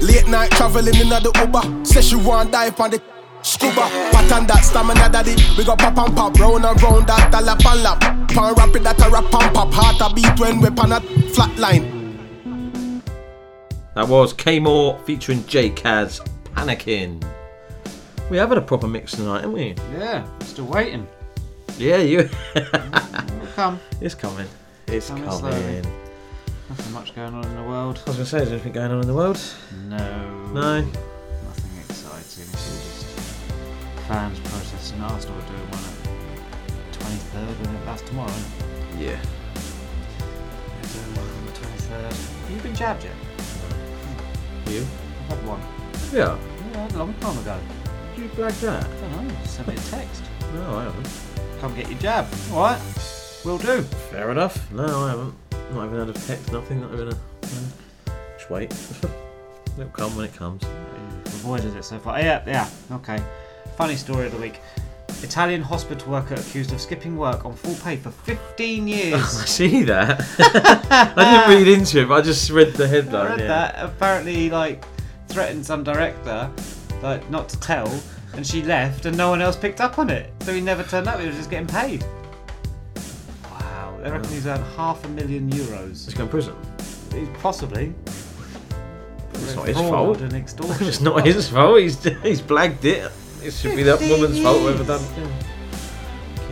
Late 0.00 0.28
night 0.28 0.50
traveling 0.52 0.94
in 0.94 1.08
the 1.08 1.32
Uber. 1.40 1.84
Say 1.84 2.02
she 2.02 2.16
want 2.16 2.52
dive 2.52 2.78
on 2.80 2.90
the 2.90 3.02
scuba. 3.46 3.88
Pattern 4.12 4.46
that 4.48 4.64
stamina 4.64 5.08
daddy. 5.08 5.36
We 5.56 5.64
go 5.64 5.76
pop 5.76 5.96
and 5.98 6.14
pop, 6.16 6.38
round 6.38 6.64
and 6.64 6.82
round 6.82 7.06
that 7.06 7.32
a 7.34 7.40
lap 7.40 7.64
and 7.64 7.82
lap. 7.82 8.00
Pan 8.28 8.54
rapid 8.54 8.82
that 8.84 9.00
a 9.06 9.10
rap 9.10 9.24
and 9.32 9.54
pop. 9.54 9.72
Heart 9.72 10.10
a 10.10 10.14
beat 10.14 10.38
when 10.40 10.60
we 10.60 10.70
pan 10.70 10.92
a 10.92 11.00
flat 11.30 11.56
line. 11.58 13.02
That 13.94 14.08
was 14.08 14.32
K 14.32 14.58
More 14.58 14.98
featuring 15.00 15.46
J 15.46 15.70
Kaz 15.70 16.20
Panicking. 16.54 17.24
We 18.30 18.36
have 18.36 18.48
had 18.48 18.58
a 18.58 18.62
proper 18.62 18.88
mix 18.88 19.12
tonight, 19.12 19.42
haven't 19.42 19.52
we? 19.52 19.74
Yeah, 19.96 20.26
still 20.40 20.66
waiting. 20.66 21.06
Yeah, 21.78 21.98
you. 21.98 22.28
Come. 23.54 23.78
It's 24.00 24.14
coming. 24.14 24.46
It's 24.88 25.08
Coming 25.08 25.24
coming. 25.24 25.38
slowly. 25.38 25.82
Nothing 26.68 26.92
much 26.92 27.14
going 27.14 27.32
on 27.34 27.44
in 27.44 27.56
the 27.56 27.62
world. 27.62 28.02
I 28.04 28.10
was 28.10 28.16
going 28.16 28.24
to 28.24 28.26
say, 28.26 28.38
is 28.42 28.48
there 28.48 28.54
anything 28.54 28.72
going 28.72 28.90
on 28.90 29.00
in 29.00 29.06
the 29.06 29.14
world? 29.14 29.40
No. 29.88 30.52
No. 30.52 30.84
Fans 34.06 34.38
protesting. 34.38 35.00
Arsenal 35.00 35.36
are 35.36 35.48
doing 35.48 35.68
one 35.70 35.82
at 35.82 36.92
23rd, 36.92 37.66
and 37.66 37.86
that's 37.86 38.02
tomorrow. 38.02 38.32
Yeah. 38.98 39.18
They're 40.22 40.92
doing 40.94 41.12
one 41.16 41.26
on 41.26 41.46
the 41.46 41.52
23rd. 41.52 42.54
You 42.54 42.62
been 42.62 42.74
jabbed 42.74 43.02
yet? 43.02 43.14
You? 44.68 44.86
I've 45.28 45.38
had 45.38 45.46
one. 45.46 45.60
Yeah. 46.12 46.38
Yeah, 46.72 46.88
a 46.88 46.98
long 46.98 47.14
time 47.14 47.38
ago. 47.38 47.58
Did 48.14 48.22
you 48.22 48.28
flag 48.30 48.52
that? 48.52 48.84
I 48.84 49.00
don't 49.00 49.28
know. 49.28 49.34
Send 49.44 49.68
me 49.68 49.74
a 49.74 49.78
text. 49.78 50.22
No, 50.54 50.76
I 50.76 50.84
haven't. 50.84 51.08
Come 51.60 51.74
get 51.74 51.90
your 51.90 51.98
jab. 51.98 52.26
All 52.52 52.62
right. 52.62 52.80
Will 53.44 53.58
do. 53.58 53.82
Fair 53.82 54.30
enough. 54.30 54.70
No, 54.72 54.84
I 54.84 55.10
haven't. 55.10 55.34
Not 55.74 55.86
even 55.86 55.98
had 55.98 56.08
a 56.08 56.12
text, 56.12 56.52
nothing. 56.52 56.80
Not 56.80 56.92
even 56.92 57.08
a. 57.08 57.16
Just 58.38 58.50
wait. 58.50 58.70
It'll 59.78 59.90
come 59.90 60.14
when 60.16 60.26
it 60.26 60.34
comes. 60.34 60.62
Avoided 61.26 61.74
it 61.76 61.84
so 61.84 61.98
far. 61.98 62.20
Yeah, 62.20 62.42
yeah. 62.46 62.68
Okay. 62.92 63.20
Funny 63.76 63.96
story 63.96 64.24
of 64.24 64.32
the 64.32 64.38
week. 64.38 64.60
Italian 65.22 65.60
hospital 65.60 66.10
worker 66.10 66.34
accused 66.34 66.72
of 66.72 66.80
skipping 66.80 67.16
work 67.16 67.44
on 67.44 67.54
full 67.54 67.74
pay 67.84 67.96
for 67.96 68.10
15 68.10 68.88
years. 68.88 69.14
I 69.14 69.44
see 69.44 69.82
that. 69.84 70.24
I 70.38 71.46
didn't 71.46 71.58
read 71.66 71.78
into 71.78 72.00
it, 72.00 72.08
but 72.08 72.14
I 72.14 72.20
just 72.22 72.50
read 72.50 72.72
the 72.72 72.88
headline. 72.88 73.26
I 73.26 73.30
read 73.30 73.40
yeah. 73.40 73.46
that. 73.46 73.84
Apparently, 73.84 74.34
he, 74.34 74.50
like 74.50 74.82
threatened 75.28 75.66
some 75.66 75.84
director, 75.84 76.50
like 77.02 77.28
not 77.28 77.50
to 77.50 77.60
tell, 77.60 78.00
and 78.32 78.46
she 78.46 78.62
left, 78.62 79.04
and 79.04 79.14
no 79.14 79.28
one 79.28 79.42
else 79.42 79.56
picked 79.56 79.82
up 79.82 79.98
on 79.98 80.08
it. 80.08 80.32
So 80.40 80.54
he 80.54 80.62
never 80.62 80.82
turned 80.82 81.06
up. 81.06 81.20
He 81.20 81.26
was 81.26 81.36
just 81.36 81.50
getting 81.50 81.66
paid. 81.66 82.02
Wow. 83.44 83.98
They 84.02 84.10
reckon 84.10 84.30
he's 84.30 84.46
earned 84.46 84.64
half 84.76 85.04
a 85.04 85.08
million 85.08 85.50
euros. 85.50 86.06
He's 86.06 86.14
going 86.14 86.28
to 86.28 86.30
prison. 86.30 86.56
He's 87.12 87.28
possibly. 87.40 87.92
It's 89.34 89.54
not 89.54 89.66
his 89.68 89.76
fault. 89.76 90.22
extortion. 90.32 90.86
it's 90.86 91.00
not 91.02 91.26
his 91.26 91.50
fault. 91.50 91.78
He's 91.78 92.02
he's 92.22 92.40
blagged 92.40 92.84
it. 92.84 93.12
It 93.46 93.52
should 93.52 93.76
be 93.76 93.82
that 93.84 94.00
woman's 94.00 94.40
fault. 94.40 94.60
Whoever 94.60 94.82
years. 94.82 94.86
done. 94.88 95.32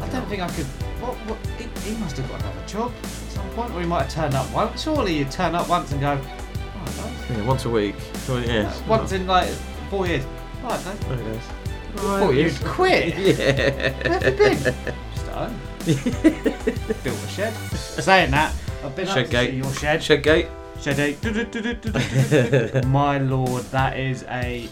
I 0.01 0.09
don't 0.11 0.27
think 0.29 0.43
I 0.43 0.49
could. 0.49 0.67
What? 1.01 1.15
What? 1.29 1.39
He, 1.59 1.91
he 1.91 1.97
must 1.99 2.17
have 2.17 2.29
got 2.29 2.41
another 2.41 2.67
job 2.67 2.93
at 3.03 3.09
some 3.09 3.49
point, 3.51 3.73
or 3.75 3.81
he 3.81 3.87
might 3.87 4.03
have 4.05 4.13
turned 4.13 4.35
up 4.35 4.51
once. 4.53 4.83
Surely 4.83 5.19
you 5.19 5.25
turn 5.25 5.55
up 5.55 5.69
once 5.69 5.91
and 5.93 6.01
go. 6.01 6.21
Oh, 6.23 7.27
Yeah, 7.31 7.45
once 7.47 7.65
a 7.65 7.71
week. 7.71 7.97
Well, 8.29 8.41
yeah. 8.45 8.63
no. 8.63 8.83
Once 8.89 9.13
in 9.13 9.27
like 9.27 9.49
four 9.91 10.07
years. 10.07 10.25
Right, 10.63 10.85
no. 10.85 10.95
There 10.95 11.19
it 11.19 11.25
goes. 11.25 12.21
Four 12.21 12.33
years. 12.35 12.59
Quit. 12.61 13.15
Yeah. 13.39 14.09
Where 14.09 14.21
have 14.21 14.25
you 14.25 14.39
been? 14.39 14.75
Just 15.15 15.27
at 15.27 15.35
home. 15.35 15.61
Built 17.05 17.25
a 17.25 17.29
shed. 17.29 17.53
Saying 17.75 18.31
that, 18.31 18.55
I've 18.85 18.95
been 18.97 19.09
up 19.09 19.15
Shed 19.15 19.27
to 19.27 19.31
gate. 19.33 19.51
see 19.51 19.57
your 19.57 19.73
shed. 19.75 20.03
Shed 20.03 20.23
gate. 20.23 20.49
Shed 20.81 20.97
gate. 20.97 22.85
My 22.87 23.19
lord, 23.19 23.65
that 23.65 23.99
is 23.99 24.25
a. 24.29 24.69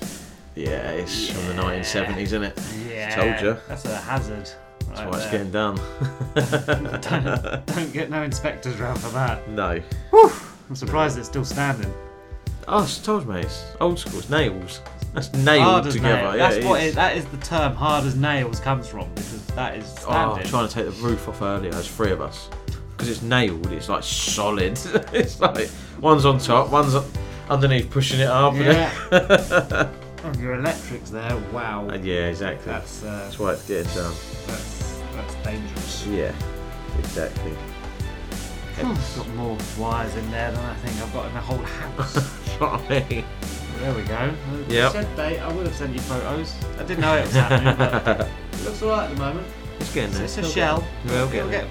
Yeah, 0.54 0.90
it's 0.90 1.30
from 1.30 1.46
the 1.46 1.62
1970s, 1.62 2.18
isn't 2.18 2.42
it? 2.44 2.60
Yeah. 2.88 3.14
Told 3.14 3.40
you. 3.40 3.60
That's 3.68 3.84
a 3.86 3.96
hazard. 3.96 4.50
That's 4.88 5.00
right 5.00 5.10
why 5.10 5.16
it's 5.18 5.30
getting 5.30 5.50
done. 5.50 5.76
don't, 7.00 7.66
don't 7.66 7.92
get 7.92 8.10
no 8.10 8.22
inspectors 8.22 8.76
round 8.78 9.00
for 9.00 9.08
that. 9.10 9.48
No. 9.48 9.80
I'm 10.12 10.76
surprised 10.76 11.18
it's 11.18 11.28
still 11.28 11.44
standing. 11.44 11.92
Oh, 12.68 12.82
it's 12.84 12.98
told 12.98 13.26
me. 13.26 13.40
It's 13.40 13.64
old 13.80 13.98
school. 13.98 14.18
It's 14.18 14.28
nails. 14.28 14.80
That's 15.14 15.32
nailed 15.34 15.90
together. 15.90 16.36
Yeah, 16.36 16.36
That's 16.36 16.56
it 16.56 16.64
what 16.64 16.82
it, 16.82 16.94
that 16.94 17.16
is 17.16 17.24
the 17.26 17.36
term 17.38 17.74
hard 17.74 18.04
as 18.04 18.16
nails 18.16 18.60
comes 18.60 18.88
from 18.88 19.08
because 19.14 19.44
that 19.48 19.76
is 19.76 19.84
Oh, 20.06 20.10
standing. 20.10 20.46
trying 20.46 20.68
to 20.68 20.74
take 20.74 20.86
the 20.86 21.02
roof 21.02 21.28
off 21.28 21.42
earlier. 21.42 21.70
There's 21.70 21.88
three 21.88 22.12
of 22.12 22.20
us. 22.20 22.48
Because 22.90 23.08
it's 23.08 23.22
nailed. 23.22 23.72
It's 23.72 23.88
like 23.88 24.02
solid. 24.02 24.72
it's 25.12 25.40
like 25.40 25.70
one's 26.00 26.24
on 26.24 26.38
top, 26.38 26.70
one's 26.70 26.94
underneath 27.50 27.90
pushing 27.90 28.20
it 28.20 28.28
up. 28.28 28.54
Yeah. 28.54 29.90
Oh, 30.24 30.32
your 30.38 30.54
electrics 30.54 31.10
there, 31.10 31.36
wow. 31.52 31.88
And 31.88 32.04
yeah, 32.04 32.26
exactly. 32.28 32.72
That's, 32.72 33.02
uh, 33.02 33.24
That's 33.24 33.38
why 33.38 33.52
it's 33.54 33.66
getting 33.66 33.92
done. 33.92 34.14
That's 34.46 35.00
that's 35.14 35.34
dangerous. 35.44 36.06
Yeah, 36.06 36.34
exactly. 36.98 37.54
I've 38.78 39.16
got 39.16 39.28
more 39.34 39.58
wires 39.78 40.14
in 40.16 40.30
there 40.30 40.50
than 40.50 40.64
I 40.64 40.74
think 40.76 41.00
I've 41.02 41.12
got 41.12 41.26
in 41.26 41.34
the 41.34 41.40
whole 41.40 41.58
house. 41.58 43.24
There 43.82 43.94
we 43.94 44.02
go. 44.02 44.32
Yep. 44.68 44.92
Shed 44.92 45.16
date. 45.16 45.38
I 45.40 45.52
would 45.52 45.66
have 45.66 45.74
sent 45.74 45.92
you 45.92 45.98
photos. 46.00 46.54
I 46.78 46.84
didn't 46.84 47.00
know 47.00 47.16
it 47.16 47.22
was 47.22 47.32
happening, 47.32 47.74
but 47.76 48.20
it 48.52 48.64
looks 48.64 48.80
alright 48.80 49.10
at 49.10 49.16
the 49.16 49.20
moment. 49.20 49.46
It's 49.80 49.92
getting 49.92 50.14
there. 50.14 50.22
It's 50.24 50.38
a 50.38 50.44
shell. 50.44 50.86
We'll 51.06 51.26
get 51.26 51.38
it'll 51.38 51.50
get, 51.50 51.66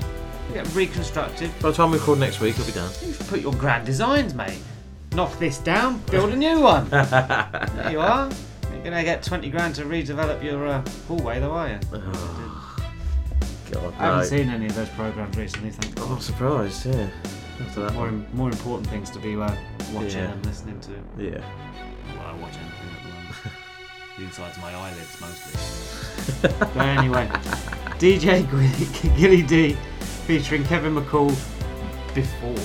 get 0.52 0.76
reconstructed. 0.76 1.52
By 1.62 1.70
the 1.70 1.78
time 1.78 1.92
we 1.92 2.00
record 2.00 2.20
next 2.20 2.42
week, 2.42 2.56
it'll 2.60 2.66
be 2.66 2.74
done. 2.74 2.92
You've 3.02 3.30
put 3.30 3.40
your 3.40 3.54
grand 3.54 3.86
designs, 3.86 4.34
mate. 4.34 4.60
Knock 5.14 5.38
this 5.40 5.58
down, 5.58 5.98
build 6.10 6.32
a 6.32 6.36
new 6.38 6.62
one. 6.62 6.88
there 6.90 7.90
you 7.92 8.00
are. 8.00 8.30
You're 8.72 8.82
gonna 8.84 9.04
get 9.04 9.22
20 9.22 9.50
grand 9.50 9.76
to 9.76 9.84
redevelop 9.84 10.42
your 10.42 10.66
uh, 10.68 10.82
hallway, 11.08 11.40
though, 11.42 11.52
are 11.52 11.68
you? 11.68 11.80
God, 11.92 12.02
I 14.00 14.06
haven't 14.06 14.20
no. 14.20 14.24
seen 14.24 14.50
any 14.50 14.68
of 14.68 14.76
those 14.76 14.88
programs 14.90 15.36
recently, 15.38 15.72
thank 15.72 16.00
Oh, 16.00 16.06
God. 16.08 16.14
I'm 16.16 16.22
surprised, 16.22 16.86
yeah. 16.86 17.10
After 17.60 17.82
that 17.82 17.94
more, 17.94 18.06
one. 18.06 18.26
more 18.34 18.50
important 18.50 18.88
things 18.88 19.10
to 19.12 19.20
be 19.20 19.36
uh, 19.36 19.54
watching 19.94 20.12
Yeah. 20.12 20.32
and 20.32 20.46
listening 20.46 20.80
to. 20.80 20.92
Yeah. 21.22 21.42
Well, 22.16 22.28
I 22.28 22.34
watch 22.38 22.54
anything 22.56 22.90
at 22.96 23.04
the 23.04 23.10
moment. 23.10 23.36
the 24.18 24.24
insides 24.24 24.56
of 24.58 24.64
my 24.64 24.74
eyelids 24.74 25.20
mostly. 25.20 26.50
but 26.74 26.88
anyway, 26.88 27.28
DJ 28.00 28.50
Guilly, 28.50 28.72
Guilly 29.18 29.42
D 29.42 29.76
featuring 30.26 30.64
Kevin 30.64 30.96
McCall 30.96 31.36
before. 32.16 32.56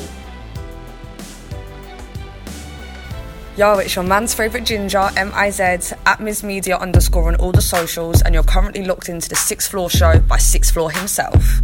Yo, 3.56 3.78
it's 3.78 3.96
your 3.96 4.04
man's 4.04 4.34
favourite 4.34 4.66
ginger, 4.66 5.08
M-I-Z, 5.16 5.62
at 6.04 6.20
Ms 6.20 6.44
Media 6.44 6.76
underscore 6.76 7.28
on 7.28 7.36
all 7.36 7.52
the 7.52 7.62
socials, 7.62 8.20
and 8.20 8.34
you're 8.34 8.44
currently 8.44 8.84
locked 8.84 9.08
into 9.08 9.30
the 9.30 9.34
Sixth 9.34 9.70
Floor 9.70 9.88
Show 9.88 10.18
by 10.18 10.36
Sixth 10.36 10.74
Floor 10.74 10.90
himself. 10.90 11.62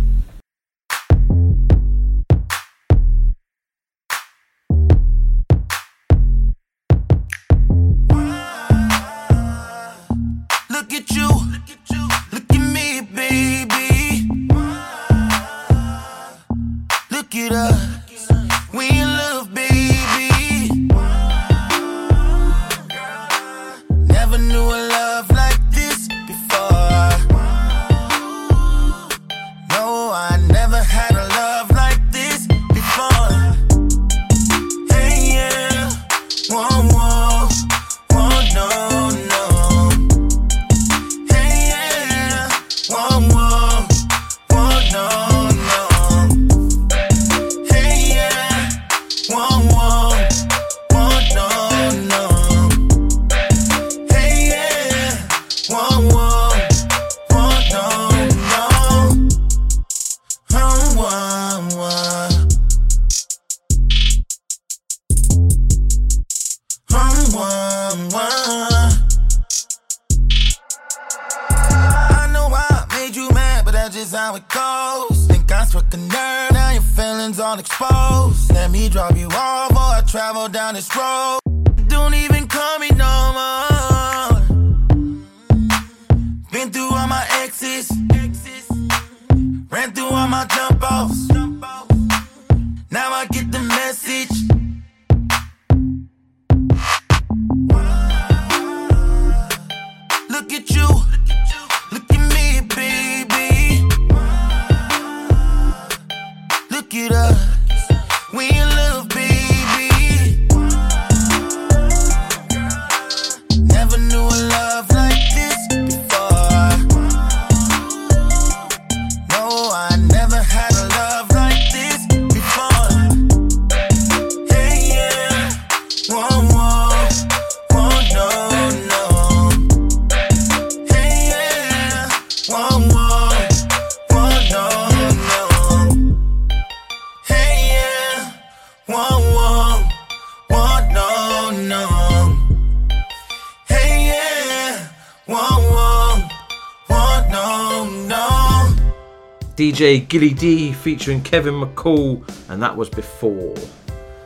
Guilly 149.83 150.33
D 150.33 150.73
featuring 150.73 151.21
Kevin 151.23 151.55
McCall, 151.55 152.23
and 152.49 152.63
that 152.63 152.77
was 152.77 152.89
before. 152.89 153.57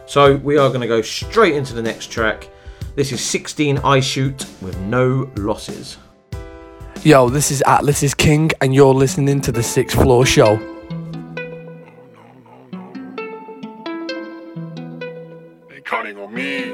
So 0.04 0.36
we 0.36 0.58
are 0.58 0.68
going 0.68 0.82
to 0.82 0.86
go 0.86 1.00
straight 1.00 1.54
into 1.54 1.72
the 1.72 1.80
next 1.80 2.10
track. 2.10 2.50
This 2.94 3.10
is 3.10 3.24
16 3.24 3.78
iShoot 3.78 4.62
with 4.62 4.78
no 4.80 5.30
losses. 5.36 5.96
Yo, 7.02 7.30
this 7.30 7.50
is 7.50 7.62
Atlas 7.66 8.02
is 8.02 8.12
King, 8.12 8.50
and 8.60 8.74
you're 8.74 8.92
listening 8.92 9.40
to 9.40 9.50
The 9.50 9.62
Sixth 9.62 9.96
Floor 9.96 10.26
Show. 10.26 10.56
They 15.70 15.80
counting 15.86 16.18
on 16.18 16.34
me 16.34 16.64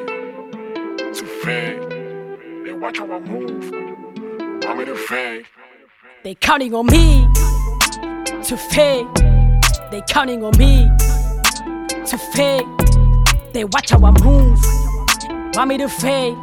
to 0.98 1.26
fake. 1.44 1.88
They 2.64 2.72
watch 2.72 2.98
how 2.98 3.12
I 3.12 3.20
move. 3.20 3.72
I'm 4.64 4.80
in 4.80 4.88
a 4.88 4.96
fake. 4.96 5.46
They 6.24 6.34
counting 6.34 6.74
on 6.74 6.86
me 6.86 7.21
to 8.52 8.58
fade. 8.58 9.06
They 9.90 10.02
counting 10.08 10.44
on 10.44 10.52
me 10.58 10.90
to 12.04 12.18
fade. 12.34 12.66
They 13.54 13.64
watch 13.64 13.88
how 13.88 14.04
I 14.04 14.10
move. 14.22 14.60
Want 15.54 15.68
me 15.70 15.78
to 15.78 15.88
fade. 15.88 16.36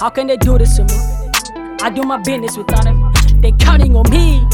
How 0.00 0.10
can 0.10 0.26
they 0.26 0.36
do 0.36 0.58
this 0.58 0.74
to 0.76 0.82
me? 0.82 0.94
I 1.82 1.90
do 1.90 2.02
my 2.02 2.16
business 2.16 2.56
without 2.56 2.82
them. 2.82 3.12
They 3.40 3.52
counting 3.52 3.94
on 3.94 4.10
me 4.10 4.44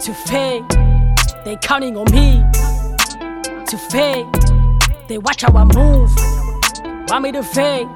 to 0.00 0.14
fade. 0.14 0.64
They 1.44 1.58
counting 1.60 1.98
on 1.98 2.10
me 2.10 2.42
to 3.66 3.76
fade. 3.90 4.24
They 5.08 5.18
watch 5.18 5.42
how 5.42 5.52
I 5.54 5.64
move. 5.64 6.10
Want 7.10 7.24
me 7.24 7.32
to 7.32 7.42
fade. 7.42 7.88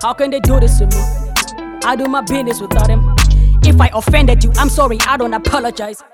How 0.00 0.12
can 0.12 0.30
they 0.30 0.38
do 0.38 0.60
this 0.60 0.78
to 0.78 0.86
me? 0.86 1.80
I 1.84 1.96
do 1.96 2.04
my 2.04 2.20
business 2.20 2.60
without 2.60 2.86
them. 2.86 3.16
If 3.64 3.80
I 3.80 3.90
offended 3.92 4.44
you, 4.44 4.52
I'm 4.58 4.68
sorry, 4.68 4.98
I 5.08 5.16
don't 5.16 5.34
apologize. 5.34 6.04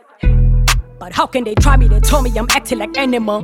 But 0.99 1.12
how 1.12 1.27
can 1.27 1.45
they 1.45 1.55
try 1.55 1.77
me? 1.77 1.89
They 1.89 2.01
told 2.01 2.25
me 2.25 2.37
I'm 2.37 2.49
acting 2.51 2.79
like 2.79 2.97
animal. 2.97 3.43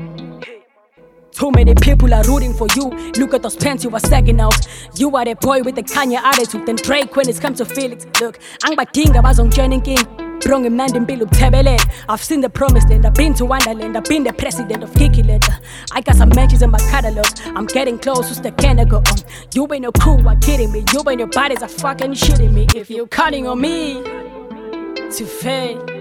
Too 1.31 1.51
many 1.51 1.75
people 1.75 2.15
are 2.15 2.23
rooting 2.25 2.55
for 2.55 2.69
you. 2.77 2.91
Look 3.17 3.35
at 3.35 3.43
those 3.43 3.57
pants 3.57 3.83
you 3.83 3.91
are 3.91 4.01
sagging 4.01 4.41
out. 4.41 4.67
You 4.97 5.15
are 5.17 5.25
the 5.25 5.35
boy 5.35 5.63
with 5.63 5.75
the 5.75 5.83
Kanye 5.83 6.17
attitude. 6.17 6.65
Then 6.65 6.77
Drake 6.77 7.17
when 7.17 7.29
it 7.29 7.41
comes 7.41 7.59
to 7.59 7.65
Felix. 7.65 8.07
Look, 8.21 8.39
ang 8.65 8.77
batinga 8.77 9.21
bazong 9.23 9.53
joining 9.53 9.81
king. 9.81 9.99
Brong 10.45 10.65
imnandi 10.65 11.01
mbilu 11.01 11.27
tebele. 11.31 11.77
I've 12.09 12.23
seen 12.23 12.41
the 12.41 12.49
promised 12.51 12.89
land. 12.91 13.07
I've 13.07 13.15
been 13.15 13.35
to 13.35 13.47
Wonderland. 13.47 13.97
I've 13.97 14.05
been 14.05 14.23
the 14.23 14.33
president 14.33 14.85
of 14.85 14.91
Kikiland. 14.91 15.45
I 15.91 16.03
got 16.03 16.17
some 16.17 16.29
matches 16.29 16.63
in 16.63 16.71
my 16.71 16.79
catalog. 16.79 17.27
I'm 17.57 17.67
getting 17.67 17.99
close. 17.99 18.29
Who's 18.29 18.41
the 18.41 18.53
can 18.53 18.79
I 18.79 18.85
go 18.85 18.99
on? 18.99 19.19
You 19.55 19.67
ain't 19.73 19.83
no 19.83 19.93
cool. 19.93 20.29
Are 20.29 20.37
kidding 20.37 20.71
me? 20.71 20.85
You 20.93 21.03
ain't 21.09 21.19
your 21.19 21.29
bodies 21.29 21.63
are 21.63 21.69
fucking 21.69 22.13
shitting 22.13 22.53
me. 22.53 22.67
If 22.77 22.91
you're 22.91 23.09
counting 23.09 23.49
on 23.49 23.61
me 23.61 24.03
to 24.03 25.25
fade, 25.27 25.94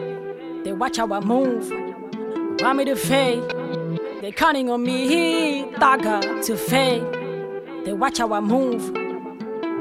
they 0.64 0.72
watch 0.72 0.98
how 0.98 1.12
I 1.12 1.20
move. 1.20 1.70
Want 2.62 2.78
me 2.78 2.86
to 2.86 2.96
fade? 2.96 3.44
They 4.22 4.32
counting 4.32 4.70
on 4.70 4.84
me, 4.84 5.64
Daga, 5.74 6.46
to 6.46 6.56
fade. 6.56 7.04
They 7.86 7.94
watch 7.94 8.20
how 8.20 8.32
I 8.34 8.40
move. 8.40 8.90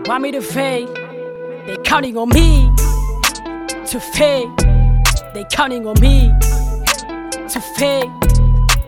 Want 0.06 0.22
me 0.22 0.32
to 0.32 0.40
fade? 0.40 0.88
They 1.66 1.76
counting 1.84 2.16
on 2.16 2.28
me 2.30 2.70
to 3.86 4.00
fade. 4.00 4.48
They 5.32 5.44
counting 5.50 5.86
on 5.86 6.00
me 6.00 6.32
to 7.48 7.60
fade. 7.76 8.10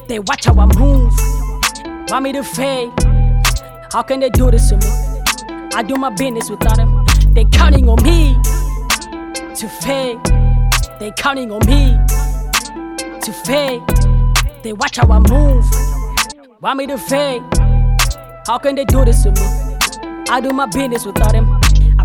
They 0.08 0.18
watch 0.18 0.46
how 0.46 0.58
I 0.58 0.66
move. 0.76 1.12
Want 2.08 2.24
me 2.24 2.32
to 2.32 2.42
fade? 2.42 2.90
How 3.92 4.02
can 4.02 4.20
they 4.20 4.30
do 4.30 4.50
this 4.50 4.70
to 4.70 4.76
me? 4.76 5.70
I 5.74 5.84
do 5.86 5.94
my 5.94 6.10
business 6.10 6.50
without 6.50 6.76
them. 6.76 7.04
They 7.32 7.44
counting 7.44 7.88
on 7.88 8.02
me 8.02 8.34
to 9.54 9.68
fade. 9.68 10.18
They 11.00 11.10
counting 11.18 11.50
on 11.50 11.66
me 11.66 11.98
to 13.20 13.32
fade. 13.44 13.82
They 14.62 14.72
watch 14.72 14.96
how 14.96 15.10
I 15.10 15.18
move. 15.18 15.64
Want 16.60 16.78
me 16.78 16.86
to 16.86 16.96
fade? 16.96 17.42
How 18.46 18.58
can 18.58 18.74
they 18.76 18.84
do 18.84 19.04
this 19.04 19.22
to 19.24 19.30
me? 19.30 19.74
I 20.30 20.40
do 20.40 20.50
my 20.50 20.66
business 20.66 21.04
without 21.04 21.32
them. 21.32 21.53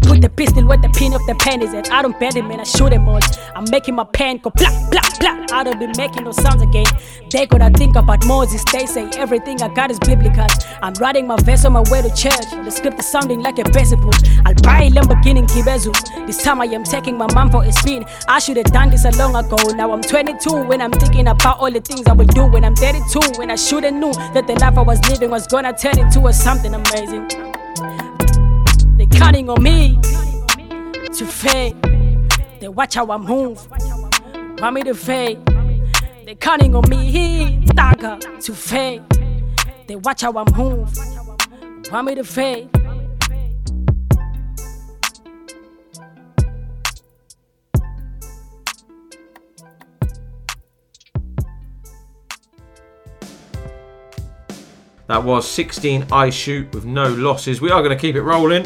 Put 0.09 0.23
the 0.23 0.29
pistol 0.29 0.65
where 0.65 0.79
the 0.79 0.89
pin 0.89 1.13
of 1.13 1.23
the 1.27 1.35
pen 1.35 1.61
is 1.61 1.71
at. 1.75 1.91
I 1.91 2.01
don't 2.01 2.19
bend 2.19 2.35
it, 2.35 2.41
man. 2.41 2.59
I 2.59 2.63
shoot 2.63 2.89
them 2.89 3.07
all. 3.07 3.19
I'm 3.55 3.65
making 3.69 3.93
my 3.93 4.05
pen 4.05 4.37
go 4.37 4.49
blah 4.49 4.73
blah 4.89 5.05
blah. 5.19 5.45
I 5.53 5.63
don't 5.63 5.79
be 5.79 5.85
making 6.01 6.23
no 6.23 6.31
sounds 6.31 6.63
again. 6.63 6.87
They 7.29 7.45
gonna 7.45 7.69
think 7.69 7.95
about 7.95 8.25
Moses. 8.25 8.63
They 8.73 8.87
say 8.87 9.07
everything 9.17 9.61
I 9.61 9.71
got 9.71 9.91
is 9.91 9.99
biblical. 9.99 10.47
I'm 10.81 10.93
riding 10.93 11.27
my 11.27 11.35
vest 11.43 11.63
on 11.67 11.73
my 11.73 11.83
way 11.91 12.01
to 12.01 12.09
church. 12.09 12.49
The 12.65 12.71
script 12.71 12.97
is 12.97 13.05
sounding 13.05 13.41
like 13.41 13.59
a 13.59 13.69
baseball. 13.69 14.09
I'll 14.47 14.55
buy 14.63 14.83
a 14.83 14.89
Lamborghini 14.89 15.47
Kibezu. 15.47 15.93
This 16.25 16.41
time 16.41 16.59
I 16.59 16.65
am 16.65 16.83
taking 16.83 17.15
my 17.15 17.31
mom 17.35 17.51
for 17.51 17.63
a 17.63 17.71
spin. 17.71 18.03
I 18.27 18.39
should 18.39 18.57
have 18.57 18.71
done 18.73 18.89
this 18.89 19.05
a 19.05 19.11
long 19.11 19.35
ago. 19.35 19.57
Now 19.75 19.91
I'm 19.91 20.01
22 20.01 20.63
when 20.63 20.81
I'm 20.81 20.91
thinking 20.91 21.27
about 21.27 21.59
all 21.59 21.71
the 21.71 21.81
things 21.81 22.07
I 22.07 22.13
will 22.13 22.25
do 22.25 22.47
when 22.47 22.65
I'm 22.65 22.75
32. 22.75 23.37
When 23.37 23.51
I 23.51 23.55
should 23.55 23.83
have 23.83 23.93
knew 23.93 24.13
that 24.33 24.47
the 24.47 24.55
life 24.55 24.75
I 24.75 24.81
was 24.81 25.07
living 25.07 25.29
was 25.29 25.45
gonna 25.45 25.71
turn 25.77 25.99
into 25.99 26.25
a 26.25 26.33
something 26.33 26.73
amazing. 26.73 27.58
Counting 29.19 29.49
on 29.49 29.61
me 29.61 29.99
to 31.13 31.25
fade. 31.25 31.75
They 32.61 32.69
watch 32.69 32.95
how 32.95 33.11
I 33.11 33.17
move. 33.17 33.67
Want 34.61 34.75
me 34.75 34.83
to 34.83 34.95
fade. 34.95 35.45
They 36.25 36.35
counting 36.35 36.73
on 36.73 36.89
me, 36.89 37.59
Daga, 37.65 38.41
to 38.45 38.53
fade. 38.53 39.03
They 39.87 39.97
watch 39.97 40.21
how 40.21 40.37
I 40.37 40.45
move. 40.57 40.97
Want 41.91 42.07
me 42.07 42.15
to 42.15 42.23
fade. 42.23 42.69
That 55.07 55.23
was 55.25 55.45
16 55.49 56.03
iShoot 56.03 56.73
with 56.73 56.85
no 56.85 57.09
losses. 57.09 57.59
We 57.59 57.69
are 57.69 57.81
going 57.81 57.95
to 57.95 58.01
keep 58.01 58.15
it 58.15 58.21
rolling 58.21 58.65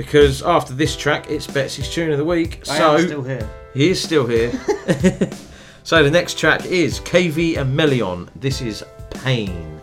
because 0.00 0.42
after 0.42 0.72
this 0.72 0.96
track, 0.96 1.30
it's 1.30 1.46
Betsy's 1.46 1.92
tune 1.92 2.10
of 2.10 2.16
the 2.16 2.24
week. 2.24 2.62
I 2.70 2.78
so 2.78 2.96
am 2.96 3.04
still 3.04 3.22
here. 3.22 3.50
He 3.74 3.90
is 3.90 4.02
still 4.02 4.26
here. 4.26 4.50
so 5.84 6.02
the 6.02 6.10
next 6.10 6.38
track 6.38 6.64
is 6.64 7.00
KV 7.00 7.58
and 7.58 7.78
Meleon. 7.78 8.30
This 8.34 8.62
is 8.62 8.82
Pain. 9.10 9.78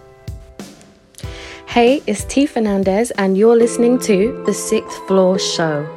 Hey, 1.68 2.02
it's 2.08 2.24
T 2.24 2.48
Fernandez, 2.48 3.12
and 3.12 3.38
you're 3.38 3.56
listening 3.56 4.00
to 4.00 4.42
The 4.48 4.56
Sixth 4.56 4.98
Floor 5.06 5.38
Show. 5.38 5.97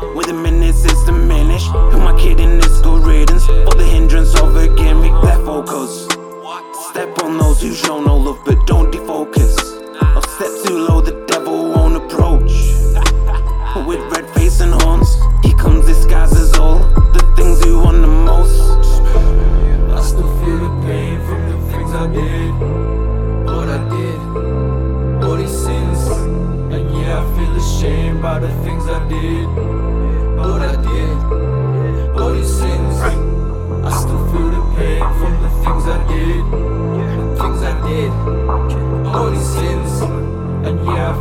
With 0.00 0.26
the 0.28 0.32
minutes 0.32 0.84
it's 0.84 1.04
diminished. 1.04 1.66
Who 1.66 1.98
my 1.98 2.16
kid 2.20 2.38
in 2.38 2.58
this 2.60 2.80
good 2.80 3.04
riddance. 3.04 3.46
For 3.46 3.74
the 3.74 3.84
hindrance 3.84 4.32
of 4.40 4.54
a 4.54 4.68
gimmick, 4.68 5.10
that 5.22 5.44
focus. 5.44 6.06
Step 6.90 7.20
on 7.24 7.36
those 7.36 7.60
who 7.60 7.74
show 7.74 8.00
no 8.00 8.16
love 8.16 8.38
but 8.44 8.64
don't 8.64 8.94
defocus. 8.94 9.58
Or 10.14 10.22
step 10.22 10.52
too 10.64 10.78
low, 10.86 11.00
the 11.00 11.24
devil 11.26 11.70
won't 11.72 11.96
approach. 11.96 12.52
With 13.88 14.00
red 14.12 14.30
face 14.36 14.60
and 14.60 14.72
horns, 14.82 15.16
he 15.42 15.52
comes 15.54 15.86
disguised 15.86 16.36
as 16.36 16.56
all 16.56 16.78
the 16.78 17.32
things 17.36 17.66
you 17.66 17.80
want 17.80 18.00
the 18.00 18.06
most. 18.06 18.60
I 19.90 20.00
still 20.00 20.30
feel 20.40 20.58
the 20.58 20.86
pain 20.86 21.18
from 21.26 21.42
the 21.50 21.58
things 21.72 21.90
I 21.92 22.06
did. 22.06 22.52
What 23.46 23.68
I 23.68 23.78
did, 23.90 25.24
all 25.24 25.36
these 25.36 25.50
sins. 25.50 26.06
And 26.72 26.88
yeah, 26.96 27.20
I 27.20 27.36
feel 27.36 27.56
ashamed 27.56 28.22
by 28.22 28.38
the 28.38 28.50
things 28.62 28.86
I 28.86 29.08
did. 29.08 29.67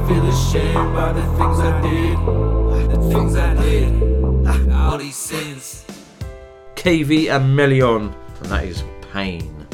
Feel 0.08 0.26
ashamed 0.26 0.96
by 0.96 1.12
the 1.12 1.22
things 1.22 1.60
I 1.60 1.82
did. 1.82 2.18
The 2.92 3.10
things 3.12 3.36
I 3.36 3.54
did, 3.56 4.72
all 4.72 4.98
these 4.98 5.18
sins. 5.18 5.86
KV 6.76 7.30
and 7.30 7.60
Meleon, 7.60 8.16
and 8.40 8.46
that 8.46 8.64
is 8.64 8.86
Pain. 9.12 9.68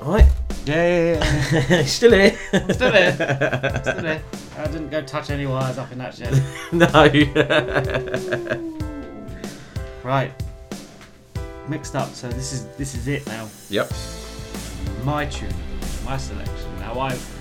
Alright. 0.00 0.26
Yeah, 0.64 1.18
yeah, 1.18 1.66
yeah. 1.68 1.82
Still 1.86 2.12
here. 2.12 2.38
Still 2.70 2.92
here. 2.92 3.12
Still 3.82 4.04
here. 4.04 4.22
I 4.58 4.66
didn't 4.66 4.90
go 4.90 5.02
touch 5.02 5.30
any 5.30 5.46
wires 5.46 5.78
up 5.78 5.90
in 5.90 5.98
that 5.98 6.14
shit. 6.14 6.30
no. 6.72 6.86
right. 10.04 10.30
Mixed 11.68 11.96
up. 11.96 12.14
So 12.14 12.28
this 12.28 12.52
is 12.52 12.66
this 12.76 12.94
is 12.94 13.08
it 13.08 13.26
now. 13.26 13.48
Yep. 13.70 13.90
My 15.02 15.26
tune, 15.26 15.52
my 16.04 16.16
selection. 16.16 16.78
Now 16.78 17.00
I've 17.00 17.39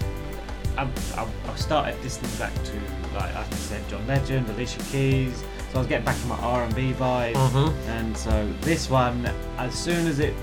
I've, 0.77 1.17
I've, 1.17 1.49
I've 1.49 1.59
started 1.59 2.01
listening 2.03 2.31
back 2.37 2.53
to 2.65 2.73
like 3.15 3.35
I 3.35 3.43
said, 3.51 3.87
John 3.89 4.05
Legend, 4.07 4.47
Alicia 4.49 4.79
Keys. 4.91 5.43
So 5.71 5.75
I 5.75 5.77
was 5.79 5.87
getting 5.87 6.05
back 6.05 6.19
to 6.21 6.25
my 6.27 6.37
R 6.37 6.63
and 6.63 6.73
B 6.75 6.93
vibe, 6.93 7.33
Mhm. 7.33 7.73
and 7.87 8.15
so 8.17 8.47
this 8.61 8.89
one, 8.89 9.29
as 9.57 9.73
soon 9.73 10.07
as 10.07 10.19
it 10.19 10.33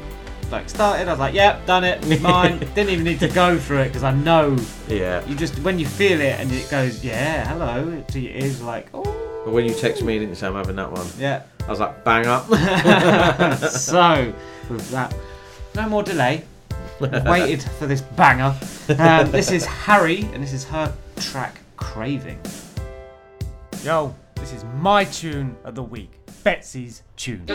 like 0.51 0.69
started, 0.69 1.09
I 1.09 1.13
was 1.13 1.19
like, 1.19 1.35
"Yep, 1.35 1.67
done 1.67 1.85
it, 1.85 2.21
mine." 2.21 2.59
Didn't 2.75 2.91
even 2.91 3.05
need 3.05 3.19
to 3.21 3.29
go 3.29 3.59
through 3.59 3.81
it 3.81 3.89
because 3.89 4.05
I 4.05 4.13
know. 4.13 4.57
Yeah. 4.89 5.25
You 5.27 5.35
just 5.35 5.59
when 5.61 5.79
you 5.79 5.87
feel 5.87 6.21
it 6.21 6.39
and 6.39 6.51
it 6.53 6.69
goes, 6.71 7.03
"Yeah, 7.05 7.47
hello," 7.49 8.03
to 8.09 8.21
your 8.21 8.33
ears, 8.35 8.63
like, 8.63 8.89
"Oh." 8.95 9.03
But 9.45 9.53
when 9.53 9.65
you 9.65 9.75
text 9.75 10.03
me, 10.03 10.15
didn't 10.19 10.31
you 10.31 10.35
say 10.37 10.47
I'm 10.49 10.55
having 10.55 10.77
that 10.77 10.91
one? 10.93 11.07
Yeah. 11.19 11.43
I 11.67 11.71
was 11.71 11.81
like, 11.81 12.05
bang 12.05 12.27
up. 12.27 12.47
so, 13.59 14.33
with 14.71 14.91
that, 14.91 15.15
no 15.75 15.89
more 15.89 16.03
delay. 16.05 16.45
I've 17.01 17.25
waited 17.27 17.63
for 17.63 17.87
this 17.87 18.01
banger. 18.01 18.57
Um, 18.99 19.31
this 19.31 19.51
is 19.51 19.65
Hari, 19.65 20.23
and 20.33 20.43
this 20.43 20.53
is 20.53 20.65
her 20.65 20.93
track 21.17 21.61
Craving. 21.77 22.41
Yo, 23.83 24.15
this 24.37 24.53
is 24.53 24.65
my 24.81 25.05
tune 25.05 25.57
of 25.65 25.75
the 25.75 25.83
week. 25.83 26.13
Betsy's 26.43 27.03
tune. 27.17 27.47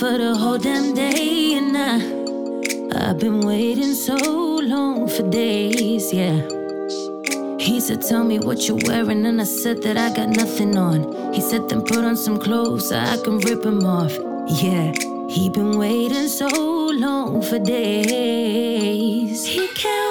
For 0.00 0.16
the 0.16 0.34
whole 0.34 0.56
damn 0.56 0.94
day, 0.94 1.58
and 1.58 1.76
I, 1.76 3.10
I've 3.10 3.18
been 3.18 3.40
waiting 3.42 3.92
so 3.92 4.16
long 4.16 5.06
for 5.06 5.28
days, 5.28 6.10
yeah. 6.10 6.40
He 7.58 7.80
said, 7.80 8.00
Tell 8.00 8.24
me 8.24 8.38
what 8.38 8.66
you're 8.66 8.78
wearing, 8.86 9.26
and 9.26 9.38
I 9.42 9.44
said 9.44 9.82
that 9.82 9.98
I 9.98 10.08
got 10.16 10.30
nothing 10.30 10.78
on. 10.78 11.34
He 11.34 11.42
said, 11.42 11.68
Then 11.68 11.82
put 11.82 11.98
on 11.98 12.16
some 12.16 12.38
clothes 12.38 12.88
so 12.88 12.96
I 12.96 13.18
can 13.22 13.40
rip 13.40 13.60
them 13.60 13.84
off. 13.84 14.16
Yeah, 14.62 14.94
he 15.28 15.50
been 15.50 15.76
waiting 15.76 16.28
so 16.28 16.48
long 16.48 17.42
for 17.42 17.58
days. 17.58 19.44
He 19.44 19.68
can't 19.68 20.09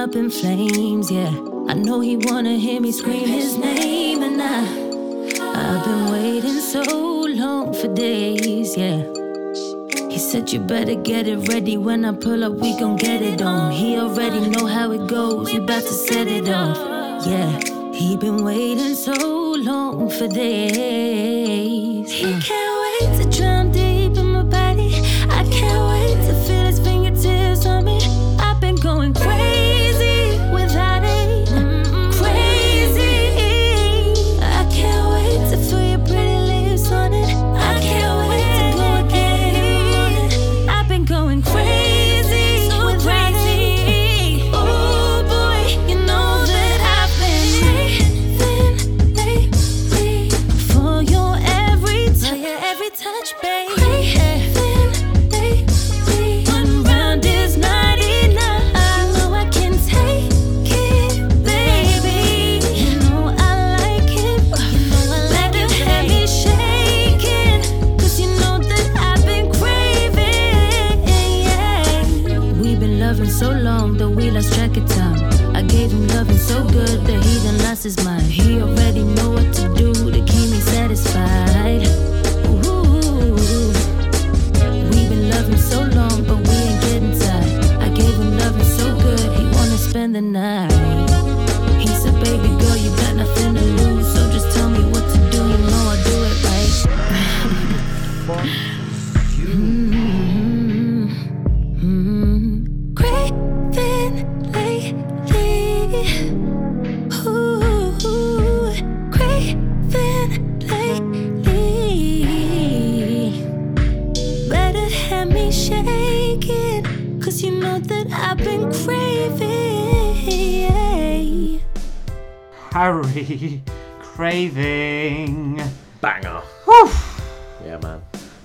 up 0.00 0.16
in 0.16 0.30
flames, 0.30 1.10
yeah. 1.10 1.30
I 1.68 1.74
know 1.74 2.00
he 2.00 2.16
wanna 2.16 2.56
hear 2.56 2.80
me 2.80 2.90
scream 2.90 3.28
his 3.28 3.58
name, 3.58 4.22
and 4.22 4.40
I, 4.40 4.60
I've 5.60 5.84
been 5.84 6.10
waiting 6.10 6.60
so 6.74 6.82
long 7.28 7.74
for 7.74 7.92
days, 7.92 8.78
yeah. 8.78 9.02
He 10.08 10.18
said 10.18 10.50
you 10.52 10.60
better 10.60 10.94
get 10.94 11.28
it 11.28 11.48
ready 11.48 11.76
when 11.76 12.06
I 12.06 12.12
pull 12.12 12.44
up, 12.44 12.54
we 12.54 12.78
gon' 12.78 12.96
get 12.96 13.20
it 13.20 13.42
on. 13.42 13.72
He 13.72 13.98
already 13.98 14.48
know 14.48 14.64
how 14.64 14.90
it 14.92 15.06
goes, 15.06 15.52
you 15.52 15.62
about 15.62 15.82
to 15.82 15.92
set 15.92 16.28
it 16.28 16.48
off. 16.48 16.78
Yeah, 17.26 17.60
he 17.92 18.16
been 18.16 18.42
waiting 18.42 18.94
so 18.94 19.52
long 19.52 20.08
for 20.08 20.28
days. 20.28 22.10
He 22.10 22.24
uh. 22.24 22.40
can't 22.40 22.69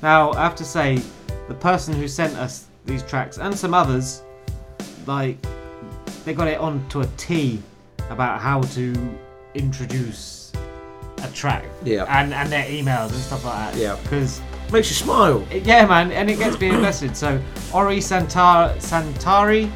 Now, 0.06 0.34
I 0.34 0.44
have 0.44 0.54
to 0.58 0.64
say, 0.64 1.02
the 1.48 1.56
person 1.56 1.96
who 1.96 2.08
sent 2.08 2.36
us 2.36 2.66
these 2.86 3.02
tracks 3.02 3.40
and 3.40 3.58
some 3.58 3.74
others, 3.74 4.22
like, 5.08 5.36
they 6.26 6.36
got 6.36 6.48
it 6.48 6.60
on 6.60 6.88
to 6.90 7.02
a 7.02 7.08
T 7.18 7.60
about 8.12 8.40
how 8.40 8.62
to 8.78 8.94
introduce 9.56 10.52
a 11.24 11.28
track. 11.30 11.66
Yeah. 11.84 12.04
And 12.08 12.36
and 12.36 12.52
their 12.52 12.66
emails 12.66 13.14
and 13.14 13.22
stuff 13.30 13.44
like 13.46 13.74
that. 13.74 13.82
Yeah. 13.82 13.98
Because 14.04 14.42
Makes 14.72 14.90
you 14.92 14.96
smile. 14.96 15.44
yeah, 15.52 15.88
man, 15.88 16.12
and 16.12 16.30
it 16.30 16.38
gets 16.38 16.60
me 16.60 16.70
invested. 16.70 17.18
So 17.18 17.42
Ori 17.74 17.98
Santar 17.98 18.76
Santari, 18.78 19.72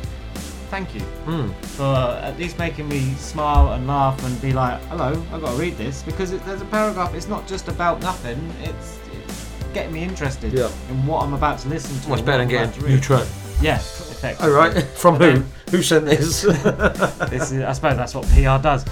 thank 0.69 0.93
you 0.93 1.01
Hmm. 1.25 1.49
for 1.75 1.95
at 2.21 2.37
least 2.37 2.59
making 2.59 2.87
me 2.87 3.15
smile 3.15 3.73
and 3.73 3.87
laugh 3.87 4.23
and 4.23 4.39
be 4.43 4.51
like, 4.53 4.79
"Hello, 4.89 5.09
I've 5.33 5.41
got 5.41 5.53
to 5.55 5.59
read 5.59 5.75
this," 5.75 6.03
because 6.03 6.33
it, 6.33 6.45
there's 6.45 6.61
a 6.61 6.65
paragraph. 6.65 7.15
It's 7.15 7.27
not 7.27 7.47
just 7.47 7.67
about 7.67 7.99
nothing. 8.01 8.39
It's 8.61 8.99
getting 9.73 9.93
me 9.93 10.03
interested 10.03 10.53
Yeah. 10.53 10.69
in 10.89 11.05
what 11.05 11.23
I'm 11.23 11.33
about 11.33 11.59
to 11.59 11.69
listen 11.69 11.99
to. 12.01 12.09
Much 12.09 12.25
better 12.25 12.31
what 12.31 12.37
than 12.39 12.47
getting 12.47 12.71
to 12.73 12.87
new 12.87 12.95
read. 12.95 13.03
track? 13.03 13.27
Yeah, 13.61 13.75
effectively. 13.75 14.51
All 14.51 14.57
right. 14.57 14.83
From 14.95 15.15
who? 15.15 15.19
then- 15.33 15.45
Who 15.71 15.81
sent 15.83 16.05
this? 16.05 16.41
this 17.29 17.51
is, 17.51 17.63
I 17.63 17.73
suppose 17.73 17.95
that's 17.97 18.15
what 18.15 18.25
PR 18.29 18.61
does. 18.61 18.85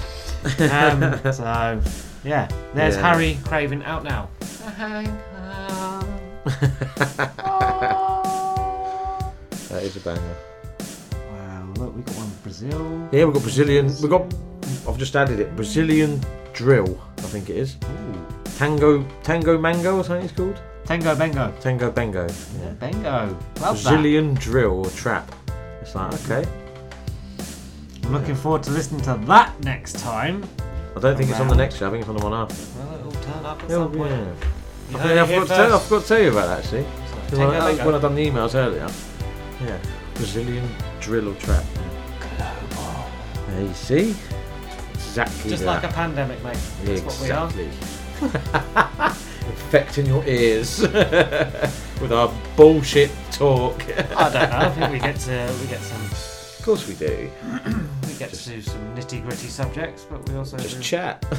Um, 0.72 1.20
so, 1.34 1.82
yeah, 2.24 2.48
there's 2.74 2.96
Yeah. 2.96 3.02
Hari 3.02 3.38
Craving 3.46 3.84
out 3.84 4.04
now. 4.04 4.30
that 9.70 9.84
is 9.84 9.96
a 9.98 10.00
banger. 10.02 10.36
Wow, 11.32 11.74
look, 11.78 11.96
we 11.96 12.02
got 12.04 12.16
one 12.16 12.28
from 12.30 12.42
Brazil. 12.44 13.10
Yeah, 13.12 13.26
we've 13.26 13.34
got 13.34 13.44
Brazilian. 13.44 13.88
We've 14.02 14.10
got. 14.10 14.34
I've 14.88 14.98
just 14.98 15.16
added 15.16 15.40
it. 15.40 15.56
Brazilian 15.56 16.22
drill. 16.54 17.00
I 17.18 17.22
think 17.24 17.50
it 17.50 17.58
is. 17.58 17.78
Tango, 18.58 19.04
Tango 19.22 19.58
Mango, 19.58 19.98
or 19.98 20.04
something 20.04 20.26
it's 20.26 20.34
called. 20.36 20.60
Tango 20.86 21.16
Bengo. 21.16 21.54
Tango 21.62 21.92
Bengo. 21.92 22.28
Yeah, 22.60 22.72
Bengo. 22.80 23.10
Love 23.10 23.38
that. 23.60 23.62
Brazilian 23.84 24.34
drill 24.36 24.86
or 24.86 24.90
trap. 24.92 25.32
It's 25.82 25.94
like 25.94 26.12
mm-hmm. 26.12 26.32
okay. 26.32 26.50
I'm 28.06 28.14
looking 28.14 28.36
forward 28.36 28.64
to 28.64 28.72
listening 28.72 29.02
to 29.02 29.14
that 29.28 29.60
next 29.64 30.00
time. 30.00 30.44
I 30.96 31.00
don't 31.00 31.16
think 31.16 31.30
it's 31.30 31.40
on 31.40 31.48
the 31.48 31.52
Around. 31.54 31.58
next 31.60 31.78
show. 31.78 31.88
I 31.88 31.92
think 31.92 32.02
it's 32.02 32.10
on 32.10 32.18
the 32.18 32.24
one 32.24 32.34
after. 32.34 32.56
Well, 32.80 33.00
it'll 33.00 33.12
turn 33.22 33.46
up 33.46 33.62
at 33.64 33.70
Yeah, 33.70 33.76
some 33.76 33.92
point. 33.92 34.12
yeah. 34.12 34.18
You 34.90 34.98
I, 34.98 35.00
heard 35.02 35.08
think 35.08 35.20
I, 35.20 35.24
it 35.24 35.28
here 35.28 35.42
forgot 35.42 35.48
to 35.48 35.48
tell, 35.48 35.66
I 35.66 35.70
first. 35.78 35.88
forgot 35.90 36.02
to 36.02 36.08
tell 36.08 36.22
you 36.24 36.32
about 36.32 36.48
that 36.48 36.60
actually. 36.64 36.84
'Cause 36.84 37.38
Tango 37.38 37.52
I- 37.60 37.76
that 37.76 37.86
when 37.86 37.96
I 37.96 38.00
done 38.00 38.16
the 38.16 38.26
emails 38.28 38.56
earlier. 38.56 38.88
Yeah, 39.62 39.78
Brazilian 40.16 40.68
drill 41.00 41.28
or 41.30 41.36
trap. 41.36 41.64
There 43.50 43.62
you 43.62 43.74
see. 43.74 44.16
Exactly. 44.94 45.50
Just 45.52 45.64
that. 45.64 45.84
like 45.84 45.84
a 45.84 45.94
pandemic, 45.94 46.42
mate. 46.44 46.58
That's 46.84 47.02
what 47.02 47.20
we 47.22 47.32
are. 47.32 47.46
exactly. 47.48 47.70
Infecting 49.48 50.06
your 50.06 50.24
ears 50.26 50.80
with 52.02 52.12
our 52.12 52.32
bullshit 52.56 53.12
talk. 53.32 53.82
I 54.16 54.30
don't 54.30 54.50
know. 54.50 54.58
I 54.58 54.70
think 54.72 54.92
we 54.94 55.00
get 55.00 55.16
to 55.22 55.56
we 55.62 55.68
get 55.68 55.82
some 55.82 56.02
Of 56.06 56.62
course 56.64 56.88
we 56.88 56.94
do. 56.96 57.30
we 58.08 58.14
get 58.16 58.32
to 58.34 58.50
do 58.50 58.62
some 58.62 58.96
nitty 58.96 59.22
gritty 59.24 59.48
subjects, 59.48 60.06
but 60.10 60.28
we 60.30 60.36
also 60.36 60.58
Just 60.58 60.78
do- 60.78 60.82
chat. 60.82 61.26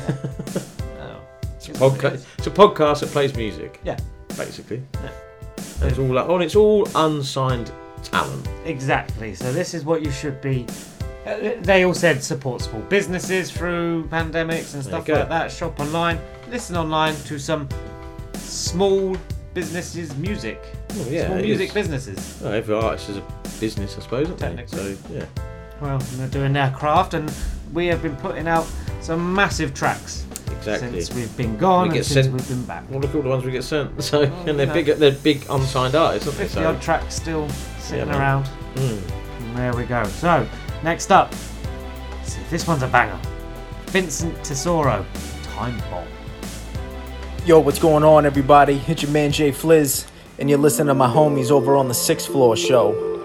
Oh. 1.01 1.21
It's 1.57 1.69
a 1.69 1.73
Is 1.73 1.81
what 1.81 1.93
it 1.95 1.99
podcast. 1.99 2.25
It's 2.39 2.47
a 2.47 2.51
podcast 2.51 3.01
that 3.01 3.09
plays 3.11 3.35
music. 3.37 3.81
Yeah. 3.85 3.99
Basically. 4.37 4.83
Yeah. 5.03 5.11
And 5.81 5.91
it's 5.91 5.99
all 5.99 6.07
like, 6.07 6.27
oh, 6.29 6.35
and 6.35 6.45
it's 6.45 6.57
all 6.57 6.89
unsigned 6.95 7.71
talent. 8.03 8.49
Exactly. 8.65 9.35
So 9.35 9.53
this 9.53 9.75
is 9.75 9.85
what 9.85 10.03
you 10.03 10.11
should 10.11 10.41
be. 10.41 10.67
They 11.63 11.85
all 11.85 11.95
said 11.95 12.23
support 12.23 12.63
small 12.63 12.81
businesses 12.83 13.51
through 13.51 14.09
pandemics 14.09 14.75
and 14.75 14.83
stuff 14.83 15.09
like 15.09 15.29
that. 15.29 15.51
Shop 15.53 15.79
online, 15.81 16.19
listen 16.51 16.77
online 16.77 17.15
to 17.27 17.39
some 17.39 17.69
small 18.35 19.17
businesses' 19.55 20.17
music. 20.17 20.61
Oh, 20.91 21.07
yeah, 21.11 21.27
small 21.27 21.39
music 21.39 21.69
is. 21.69 21.75
businesses. 21.75 22.41
Well, 22.43 22.53
every 22.55 22.75
artist 22.75 23.11
is 23.11 23.17
a 23.19 23.23
business, 23.61 23.97
I 23.99 24.01
suppose? 24.03 24.29
Technically. 24.37 24.95
So 24.95 24.97
yeah. 25.13 25.27
Well, 25.81 25.99
they're 25.99 26.29
doing 26.29 26.53
their 26.53 26.71
craft, 26.71 27.15
and 27.15 27.33
we 27.73 27.87
have 27.89 28.03
been 28.03 28.17
putting 28.17 28.49
out 28.49 28.67
some 29.01 29.33
massive 29.35 29.75
tracks 29.75 30.25
Exactly. 30.57 31.01
since 31.01 31.15
we've 31.15 31.37
been 31.37 31.57
gone 31.57 31.83
We 31.83 31.89
and 31.89 31.95
get 31.99 32.05
since 32.07 32.27
sent- 32.27 32.35
we've 32.37 32.49
been 32.49 32.65
back. 32.65 32.85
Well, 32.91 33.01
look 33.01 33.11
at 33.11 33.17
all 33.17 33.23
the 33.23 33.29
ones 33.29 33.45
we 33.45 33.53
get 33.53 33.63
sent. 33.65 34.03
So, 34.03 34.23
and 34.23 34.59
they're 34.59 34.67
you 34.67 34.73
big. 34.85 34.87
They're 34.99 35.13
big 35.13 35.45
unsigned 35.51 35.95
artists, 35.95 36.27
aren't 36.27 36.39
they? 36.39 36.45
Fifty 36.45 36.61
So, 36.63 36.69
odd 36.69 36.81
tracks 36.83 37.15
still 37.15 37.49
sitting 37.79 38.09
man. 38.09 38.19
around. 38.19 38.49
Mm. 38.75 39.03
And 39.41 39.57
there 39.57 39.75
we 39.75 39.85
go. 39.85 40.03
So, 40.05 40.47
next 40.83 41.11
up, 41.11 41.35
see, 42.25 42.41
this 42.51 42.67
one's 42.67 42.83
a 42.83 42.89
banger. 42.89 43.19
Vincent 43.87 44.45
Tesoro, 44.45 45.05
Time 45.45 45.79
Bomb. 45.91 46.07
Yo, 47.47 47.59
what's 47.61 47.79
going 47.79 48.05
on, 48.05 48.27
everybody? 48.27 48.83
It's 48.87 49.03
your 49.03 49.11
man 49.11 49.31
JFliz, 49.31 50.07
and 50.39 50.51
you're 50.51 50.59
listening 50.59 50.89
to 50.89 50.95
my 50.95 51.09
homies 51.09 51.51
over 51.51 51.77
on 51.77 51.89
the 51.89 51.95
Sixth 51.95 52.27
Floor 52.27 52.57
Show. 52.57 53.18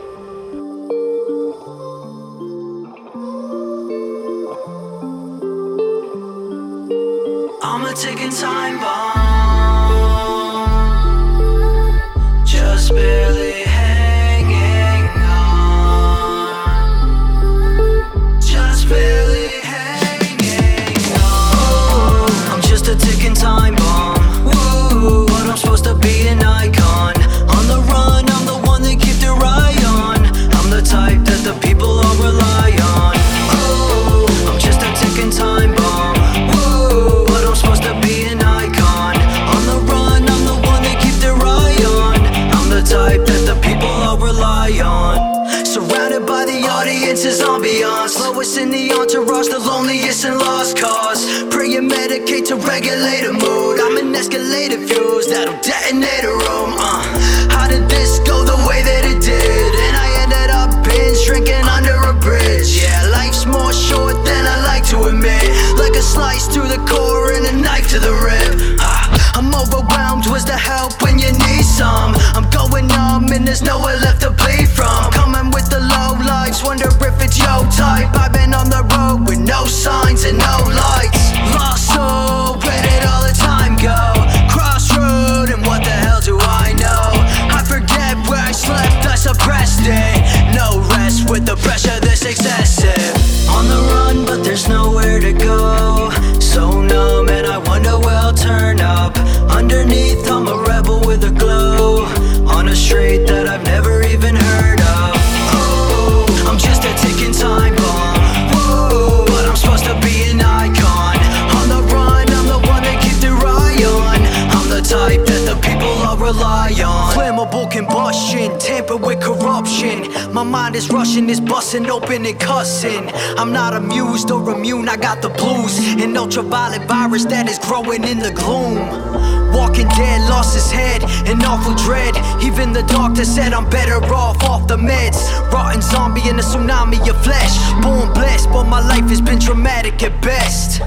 In 136.34 136.40
a 136.40 136.42
tsunami 136.42 137.00
of 137.10 137.24
flesh. 137.24 137.56
Born 137.82 138.12
blessed, 138.14 138.50
but 138.50 138.66
my 138.66 138.82
life 138.82 139.08
has 139.10 139.22
been 139.22 139.40
traumatic 139.40 140.02
at 140.04 140.20
best. 140.22 140.82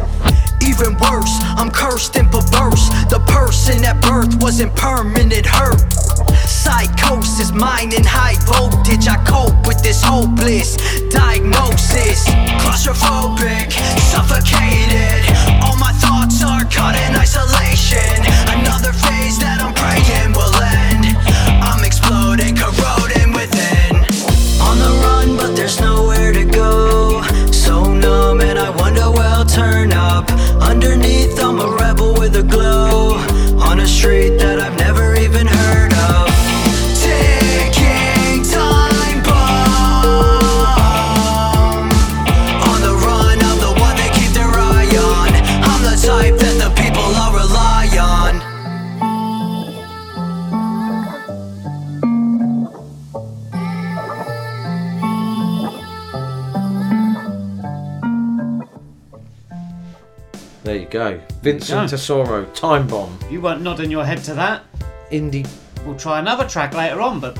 Even 0.62 0.97
worse, 0.98 1.35
I'm 1.56 1.70
cursed 1.70 2.16
and 2.16 2.31
perverse. 2.31 2.89
The 3.10 3.23
person 3.27 3.85
at 3.85 4.01
birth 4.02 4.43
wasn't 4.43 4.74
permanent 4.74 5.47
hurt. 5.47 5.93
Psychosis, 6.47 7.52
mine 7.52 7.94
in 7.94 8.02
high 8.05 8.35
voltage. 8.47 9.06
I 9.06 9.23
cope 9.24 9.66
with 9.66 9.82
this 9.82 10.02
hopeless 10.02 10.77
Vincent 61.52 61.90
go. 61.90 61.97
Tesoro, 61.97 62.44
Time 62.52 62.86
Bomb. 62.86 63.18
You 63.31 63.40
weren't 63.40 63.62
nodding 63.62 63.90
your 63.90 64.05
head 64.05 64.23
to 64.24 64.35
that. 64.35 64.62
Indie. 65.10 65.48
We'll 65.85 65.97
try 65.97 66.18
another 66.18 66.47
track 66.48 66.74
later 66.74 67.01
on, 67.01 67.20
but 67.20 67.36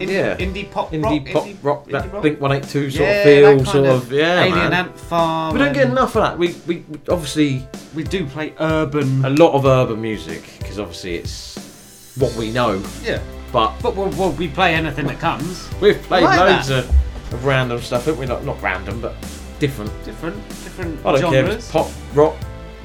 indie, 0.00 0.08
Yeah. 0.12 0.36
indie 0.36 0.70
pop 0.70 0.90
Indie 0.92 1.02
rock, 1.02 1.32
pop 1.32 1.44
indie- 1.44 1.56
rock, 1.62 1.86
indie 1.86 1.92
that 1.92 2.12
rock. 2.12 2.22
Blink 2.22 2.40
182 2.40 2.90
sort 2.90 3.08
Yeah, 3.08 3.14
of 3.14 3.24
feel, 3.24 3.56
that 3.58 3.64
sort 3.64 3.74
kind 3.74 3.86
of, 3.86 4.12
yeah. 4.12 4.40
Alien 4.42 4.58
man. 4.58 4.72
Ant 4.72 4.98
Farm. 4.98 5.52
We 5.52 5.58
don't 5.60 5.72
get 5.72 5.84
and- 5.84 5.92
enough 5.92 6.16
of 6.16 6.22
that. 6.22 6.38
We, 6.38 6.54
we 6.66 6.84
we- 6.88 6.98
obviously 7.08 7.66
we 7.94 8.02
do 8.02 8.26
play 8.26 8.52
urban, 8.58 9.24
a 9.24 9.30
lot 9.30 9.52
of 9.52 9.64
urban 9.64 10.00
music 10.02 10.42
because 10.58 10.78
obviously 10.80 11.14
it's 11.16 12.12
what 12.16 12.34
we 12.34 12.50
know. 12.50 12.82
Yeah. 13.04 13.20
But 13.52 13.72
But 13.80 13.94
we'll, 13.94 14.08
we'll, 14.10 14.32
we 14.32 14.48
play 14.48 14.74
anything 14.74 15.06
that 15.06 15.20
comes. 15.20 15.68
we've 15.80 16.00
played 16.02 16.24
like 16.24 16.40
loads 16.40 16.68
that. 16.68 16.84
of, 16.86 17.32
of 17.34 17.44
random 17.44 17.80
stuff, 17.80 18.06
haven't 18.06 18.18
we? 18.18 18.26
Not 18.26 18.44
not 18.44 18.60
random, 18.60 19.00
but 19.00 19.14
different. 19.60 19.92
different, 20.04 20.36
different 20.64 20.98
I 21.06 21.12
don't 21.12 21.20
genres. 21.20 21.32
care 21.36 21.44
if 21.46 21.58
it's 21.58 21.70
pop, 21.70 21.86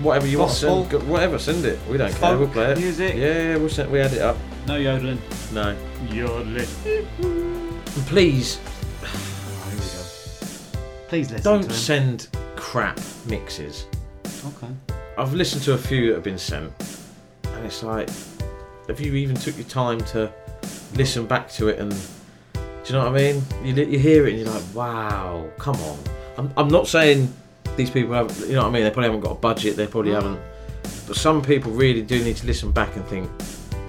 whatever 0.01 0.27
you 0.27 0.37
Gospel. 0.37 0.79
want. 0.81 0.91
Send, 0.91 1.09
whatever, 1.09 1.39
send 1.39 1.65
it. 1.65 1.79
We 1.89 1.97
don't 1.97 2.09
care. 2.11 2.19
Folk 2.19 2.39
We'll 2.39 2.49
play 2.49 2.71
it. 2.71 2.77
music. 2.79 3.15
Yeah, 3.15 3.57
we'll 3.57 3.69
send. 3.69 3.91
We 3.91 3.99
add 3.99 4.13
it 4.13 4.21
up. 4.21 4.37
No 4.67 4.75
yodeling. 4.75 5.21
No. 5.53 5.75
Yodeling. 6.11 6.67
And 7.21 8.05
please, 8.07 8.59
Please 11.07 11.31
listen 11.31 11.43
don't 11.43 11.71
send 11.71 12.27
crap 12.55 12.99
mixes. 13.27 13.87
Okay. 14.45 14.71
I've 15.17 15.33
listened 15.33 15.63
to 15.63 15.73
a 15.73 15.77
few 15.77 16.07
that 16.07 16.15
have 16.15 16.23
been 16.23 16.37
sent, 16.37 16.71
and 17.45 17.65
it's 17.65 17.81
like, 17.83 18.09
have 18.87 18.99
you 18.99 19.15
even 19.15 19.35
took 19.35 19.57
your 19.57 19.65
time 19.67 19.99
to 20.01 20.31
listen 20.95 21.25
back 21.25 21.49
to 21.53 21.67
it? 21.69 21.79
And 21.79 21.91
do 22.53 22.59
you 22.85 22.93
know 22.93 23.09
what 23.09 23.19
I 23.19 23.33
mean? 23.33 23.43
You, 23.63 23.73
you 23.85 23.97
hear 23.99 24.27
it 24.27 24.33
and 24.35 24.41
you're 24.45 24.53
like, 24.53 24.63
wow, 24.75 25.49
come 25.57 25.75
on. 25.77 25.97
I'm, 26.37 26.53
I'm 26.55 26.67
not 26.67 26.87
saying 26.87 27.33
these 27.79 27.89
people 27.89 28.13
have, 28.13 28.37
you 28.41 28.55
know 28.55 28.63
what 28.63 28.67
I 28.67 28.71
mean? 28.71 28.83
They 28.83 28.89
probably 28.89 29.05
haven't 29.05 29.21
got 29.21 29.31
a 29.31 29.39
budget. 29.39 29.77
They 29.77 29.87
probably 29.87 30.11
haven't. 30.11 30.37
But 31.07 31.15
some 31.15 31.41
people 31.41 31.71
really 31.71 32.01
do 32.01 32.21
need 32.21 32.35
to 32.35 32.45
listen 32.45 32.73
back 32.73 32.93
and 32.97 33.05
think, 33.05 33.29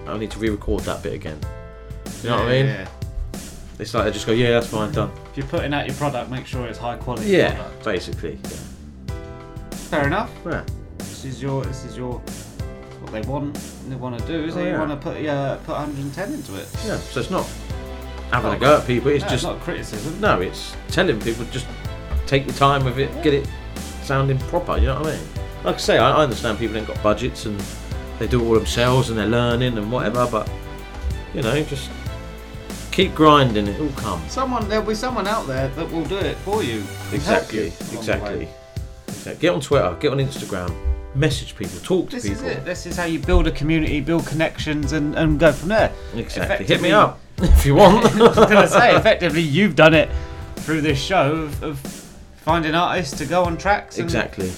I 0.06 0.16
need 0.16 0.30
to 0.30 0.38
re-record 0.38 0.84
that 0.84 1.02
bit 1.02 1.12
again. 1.12 1.40
You 2.22 2.28
know 2.30 2.36
what 2.36 2.44
I 2.46 2.50
mean? 2.52 2.66
yeah. 2.66 2.88
It's 3.80 3.92
like 3.92 4.04
they 4.04 4.12
just 4.12 4.26
go, 4.26 4.32
yeah, 4.32 4.50
that's 4.50 4.68
fine, 4.68 4.92
done. 4.92 5.10
If 5.32 5.38
you're 5.38 5.46
putting 5.48 5.74
out 5.74 5.86
your 5.88 5.96
product, 5.96 6.30
make 6.30 6.46
sure 6.46 6.66
it's 6.68 6.78
high 6.78 6.98
quality. 6.98 7.30
Yeah, 7.30 7.54
product. 7.56 7.84
basically. 7.84 8.38
Fair 9.90 10.06
enough. 10.06 10.30
Yeah. 10.46 10.64
This 10.98 11.24
is 11.24 11.42
your. 11.42 11.64
This 11.64 11.84
is 11.84 11.96
your. 11.96 12.12
What 13.00 13.10
they 13.10 13.22
want. 13.22 13.54
They 13.88 13.96
want 13.96 14.20
to 14.20 14.26
do. 14.26 14.50
So 14.50 14.58
Oh, 14.58 14.62
you 14.62 14.68
yeah. 14.70 14.78
want 14.78 14.90
to 14.90 14.96
put 14.98 15.16
uh, 15.26 15.56
put 15.58 15.74
110 15.76 16.32
into 16.34 16.54
it. 16.56 16.68
Yeah, 16.86 16.98
so 16.98 17.20
it's 17.20 17.30
not 17.30 17.48
having 18.30 18.50
Not- 18.50 18.56
a 18.58 18.60
go 18.60 18.78
at 18.78 18.86
people. 18.86 19.10
It's 19.10 19.24
no, 19.24 19.30
just 19.30 19.42
it's 19.44 19.52
not 19.52 19.60
criticism. 19.60 20.20
No, 20.20 20.40
it's 20.42 20.76
telling 20.88 21.18
people 21.20 21.44
just 21.46 21.66
take 22.26 22.44
your 22.46 22.54
time 22.56 22.84
with 22.84 22.98
it, 22.98 23.10
get 23.22 23.32
it 23.34 23.48
sounding 24.02 24.38
proper. 24.38 24.76
You 24.78 24.86
know 24.86 25.00
what 25.00 25.06
I 25.08 25.16
mean? 25.16 25.24
Like 25.64 25.74
I 25.76 25.78
say, 25.78 25.98
I, 25.98 26.10
I 26.18 26.22
understand 26.22 26.58
people 26.58 26.76
ain't 26.76 26.86
got 26.86 27.02
budgets 27.02 27.46
and 27.46 27.60
they 28.18 28.26
do 28.26 28.40
it 28.42 28.46
all 28.46 28.54
themselves 28.54 29.10
and 29.10 29.18
they're 29.18 29.26
learning 29.26 29.78
and 29.78 29.90
whatever. 29.92 30.26
But 30.30 30.50
you 31.34 31.42
know, 31.42 31.62
just 31.64 31.90
keep 32.92 33.14
grinding. 33.14 33.66
It 33.66 33.78
will 33.80 33.88
come. 33.92 34.22
Someone 34.28 34.68
there'll 34.68 34.86
be 34.86 34.94
someone 34.94 35.26
out 35.26 35.46
there 35.46 35.68
that 35.68 35.90
will 35.90 36.04
do 36.04 36.16
it 36.18 36.36
for 36.38 36.62
you. 36.62 36.80
help 36.80 37.52
you 37.52 37.66
Exactly. 37.92 38.48
Exactly. 39.08 39.38
Get 39.40 39.54
on 39.54 39.60
Twitter. 39.60 39.96
Get 40.00 40.12
on 40.12 40.18
Instagram. 40.18 40.74
Message 41.14 41.56
people. 41.56 41.78
Talk 41.80 42.08
to 42.10 42.16
This 42.16 42.24
is 42.24 42.30
people. 42.40 42.48
it. 42.48 42.64
This 42.64 42.86
is 42.86 42.96
how 42.96 43.04
you 43.04 43.18
build 43.18 43.46
a 43.48 43.50
community, 43.50 44.00
build 44.00 44.26
connections, 44.26 44.92
and, 44.92 45.14
and 45.16 45.38
go 45.40 45.50
from 45.52 45.68
there. 45.68 45.92
Exactly. 46.14 46.64
Hit 46.66 46.80
me 46.80 46.92
up 46.92 47.18
if 47.38 47.66
you 47.66 47.74
want. 47.74 48.06
I 48.14 48.22
was 48.22 48.36
gonna 48.36 48.68
say, 48.68 48.94
effectively, 48.96 49.40
you've 49.42 49.74
done 49.76 49.92
it 49.94 50.08
through 50.56 50.82
this 50.82 51.00
show 51.02 51.32
of, 51.32 51.62
of 51.62 51.99
finding 52.50 52.74
artists 52.74 53.16
to 53.18 53.26
go 53.26 53.44
on 53.44 53.56
tracks. 53.56 53.96
And, 53.98 54.04
Exactly. 54.04 54.50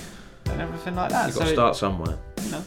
And 0.46 0.60
everything 0.62 0.94
like 0.96 1.10
that. 1.10 1.26
You've 1.26 1.36
got 1.36 1.44
to 1.44 1.50
it- 1.50 1.54
start 1.54 1.76
somewhere. 1.76 2.16
you 2.42 2.50
know, 2.50 2.64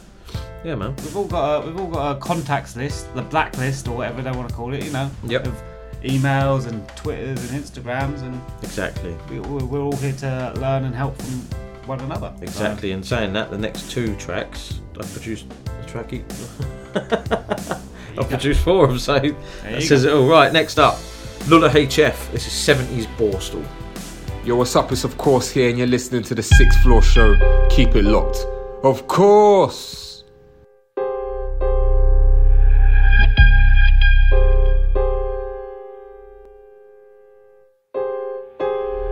Yeah, 0.64 0.76
man. 0.76 0.96
we've 0.98 1.18
all 1.18 1.26
got 1.26 1.64
a, 1.64 1.66
we've 1.68 1.80
all 1.80 1.88
got 1.88 2.16
a 2.16 2.20
contacts 2.20 2.76
list, 2.76 3.12
the 3.16 3.24
blacklist 3.24 3.88
or 3.88 3.98
whatever 3.98 4.22
they 4.22 4.32
want 4.32 4.50
to 4.50 4.56
call 4.56 4.72
it. 4.74 4.84
You 4.84 4.92
know. 4.92 5.10
Yep. 5.26 5.48
Of 5.48 5.64
emails 6.04 6.68
and 6.68 6.88
Twitters 6.90 7.50
and 7.52 7.64
Instagrams, 7.64 8.22
and 8.22 8.40
Exactly. 8.62 9.16
we, 9.32 9.40
we're 9.40 9.82
all 9.82 9.96
here 9.98 10.14
to 10.14 10.54
learn 10.58 10.84
and 10.84 10.94
help 10.94 11.18
from 11.20 11.34
one 11.88 12.00
another. 12.02 12.32
So- 12.38 12.44
Exactly, 12.44 12.92
and 12.92 13.04
saying 13.04 13.34
that, 13.34 13.50
the 13.50 13.58
next 13.58 13.90
two 13.90 14.16
tracks, 14.18 14.80
I've 15.00 15.12
produced 15.12 15.48
a 15.82 15.86
track 15.88 16.14
each. 16.14 16.24
I've 18.18 18.30
produced 18.30 18.62
four 18.62 18.84
of 18.86 18.92
them, 18.92 19.00
so 19.00 19.18
that 19.64 19.82
says 19.82 20.04
go. 20.06 20.10
it 20.10 20.14
all. 20.22 20.28
Right, 20.30 20.54
next 20.54 20.78
up, 20.78 21.00
Lulla 21.48 21.70
HF. 21.70 22.32
This 22.32 22.46
is 22.48 22.54
70s 22.78 23.08
Borstal. 23.18 23.66
Yo, 24.46 24.56
what's 24.56 24.76
up? 24.76 24.92
It's 24.92 25.04
of 25.04 25.18
course 25.18 25.50
here, 25.50 25.70
and 25.70 25.78
you're 25.80 25.88
listening 25.88 26.22
to 26.22 26.36
the 26.36 26.44
Sixth 26.44 26.80
Floor 26.84 27.02
Show. 27.02 27.34
Keep 27.72 27.96
it 27.96 28.04
locked. 28.04 28.46
Of 28.84 29.08
course. 29.08 30.24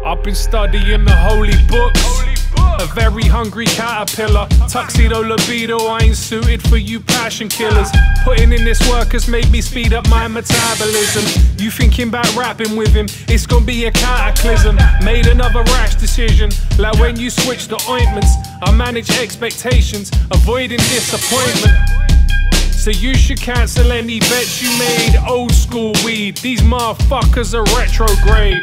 I've 0.05 0.21
been 0.21 0.35
studying 0.35 1.03
the 1.03 1.15
holy 1.15 1.57
books. 1.67 2.32
A 2.79 2.87
very 2.93 3.23
hungry 3.23 3.65
caterpillar. 3.65 4.47
Tuxedo 4.67 5.21
libido, 5.21 5.77
I 5.87 5.99
ain't 6.03 6.15
suited 6.15 6.61
for 6.67 6.77
you 6.77 6.99
passion 6.99 7.47
killers. 7.47 7.89
Putting 8.23 8.51
in 8.51 8.65
this 8.65 8.79
work 8.89 9.11
has 9.13 9.27
made 9.27 9.49
me 9.51 9.61
speed 9.61 9.93
up 9.93 10.07
my 10.09 10.27
metabolism. 10.27 11.23
You 11.57 11.71
thinking 11.71 12.09
about 12.09 12.35
rapping 12.35 12.75
with 12.75 12.89
him? 12.89 13.07
It's 13.27 13.45
gonna 13.45 13.65
be 13.65 13.85
a 13.85 13.91
cataclysm. 13.91 14.75
Made 15.03 15.27
another 15.27 15.63
rash 15.63 15.95
decision. 15.95 16.49
Like 16.77 16.99
when 16.99 17.19
you 17.19 17.29
switch 17.29 17.67
the 17.67 17.81
ointments, 17.89 18.33
I 18.61 18.71
manage 18.71 19.09
expectations, 19.17 20.11
avoiding 20.31 20.79
disappointment. 20.79 21.77
So 22.71 22.91
you 22.91 23.15
should 23.15 23.39
cancel 23.39 23.91
any 23.91 24.19
bets 24.19 24.61
you 24.61 24.69
made. 24.77 25.15
Old 25.25 25.53
school 25.53 25.93
weed, 26.03 26.37
these 26.37 26.61
motherfuckers 26.61 27.53
are 27.53 27.63
retrograde. 27.77 28.61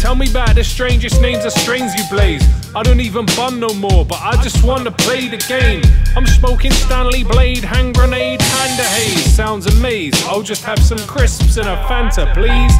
Tell 0.00 0.14
me 0.14 0.28
about 0.28 0.54
the 0.54 0.64
strangest 0.64 1.20
names 1.20 1.44
of 1.44 1.52
strains 1.52 1.94
you 1.94 2.02
blaze. 2.10 2.42
I 2.72 2.84
don't 2.84 3.00
even 3.00 3.26
bun 3.36 3.58
no 3.58 3.74
more, 3.74 4.04
but 4.04 4.20
I 4.22 4.40
just 4.42 4.62
wanna 4.62 4.92
play 4.92 5.26
the 5.26 5.38
game. 5.48 5.82
I'm 6.16 6.24
smoking 6.26 6.70
Stanley 6.70 7.24
Blade, 7.24 7.64
hand 7.64 7.96
grenade, 7.96 8.38
panda 8.38 8.84
haze. 8.84 9.34
Sounds 9.34 9.66
amaze. 9.66 10.14
I'll 10.26 10.42
just 10.42 10.62
have 10.64 10.78
some 10.78 10.98
crisps 10.98 11.56
and 11.56 11.66
a 11.66 11.76
Fanta, 11.88 12.32
please. 12.32 12.72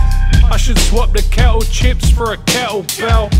I 0.48 0.56
should 0.56 0.78
swap 0.78 1.12
the 1.12 1.22
kettle 1.32 1.62
chips 1.62 2.08
for 2.08 2.32
a 2.32 2.36
kettlebell. 2.36 3.34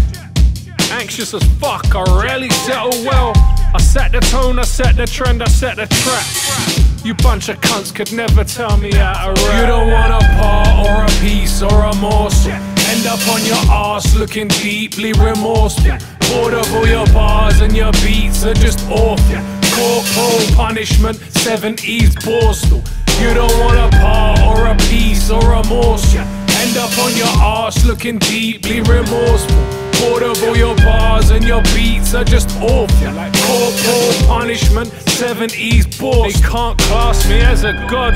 Anxious 0.91 1.35
as 1.35 1.45
fuck, 1.61 1.95
I 1.95 2.03
rarely 2.21 2.51
settle 2.51 3.05
well. 3.05 3.33
I 3.73 3.79
set 3.79 4.11
the 4.11 4.19
tone, 4.19 4.59
I 4.59 4.63
set 4.63 4.97
the 4.97 5.07
trend, 5.07 5.45
I 5.45 5.47
set 5.47 5.77
the 5.77 5.87
trap. 5.87 7.05
You 7.05 7.15
bunch 7.15 7.49
of 7.49 7.61
cunts 7.61 7.95
could 7.95 8.13
never 8.13 8.43
tell 8.43 8.77
me 8.77 8.93
how 8.93 9.33
to 9.33 9.41
rap. 9.41 9.61
You 9.61 9.67
don't 9.69 9.91
want 9.93 10.13
a 10.13 10.27
part 10.37 10.89
or 10.89 11.05
a 11.05 11.21
piece 11.21 11.63
or 11.63 11.85
a 11.85 11.95
morsel. 11.95 12.51
End 12.51 13.07
up 13.07 13.21
on 13.29 13.45
your 13.47 13.57
ass 13.71 14.17
looking 14.17 14.49
deeply 14.49 15.13
remorseful. 15.13 16.20
All 16.33 16.87
your 16.87 17.07
bars 17.07 17.61
and 17.61 17.75
your 17.77 17.93
beats 18.05 18.45
are 18.45 18.55
just 18.55 18.81
awful. 18.89 19.41
Corporal 19.75 20.57
punishment, 20.57 21.17
seven 21.17 21.75
E's 21.85 22.15
Borstal. 22.17 22.83
You 23.21 23.35
don't 23.35 23.53
want 23.59 23.79
a 23.79 23.99
part 23.99 24.41
or 24.41 24.67
a 24.67 24.77
piece 24.89 25.31
or 25.31 25.53
a 25.53 25.67
morsel. 25.67 26.21
End 26.21 26.77
up 26.77 26.97
on 26.99 27.15
your 27.17 27.27
ass 27.27 27.85
looking 27.85 28.19
deeply 28.19 28.81
remorseful. 28.81 29.70
All 30.03 30.57
your 30.57 30.75
bars 30.77 31.31
and 31.31 31.45
your 31.45 31.63
beats 31.75 32.15
are 32.15 32.25
just 32.25 32.49
awful. 32.61 33.13
Like 33.13 33.33
corporal 33.43 34.13
punishment, 34.27 34.89
seven 35.09 35.51
E's 35.55 35.87
Borstal. 35.87 36.33
They 36.33 36.49
can't 36.49 36.79
class 36.79 37.29
me 37.29 37.41
as 37.41 37.65
a 37.65 37.73
god. 37.91 38.15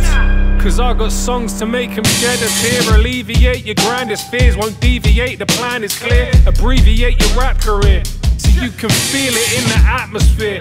Cause 0.63 0.81
I 0.81 0.95
got 0.95 1.13
songs 1.13 1.59
to 1.59 1.67
make 1.67 1.95
them 1.95 2.05
shed 2.05 2.39
a 2.41 2.49
tear, 2.63 2.95
alleviate 2.95 3.67
your 3.67 3.75
grandest 3.75 4.31
fears, 4.31 4.57
won't 4.57 4.81
deviate, 4.81 5.39
the 5.39 5.47
plan 5.47 5.85
is 5.85 5.99
clear, 5.99 6.33
abbreviate 6.47 7.21
your 7.21 7.39
rap 7.39 7.61
career, 7.61 8.03
so 8.39 8.49
you 8.63 8.71
can 8.71 8.89
feel 8.89 9.35
it 9.35 9.59
in 9.59 9.65
the 9.69 9.81
atmosphere. 9.87 10.61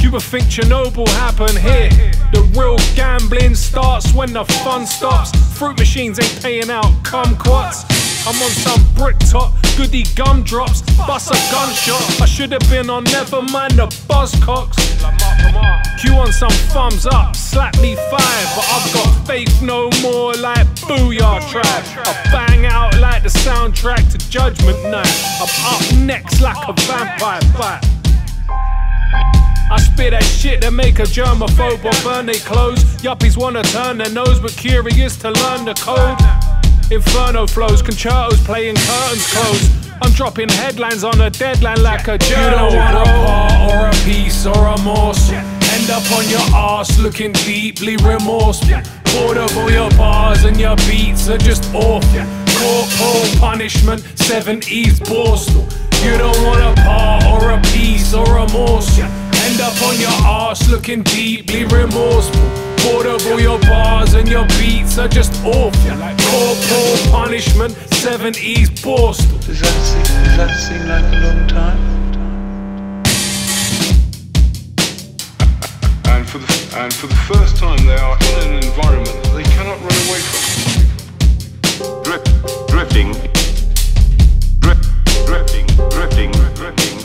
You 0.00 0.10
would 0.12 0.22
think 0.22 0.44
Chernobyl 0.44 1.08
happened 1.08 1.58
here. 1.58 1.90
The 2.32 2.42
real 2.56 2.78
gambling 2.94 3.54
starts 3.54 4.14
when 4.14 4.32
the 4.32 4.44
fun 4.64 4.86
stops. 4.86 5.32
Fruit 5.58 5.78
machines 5.78 6.18
ain't 6.18 6.42
paying 6.42 6.70
out 6.70 6.92
Come 7.02 7.34
kumquats. 7.34 7.95
I'm 8.28 8.42
on 8.42 8.50
some 8.50 8.82
brick 8.94 9.16
top, 9.30 9.54
goody 9.76 10.02
gumdrops, 10.16 10.82
bust 11.06 11.30
a 11.30 11.38
gunshot. 11.52 12.20
I 12.20 12.26
should 12.26 12.50
have 12.50 12.68
been 12.68 12.90
on 12.90 13.04
Nevermind 13.04 13.76
the 13.76 13.86
Buzzcocks. 14.08 14.74
Q 16.00 16.12
on 16.14 16.32
some 16.32 16.50
thumbs 16.74 17.06
up, 17.06 17.36
slap 17.36 17.78
me 17.80 17.94
five, 17.94 18.46
but 18.56 18.66
I've 18.68 18.92
got 18.92 19.26
faith 19.28 19.62
no 19.62 19.88
more 20.02 20.34
like 20.34 20.66
Boo-Yaa 20.88 21.48
Tribe. 21.48 21.84
I 22.04 22.28
bang 22.32 22.66
out 22.66 22.98
like 22.98 23.22
the 23.22 23.28
soundtrack 23.28 24.10
to 24.10 24.18
Judgment 24.28 24.82
Night. 24.90 25.06
I'm 25.40 25.48
up 25.72 26.04
next 26.04 26.40
like 26.40 26.58
a 26.68 26.72
vampire 26.82 27.40
bite. 27.56 27.80
I 29.70 29.78
spit 29.78 30.10
that 30.10 30.24
shit 30.24 30.62
that 30.62 30.72
make 30.72 30.98
a 30.98 31.04
germaphobe 31.04 31.84
or 31.84 32.02
burn 32.02 32.26
their 32.26 32.34
clothes. 32.34 32.82
Yuppies 33.02 33.36
wanna 33.36 33.62
turn 33.62 33.98
their 33.98 34.10
nose, 34.10 34.40
but 34.40 34.50
curious 34.50 35.16
to 35.18 35.30
learn 35.30 35.64
the 35.64 35.74
code. 35.74 36.18
Inferno 36.90 37.48
flows, 37.48 37.82
concertos 37.82 38.40
playing 38.44 38.76
curtains 38.76 39.26
close. 39.32 39.70
I'm 40.02 40.12
dropping 40.12 40.48
headlines 40.48 41.02
on 41.02 41.20
a 41.20 41.30
deadline 41.30 41.82
like 41.82 42.06
a 42.06 42.16
journal. 42.16 42.70
You 42.70 42.76
don't 42.76 42.94
want 42.94 43.08
a 43.08 43.12
part 43.26 43.74
or 43.74 43.88
a 43.88 44.04
piece 44.04 44.46
or 44.46 44.66
a 44.68 44.80
morsel. 44.82 45.34
End 45.34 45.90
up 45.90 46.08
on 46.12 46.28
your 46.28 46.46
ass 46.54 46.96
looking 47.00 47.32
deeply 47.32 47.96
remorseful. 47.96 48.80
Bored 49.12 49.36
of 49.36 49.56
all 49.58 49.70
your 49.70 49.90
bars 49.90 50.44
and 50.44 50.60
your 50.60 50.76
beats 50.88 51.28
are 51.28 51.38
just 51.38 51.64
awful. 51.74 52.22
Corporal 52.54 53.40
punishment, 53.40 54.02
seven 54.14 54.60
E's 54.68 55.00
Borstal. 55.00 55.64
You 56.04 56.16
don't 56.18 56.40
want 56.44 56.78
a 56.78 56.82
part 56.82 57.24
or 57.24 57.50
a 57.50 57.60
piece 57.72 58.14
or 58.14 58.38
a 58.38 58.48
morsel. 58.52 59.04
End 59.04 59.60
up 59.60 59.82
on 59.82 59.98
your 59.98 60.16
ass 60.22 60.70
looking 60.70 61.02
deeply 61.02 61.64
remorseful. 61.64 62.75
Bored 62.86 63.06
of 63.06 63.26
all 63.26 63.40
your 63.40 63.58
bars 63.60 64.14
and 64.14 64.28
your 64.28 64.46
beats 64.58 64.96
are 64.96 65.08
just 65.08 65.32
awful. 65.44 65.72
Corporal 66.30 66.96
punishment, 67.10 67.72
seven 67.94 68.32
E's 68.36 68.70
Borstal. 68.70 69.44
Does 69.44 69.60
that 69.60 69.74
seem, 69.82 70.02
does 70.24 70.36
that 70.36 70.54
seem 70.56 70.86
like 70.86 71.02
a 71.02 71.16
long 71.26 71.48
time? 71.48 71.78
And 76.04 76.28
for 76.28 76.38
the 76.38 76.46
and 76.76 76.94
for 76.94 77.08
the 77.08 77.16
first 77.26 77.56
time, 77.56 77.84
they 77.86 77.96
are 77.96 78.16
in 78.16 78.50
an 78.50 78.62
environment 78.62 79.22
that 79.24 79.34
they 79.34 79.42
cannot 79.42 79.80
run 79.80 79.98
away 80.06 80.20
from. 80.20 80.42
Drip, 82.04 82.24
drifting. 82.68 83.12
Drip, 84.60 84.78
drifting, 85.26 85.66
drifting, 85.90 86.30
drifting, 86.30 86.30
drifting, 86.54 86.95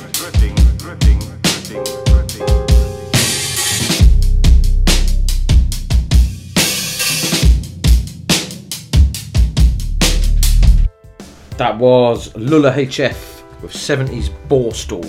That 11.61 11.77
was 11.77 12.35
Lulla 12.35 12.71
HF 12.71 13.61
with 13.61 13.71
70s 13.71 14.29
Borstal. 14.47 15.05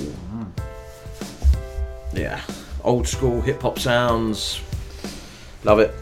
Yeah, 2.13 2.43
old 2.85 3.09
school 3.09 3.41
hip 3.41 3.63
hop 3.63 3.79
sounds. 3.79 4.61
Love 5.65 5.79
it. 5.79 5.95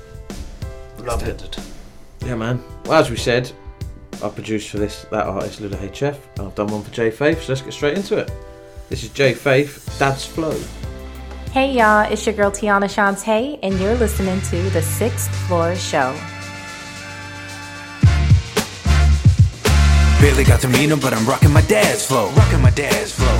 Love 0.99 1.23
it. 1.23 1.57
Yeah, 2.27 2.35
man. 2.35 2.61
Well, 2.87 2.99
as 2.99 3.11
we 3.11 3.17
said, 3.17 3.53
I 4.25 4.29
produced 4.29 4.71
for 4.71 4.79
this 4.79 5.07
that 5.13 5.25
artist 5.25 5.61
Lulla 5.61 5.77
HF, 5.77 6.19
and 6.39 6.49
I've 6.49 6.55
done 6.57 6.67
one 6.67 6.83
for 6.83 6.91
J 6.91 7.13
Faith. 7.13 7.45
So 7.45 7.53
let's 7.53 7.63
get 7.63 7.73
straight 7.73 7.97
into 7.97 8.19
it. 8.19 8.33
This 8.89 9.05
is 9.05 9.11
J 9.11 9.35
Faith, 9.35 9.95
Dad's 10.01 10.27
Flow. 10.27 10.61
Hey 11.53 11.75
y'all, 11.75 12.11
it's 12.13 12.27
your 12.27 12.35
girl 12.35 12.51
Tiana 12.51 12.87
Shantae, 12.87 13.61
and 13.63 13.79
you're 13.79 13.95
listening 13.95 14.41
to 14.51 14.69
The 14.71 14.83
Sixth 14.83 15.33
Floor 15.47 15.77
Show. 15.77 16.13
Barely 20.21 20.45
got 20.45 20.61
to 20.61 20.69
meet 20.69 20.91
him, 20.91 21.01
but 21.01 21.15
I'm 21.15 21.27
rocking 21.27 21.51
my 21.51 21.63
dad's 21.63 22.05
flow. 22.05 22.29
Rocking 22.33 22.61
my 22.61 22.69
dad's 22.69 23.11
flow. 23.11 23.39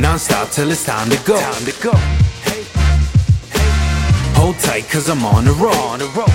Non-stop 0.00 0.50
till 0.50 0.70
it's 0.70 0.84
time 0.84 1.10
to 1.10 1.16
go. 1.24 1.36
Time 1.36 1.64
to 1.64 1.82
go. 1.82 1.90
Hey. 2.46 2.62
Hey. 3.50 4.38
Hold 4.38 4.56
tight, 4.60 4.88
cause 4.88 5.10
I'm 5.10 5.24
on 5.24 5.44
the 5.44 5.52
road. 5.54 5.74
On 5.74 5.98
the 5.98 6.06
road. 6.14 6.30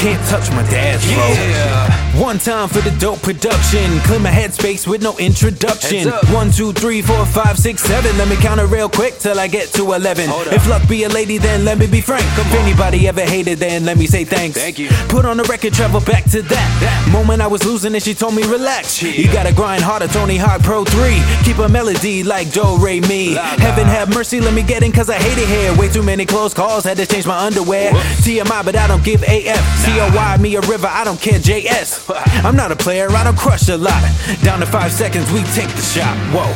Can't 0.00 0.26
touch 0.28 0.50
my 0.52 0.62
dad's 0.70 1.04
flow. 1.04 1.28
Yeah. 1.28 2.18
One 2.18 2.38
time 2.38 2.68
for 2.68 2.80
the 2.80 2.90
dope 2.98 3.20
production. 3.20 4.00
Clear 4.00 4.18
my 4.18 4.30
headspace 4.30 4.86
with 4.86 5.02
no 5.02 5.16
introduction. 5.18 6.08
One, 6.32 6.50
two, 6.50 6.72
three, 6.72 7.02
four, 7.02 7.26
five, 7.26 7.58
six, 7.58 7.82
seven. 7.82 8.16
Let 8.16 8.28
me 8.28 8.36
count 8.36 8.60
it 8.60 8.64
real 8.64 8.88
quick 8.88 9.18
till 9.18 9.38
I 9.38 9.46
get 9.46 9.68
to 9.74 9.92
11. 9.92 10.30
If 10.54 10.66
luck 10.68 10.88
be 10.88 11.04
a 11.04 11.08
lady, 11.10 11.36
then 11.36 11.66
let 11.66 11.76
me 11.78 11.86
be 11.86 12.00
frank. 12.00 12.24
If 12.38 12.52
anybody 12.54 13.08
ever 13.08 13.20
hated, 13.20 13.58
then 13.58 13.84
let 13.84 13.98
me 13.98 14.06
say 14.06 14.24
thanks. 14.24 14.56
Thank 14.56 14.78
you. 14.78 14.88
Put 15.10 15.26
on 15.26 15.36
the 15.36 15.44
record, 15.44 15.74
travel 15.74 16.00
back 16.00 16.24
to 16.30 16.40
that. 16.40 16.78
that. 16.80 17.08
Moment 17.12 17.42
I 17.42 17.46
was 17.46 17.62
losing 17.66 17.92
and 17.92 18.02
she 18.02 18.14
told 18.14 18.34
me 18.34 18.42
relax. 18.44 19.02
You 19.02 19.30
gotta 19.30 19.52
grind 19.52 19.82
harder, 19.82 20.08
Tony 20.08 20.38
Hawk 20.38 20.62
Pro 20.62 20.84
3. 20.84 21.20
Keep 21.44 21.58
a 21.58 21.68
melody 21.68 22.22
like 22.22 22.50
Do 22.52 22.78
Re 22.78 23.00
Mi. 23.00 23.34
Heaven 23.34 23.84
have 23.84 24.08
mercy, 24.14 24.40
let 24.40 24.54
me 24.54 24.62
get 24.62 24.82
in 24.82 24.92
cause 24.92 25.10
I 25.10 25.16
hate 25.16 25.36
it 25.36 25.46
here. 25.48 25.78
Way 25.78 25.90
too 25.90 26.02
many 26.02 26.24
close 26.24 26.54
calls, 26.54 26.84
had 26.84 26.96
to 26.96 27.06
change 27.06 27.26
my 27.26 27.38
underwear. 27.44 27.92
TMI, 28.24 28.64
but 28.64 28.76
I 28.76 28.86
don't 28.88 29.04
give 29.04 29.22
AF. 29.24 29.89
COY, 29.90 30.36
me 30.40 30.54
a 30.54 30.60
river, 30.60 30.86
I 30.86 31.02
don't 31.02 31.20
care 31.20 31.40
JS. 31.40 32.08
I'm 32.44 32.54
not 32.54 32.70
a 32.70 32.76
player, 32.76 33.08
I 33.10 33.24
don't 33.24 33.36
crush 33.36 33.68
a 33.68 33.76
lot. 33.76 34.00
Down 34.44 34.60
to 34.60 34.66
five 34.66 34.92
seconds, 34.92 35.30
we 35.32 35.42
take 35.58 35.68
the 35.70 35.82
shot. 35.82 36.16
Whoa. 36.30 36.46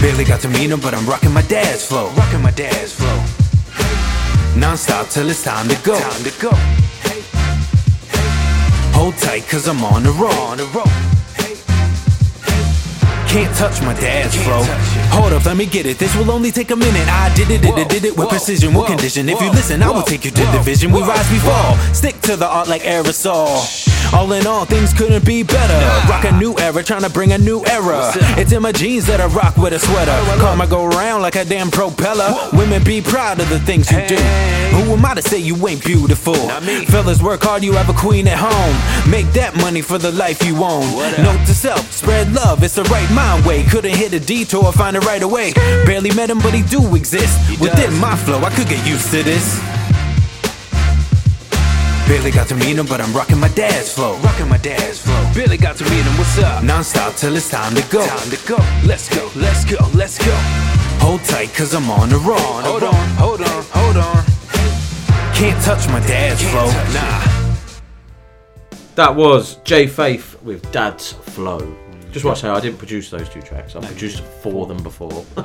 Barely 0.00 0.24
got 0.24 0.40
to 0.40 0.48
meet 0.48 0.70
him, 0.70 0.80
but 0.80 0.92
I'm 0.92 1.06
rocking 1.06 1.32
my 1.32 1.42
dad's 1.42 1.86
flow. 1.86 2.10
Rocking 2.16 2.42
my 2.42 2.50
dad's 2.50 2.92
flow. 2.92 3.16
Non-stop 4.58 5.08
till 5.08 5.30
it's 5.30 5.44
time 5.44 5.68
to 5.68 5.76
go. 5.84 5.96
Time 5.96 6.24
to 6.24 6.32
go. 6.42 6.50
Hold 8.98 9.16
tight, 9.18 9.46
cause 9.48 9.68
I'm 9.68 9.84
on 9.84 10.02
the 10.02 10.10
road. 10.10 10.32
On 10.32 10.56
the 10.56 10.66
road. 10.66 11.13
Can't 13.34 13.56
touch 13.56 13.82
my 13.82 13.94
dad's 13.94 14.36
flow. 14.44 14.62
Hold 15.10 15.32
up, 15.32 15.44
let 15.44 15.56
me 15.56 15.66
get 15.66 15.86
it. 15.86 15.98
This 15.98 16.14
will 16.14 16.30
only 16.30 16.52
take 16.52 16.70
a 16.70 16.76
minute. 16.76 17.08
I 17.08 17.34
did 17.34 17.50
it, 17.50 17.62
did 17.62 17.76
it, 17.76 17.88
did 17.88 18.04
it 18.04 18.16
with 18.16 18.28
precision, 18.28 18.72
with 18.72 18.86
condition. 18.86 19.28
If 19.28 19.40
you 19.40 19.50
listen, 19.50 19.82
I 19.82 19.90
will 19.90 20.02
take 20.02 20.24
you 20.24 20.30
to 20.30 20.44
division. 20.52 20.92
We 20.92 21.00
rise, 21.00 21.28
we 21.32 21.40
fall. 21.40 21.74
Stick 21.92 22.20
to 22.20 22.36
the 22.36 22.46
art 22.46 22.68
like 22.68 22.82
aerosol. 22.82 23.58
All 24.14 24.30
in 24.34 24.46
all, 24.46 24.64
things 24.66 24.94
couldn't 24.94 25.26
be 25.26 25.42
better. 25.42 26.08
Rock 26.08 26.22
a 26.22 26.30
new 26.38 26.54
era, 26.58 26.84
trying 26.84 27.02
to 27.02 27.10
bring 27.10 27.32
a 27.32 27.38
new 27.38 27.64
era. 27.64 28.12
It's 28.38 28.52
in 28.52 28.62
my 28.62 28.70
jeans 28.70 29.04
that 29.06 29.20
I 29.20 29.26
rock 29.26 29.56
with 29.56 29.72
a 29.72 29.80
sweater. 29.80 30.12
Karma 30.40 30.68
go 30.68 30.86
round 30.86 31.22
like 31.22 31.34
a 31.34 31.44
damn 31.44 31.72
propeller. 31.72 32.32
Women 32.52 32.84
be 32.84 33.00
proud 33.00 33.40
of 33.40 33.48
the 33.48 33.58
things 33.58 33.90
you 33.90 34.06
do. 34.06 34.14
Who 34.14 34.92
am 34.92 35.04
I 35.04 35.14
to 35.14 35.22
say 35.22 35.38
you 35.38 35.56
ain't 35.66 35.84
beautiful? 35.84 36.34
Fellas, 36.86 37.20
work 37.20 37.42
hard, 37.42 37.64
you 37.64 37.72
have 37.72 37.88
a 37.88 37.94
queen 37.94 38.28
at 38.28 38.38
home. 38.38 39.10
Make 39.10 39.26
that 39.32 39.56
money 39.56 39.82
for 39.82 39.98
the 39.98 40.12
life 40.12 40.44
you 40.44 40.62
own. 40.62 40.86
Note 41.18 41.44
to 41.46 41.54
self, 41.54 41.90
spread 41.90 42.32
love, 42.32 42.62
it's 42.62 42.76
the 42.76 42.84
right 42.84 43.10
mind 43.10 43.23
way. 43.46 43.62
Couldn't 43.64 43.96
hit 43.96 44.12
a 44.12 44.20
detour, 44.20 44.72
find 44.72 44.96
it 44.96 45.04
right 45.04 45.22
away. 45.22 45.52
Barely 45.84 46.10
met 46.12 46.30
him, 46.30 46.38
but 46.38 46.54
he 46.54 46.62
do 46.62 46.94
exist. 46.94 47.60
Within 47.60 47.92
my 47.98 48.16
flow, 48.16 48.38
I 48.38 48.50
could 48.50 48.68
get 48.68 48.86
used 48.86 49.10
to 49.10 49.22
this. 49.22 49.60
Barely 52.06 52.30
got 52.30 52.48
to 52.48 52.54
meet 52.54 52.76
him, 52.76 52.86
but 52.86 53.00
I'm 53.00 53.12
rocking 53.14 53.38
my 53.38 53.48
dad's 53.48 53.92
flow. 53.92 54.16
Rocking 54.18 54.48
my 54.48 54.58
dad's 54.58 55.00
flow. 55.00 55.32
Barely 55.34 55.56
got 55.56 55.76
to 55.76 55.84
meet 55.84 56.04
him, 56.04 56.18
what's 56.18 56.38
up? 56.38 56.62
Non-stop 56.62 57.14
till 57.14 57.34
it's 57.34 57.48
time 57.48 57.74
to 57.74 57.82
go. 57.90 58.06
Time 58.06 58.30
to 58.30 58.46
go. 58.46 58.56
Let's 58.84 59.08
go, 59.08 59.30
let's 59.34 59.64
go, 59.64 59.78
let's 59.94 60.18
go. 60.18 60.34
Hold 61.00 61.22
tight, 61.24 61.52
cause 61.54 61.74
I'm 61.74 61.88
on 61.90 62.10
the 62.10 62.18
road. 62.18 62.38
Hold 62.38 62.82
on, 62.82 63.08
hold 63.16 63.40
on, 63.40 63.64
hold 63.70 63.96
on. 63.96 64.24
Can't 65.34 65.60
touch 65.64 65.88
my 65.88 66.00
dad's 66.06 66.42
flow. 66.42 66.66
Nah. 66.92 67.34
That 68.94 69.16
was 69.16 69.56
J 69.64 69.86
Faith 69.86 70.40
with 70.42 70.70
Dad's 70.70 71.12
Flow. 71.12 71.83
Just 72.14 72.24
want 72.24 72.36
to 72.36 72.42
say 72.42 72.48
I 72.48 72.60
didn't 72.60 72.78
produce 72.78 73.10
those 73.10 73.28
two 73.28 73.42
tracks. 73.42 73.74
I 73.74 73.80
produced 73.84 74.20
four 74.22 74.62
of 74.62 74.68
them 74.68 74.82
before. 74.84 75.24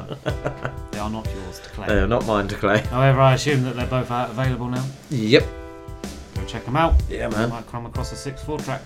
They 0.92 1.00
are 1.00 1.10
not 1.10 1.26
yours 1.34 1.60
to 1.62 1.70
claim. 1.70 1.88
they 1.88 1.98
are 1.98 2.08
not 2.08 2.26
mine 2.28 2.48
to 2.50 2.56
claim. 2.56 2.84
However, 2.86 3.22
I 3.22 3.34
assume 3.36 3.64
that 3.64 3.76
they're 3.78 3.88
both 3.88 4.12
out 4.12 4.30
available 4.32 4.68
now. 4.68 4.86
Yep. 5.10 5.46
Go 6.36 6.46
check 6.46 6.66
them 6.66 6.76
out. 6.76 6.94
Yeah, 7.10 7.30
man. 7.30 7.50
Might 7.50 7.66
come 7.68 7.86
across 7.86 8.12
a 8.12 8.18
sixth 8.18 8.44
floor 8.44 8.60
track. 8.60 8.82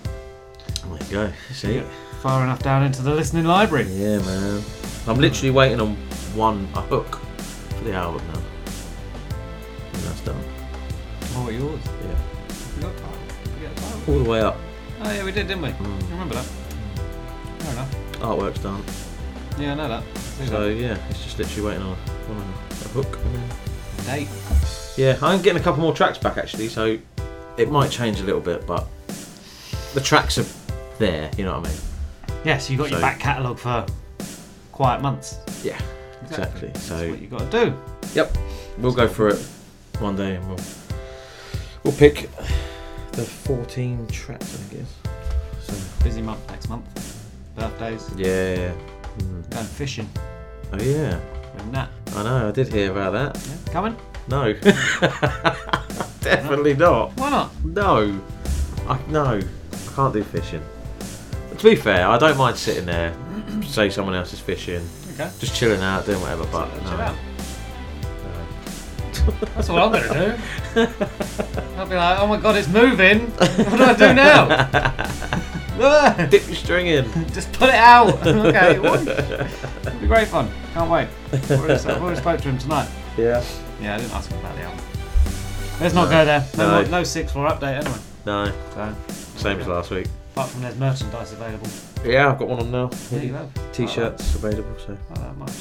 There 0.86 1.00
you 1.00 1.06
go. 1.10 1.34
See? 1.52 1.76
Yeah, 1.78 1.84
Far 2.22 2.44
enough 2.44 2.62
down 2.62 2.84
into 2.84 3.02
the 3.02 3.14
listening 3.16 3.46
library. 3.46 3.86
Yeah, 3.92 4.20
man. 4.20 4.64
I'm 5.08 5.18
literally 5.20 5.50
waiting 5.50 5.82
on 5.82 5.96
one 6.36 6.70
a 6.76 6.82
hook 6.82 7.16
for 7.78 7.84
the 7.84 7.94
album 7.94 8.22
now. 8.28 8.42
And 9.94 10.04
that's 10.04 10.22
done. 10.22 10.42
Oh, 11.36 11.50
yours? 11.50 11.82
Yeah. 11.84 12.16
We 12.76 12.82
got 12.84 12.96
time. 12.98 13.20
We 13.60 13.66
got 13.66 13.76
time. 13.76 14.02
All 14.08 14.24
the 14.24 14.30
way 14.30 14.40
up. 14.42 14.56
Oh 15.02 15.12
yeah, 15.12 15.26
we 15.26 15.32
did, 15.32 15.48
didn't 15.48 15.64
we? 15.64 15.70
Mm. 15.70 16.02
You 16.04 16.08
remember 16.12 16.36
that? 16.36 16.48
Fair 17.64 17.72
enough. 17.74 17.92
Artwork's 18.20 18.60
done. 18.60 18.84
Yeah, 19.60 19.72
I 19.74 19.76
know 19.76 19.88
that. 19.88 20.04
See 20.18 20.46
So 20.48 20.70
that. 20.70 20.76
yeah, 20.80 20.98
it's 21.10 21.24
just 21.24 21.38
literally 21.40 21.68
waiting 21.70 21.84
on 21.84 21.90
a, 21.98 22.32
on 22.32 22.38
a 22.42 22.88
hook. 22.90 23.18
And. 23.24 24.06
Date. 24.06 24.28
Yeah, 24.98 25.18
I'm 25.22 25.42
getting 25.42 25.62
a 25.62 25.64
couple 25.64 25.82
more 25.82 25.94
tracks 25.94 26.18
back 26.18 26.38
actually, 26.38 26.68
so 26.68 26.98
it 27.58 27.72
might 27.72 27.90
change 27.92 28.20
a 28.20 28.24
little 28.24 28.42
bit, 28.42 28.66
but 28.68 28.88
the 29.94 30.02
tracks 30.02 30.38
are 30.38 30.46
there. 31.00 31.30
You 31.38 31.46
know 31.46 31.60
what 31.60 31.68
I 31.68 31.72
mean? 31.72 31.80
Yeah, 32.44 32.58
so 32.58 32.74
you 32.74 32.78
got 32.80 32.90
your 32.90 33.00
So- 33.00 33.02
back 33.06 33.20
catalogue 33.20 33.60
for 33.60 33.86
quiet 34.72 35.02
months. 35.02 35.38
Yeah, 35.64 35.80
exactly. 36.24 36.72
So 36.76 36.98
That's 36.98 37.10
what 37.12 37.22
you 37.22 37.28
got 37.28 37.50
to 37.52 37.66
do. 37.66 37.78
Yep, 38.16 38.38
we'll 38.80 38.94
go 38.94 39.08
for 39.08 39.30
it 39.30 39.40
one 40.00 40.16
day, 40.16 40.36
and 40.36 40.48
we'll 40.50 40.60
we'll 41.84 41.94
pick 41.94 42.30
the 43.14 43.24
14 43.24 44.08
tracks, 44.08 44.60
I 44.60 44.76
guess. 44.76 44.96
So 45.62 46.04
Busy 46.04 46.22
month 46.22 46.46
next 46.50 46.68
month. 46.70 47.13
Birthdays. 47.56 48.10
yeah. 48.18 48.74
Mm. 49.18 49.50
Going 49.52 49.66
fishing. 49.66 50.10
Oh 50.72 50.78
yeah. 50.82 51.20
With 51.56 51.66
Nat. 51.68 51.90
I 52.16 52.24
know. 52.24 52.48
I 52.50 52.52
did 52.52 52.68
hear 52.74 52.92
about 52.92 53.12
that. 53.14 53.48
Yeah. 53.48 53.74
Coming? 53.74 53.96
No. 54.28 54.54
Definitely 56.22 56.74
not. 56.76 57.12
Why 57.18 57.30
not? 57.30 57.52
No. 57.66 58.20
I 58.88 59.00
no. 59.10 59.40
I 59.40 59.96
can't 59.96 60.14
do 60.14 60.24
fishing. 60.24 60.64
To 61.58 61.64
be 61.70 61.76
fair, 61.76 62.08
I 62.08 62.18
don't 62.18 62.38
mind 62.38 62.58
sitting 62.58 62.86
there, 62.86 63.14
say 63.66 63.90
someone 63.90 64.16
else 64.16 64.34
is 64.34 64.40
fishing, 64.40 64.88
Okay. 65.14 65.30
just 65.40 65.56
chilling 65.56 65.82
out, 65.82 66.06
doing 66.06 66.20
whatever. 66.22 66.46
But 66.52 66.68
no. 66.84 66.90
Chill 66.90 67.02
out. 67.02 67.16
That's 69.56 69.70
what 69.70 69.82
I'm 69.84 69.92
going 69.92 70.04
to 70.04 70.14
do. 70.76 70.88
I'll 71.78 71.86
be 71.88 71.96
like, 71.96 72.20
oh 72.20 72.28
my 72.28 72.38
god, 72.38 72.56
it's 72.58 72.68
moving. 72.68 73.28
What 73.30 73.78
do 73.78 73.84
I 73.84 73.94
do 73.94 74.14
now? 74.14 75.40
Dip 76.30 76.46
your 76.48 76.56
string 76.56 76.88
in. 76.88 77.06
Just 77.34 77.52
put 77.54 77.70
it 77.70 77.76
out. 77.76 78.08
okay. 78.28 78.76
It'll 78.76 80.00
be 80.00 80.08
great 80.08 80.28
fun. 80.28 80.50
Can't 80.74 80.90
wait. 80.90 81.08
I've 81.32 81.52
already, 81.52 82.16
spoke 82.20 82.42
to 82.42 82.50
him 82.50 82.58
tonight. 82.58 82.90
Yeah. 83.18 83.44
Yeah, 83.82 83.96
I 83.96 83.98
didn't 83.98 84.14
ask 84.14 84.30
him 84.30 84.40
about 84.40 84.56
the 84.56 84.62
album. 84.64 84.86
Let's 85.82 85.94
not 85.96 86.06
No. 86.06 86.12
go 86.12 86.26
there. 86.26 86.46
No, 86.58 86.82
No. 86.84 86.90
no 86.90 87.04
six 87.04 87.32
floor 87.32 87.48
update 87.50 87.80
anyway. 87.80 87.98
No. 88.26 88.52
So, 88.76 88.96
Same 89.38 89.60
as 89.60 89.68
last 89.68 89.90
week. 89.92 90.08
apart 90.34 90.50
from 90.52 90.62
there's 90.62 90.78
merchandise 90.78 91.32
available. 91.34 91.68
Yeah, 92.06 92.30
I've 92.32 92.38
got 92.40 92.48
one 92.50 92.60
on 92.60 92.72
now. 92.72 92.88
There 93.10 93.24
you 93.24 93.34
have. 93.34 93.50
T-shirts 93.74 94.36
available. 94.36 94.76
So 94.86 94.96
Oh, 95.18 95.22
I 95.22 95.32
might 95.34 95.50
have 95.50 95.60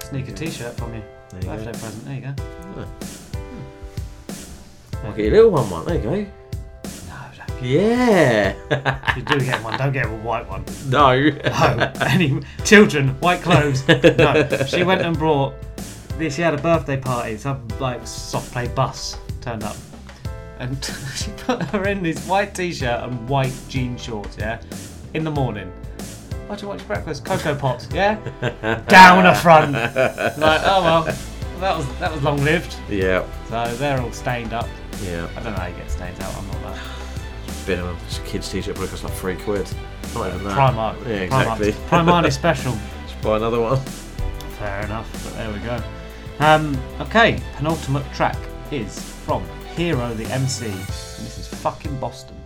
to 0.00 0.06
sneak 0.06 0.28
a 0.28 0.32
t-shirt 0.32 0.74
from 0.76 0.94
you. 0.94 1.02
There 1.30 1.40
you 1.40 1.46
go. 1.46 1.56
Birthday 1.64 1.72
present. 1.80 2.04
There 2.06 2.14
you 2.14 2.20
go. 2.22 2.34
I'll 5.04 5.12
get 5.12 5.24
you 5.26 5.30
a 5.30 5.34
little 5.34 5.50
one, 5.50 5.68
one. 5.70 5.84
There 5.84 5.96
you 5.96 6.02
go. 6.02 6.26
Yeah. 7.62 8.54
You 9.16 9.22
do 9.22 9.38
get 9.40 9.62
one. 9.62 9.78
Don't 9.78 9.92
get 9.92 10.06
a 10.06 10.08
white 10.10 10.48
one. 10.48 10.64
no. 10.88 11.14
No. 11.44 11.92
Any 12.00 12.40
children, 12.64 13.08
white 13.20 13.40
clothes. 13.42 13.86
No. 13.88 14.46
She 14.66 14.82
went 14.84 15.02
and 15.02 15.16
brought. 15.18 15.54
This. 16.18 16.36
She 16.36 16.42
had 16.42 16.54
a 16.54 16.58
birthday 16.58 16.96
party. 16.96 17.36
Some 17.36 17.66
like 17.80 18.06
soft 18.06 18.52
play 18.52 18.68
bus 18.68 19.18
turned 19.40 19.64
up, 19.64 19.76
and 20.58 20.84
she 21.16 21.30
put 21.38 21.62
her 21.62 21.84
in 21.88 22.02
this 22.02 22.24
white 22.26 22.54
t-shirt 22.54 23.02
and 23.02 23.28
white 23.28 23.52
jean 23.68 23.96
shorts. 23.96 24.36
Yeah, 24.38 24.60
in 25.14 25.24
the 25.24 25.30
morning. 25.30 25.72
What 26.46 26.58
do 26.58 26.64
you 26.64 26.68
want 26.68 26.82
for 26.82 26.88
breakfast? 26.88 27.24
Coco 27.24 27.54
pops. 27.56 27.88
Yeah. 27.92 28.14
Down 28.88 29.24
the 29.24 29.34
front. 29.34 29.72
Like 29.72 30.60
oh 30.64 30.82
well, 30.84 31.02
that 31.60 31.76
was 31.76 31.98
that 31.98 32.12
was 32.12 32.22
long 32.22 32.44
lived. 32.44 32.76
Yeah. 32.88 33.26
So 33.48 33.74
they're 33.76 34.00
all 34.00 34.12
stained 34.12 34.52
up. 34.52 34.68
Yeah. 35.02 35.26
I 35.36 35.42
don't 35.42 35.54
know 35.54 35.58
how 35.60 35.66
you 35.66 35.74
get 35.76 35.90
stains 35.90 36.20
out. 36.20 36.36
I'm 36.36 36.46
not 36.46 36.62
that. 36.62 36.78
Bit 37.66 37.78
of 37.78 37.86
a 37.86 38.04
it's 38.06 38.18
a 38.18 38.22
kid's 38.22 38.50
t-shirt 38.50 38.74
probably 38.74 38.90
costs 38.90 39.04
like 39.04 39.14
three 39.14 39.36
quid. 39.36 39.66
Not 40.14 40.28
even 40.34 40.44
that. 40.44 40.56
Primark. 40.56 41.06
Yeah, 41.06 41.14
exactly. 41.14 41.72
Primark 41.72 42.26
is 42.26 42.34
special. 42.42 42.76
Just 43.06 43.20
buy 43.22 43.36
another 43.38 43.60
one. 43.60 43.80
Fair 44.58 44.84
enough, 44.84 45.10
but 45.24 45.34
there 45.34 45.50
we 45.52 45.58
go. 45.60 45.82
Um, 46.40 46.76
okay, 47.00 47.40
penultimate 47.56 48.04
track 48.12 48.36
is 48.70 48.98
from 49.24 49.44
Hero 49.76 50.12
The 50.14 50.24
Emcee, 50.24 50.66
and 50.66 50.76
this 51.26 51.38
is 51.38 51.48
fucking 51.48 51.98
Boston. 52.00 52.36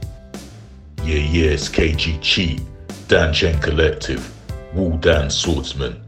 Yeah, 1.03 1.17
yeah, 1.17 1.51
it's 1.51 1.69
KG 1.69 2.21
Cheat, 2.21 2.61
Dan 3.09 3.33
Chen 3.33 3.59
Collective, 3.61 4.33
Wu 4.75 4.99
Dan 4.99 5.31
Swordsman. 5.31 6.01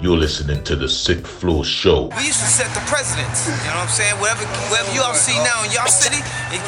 You're 0.00 0.16
listening 0.16 0.62
to 0.62 0.76
the 0.76 0.88
Sixth 0.88 1.26
Floor 1.26 1.64
Show. 1.64 2.06
We 2.16 2.26
used 2.30 2.38
to 2.38 2.46
set 2.46 2.72
the 2.72 2.78
precedents. 2.86 3.48
You 3.48 3.54
know 3.74 3.82
what 3.82 3.82
I'm 3.82 3.88
saying? 3.88 4.14
Whatever, 4.20 4.44
whatever 4.70 4.94
you 4.94 5.02
all 5.02 5.12
see 5.12 5.34
now 5.42 5.64
in 5.64 5.72
y'all 5.72 5.88
city, 5.90 6.22
it 6.54 6.62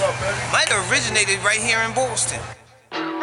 might 0.51 0.66
have 0.66 0.82
originated 0.90 1.39
right 1.44 1.61
here 1.61 1.78
in 1.86 1.94
Boston. 1.94 2.40
I'm 2.90 3.23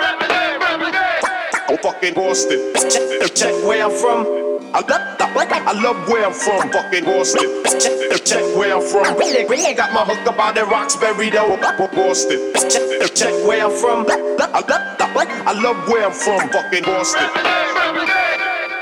fucking 1.84 2.14
Boston. 2.14 2.72
Check, 2.88 3.36
check 3.36 3.52
where 3.68 3.84
I'm 3.84 3.92
from. 3.92 4.26
I 4.74 4.80
love, 4.80 5.20
I 5.20 5.74
love 5.76 6.08
where 6.08 6.26
I'm 6.26 6.32
from. 6.32 6.72
Fucking 6.72 7.04
Boston. 7.04 7.64
Check, 7.68 8.24
check 8.24 8.46
where 8.56 8.78
I'm 8.78 8.84
from. 8.88 9.12
Really, 9.20 9.44
really 9.50 9.74
got 9.76 9.92
my 9.92 10.06
hook 10.06 10.26
up 10.26 10.40
out 10.40 10.58
in 10.58 10.70
Roxbury 10.70 11.32
though. 11.32 11.58
Boston. 11.92 12.54
Check, 12.56 13.14
check 13.14 13.34
where 13.46 13.66
I'm 13.66 13.72
from. 13.76 14.06
I 14.08 14.16
love, 14.64 14.96
I 15.20 15.52
love 15.52 15.86
where 15.90 16.06
I'm 16.06 16.14
from. 16.14 16.48
Fucking 16.48 16.84
Boston. 16.84 17.30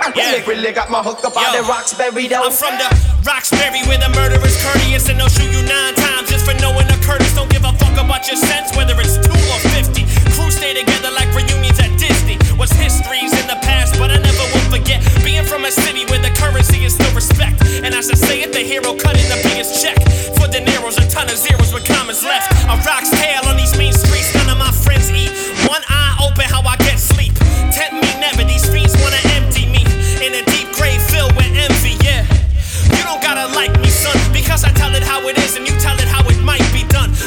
I 0.06 0.14
really, 0.14 0.46
really 0.46 0.70
got 0.70 0.94
my 0.94 1.02
hook 1.02 1.26
up 1.26 1.34
out 1.34 1.50
the 1.50 1.66
Roxbury 1.66 2.30
though. 2.30 2.46
I'm 2.46 2.54
from 2.54 2.78
the 2.78 2.86
Roxbury 3.26 3.82
where 3.90 3.98
the 3.98 4.14
murder 4.14 4.38
is 4.46 4.54
courteous 4.62 5.10
and 5.10 5.18
they'll 5.18 5.34
shoot 5.34 5.50
you 5.50 5.66
nine 5.66 5.98
times 5.98 6.30
just 6.30 6.46
for 6.46 6.54
knowing 6.62 6.86
the 6.86 6.94
Curtis. 7.02 7.34
Don't 7.34 7.50
give 7.50 7.66
a 7.66 7.74
fuck 7.74 7.98
about 7.98 8.30
your 8.30 8.38
sense, 8.38 8.70
whether 8.78 8.94
it's 9.02 9.18
two 9.18 9.34
or 9.34 9.60
fifty. 9.74 10.06
Crew 10.38 10.54
stay 10.54 10.78
together 10.78 11.10
like 11.10 11.26
reunions 11.34 11.82
at 11.82 11.90
Disney. 11.98 12.38
What's 12.54 12.78
history's 12.78 13.34
in 13.34 13.50
the 13.50 13.58
past, 13.66 13.98
but 13.98 14.14
I 14.14 14.22
never 14.22 14.46
will 14.54 14.68
forget 14.70 15.02
being 15.26 15.42
from 15.42 15.66
a 15.66 15.74
city 15.74 16.06
where 16.14 16.22
the 16.22 16.30
currency 16.38 16.86
is 16.86 16.94
still 16.94 17.10
respect. 17.18 17.66
And 17.82 17.90
as 17.98 18.06
I 18.14 18.18
say 18.30 18.46
it, 18.46 18.54
the 18.54 18.62
hero 18.62 18.94
cutting 18.94 19.26
the 19.26 19.42
biggest 19.42 19.82
check 19.82 19.98
for 20.38 20.46
the 20.46 20.62
dineros, 20.62 21.02
a 21.02 21.06
ton 21.10 21.34
of 21.34 21.38
zeros 21.42 21.74
with 21.74 21.82
commas 21.82 22.22
left. 22.22 22.54
A 22.70 22.78
rock's 22.86 23.10
tail 23.10 23.42
on 23.50 23.58
these 23.58 23.74
mean 23.74 23.90
streets, 23.90 24.30
none 24.38 24.54
of 24.54 24.62
my 24.62 24.70
friends 24.70 25.10
eat. 25.10 25.34
One 25.66 25.82
eye 25.90 26.14
open, 26.22 26.46
how 26.46 26.62
I 26.62 26.78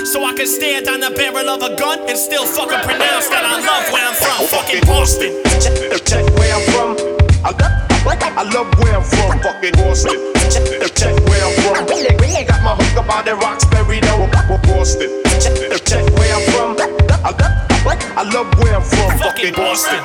So 0.09 0.25
I 0.25 0.33
can 0.33 0.47
stare 0.47 0.81
down 0.81 1.05
the 1.05 1.13
barrel 1.13 1.53
of 1.53 1.61
a 1.61 1.77
gun 1.77 2.01
and 2.09 2.17
still 2.17 2.49
fucking 2.49 2.81
pronounce 2.81 3.29
that 3.29 3.45
I 3.45 3.61
love 3.61 3.85
where 3.93 4.09
I'm 4.09 4.17
from. 4.17 4.41
Fucking 4.49 4.89
Boston. 4.89 5.37
Check, 5.61 5.77
check 6.09 6.25
where 6.41 6.49
I'm 6.49 6.65
from. 6.73 6.97
I 7.45 7.53
love, 7.53 7.77
I 8.09 8.45
love 8.49 8.73
where 8.81 8.97
I'm 8.97 9.05
from. 9.05 9.37
Fucking 9.45 9.77
Boston. 9.77 10.17
Check, 10.49 10.65
check 10.97 11.13
where 11.29 11.45
I'm 11.45 11.53
from. 11.61 11.85
Really, 11.93 12.17
really 12.25 12.41
got 12.49 12.65
my 12.65 12.73
hook 12.73 13.05
up 13.05 13.13
out 13.13 13.29
in 13.29 13.37
Roxbury 13.37 14.01
though. 14.01 14.25
Boston. 14.65 15.13
Check, 15.45 15.77
check 15.85 16.05
where 16.17 16.33
I'm 16.33 16.45
from. 16.57 16.73
I 17.21 17.37
love, 17.37 18.01
I 18.17 18.23
love 18.33 18.49
where 18.65 18.81
I'm 18.81 18.85
from. 18.89 19.13
Fucking 19.21 19.53
Boston. 19.61 20.01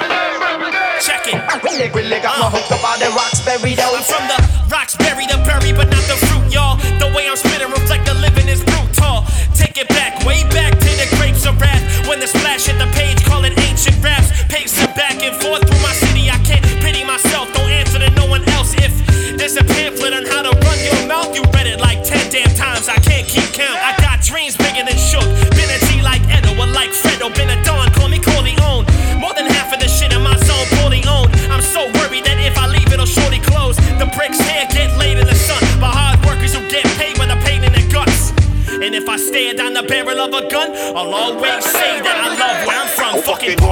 Check 0.99 1.31
it. 1.31 1.39
I 1.39 1.63
really, 1.63 1.87
really 1.95 2.19
got 2.19 2.35
my 2.43 2.51
uh. 2.51 2.59
hook 2.59 2.67
up 2.75 2.83
out 2.83 2.99
in 2.99 3.07
Roxbury 3.15 3.71
though. 3.79 3.95
I'm 3.95 4.03
from 4.03 4.27
the 4.27 4.35
Roxbury, 4.67 5.31
the 5.31 5.39
berry, 5.47 5.71
but 5.71 5.87
not 5.87 6.03
the 6.11 6.19
fruit, 6.27 6.51
y'all. 6.51 6.75
The 6.99 7.07
way 7.15 7.31
I'm 7.31 7.39
spitting 7.39 7.71
reflect 7.71 8.03
the 8.03 8.11
living 8.11 8.11
is 8.11 8.11
brutal. 8.11 8.12
Take 9.73 9.85
it 9.85 9.89
back, 9.89 10.23
way 10.23 10.43
back 10.49 10.71
to 10.73 10.85
the 10.85 11.07
grapes 11.17 11.47
of 11.47 11.59
wrath. 11.59 12.07
When 12.07 12.19
the 12.19 12.27
splash 12.27 12.67
hit 12.67 12.77
the 12.77 12.85
page, 12.93 13.12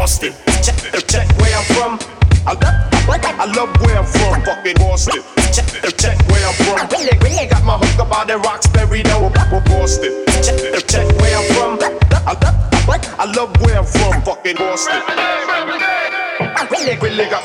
Boston. 0.01 0.33
Check, 0.65 0.81
check 1.05 1.29
where 1.37 1.53
I'm 1.53 1.63
from. 1.77 1.99
I 2.49 2.57
love, 2.57 2.73
I 3.37 3.45
love 3.53 3.69
where 3.85 3.99
I'm 3.99 4.05
from. 4.09 4.41
Fucking 4.41 4.73
Boston. 4.81 5.21
Check, 5.53 5.69
check 5.93 6.17
where 6.25 6.41
I'm 6.41 6.57
from. 6.57 6.81
I 6.81 6.89
Really, 6.89 7.13
really 7.21 7.45
got 7.45 7.63
my 7.63 7.77
hook 7.77 7.99
up 8.01 8.09
out 8.09 8.27
in 8.31 8.41
Roxbury 8.41 9.03
though. 9.03 9.29
Boston. 9.29 10.25
Check, 10.41 10.57
check 10.89 11.05
where 11.21 11.37
I'm 11.37 11.45
from. 11.53 11.77
I 12.25 12.33
love, 12.33 12.97
I 13.21 13.25
love 13.29 13.53
where 13.61 13.77
I'm 13.77 13.85
from, 13.85 14.25
fucking 14.25 14.55
Boston. 14.57 15.03
I 15.05 16.67
really, 16.71 16.97
really 16.97 17.29
got 17.29 17.40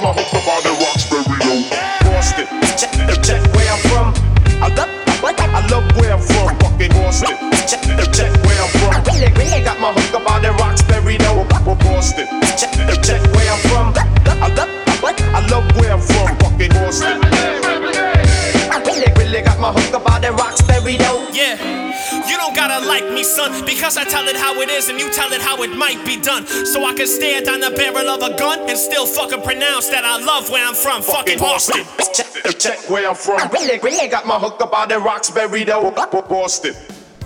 because 23.86 23.98
I 23.98 24.10
tell 24.10 24.26
it 24.26 24.34
how 24.34 24.60
it 24.60 24.68
is 24.68 24.88
and 24.88 24.98
you 24.98 25.12
tell 25.12 25.32
it 25.32 25.40
how 25.40 25.62
it 25.62 25.70
might 25.76 26.04
be 26.04 26.20
done. 26.20 26.44
So 26.44 26.84
I 26.84 26.92
can 26.92 27.06
stare 27.06 27.40
down 27.40 27.60
the 27.60 27.70
barrel 27.70 28.08
of 28.08 28.20
a 28.20 28.36
gun 28.36 28.68
and 28.68 28.76
still 28.76 29.06
fucking 29.06 29.42
pronounce 29.42 29.88
that 29.90 30.04
I 30.04 30.18
love 30.24 30.50
where 30.50 30.66
I'm 30.66 30.74
from, 30.74 31.02
fucking 31.02 31.38
Boston. 31.38 31.84
Check, 32.12 32.58
check 32.58 32.90
where 32.90 33.08
I'm 33.08 33.14
from. 33.14 33.38
I 33.38 33.48
really, 33.52 33.78
really 33.78 34.08
got 34.08 34.26
my 34.26 34.40
hook 34.40 34.60
up 34.60 34.76
on 34.76 34.88
the 34.88 34.98
Roxbury 34.98 35.62
though. 35.62 35.92
Boston. 35.92 36.74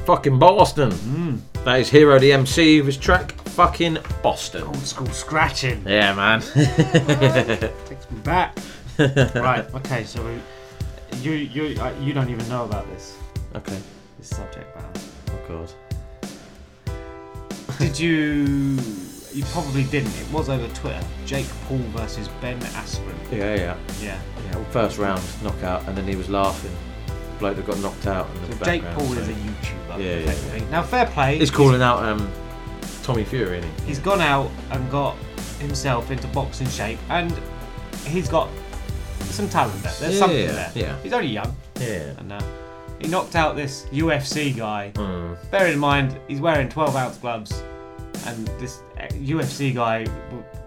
Fucking 0.05 0.39
Boston. 0.39 1.43
That 1.65 1.81
is 1.81 1.89
Hero 1.89 2.19
the 2.19 2.33
Emcee 2.33 2.81
with 2.81 2.87
his 2.87 2.97
track 2.99 3.33
Fucking 3.57 3.97
Boston. 4.23 4.65
Old 4.65 4.77
school 4.77 5.07
scratching. 5.09 5.83
Yeah, 5.87 6.15
man. 6.15 6.41
Takes 7.87 8.11
me 8.11 8.21
back. 8.23 8.59
right. 8.99 9.65
Okay. 9.77 10.05
So 10.05 10.23
we, 10.27 11.19
you 11.23 11.33
you 11.33 11.81
uh, 11.81 11.95
you 12.03 12.13
don't 12.13 12.29
even 12.29 12.47
know 12.51 12.65
about 12.65 12.87
this. 12.91 13.17
Okay. 13.55 13.79
This 14.19 14.29
subject 14.29 14.77
matter. 14.77 15.01
Oh 15.31 15.39
god. 15.49 15.73
Did 17.81 17.99
you? 17.99 18.79
You 19.33 19.43
probably 19.53 19.85
didn't. 19.85 20.15
It 20.21 20.31
was 20.31 20.51
over 20.51 20.69
Twitter. 20.75 21.03
Jake 21.25 21.47
Paul 21.67 21.79
versus 21.97 22.29
Ben 22.43 22.61
Askren. 22.61 23.15
Yeah, 23.33 23.55
yeah. 23.55 23.77
Yeah. 24.03 24.21
Yeah, 24.45 24.57
well, 24.57 24.65
first 24.67 24.99
round 24.99 25.23
knockout, 25.43 25.89
and 25.89 25.97
then 25.97 26.07
he 26.07 26.15
was 26.15 26.29
laughing. 26.29 26.77
The 27.07 27.39
bloke 27.39 27.57
that 27.57 27.67
got 27.67 27.79
knocked 27.79 28.07
out. 28.07 28.29
In 28.29 28.35
the 28.43 28.59
So 28.59 28.65
Jake 28.67 28.83
background, 28.83 28.99
Paul 28.99 29.17
is 29.17 29.29
a 29.29 29.33
YouTuber. 29.33 29.89
Yeah, 29.89 29.97
yeah, 29.97 30.05
effectively. 30.05 30.71
Now, 30.71 30.83
fair 30.83 31.07
play. 31.07 31.39
He's 31.39 31.51
calling 31.51 31.81
out 31.81 32.03
um, 32.03 32.31
Tommy 33.03 33.25
Fury, 33.25 33.59
isn't 33.59 33.81
he? 33.81 33.87
He's 33.87 33.99
gone 33.99 34.21
out 34.21 34.51
and 34.73 34.91
got 34.91 35.17
himself 35.59 36.11
into 36.11 36.27
boxing 36.29 36.69
shape, 36.69 36.99
and 37.09 37.33
he's 38.05 38.29
got 38.29 38.51
some 39.21 39.49
talent 39.49 39.83
there. 39.83 39.93
There's 40.01 40.19
something 40.19 40.39
yeah, 40.39 40.53
there. 40.53 40.73
yeah. 40.75 41.03
He's 41.03 41.15
only 41.15 41.29
young. 41.29 41.57
Yeah. 41.81 42.13
And 42.19 42.31
uh, 42.31 42.41
he 43.01 43.09
knocked 43.09 43.35
out 43.35 43.57
this 43.57 43.87
UFC 43.87 44.57
guy. 44.57 44.91
Hmm. 44.97 45.35
Bear 45.51 45.69
in 45.69 45.79
mind, 45.79 46.19
he's 46.29 46.41
wearing 46.41 46.69
12 46.69 46.97
ounce 46.97 47.17
gloves, 47.19 47.63
and 48.27 48.47
this 48.59 48.83
uh, 48.99 49.07
UFC 49.15 49.75
guy 49.75 50.07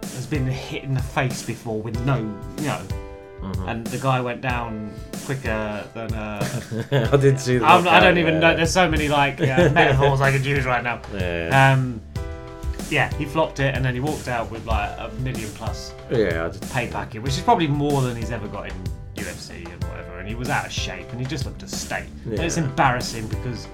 has 0.01 0.25
been 0.25 0.45
hit 0.47 0.83
in 0.83 0.93
the 0.93 1.01
face 1.01 1.43
before 1.43 1.81
with 1.81 1.99
no, 2.05 2.17
you 2.17 2.67
know. 2.67 2.81
Mm-hmm. 3.41 3.67
And 3.67 3.87
the 3.87 3.97
guy 3.97 4.21
went 4.21 4.41
down 4.41 4.93
quicker 5.25 5.87
than. 5.93 6.13
Uh, 6.13 7.09
I 7.11 7.17
did 7.17 7.39
see 7.39 7.57
that. 7.57 7.69
I'm, 7.69 7.87
I 7.87 7.99
don't 7.99 8.17
even 8.17 8.35
yeah. 8.35 8.39
know. 8.39 8.55
There's 8.55 8.71
so 8.71 8.89
many 8.89 9.09
like 9.09 9.41
uh, 9.41 9.69
metaphors 9.73 10.21
I 10.21 10.31
could 10.31 10.45
use 10.45 10.65
right 10.65 10.83
now. 10.83 11.01
Yeah. 11.13 11.73
Um, 11.73 12.01
yeah, 12.89 13.13
he 13.15 13.25
flopped 13.25 13.59
it 13.59 13.75
and 13.75 13.83
then 13.83 13.93
he 13.93 13.99
walked 13.99 14.27
out 14.27 14.51
with 14.51 14.65
like 14.65 14.91
a 14.97 15.09
million 15.19 15.49
plus 15.51 15.93
Yeah, 16.11 16.51
pay 16.71 16.87
packet, 16.87 17.21
which 17.21 17.33
is 17.33 17.41
probably 17.41 17.67
more 17.67 18.01
than 18.01 18.15
he's 18.15 18.31
ever 18.31 18.47
got 18.47 18.69
in 18.69 18.75
UFC 19.15 19.69
and. 19.71 19.82
And 20.23 20.29
he 20.29 20.35
was 20.35 20.49
out 20.49 20.65
of 20.65 20.71
shape 20.71 21.11
and 21.11 21.19
he 21.19 21.25
just 21.25 21.45
looked 21.45 21.63
a 21.63 21.67
state. 21.67 22.05
And 22.23 22.39
it's 22.39 22.55
embarrassing 22.55 23.27
because 23.27 23.67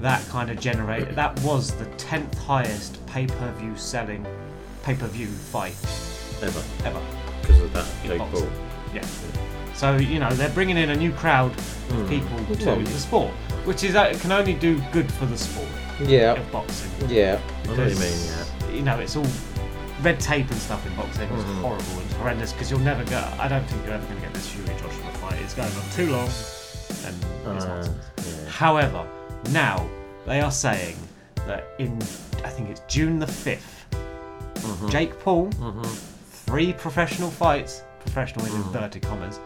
that 0.00 0.22
kind 0.28 0.50
of 0.50 0.60
generated 0.60 1.14
that 1.16 1.40
was 1.40 1.70
the 1.76 1.86
tenth 1.96 2.36
highest 2.40 3.04
pay 3.06 3.26
per 3.26 3.50
view 3.52 3.74
selling 3.74 4.26
pay 4.82 4.94
per 4.96 5.06
view 5.06 5.28
fight 5.28 5.74
ever. 6.42 6.62
ever. 6.84 7.00
Because 7.40 7.58
of 7.62 7.72
that, 7.72 7.86
in 8.02 8.08
Jake 8.10 8.18
boxing. 8.18 8.50
Yeah. 8.94 9.06
So 9.72 9.96
you 9.96 10.18
know 10.18 10.28
they're 10.34 10.50
bringing 10.50 10.76
in 10.76 10.90
a 10.90 10.94
new 10.94 11.10
crowd 11.12 11.52
of 11.52 11.70
Mm. 11.88 12.08
people 12.10 12.56
to 12.56 12.66
Well, 12.66 12.76
the 12.80 12.86
sport, 12.98 13.30
which 13.64 13.82
is 13.82 13.94
uh, 13.94 14.12
can 14.20 14.30
only 14.32 14.52
do 14.52 14.82
good 14.92 15.10
for 15.10 15.24
the 15.24 15.38
sport. 15.38 15.68
Yeah. 16.02 16.32
Of 16.32 16.52
boxing. 16.52 16.90
Yeah, 17.08 17.40
I 17.64 17.66
know 17.68 17.76
what 17.82 17.90
you 17.92 17.98
mean, 17.98 18.18
yeah. 18.26 18.72
You 18.76 18.82
know, 18.82 18.98
it's 19.00 19.16
all 19.16 19.26
red 20.02 20.20
tape 20.20 20.50
and 20.50 20.58
stuff 20.60 20.84
in 20.86 20.94
boxing. 20.96 21.30
It's 21.32 21.44
Mhm. 21.44 21.60
horrible 21.62 21.98
and 22.00 22.12
horrendous 22.20 22.52
because 22.52 22.70
you'll 22.70 22.80
never 22.80 23.04
go. 23.04 23.22
I 23.38 23.48
don't 23.48 23.64
think 23.68 23.84
you're 23.86 23.94
ever 23.94 24.04
going 24.06 24.16
to 24.16 24.22
get 24.26 24.34
this 24.34 24.48
Fury 24.48 24.68
Joshua 24.80 25.03
It's 25.42 25.54
going 25.54 25.68
on 25.72 25.90
too 25.94 26.10
long, 26.10 26.28
and 27.06 27.16
it's 27.56 27.64
Uh, 27.64 27.68
nonsense. 27.68 27.98
However, 28.48 29.04
now 29.50 29.86
they 30.26 30.40
are 30.40 30.50
saying 30.52 30.96
that 31.46 31.64
in 31.78 31.98
I 32.44 32.48
think 32.50 32.68
it's 32.70 32.82
June 32.88 33.18
the 33.18 33.26
5th 33.26 33.86
Mhm. 34.62 34.90
Jake 34.90 35.18
Paul, 35.20 35.48
Mhm. 35.60 35.86
three 36.46 36.72
professional 36.74 37.30
fights, 37.30 37.82
professional 38.00 38.44
in 38.46 38.52
Mhm. 38.52 38.66
inverted 38.66 39.02
commas, 39.02 39.38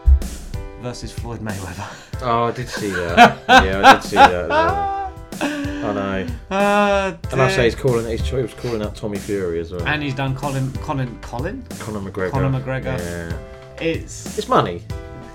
versus 0.81 1.11
Floyd 1.11 1.39
Mayweather. 1.41 1.85
Oh, 2.21 2.45
I 2.45 2.51
did 2.51 2.69
see 2.69 2.89
that. 2.91 3.37
yeah, 3.47 3.81
I 3.83 3.93
did 3.95 4.03
see 4.03 4.15
that. 4.15 4.31
as 4.33 4.49
well. 4.49 4.95
I 5.41 5.93
know. 5.93 6.27
Uh, 6.51 7.13
and 7.31 7.41
I 7.41 7.49
say 7.49 7.63
he's 7.65 7.75
calling. 7.75 8.05
He's, 8.05 8.21
he 8.21 8.35
was 8.35 8.53
calling 8.53 8.81
out 8.81 8.95
Tommy 8.95 9.17
Fury 9.17 9.59
as 9.61 9.71
well. 9.71 9.85
And 9.87 10.03
he's 10.03 10.13
done 10.13 10.35
Colin, 10.35 10.71
Colin, 10.83 11.17
Colin, 11.21 11.63
Conor 11.79 11.99
McGregor. 12.01 12.31
Conor 12.31 12.59
McGregor. 12.59 12.97
Yeah. 12.99 13.31
It's 13.85 14.37
it's 14.37 14.47
money. 14.49 14.83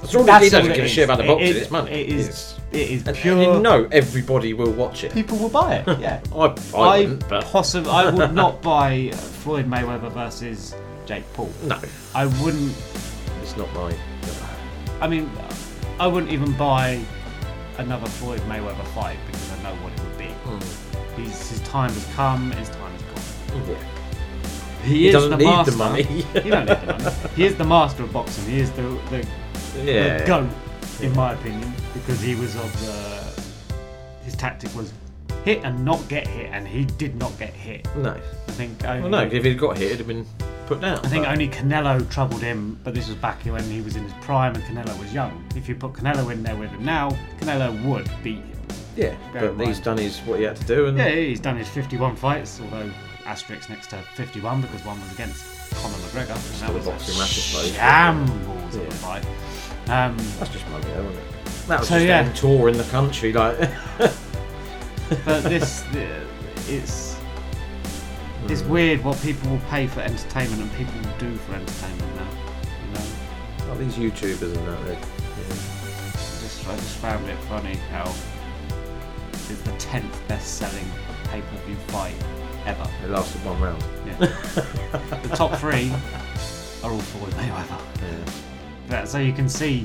As 0.04 0.14
long 0.14 0.22
as 0.22 0.26
That's 0.26 0.44
he 0.44 0.50
doesn't 0.50 0.72
give 0.74 0.84
a 0.84 0.88
shit 0.88 1.04
about 1.04 1.18
the 1.18 1.24
It 1.24 1.28
boxing, 1.28 1.56
it's 1.56 1.70
money. 1.70 1.90
it 1.92 2.08
is- 2.08 2.28
It's- 2.28 2.54
it 2.72 2.90
is 2.90 3.00
and, 3.02 3.08
and 3.10 3.16
pure- 3.18 3.40
you 3.54 3.60
know 3.60 3.88
everybody 3.92 4.52
will 4.52 4.72
watch 4.72 5.04
it. 5.04 5.12
People 5.14 5.38
will 5.38 5.48
buy 5.48 5.76
it. 5.76 5.98
Yeah. 6.00 6.20
I, 6.34 6.54
I, 6.76 6.98
wouldn't, 7.00 7.28
but 7.28 7.44
possibly 7.44 7.88
I 7.90 8.10
would 8.10 8.32
not 8.34 8.60
buy 8.62 9.10
Floyd 9.12 9.66
Mayweather 9.70 10.10
versus 10.10 10.74
Jake 11.06 11.24
Paul. 11.34 11.52
No. 11.64 11.78
I 12.14 12.26
wouldn't. 12.42 12.74
It's 13.42 13.56
not 13.56 13.72
mine. 13.74 13.94
I 15.00 15.06
mean, 15.06 15.30
I 16.00 16.06
wouldn't 16.08 16.32
even 16.32 16.52
buy 16.56 17.00
another 17.78 18.06
Floyd 18.06 18.40
Mayweather 18.48 18.84
fight 18.94 19.18
because 19.26 19.52
I 19.52 19.62
know 19.62 19.74
what 19.82 19.92
it 19.92 20.00
would 20.02 20.18
be. 20.18 20.24
Hmm. 20.24 21.22
He's, 21.22 21.50
his 21.50 21.60
time 21.60 21.92
has 21.92 22.06
come. 22.16 22.50
His 22.52 22.70
time 22.70 22.90
has 22.92 23.02
gone. 23.02 23.68
Yeah. 23.70 24.82
He, 24.82 24.94
He 24.98 25.08
is 25.08 25.12
doesn't 25.14 25.30
the 25.30 25.36
need 25.36 25.44
the 25.44 25.54
master. 25.54 25.76
money. 25.76 26.02
he 26.42 26.50
don't 26.50 26.66
need 26.66 26.80
the 26.80 26.98
money. 26.98 27.16
He 27.36 27.44
is 27.46 27.56
the 27.56 27.64
master 27.64 28.02
of 28.02 28.12
boxing. 28.12 28.46
He 28.46 28.58
is 28.58 28.70
the 28.72 28.82
the, 29.10 29.26
Yeah. 29.82 30.18
the 30.18 30.24
goat, 30.26 30.48
in 31.00 31.14
my 31.14 31.32
opinion, 31.34 31.72
because 31.92 32.20
he 32.20 32.34
was 32.34 32.54
of 32.56 32.72
the. 32.86 33.24
His 34.24 34.34
tactic 34.36 34.74
was 34.74 34.92
hit 35.44 35.62
and 35.64 35.84
not 35.84 36.06
get 36.08 36.26
hit, 36.26 36.50
and 36.52 36.66
he 36.66 36.84
did 36.84 37.16
not 37.16 37.36
get 37.38 37.52
hit. 37.52 37.86
No. 37.96 38.10
I 38.12 38.50
think. 38.52 38.82
Well, 38.82 39.08
no, 39.08 39.20
if 39.22 39.44
he'd 39.44 39.58
got 39.58 39.76
hit, 39.76 39.86
it'd 39.92 39.98
have 39.98 40.06
been 40.06 40.26
put 40.66 40.80
down. 40.80 40.98
I 41.04 41.08
think 41.08 41.24
but- 41.24 41.32
only 41.32 41.48
Canelo 41.48 42.08
troubled 42.10 42.42
him, 42.42 42.78
but 42.84 42.94
this 42.94 43.08
was 43.08 43.16
back 43.16 43.42
when 43.44 43.62
he 43.64 43.80
was 43.80 43.96
in 43.96 44.04
his 44.04 44.12
prime 44.22 44.54
and 44.54 44.64
Canelo 44.64 44.98
was 44.98 45.12
young. 45.12 45.44
If 45.56 45.68
you 45.68 45.74
put 45.74 45.92
Canelo 45.92 46.32
in 46.32 46.42
there 46.42 46.56
with 46.56 46.70
him 46.70 46.84
now, 46.84 47.10
Canelo 47.40 47.82
would 47.84 48.08
beat 48.22 48.36
him. 48.38 48.50
Yeah, 48.96 49.14
Bear 49.32 49.50
but 49.52 49.66
he's 49.66 49.76
mind. 49.76 49.84
done 49.84 49.98
his 49.98 50.18
what 50.20 50.38
he 50.38 50.44
had 50.44 50.56
to 50.56 50.64
do, 50.64 50.86
and 50.86 50.96
Yeah, 50.96 51.08
he's 51.10 51.40
done 51.40 51.56
his 51.56 51.68
51 51.68 52.16
fights, 52.16 52.60
although 52.62 52.90
asterisk 53.26 53.68
next 53.68 53.88
to 53.90 53.96
51 54.14 54.60
because 54.62 54.84
one 54.84 55.00
was 55.00 55.12
against 55.12 55.44
Conor 55.74 55.94
McGregor. 55.96 56.36
And 56.52 56.62
that 56.62 56.72
was 56.72 56.86
a 56.86 56.98
shambles 57.72 58.76
of 58.76 58.86
a 58.86 58.90
fight. 58.92 59.24
Um, 59.88 60.16
That's 60.38 60.50
just 60.50 60.68
money, 60.70 60.84
though, 60.94 61.00
isn't 61.08 61.12
it? 61.12 61.24
That 61.68 61.80
was 61.80 61.88
So, 61.88 61.94
just 61.96 62.06
yeah. 62.06 62.22
them 62.22 62.32
touring 62.34 62.76
the 62.76 62.84
country, 62.84 63.32
like. 63.32 63.58
but 63.98 65.40
this, 65.44 65.84
it's 66.68 67.16
it's 68.46 68.60
Mm. 68.62 68.68
weird 68.68 69.04
what 69.04 69.20
people 69.22 69.50
will 69.50 69.60
pay 69.70 69.86
for 69.86 70.00
entertainment 70.00 70.60
and 70.60 70.70
people 70.74 70.92
will 71.00 71.16
do 71.18 71.34
for 71.36 71.54
entertainment 71.54 72.16
now. 72.16 72.28
You 72.86 72.94
know, 72.94 73.72
oh, 73.72 73.76
these 73.78 73.94
YouTubers 73.94 74.54
and 74.54 74.66
that. 74.68 74.84
They're, 74.84 74.96
I 74.96 76.12
just 76.42 76.68
I 76.68 76.76
just 76.76 76.96
found 76.98 77.26
it 77.26 77.36
funny 77.48 77.76
how 77.90 78.12
it's 79.32 79.48
the 79.62 79.70
10th 79.72 80.28
best-selling 80.28 80.84
pay-per-view 81.30 81.76
fight 81.88 82.14
ever. 82.66 82.86
It 83.02 83.08
lasted 83.10 83.42
one 83.46 83.60
round. 83.62 83.82
Yeah. 84.06 84.16
the 85.22 85.34
top 85.34 85.54
three 85.58 85.90
are 86.82 86.90
all 86.92 86.98
Floyd 86.98 87.32
Mayweather. 87.34 87.80
Yeah. 88.02 88.32
Yeah, 88.90 89.04
so 89.04 89.18
you 89.18 89.32
can 89.32 89.48
see 89.48 89.84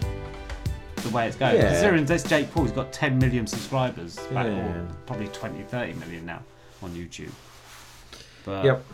the 0.98 1.10
way 1.10 1.28
it's 1.28 1.36
going. 1.38 1.56
Yeah. 1.56 1.70
Considering 1.70 2.06
this 2.06 2.24
Jake 2.24 2.52
Paul, 2.52 2.64
he's 2.64 2.72
got 2.74 2.92
10 2.92 3.18
million 3.18 3.48
subscribers, 3.48 4.18
back, 4.34 4.46
Yeah. 4.46 4.60
or 4.60 4.88
probably 5.06 5.28
20, 5.30 5.64
30 5.64 5.94
million 5.94 6.26
now 6.26 6.42
on 6.84 6.92
YouTube. 6.92 7.32
But, 8.46 8.66
Yep. 8.66 8.86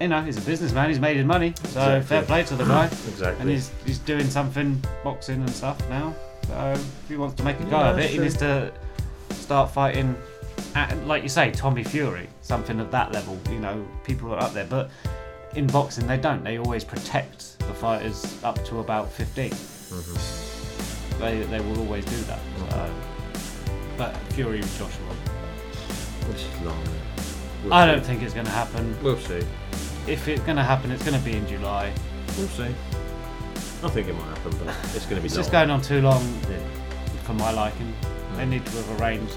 You 0.00 0.08
know, 0.08 0.22
he's 0.22 0.36
a 0.36 0.40
businessman, 0.40 0.88
he's 0.88 0.98
made 0.98 1.16
his 1.16 1.24
money, 1.24 1.54
so 1.64 1.96
Exactly. 1.96 2.02
fair 2.02 2.22
play 2.22 2.42
to 2.44 2.56
the 2.56 2.64
guy. 2.64 2.86
Exactly. 3.08 3.40
And 3.40 3.48
he's, 3.48 3.70
he's 3.86 3.98
doing 4.00 4.28
something, 4.28 4.82
boxing 5.04 5.36
and 5.36 5.50
stuff 5.50 5.78
now. 5.88 6.14
So 6.48 6.72
if 6.74 7.08
he 7.08 7.16
wants 7.16 7.36
to 7.36 7.44
make 7.44 7.58
a 7.60 7.64
go 7.64 7.78
Yeah, 7.78 7.90
of 7.90 7.98
it, 8.00 8.10
he 8.10 8.18
needs 8.18 8.36
to 8.38 8.72
start 9.30 9.70
fighting, 9.70 10.16
at, 10.74 11.06
like 11.06 11.22
you 11.22 11.28
say, 11.28 11.52
Tommy 11.52 11.84
Fury, 11.84 12.28
something 12.42 12.80
of 12.80 12.90
that 12.90 13.12
level. 13.12 13.38
You 13.50 13.60
know, 13.60 13.86
people 14.02 14.34
are 14.34 14.42
up 14.42 14.52
there. 14.52 14.66
But 14.66 14.90
in 15.54 15.68
boxing, 15.68 16.06
they 16.08 16.16
don't. 16.18 16.42
They 16.42 16.58
always 16.58 16.82
protect 16.84 17.53
the 17.66 17.74
fighters 17.74 18.42
up 18.44 18.62
to 18.66 18.78
about 18.80 19.10
15. 19.12 19.50
Mm-hmm. 19.50 21.20
They, 21.20 21.42
they 21.44 21.60
will 21.60 21.78
always 21.80 22.04
do 22.04 22.16
that. 22.22 22.40
So. 22.70 22.90
But 23.96 24.16
Fury 24.32 24.58
with 24.58 24.78
Joshua. 24.78 25.14
Which 26.28 26.42
is 26.42 26.60
long. 26.62 26.82
We'll 27.62 27.72
I 27.72 27.86
see. 27.86 27.92
don't 27.92 28.04
think 28.04 28.22
it's 28.22 28.34
going 28.34 28.46
to 28.46 28.52
happen. 28.52 28.96
We'll 29.02 29.18
see. 29.18 29.42
If 30.06 30.26
it's 30.28 30.42
going 30.42 30.56
to 30.56 30.62
happen, 30.64 30.90
it's 30.90 31.04
going 31.04 31.18
to 31.18 31.24
be 31.24 31.36
in 31.36 31.46
July. 31.46 31.92
We'll 32.36 32.48
see. 32.48 32.74
I 33.82 33.88
think 33.90 34.08
it 34.08 34.14
might 34.14 34.24
happen, 34.36 34.52
but 34.64 34.74
it's 34.94 35.04
going 35.06 35.16
to 35.16 35.20
be. 35.20 35.26
It's 35.26 35.34
just 35.36 35.52
going 35.52 35.70
on 35.70 35.80
too 35.82 36.00
long 36.00 36.22
for 37.24 37.34
my 37.34 37.52
liking. 37.52 37.94
They 38.36 38.46
need 38.46 38.64
to 38.66 38.72
have 38.72 39.00
arranged. 39.00 39.32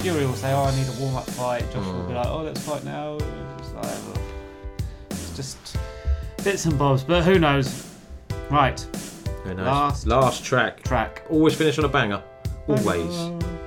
Fury 0.00 0.24
will 0.24 0.34
say, 0.34 0.52
"Oh, 0.52 0.62
I 0.62 0.74
need 0.74 0.88
a 0.88 0.92
warm-up 1.00 1.26
fight." 1.30 1.62
Josh 1.72 1.84
will 1.84 2.04
be 2.04 2.12
Mm. 2.12 2.16
like, 2.16 2.26
"Oh, 2.28 2.42
let's 2.42 2.60
fight 2.64 2.84
now." 2.84 3.16
It's, 3.58 3.72
like, 3.72 4.18
it's 5.10 5.36
just 5.36 5.76
bits 6.44 6.64
and 6.64 6.78
bobs, 6.78 7.04
but 7.04 7.24
who 7.24 7.38
knows? 7.38 7.86
Right. 8.50 8.80
Who 9.44 9.54
knows? 9.54 9.66
Last 9.66 10.06
Last 10.06 10.44
track. 10.44 10.82
Track. 10.82 11.22
Always 11.30 11.54
finish 11.54 11.78
on 11.78 11.84
a 11.84 11.88
banger. 11.88 12.22
Always. 12.66 13.16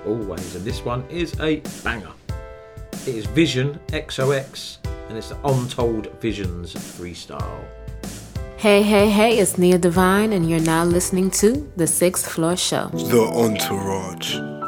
Always. 0.05 0.55
And 0.55 0.65
this 0.65 0.83
one 0.83 1.03
is 1.09 1.39
a 1.39 1.61
banger. 1.83 2.11
It 3.05 3.15
is 3.15 3.27
Visionxox 3.27 4.77
and 5.09 5.17
it's 5.17 5.29
the 5.29 5.37
Untold 5.47 6.07
Visions 6.21 6.73
freestyle. 6.73 7.65
Hey, 8.57 8.81
hey, 8.81 9.09
hey, 9.09 9.39
it's 9.39 9.57
Nia 9.57 9.77
Divine, 9.77 10.31
and 10.31 10.49
you're 10.49 10.61
now 10.61 10.85
listening 10.85 11.29
to 11.31 11.69
The 11.75 11.85
Sixth 11.85 12.25
Floor 12.25 12.55
Show. 12.55 12.87
The 12.93 13.21
Entourage. 13.21 14.62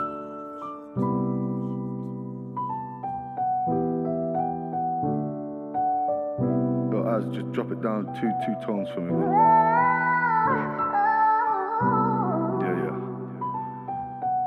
Down 7.85 8.05
two 8.19 8.33
two 8.43 8.55
tones 8.65 8.89
for 8.89 9.01
me, 9.01 9.13
man. 9.13 9.29
Yeah, 12.65 12.73
yeah. 12.81 12.97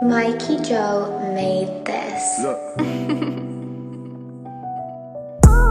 Mikey 0.09 0.57
Joe 0.69 1.21
made 1.35 1.85
this. 1.85 2.41
Look. 2.43 2.59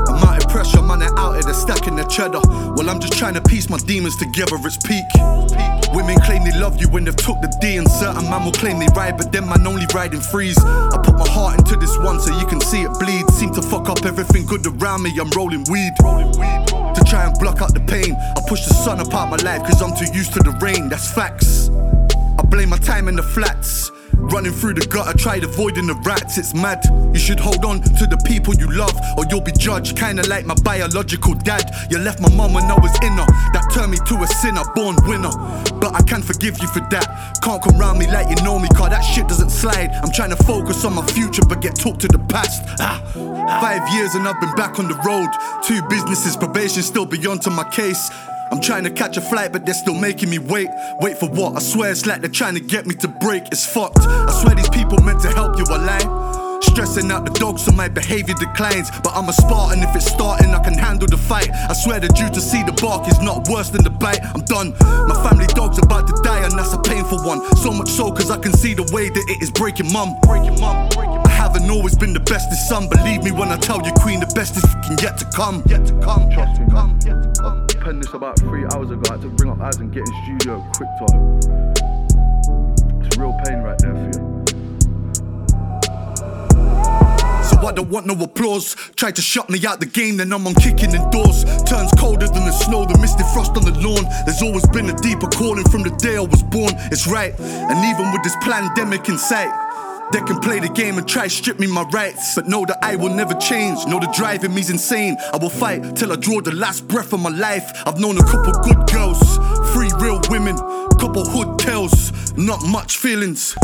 I'm 0.07 0.23
out 0.23 0.41
of 0.41 0.49
pressure, 0.49 0.81
man, 0.81 0.99
they're 0.99 1.19
out 1.19 1.35
of 1.35 1.43
the 1.43 1.53
stack 1.53 1.87
in 1.89 1.97
the 1.97 2.05
cheddar. 2.05 2.39
Well, 2.77 2.89
I'm 2.89 3.01
just 3.01 3.17
trying 3.17 3.33
to 3.33 3.41
piece 3.41 3.69
my 3.69 3.79
demons 3.79 4.15
together, 4.15 4.55
it's 4.63 4.77
peak. 4.77 5.03
Women 5.93 6.15
claim 6.21 6.45
they 6.45 6.57
love 6.57 6.79
you 6.79 6.87
when 6.87 7.03
they've 7.03 7.17
took 7.17 7.41
the 7.41 7.53
D, 7.59 7.75
and 7.75 7.91
certain 7.91 8.29
man 8.29 8.45
will 8.45 8.53
claim 8.53 8.79
they 8.79 8.87
ride, 8.95 9.17
but 9.17 9.33
them 9.33 9.49
man 9.49 9.67
only 9.67 9.87
ride 9.93 10.13
in 10.13 10.21
freeze. 10.21 10.57
I 10.57 10.97
put 11.03 11.17
my 11.17 11.27
heart 11.27 11.59
into 11.59 11.75
this 11.75 11.97
one 11.97 12.21
so 12.21 12.31
you 12.39 12.47
can 12.47 12.61
see 12.61 12.83
it 12.83 12.93
bleed. 12.97 13.29
Seem 13.31 13.53
to 13.55 13.61
fuck 13.61 13.89
up 13.89 14.05
everything 14.05 14.45
good 14.45 14.65
around 14.65 15.03
me, 15.03 15.11
I'm 15.19 15.29
rolling 15.31 15.65
weed. 15.69 15.91
To 16.97 17.03
try 17.03 17.25
and 17.25 17.37
block 17.37 17.61
out 17.61 17.75
the 17.75 17.79
pain, 17.79 18.15
I 18.35 18.41
push 18.47 18.65
the 18.65 18.73
sun 18.73 18.99
apart 18.99 19.29
my 19.29 19.37
life, 19.37 19.61
cause 19.61 19.83
I'm 19.83 19.95
too 19.95 20.11
used 20.17 20.33
to 20.33 20.39
the 20.39 20.49
rain, 20.59 20.89
that's 20.89 21.11
facts. 21.11 21.69
I 22.39 22.43
blame 22.43 22.69
my 22.69 22.77
time 22.77 23.07
in 23.07 23.15
the 23.15 23.23
flats. 23.23 23.91
Running 24.13 24.51
through 24.51 24.73
the 24.73 24.85
gutter, 24.87 25.09
I 25.09 25.13
tried 25.13 25.43
avoiding 25.43 25.87
the 25.87 25.93
rats, 26.03 26.37
it's 26.37 26.53
mad. 26.53 26.83
You 27.13 27.19
should 27.19 27.39
hold 27.39 27.63
on 27.63 27.81
to 27.81 28.05
the 28.07 28.17
people 28.25 28.53
you 28.55 28.69
love, 28.71 28.93
or 29.17 29.25
you'll 29.29 29.41
be 29.41 29.51
judged. 29.51 29.95
Kinda 29.95 30.27
like 30.27 30.45
my 30.45 30.55
biological 30.63 31.33
dad. 31.33 31.71
You 31.89 31.99
left 31.99 32.19
my 32.19 32.29
mum 32.33 32.53
when 32.53 32.65
I 32.65 32.75
was 32.75 32.91
in 33.03 33.13
her. 33.13 33.25
That 33.53 33.69
turned 33.71 33.91
me 33.91 33.97
to 34.07 34.15
a 34.23 34.27
sinner, 34.27 34.63
born 34.75 34.97
winner. 35.07 35.31
But 35.79 35.95
I 35.95 36.01
can 36.01 36.21
forgive 36.21 36.59
you 36.61 36.67
for 36.67 36.81
that. 36.91 37.39
Can't 37.41 37.61
come 37.61 37.77
round 37.77 37.99
me 37.99 38.07
like 38.07 38.27
you 38.29 38.35
know 38.43 38.59
me, 38.59 38.67
car 38.69 38.89
that 38.89 39.01
shit 39.01 39.27
doesn't 39.27 39.51
slide. 39.51 39.91
I'm 40.03 40.11
trying 40.11 40.31
to 40.31 40.43
focus 40.43 40.83
on 40.83 40.95
my 40.95 41.05
future, 41.05 41.43
but 41.47 41.61
get 41.61 41.75
talked 41.75 42.01
to 42.01 42.07
the 42.07 42.19
past. 42.19 42.63
Ah. 42.79 42.99
Five 43.61 43.87
years 43.93 44.15
and 44.15 44.27
I've 44.27 44.41
been 44.41 44.53
back 44.55 44.79
on 44.79 44.87
the 44.87 44.97
road. 45.05 45.29
Two 45.63 45.81
businesses, 45.87 46.35
probation 46.35 46.83
still 46.83 47.05
beyond 47.05 47.43
to 47.43 47.49
my 47.49 47.63
case. 47.69 48.09
I'm 48.51 48.61
trying 48.61 48.83
to 48.85 48.89
catch 48.89 49.17
a 49.17 49.21
flight, 49.21 49.51
but 49.51 49.65
they're 49.65 49.73
still 49.73 49.93
making 49.93 50.29
me 50.29 50.39
wait. 50.39 50.69
Wait 51.01 51.17
for 51.17 51.29
what? 51.29 51.55
I 51.55 51.59
swear 51.59 51.91
it's 51.91 52.05
like 52.05 52.21
they're 52.21 52.29
trying 52.29 52.55
to 52.55 52.61
get 52.61 52.85
me 52.85 52.95
to 52.95 53.07
break. 53.07 53.43
It's 53.51 53.65
fucked. 53.65 53.99
I 53.99 54.31
swear 54.41 54.55
these 54.55 54.69
people 54.69 54.99
meant 55.01 55.21
to 55.21 55.29
help 55.29 55.57
you 55.57 55.65
a 55.65 55.77
lie. 55.77 56.59
Stressing 56.61 57.11
out 57.11 57.25
the 57.25 57.31
dog 57.31 57.59
so 57.59 57.71
my 57.71 57.87
behavior 57.87 58.35
declines. 58.39 58.89
But 59.03 59.15
I'm 59.15 59.29
a 59.29 59.33
Spartan, 59.33 59.83
if 59.83 59.95
it's 59.95 60.05
starting, 60.05 60.53
I 60.53 60.63
can 60.63 60.73
handle 60.77 61.07
the 61.07 61.17
fight. 61.17 61.49
I 61.51 61.73
swear 61.73 61.99
the 61.99 62.07
due 62.09 62.29
to 62.29 62.41
see 62.41 62.63
the 62.63 62.73
bark 62.73 63.07
is 63.07 63.19
not 63.19 63.47
worse 63.49 63.69
than 63.69 63.83
the 63.83 63.89
bite. 63.89 64.23
I'm 64.23 64.41
done. 64.45 64.73
My 65.07 65.15
family 65.27 65.47
dog's 65.47 65.77
about 65.77 66.07
to 66.07 66.13
die, 66.23 66.43
and 66.43 66.57
that's 66.57 66.73
a 66.73 66.79
painful 66.79 67.19
one. 67.23 67.41
So 67.57 67.71
much 67.71 67.89
so, 67.89 68.11
cause 68.11 68.31
I 68.31 68.37
can 68.37 68.53
see 68.53 68.73
the 68.73 68.89
way 68.93 69.09
that 69.09 69.25
it 69.27 69.41
is 69.41 69.51
breaking 69.51 69.91
mum. 69.91 70.15
Breaking 70.21 70.59
mum. 70.59 70.89
I 70.97 71.26
haven't 71.67 71.79
always 71.79 71.97
been 71.97 72.13
the 72.13 72.19
bestest 72.21 72.69
son. 72.69 72.87
Believe 72.87 73.23
me 73.23 73.31
when 73.31 73.49
I 73.49 73.57
tell 73.57 73.85
you, 73.85 73.91
Queen, 73.99 74.19
the 74.21 74.31
best 74.33 74.55
is 74.55 74.63
fucking 74.63 74.99
yet 75.03 75.17
to 75.17 75.25
come. 75.35 75.63
Yet 75.67 75.85
to 75.87 75.93
come. 75.99 76.29
Trust 76.31 76.61
me, 76.61 76.67
man. 76.67 76.97
I 77.43 77.65
penned 77.83 78.03
this 78.03 78.13
about 78.13 78.39
three 78.39 78.65
hours 78.71 78.89
ago. 78.89 79.03
I 79.09 79.13
had 79.13 79.21
to 79.21 79.29
bring 79.29 79.51
up 79.51 79.59
Az 79.59 79.77
and 79.77 79.91
get 79.91 80.07
in 80.07 80.13
studio 80.23 80.65
quick 80.75 80.89
time. 81.03 81.39
It's 83.03 83.17
real 83.17 83.35
pain 83.45 83.59
right 83.59 83.77
there 83.79 83.93
for 83.93 84.07
you. 84.15 84.23
So 87.43 87.67
I 87.67 87.73
don't 87.73 87.89
want 87.89 88.05
no 88.05 88.13
applause. 88.23 88.75
Tried 88.95 89.15
to 89.17 89.21
shut 89.21 89.49
me 89.49 89.65
out 89.65 89.81
the 89.81 89.87
game, 89.87 90.17
then 90.17 90.31
I'm 90.31 90.47
on 90.47 90.53
kicking 90.55 90.95
in 90.95 91.09
doors. 91.09 91.43
Turns 91.63 91.91
colder 91.99 92.27
than 92.27 92.45
the 92.45 92.51
snow, 92.51 92.85
the 92.85 92.97
misty 92.99 93.23
frost 93.33 93.57
on 93.57 93.65
the 93.65 93.75
lawn. 93.79 94.05
There's 94.25 94.41
always 94.41 94.65
been 94.67 94.89
a 94.89 94.95
deeper 94.95 95.27
calling 95.27 95.67
from 95.67 95.83
the 95.83 95.91
day 95.97 96.15
I 96.15 96.21
was 96.21 96.43
born. 96.43 96.71
It's 96.91 97.07
right, 97.07 97.37
and 97.39 97.77
even 97.91 98.13
with 98.13 98.23
this 98.23 98.35
pandemic 98.41 99.09
in 99.09 99.17
sight. 99.17 99.66
They 100.13 100.21
can 100.21 100.39
play 100.39 100.59
the 100.59 100.69
game 100.69 100.97
and 100.97 101.05
try 101.07 101.27
strip 101.27 101.59
me 101.59 101.67
my 101.67 101.83
rights, 101.91 102.35
but 102.35 102.47
know 102.47 102.65
that 102.65 102.77
I 102.81 102.95
will 102.95 103.13
never 103.13 103.33
change. 103.33 103.85
Know 103.87 103.99
the 103.99 104.09
driving 104.15 104.53
me's 104.53 104.69
insane. 104.69 105.17
I 105.33 105.37
will 105.37 105.49
fight 105.49 105.97
till 105.97 106.13
I 106.13 106.15
draw 106.15 106.39
the 106.39 106.55
last 106.55 106.87
breath 106.87 107.11
of 107.11 107.19
my 107.19 107.29
life. 107.29 107.69
I've 107.85 107.99
known 107.99 108.17
a 108.17 108.23
couple 108.23 108.53
good 108.63 108.87
girls, 108.87 109.19
three 109.73 109.91
real 109.99 110.21
women, 110.29 110.55
couple 110.97 111.25
hood 111.25 111.59
tales, 111.59 112.11
not 112.37 112.63
much 112.63 112.97
feelings. 112.97 113.55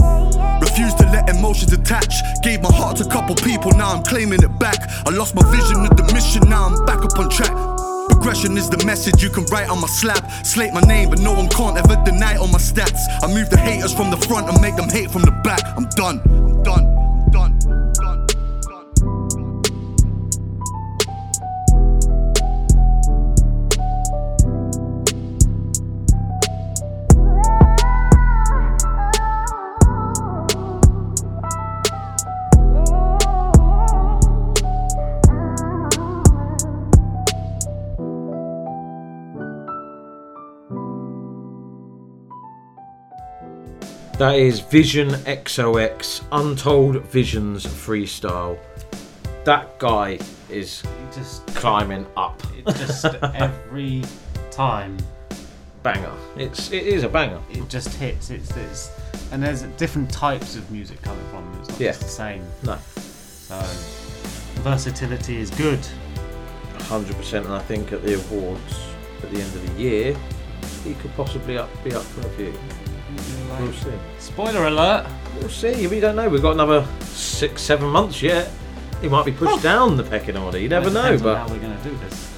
Refused 0.62 0.98
to 0.98 1.06
let 1.14 1.30
emotions 1.30 1.72
attach. 1.72 2.14
Gave 2.44 2.62
my 2.62 2.74
heart 2.74 2.98
to 2.98 3.06
a 3.06 3.10
couple 3.10 3.36
people, 3.36 3.72
now 3.72 3.94
I'm 3.96 4.04
claiming 4.04 4.44
it 4.44 4.60
back. 4.60 4.80
I 5.06 5.12
lost 5.12 5.36
my 5.36 5.44
vision 5.50 5.86
of 5.86 5.96
the 5.96 6.04
mission, 6.14 6.50
now 6.50 6.66
I'm 6.66 6.86
back 6.86 7.06
up 7.06 7.18
on 7.18 7.30
track. 7.30 7.73
Progression 8.24 8.58
is 8.58 8.70
the 8.70 8.82
message 8.86 9.22
you 9.22 9.30
can 9.30 9.44
write 9.48 9.68
on 9.68 9.82
my 9.82 9.88
slab. 9.88 10.24
Slate 10.46 10.72
my 10.72 10.80
name, 10.80 11.10
but 11.10 11.20
no 11.20 11.34
one 11.34 11.50
can't 11.50 11.78
ever 11.78 12.02
deny 12.06 12.38
all 12.38 12.48
my 12.48 12.58
stats. 12.58 13.02
I 13.22 13.28
move 13.28 13.50
the 13.50 13.58
haters 13.58 13.94
from 13.94 14.12
the 14.12 14.18
front 14.18 14.48
and 14.48 14.62
make 14.62 14.78
them 14.78 14.88
hate 14.88 15.12
from 15.12 15.24
the 15.24 15.32
back. 15.44 15.60
I'm 15.76 15.90
done. 15.90 16.22
I'm 16.24 16.64
done. 16.64 16.93
That 44.20 44.36
is 44.36 44.62
Visionxox 44.62 46.24
Untold 46.32 47.04
Visions 47.06 47.66
freestyle. 47.66 48.58
That 49.44 49.78
guy 49.80 50.20
is 50.50 50.84
just 51.14 51.46
climbing 51.48 52.06
up. 52.16 52.42
It 52.66 52.68
just 52.78 53.04
every 53.36 54.04
time 54.50 54.96
banger. 55.82 56.14
It's 56.38 56.72
it 56.72 56.84
is 56.88 57.04
a 57.04 57.10
banger. 57.10 57.42
It 57.52 57.68
just 57.68 57.90
hits. 57.96 58.30
It's 58.30 58.56
it's 58.56 58.90
and 59.34 59.44
there's 59.44 59.64
different 59.78 60.10
types 60.10 60.56
of 60.56 60.70
music 60.72 61.02
coming 61.02 61.26
from 61.30 61.44
them. 61.52 61.60
It's 61.60 61.70
not 61.72 61.80
Yeah. 61.82 61.90
just 61.92 62.02
the 62.04 62.08
same. 62.08 62.44
No. 62.64 62.78
So 62.96 63.60
versatility 64.62 65.38
is 65.38 65.50
good. 65.52 65.80
100%, 66.78 67.46
and 67.46 67.54
I 67.54 67.60
think 67.60 67.92
at 67.92 68.02
the 68.04 68.14
awards 68.16 68.80
at 69.24 69.32
the 69.32 69.42
end 69.42 69.54
of 69.56 69.76
the 69.76 69.82
year, 69.82 70.16
he 70.86 70.94
could 70.96 71.14
possibly 71.16 71.58
up, 71.58 71.70
be 71.84 71.94
up 71.94 72.04
for 72.04 72.22
a 72.28 72.30
few. 72.32 72.54
We'll 73.60 73.72
see. 73.74 73.92
Spoiler 74.20 74.68
alert. 74.68 75.08
We'll 75.40 75.50
see. 75.50 75.88
We 75.88 76.00
don't 76.00 76.16
know. 76.16 76.28
We've 76.30 76.42
got 76.42 76.54
another 76.54 76.86
six, 77.02 77.62
seven 77.62 77.90
months 77.90 78.22
yet. 78.22 78.50
He 79.02 79.08
might 79.10 79.26
be 79.26 79.32
pushed 79.32 79.62
down 79.64 79.98
the 79.98 80.04
pecking 80.04 80.38
order. 80.38 80.58
You 80.58 80.70
never 80.70 80.90
Well, 80.90 80.98
it 80.98 81.12
know. 81.12 81.18
depends 81.18 81.22
on 81.26 81.34
But 81.34 81.38
how 81.48 81.54
we're 81.54 81.60
going 81.62 81.78
to 81.78 81.84
do 81.84 81.98
this. 81.98 82.30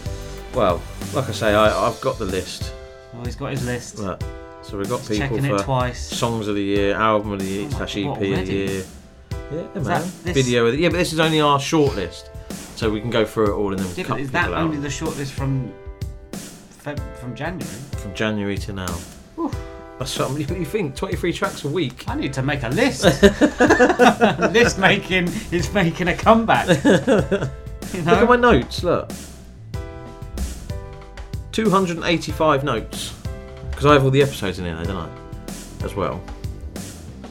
well, 0.54 0.82
like 1.14 1.30
I 1.30 1.32
say, 1.32 1.54
I, 1.54 1.88
I've 1.88 2.00
got 2.02 2.18
the 2.18 2.26
list. 2.26 2.74
Well, 3.14 3.24
he's 3.26 3.36
got 3.36 3.52
his 3.52 3.66
list. 3.66 4.00
Right. 4.00 4.22
So 4.64 4.78
we've 4.80 4.90
got 4.90 5.00
He's 5.02 5.20
people 5.20 5.38
checking 5.38 5.46
it 5.46 5.62
for 5.62 5.68
songs 5.94 5.98
songs 6.00 6.48
of 6.48 6.56
the 6.56 6.64
year, 6.64 6.96
album 6.96 7.34
of 7.34 7.40
the 7.40 7.46
year, 7.46 7.68
oh 7.72 7.76
slash 7.78 7.98
EP 7.98 8.06
what, 8.08 8.14
of 8.16 8.20
the 8.22 8.28
year. 8.54 8.84
Yeah, 9.52 9.68
Is 9.76 9.88
man. 9.88 10.02
Video 10.34 10.66
of 10.66 10.74
the 10.74 10.80
yeah, 10.80 10.90
but 10.90 10.98
this 10.98 11.14
is 11.14 11.20
only 11.20 11.40
our 11.40 11.60
short 11.60 11.96
list, 11.96 12.32
so 12.76 12.90
we 12.90 13.00
can 13.00 13.12
go 13.12 13.24
through 13.26 13.52
it 13.54 13.56
all 13.56 13.72
and 13.74 13.80
then 13.80 13.94
Yeah, 13.96 14.04
cut 14.06 14.14
but 14.14 14.22
is 14.22 14.32
that 14.32 14.46
out. 14.52 14.56
only 14.56 14.78
the 14.78 14.88
shortlist 14.88 15.30
from 15.32 15.72
Feb, 16.84 17.00
from 17.18 17.36
January? 17.36 17.76
from 17.98 18.16
January 18.16 18.58
to 18.58 18.74
now. 18.74 18.98
That's 20.00 20.12
something 20.12 20.42
you 20.42 20.60
you 20.60 20.66
think 20.66 20.96
23 20.96 21.34
tracks 21.34 21.64
a 21.64 21.70
week. 21.70 22.08
I 22.08 22.16
need 22.16 22.34
to 22.34 22.42
make 22.42 22.64
a 22.64 22.70
list. 22.70 23.04
list 24.54 24.78
making 24.78 25.30
is 25.52 25.74
making 25.74 26.08
a 26.08 26.16
comeback. 26.16 26.68
You 27.94 28.02
Look 28.02 28.18
at 28.18 28.28
my 28.28 28.36
notes. 28.36 28.84
Look, 28.84 29.10
285 31.52 32.64
notes 32.64 33.14
because 33.70 33.86
I 33.86 33.94
have 33.94 34.04
all 34.04 34.10
the 34.10 34.22
episodes 34.22 34.60
in 34.60 34.66
here, 34.66 34.84
don't 34.84 34.98
I? 34.98 35.86
As 35.86 35.96
well. 35.96 36.22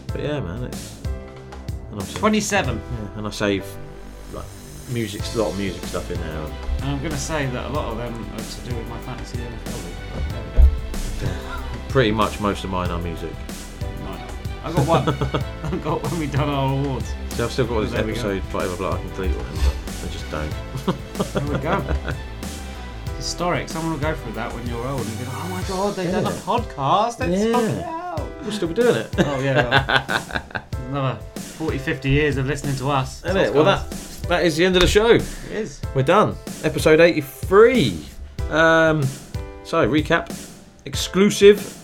But 0.06 0.22
yeah, 0.22 0.40
man, 0.40 0.62
it's 0.62 0.94
and 1.90 2.16
27. 2.16 2.76
Yeah, 2.76 3.18
and 3.18 3.26
I 3.26 3.30
save 3.30 3.64
like 4.32 4.44
music, 4.90 5.22
a 5.34 5.38
lot 5.38 5.50
of 5.50 5.58
music 5.58 5.82
stuff 5.84 6.10
in 6.10 6.20
there. 6.20 6.38
And 6.38 6.84
I'm 6.84 6.98
going 6.98 7.12
to 7.12 7.18
say 7.18 7.46
that 7.46 7.66
a 7.66 7.72
lot 7.72 7.92
of 7.92 7.98
them 7.98 8.14
are 8.32 8.38
to 8.38 8.70
do 8.70 8.76
with 8.76 8.88
my 8.88 8.98
fantasy 9.00 9.38
NFL 9.38 9.84
league. 9.84 9.94
But 10.12 10.28
there 10.30 10.66
we 11.20 11.26
go. 11.26 11.63
Pretty 11.94 12.10
much 12.10 12.40
most 12.40 12.64
of 12.64 12.70
mine 12.70 12.90
are 12.90 12.98
music. 12.98 13.30
I 14.64 14.72
got 14.72 14.84
one. 14.88 15.08
I 15.72 15.76
got 15.76 16.02
when 16.02 16.18
we 16.18 16.26
done 16.26 16.48
our 16.48 16.72
awards. 16.72 17.14
So 17.30 17.44
I've 17.44 17.52
still 17.52 17.68
got 17.68 17.74
all 17.76 17.80
this 17.82 17.92
There 17.92 18.02
we 18.04 18.14
go. 18.14 18.18
episode, 18.18 18.42
whatever, 18.52 18.76
but 18.76 18.92
I 18.94 18.98
can 18.98 19.14
delete 19.14 19.36
all 19.36 19.42
them, 19.44 19.54
but 19.54 20.02
I 20.02 20.08
just 20.10 20.28
don't. 20.32 21.44
There 21.46 21.56
we 21.56 21.58
go. 21.62 21.80
Historic. 23.16 23.68
Someone 23.68 23.92
will 23.92 24.00
go 24.00 24.12
through 24.12 24.32
that 24.32 24.52
when 24.52 24.66
you're 24.66 24.84
old 24.84 25.02
and 25.06 25.18
be 25.20 25.24
like, 25.24 25.34
oh 25.36 25.48
my 25.50 25.62
god, 25.68 25.94
they've 25.94 26.10
done 26.10 26.26
a 26.26 26.30
Yeah. 26.30 26.40
podcast. 26.40 27.20
Let's 27.20 27.44
Yeah. 27.44 27.52
fuck 27.52 27.70
it 27.70 27.84
out. 27.84 28.42
We'll 28.42 28.50
still 28.50 28.68
be 28.68 28.74
doing 28.74 28.96
it. 28.96 29.14
Oh, 29.18 29.40
yeah. 29.40 30.42
well, 30.50 30.64
another 30.88 31.20
40, 31.36 31.78
50 31.78 32.10
years 32.10 32.36
of 32.38 32.46
listening 32.46 32.74
to 32.74 32.90
us. 32.90 33.24
Isn't 33.24 33.36
it? 33.36 33.54
Well, 33.54 33.62
that 33.66 33.88
that 34.28 34.44
is 34.44 34.56
the 34.56 34.64
end 34.64 34.74
of 34.74 34.82
the 34.82 34.88
show. 34.88 35.10
It 35.10 35.22
is. 35.52 35.80
We're 35.94 36.02
done. 36.02 36.34
Episode 36.64 36.98
83. 36.98 38.04
Um, 38.50 39.04
so, 39.62 39.88
recap. 39.88 40.36
Exclusive 40.86 41.80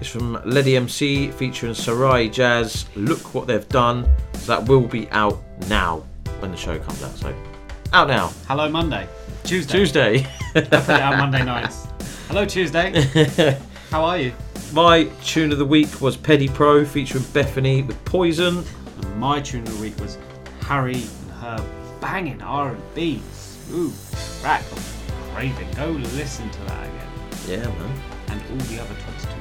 is 0.00 0.08
from 0.08 0.40
Leddie 0.44 0.76
MC 0.76 1.30
featuring 1.30 1.74
Sarai 1.74 2.28
Jazz. 2.28 2.86
Look 2.96 3.34
what 3.34 3.46
they've 3.46 3.68
done. 3.68 4.08
So 4.34 4.56
that 4.56 4.68
will 4.68 4.86
be 4.86 5.08
out 5.10 5.38
now 5.68 6.04
when 6.40 6.50
the 6.50 6.56
show 6.56 6.78
comes 6.78 7.02
out. 7.02 7.12
So, 7.12 7.34
out 7.92 8.08
now. 8.08 8.28
Hello, 8.48 8.68
Monday. 8.68 9.06
Tuesday. 9.44 9.72
Tuesday. 9.72 10.26
I 10.54 10.60
put 10.60 10.72
it 10.72 10.90
out 10.90 11.18
Monday 11.18 11.44
nights. 11.44 11.86
Hello, 12.28 12.44
Tuesday. 12.46 13.02
How 13.90 14.04
are 14.04 14.18
you? 14.18 14.32
My 14.72 15.04
tune 15.24 15.52
of 15.52 15.58
the 15.58 15.64
week 15.64 16.00
was 16.00 16.16
Peddypro 16.16 16.86
featuring 16.86 17.24
Bethany 17.32 17.82
with 17.82 18.02
Poison. 18.04 18.64
And 19.02 19.16
my 19.16 19.40
tune 19.40 19.62
of 19.62 19.76
the 19.76 19.82
week 19.82 19.98
was 20.00 20.16
Hari 20.62 20.94
and 20.94 21.30
her 21.40 21.66
banging 22.00 22.40
R&B. 22.40 23.20
Ooh, 23.72 23.92
track 24.40 24.62
of 24.72 24.96
Craving. 25.34 25.70
Go 25.72 25.88
listen 26.14 26.48
to 26.50 26.60
that 26.62 26.88
again. 26.88 27.08
Yeah, 27.48 27.66
man. 27.78 28.00
And 28.28 28.40
all 28.50 28.66
the 28.68 28.80
other 28.80 28.94
22 28.94 29.26
tracks. 29.26 29.39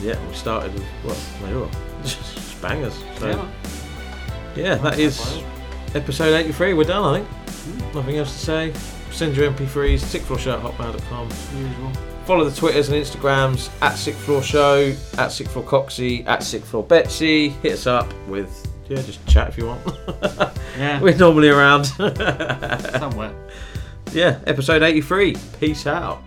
Yeah, 0.00 0.18
we 0.28 0.34
started 0.34 0.72
with 0.74 0.82
what? 1.02 1.18
They 1.48 1.54
were 1.54 1.68
just 2.02 2.60
bangers. 2.62 2.94
So, 3.18 3.28
Yeah. 3.28 3.48
yeah, 4.56 4.74
that 4.76 4.98
is 4.98 5.42
episode 5.94 6.34
83. 6.34 6.74
We're 6.74 6.84
done, 6.84 7.04
I 7.04 7.18
think. 7.18 7.28
Hmm. 7.28 7.98
Nothing 7.98 8.16
else 8.16 8.32
to 8.32 8.38
say. 8.38 8.72
Send 9.10 9.36
your 9.36 9.50
MP3s, 9.50 10.00
sixthfloorshow@hotmail.com. 10.02 11.28
Usual. 11.56 11.92
Follow 12.26 12.44
the 12.48 12.56
Twitters 12.56 12.88
and 12.88 12.96
Instagrams 13.02 13.70
at 13.82 13.96
Floor 13.98 14.42
Show, 14.42 14.94
at 15.18 15.30
Floor 15.32 15.64
Coxie, 15.64 16.26
at 16.26 16.42
Floor 16.42 16.82
Betsy. 16.82 17.50
Hit 17.50 17.72
us 17.74 17.86
up 17.86 18.12
with 18.26 18.66
yeah, 18.88 19.00
just 19.02 19.24
chat 19.26 19.48
if 19.48 19.58
you 19.58 19.66
want. 19.66 19.82
Yeah. 20.76 21.00
We're 21.00 21.16
normally 21.16 21.50
around. 21.50 21.84
Somewhere. 22.98 23.32
Yeah, 24.12 24.40
episode 24.48 24.82
83. 24.82 25.36
Peace 25.60 25.86
out. 25.86 26.20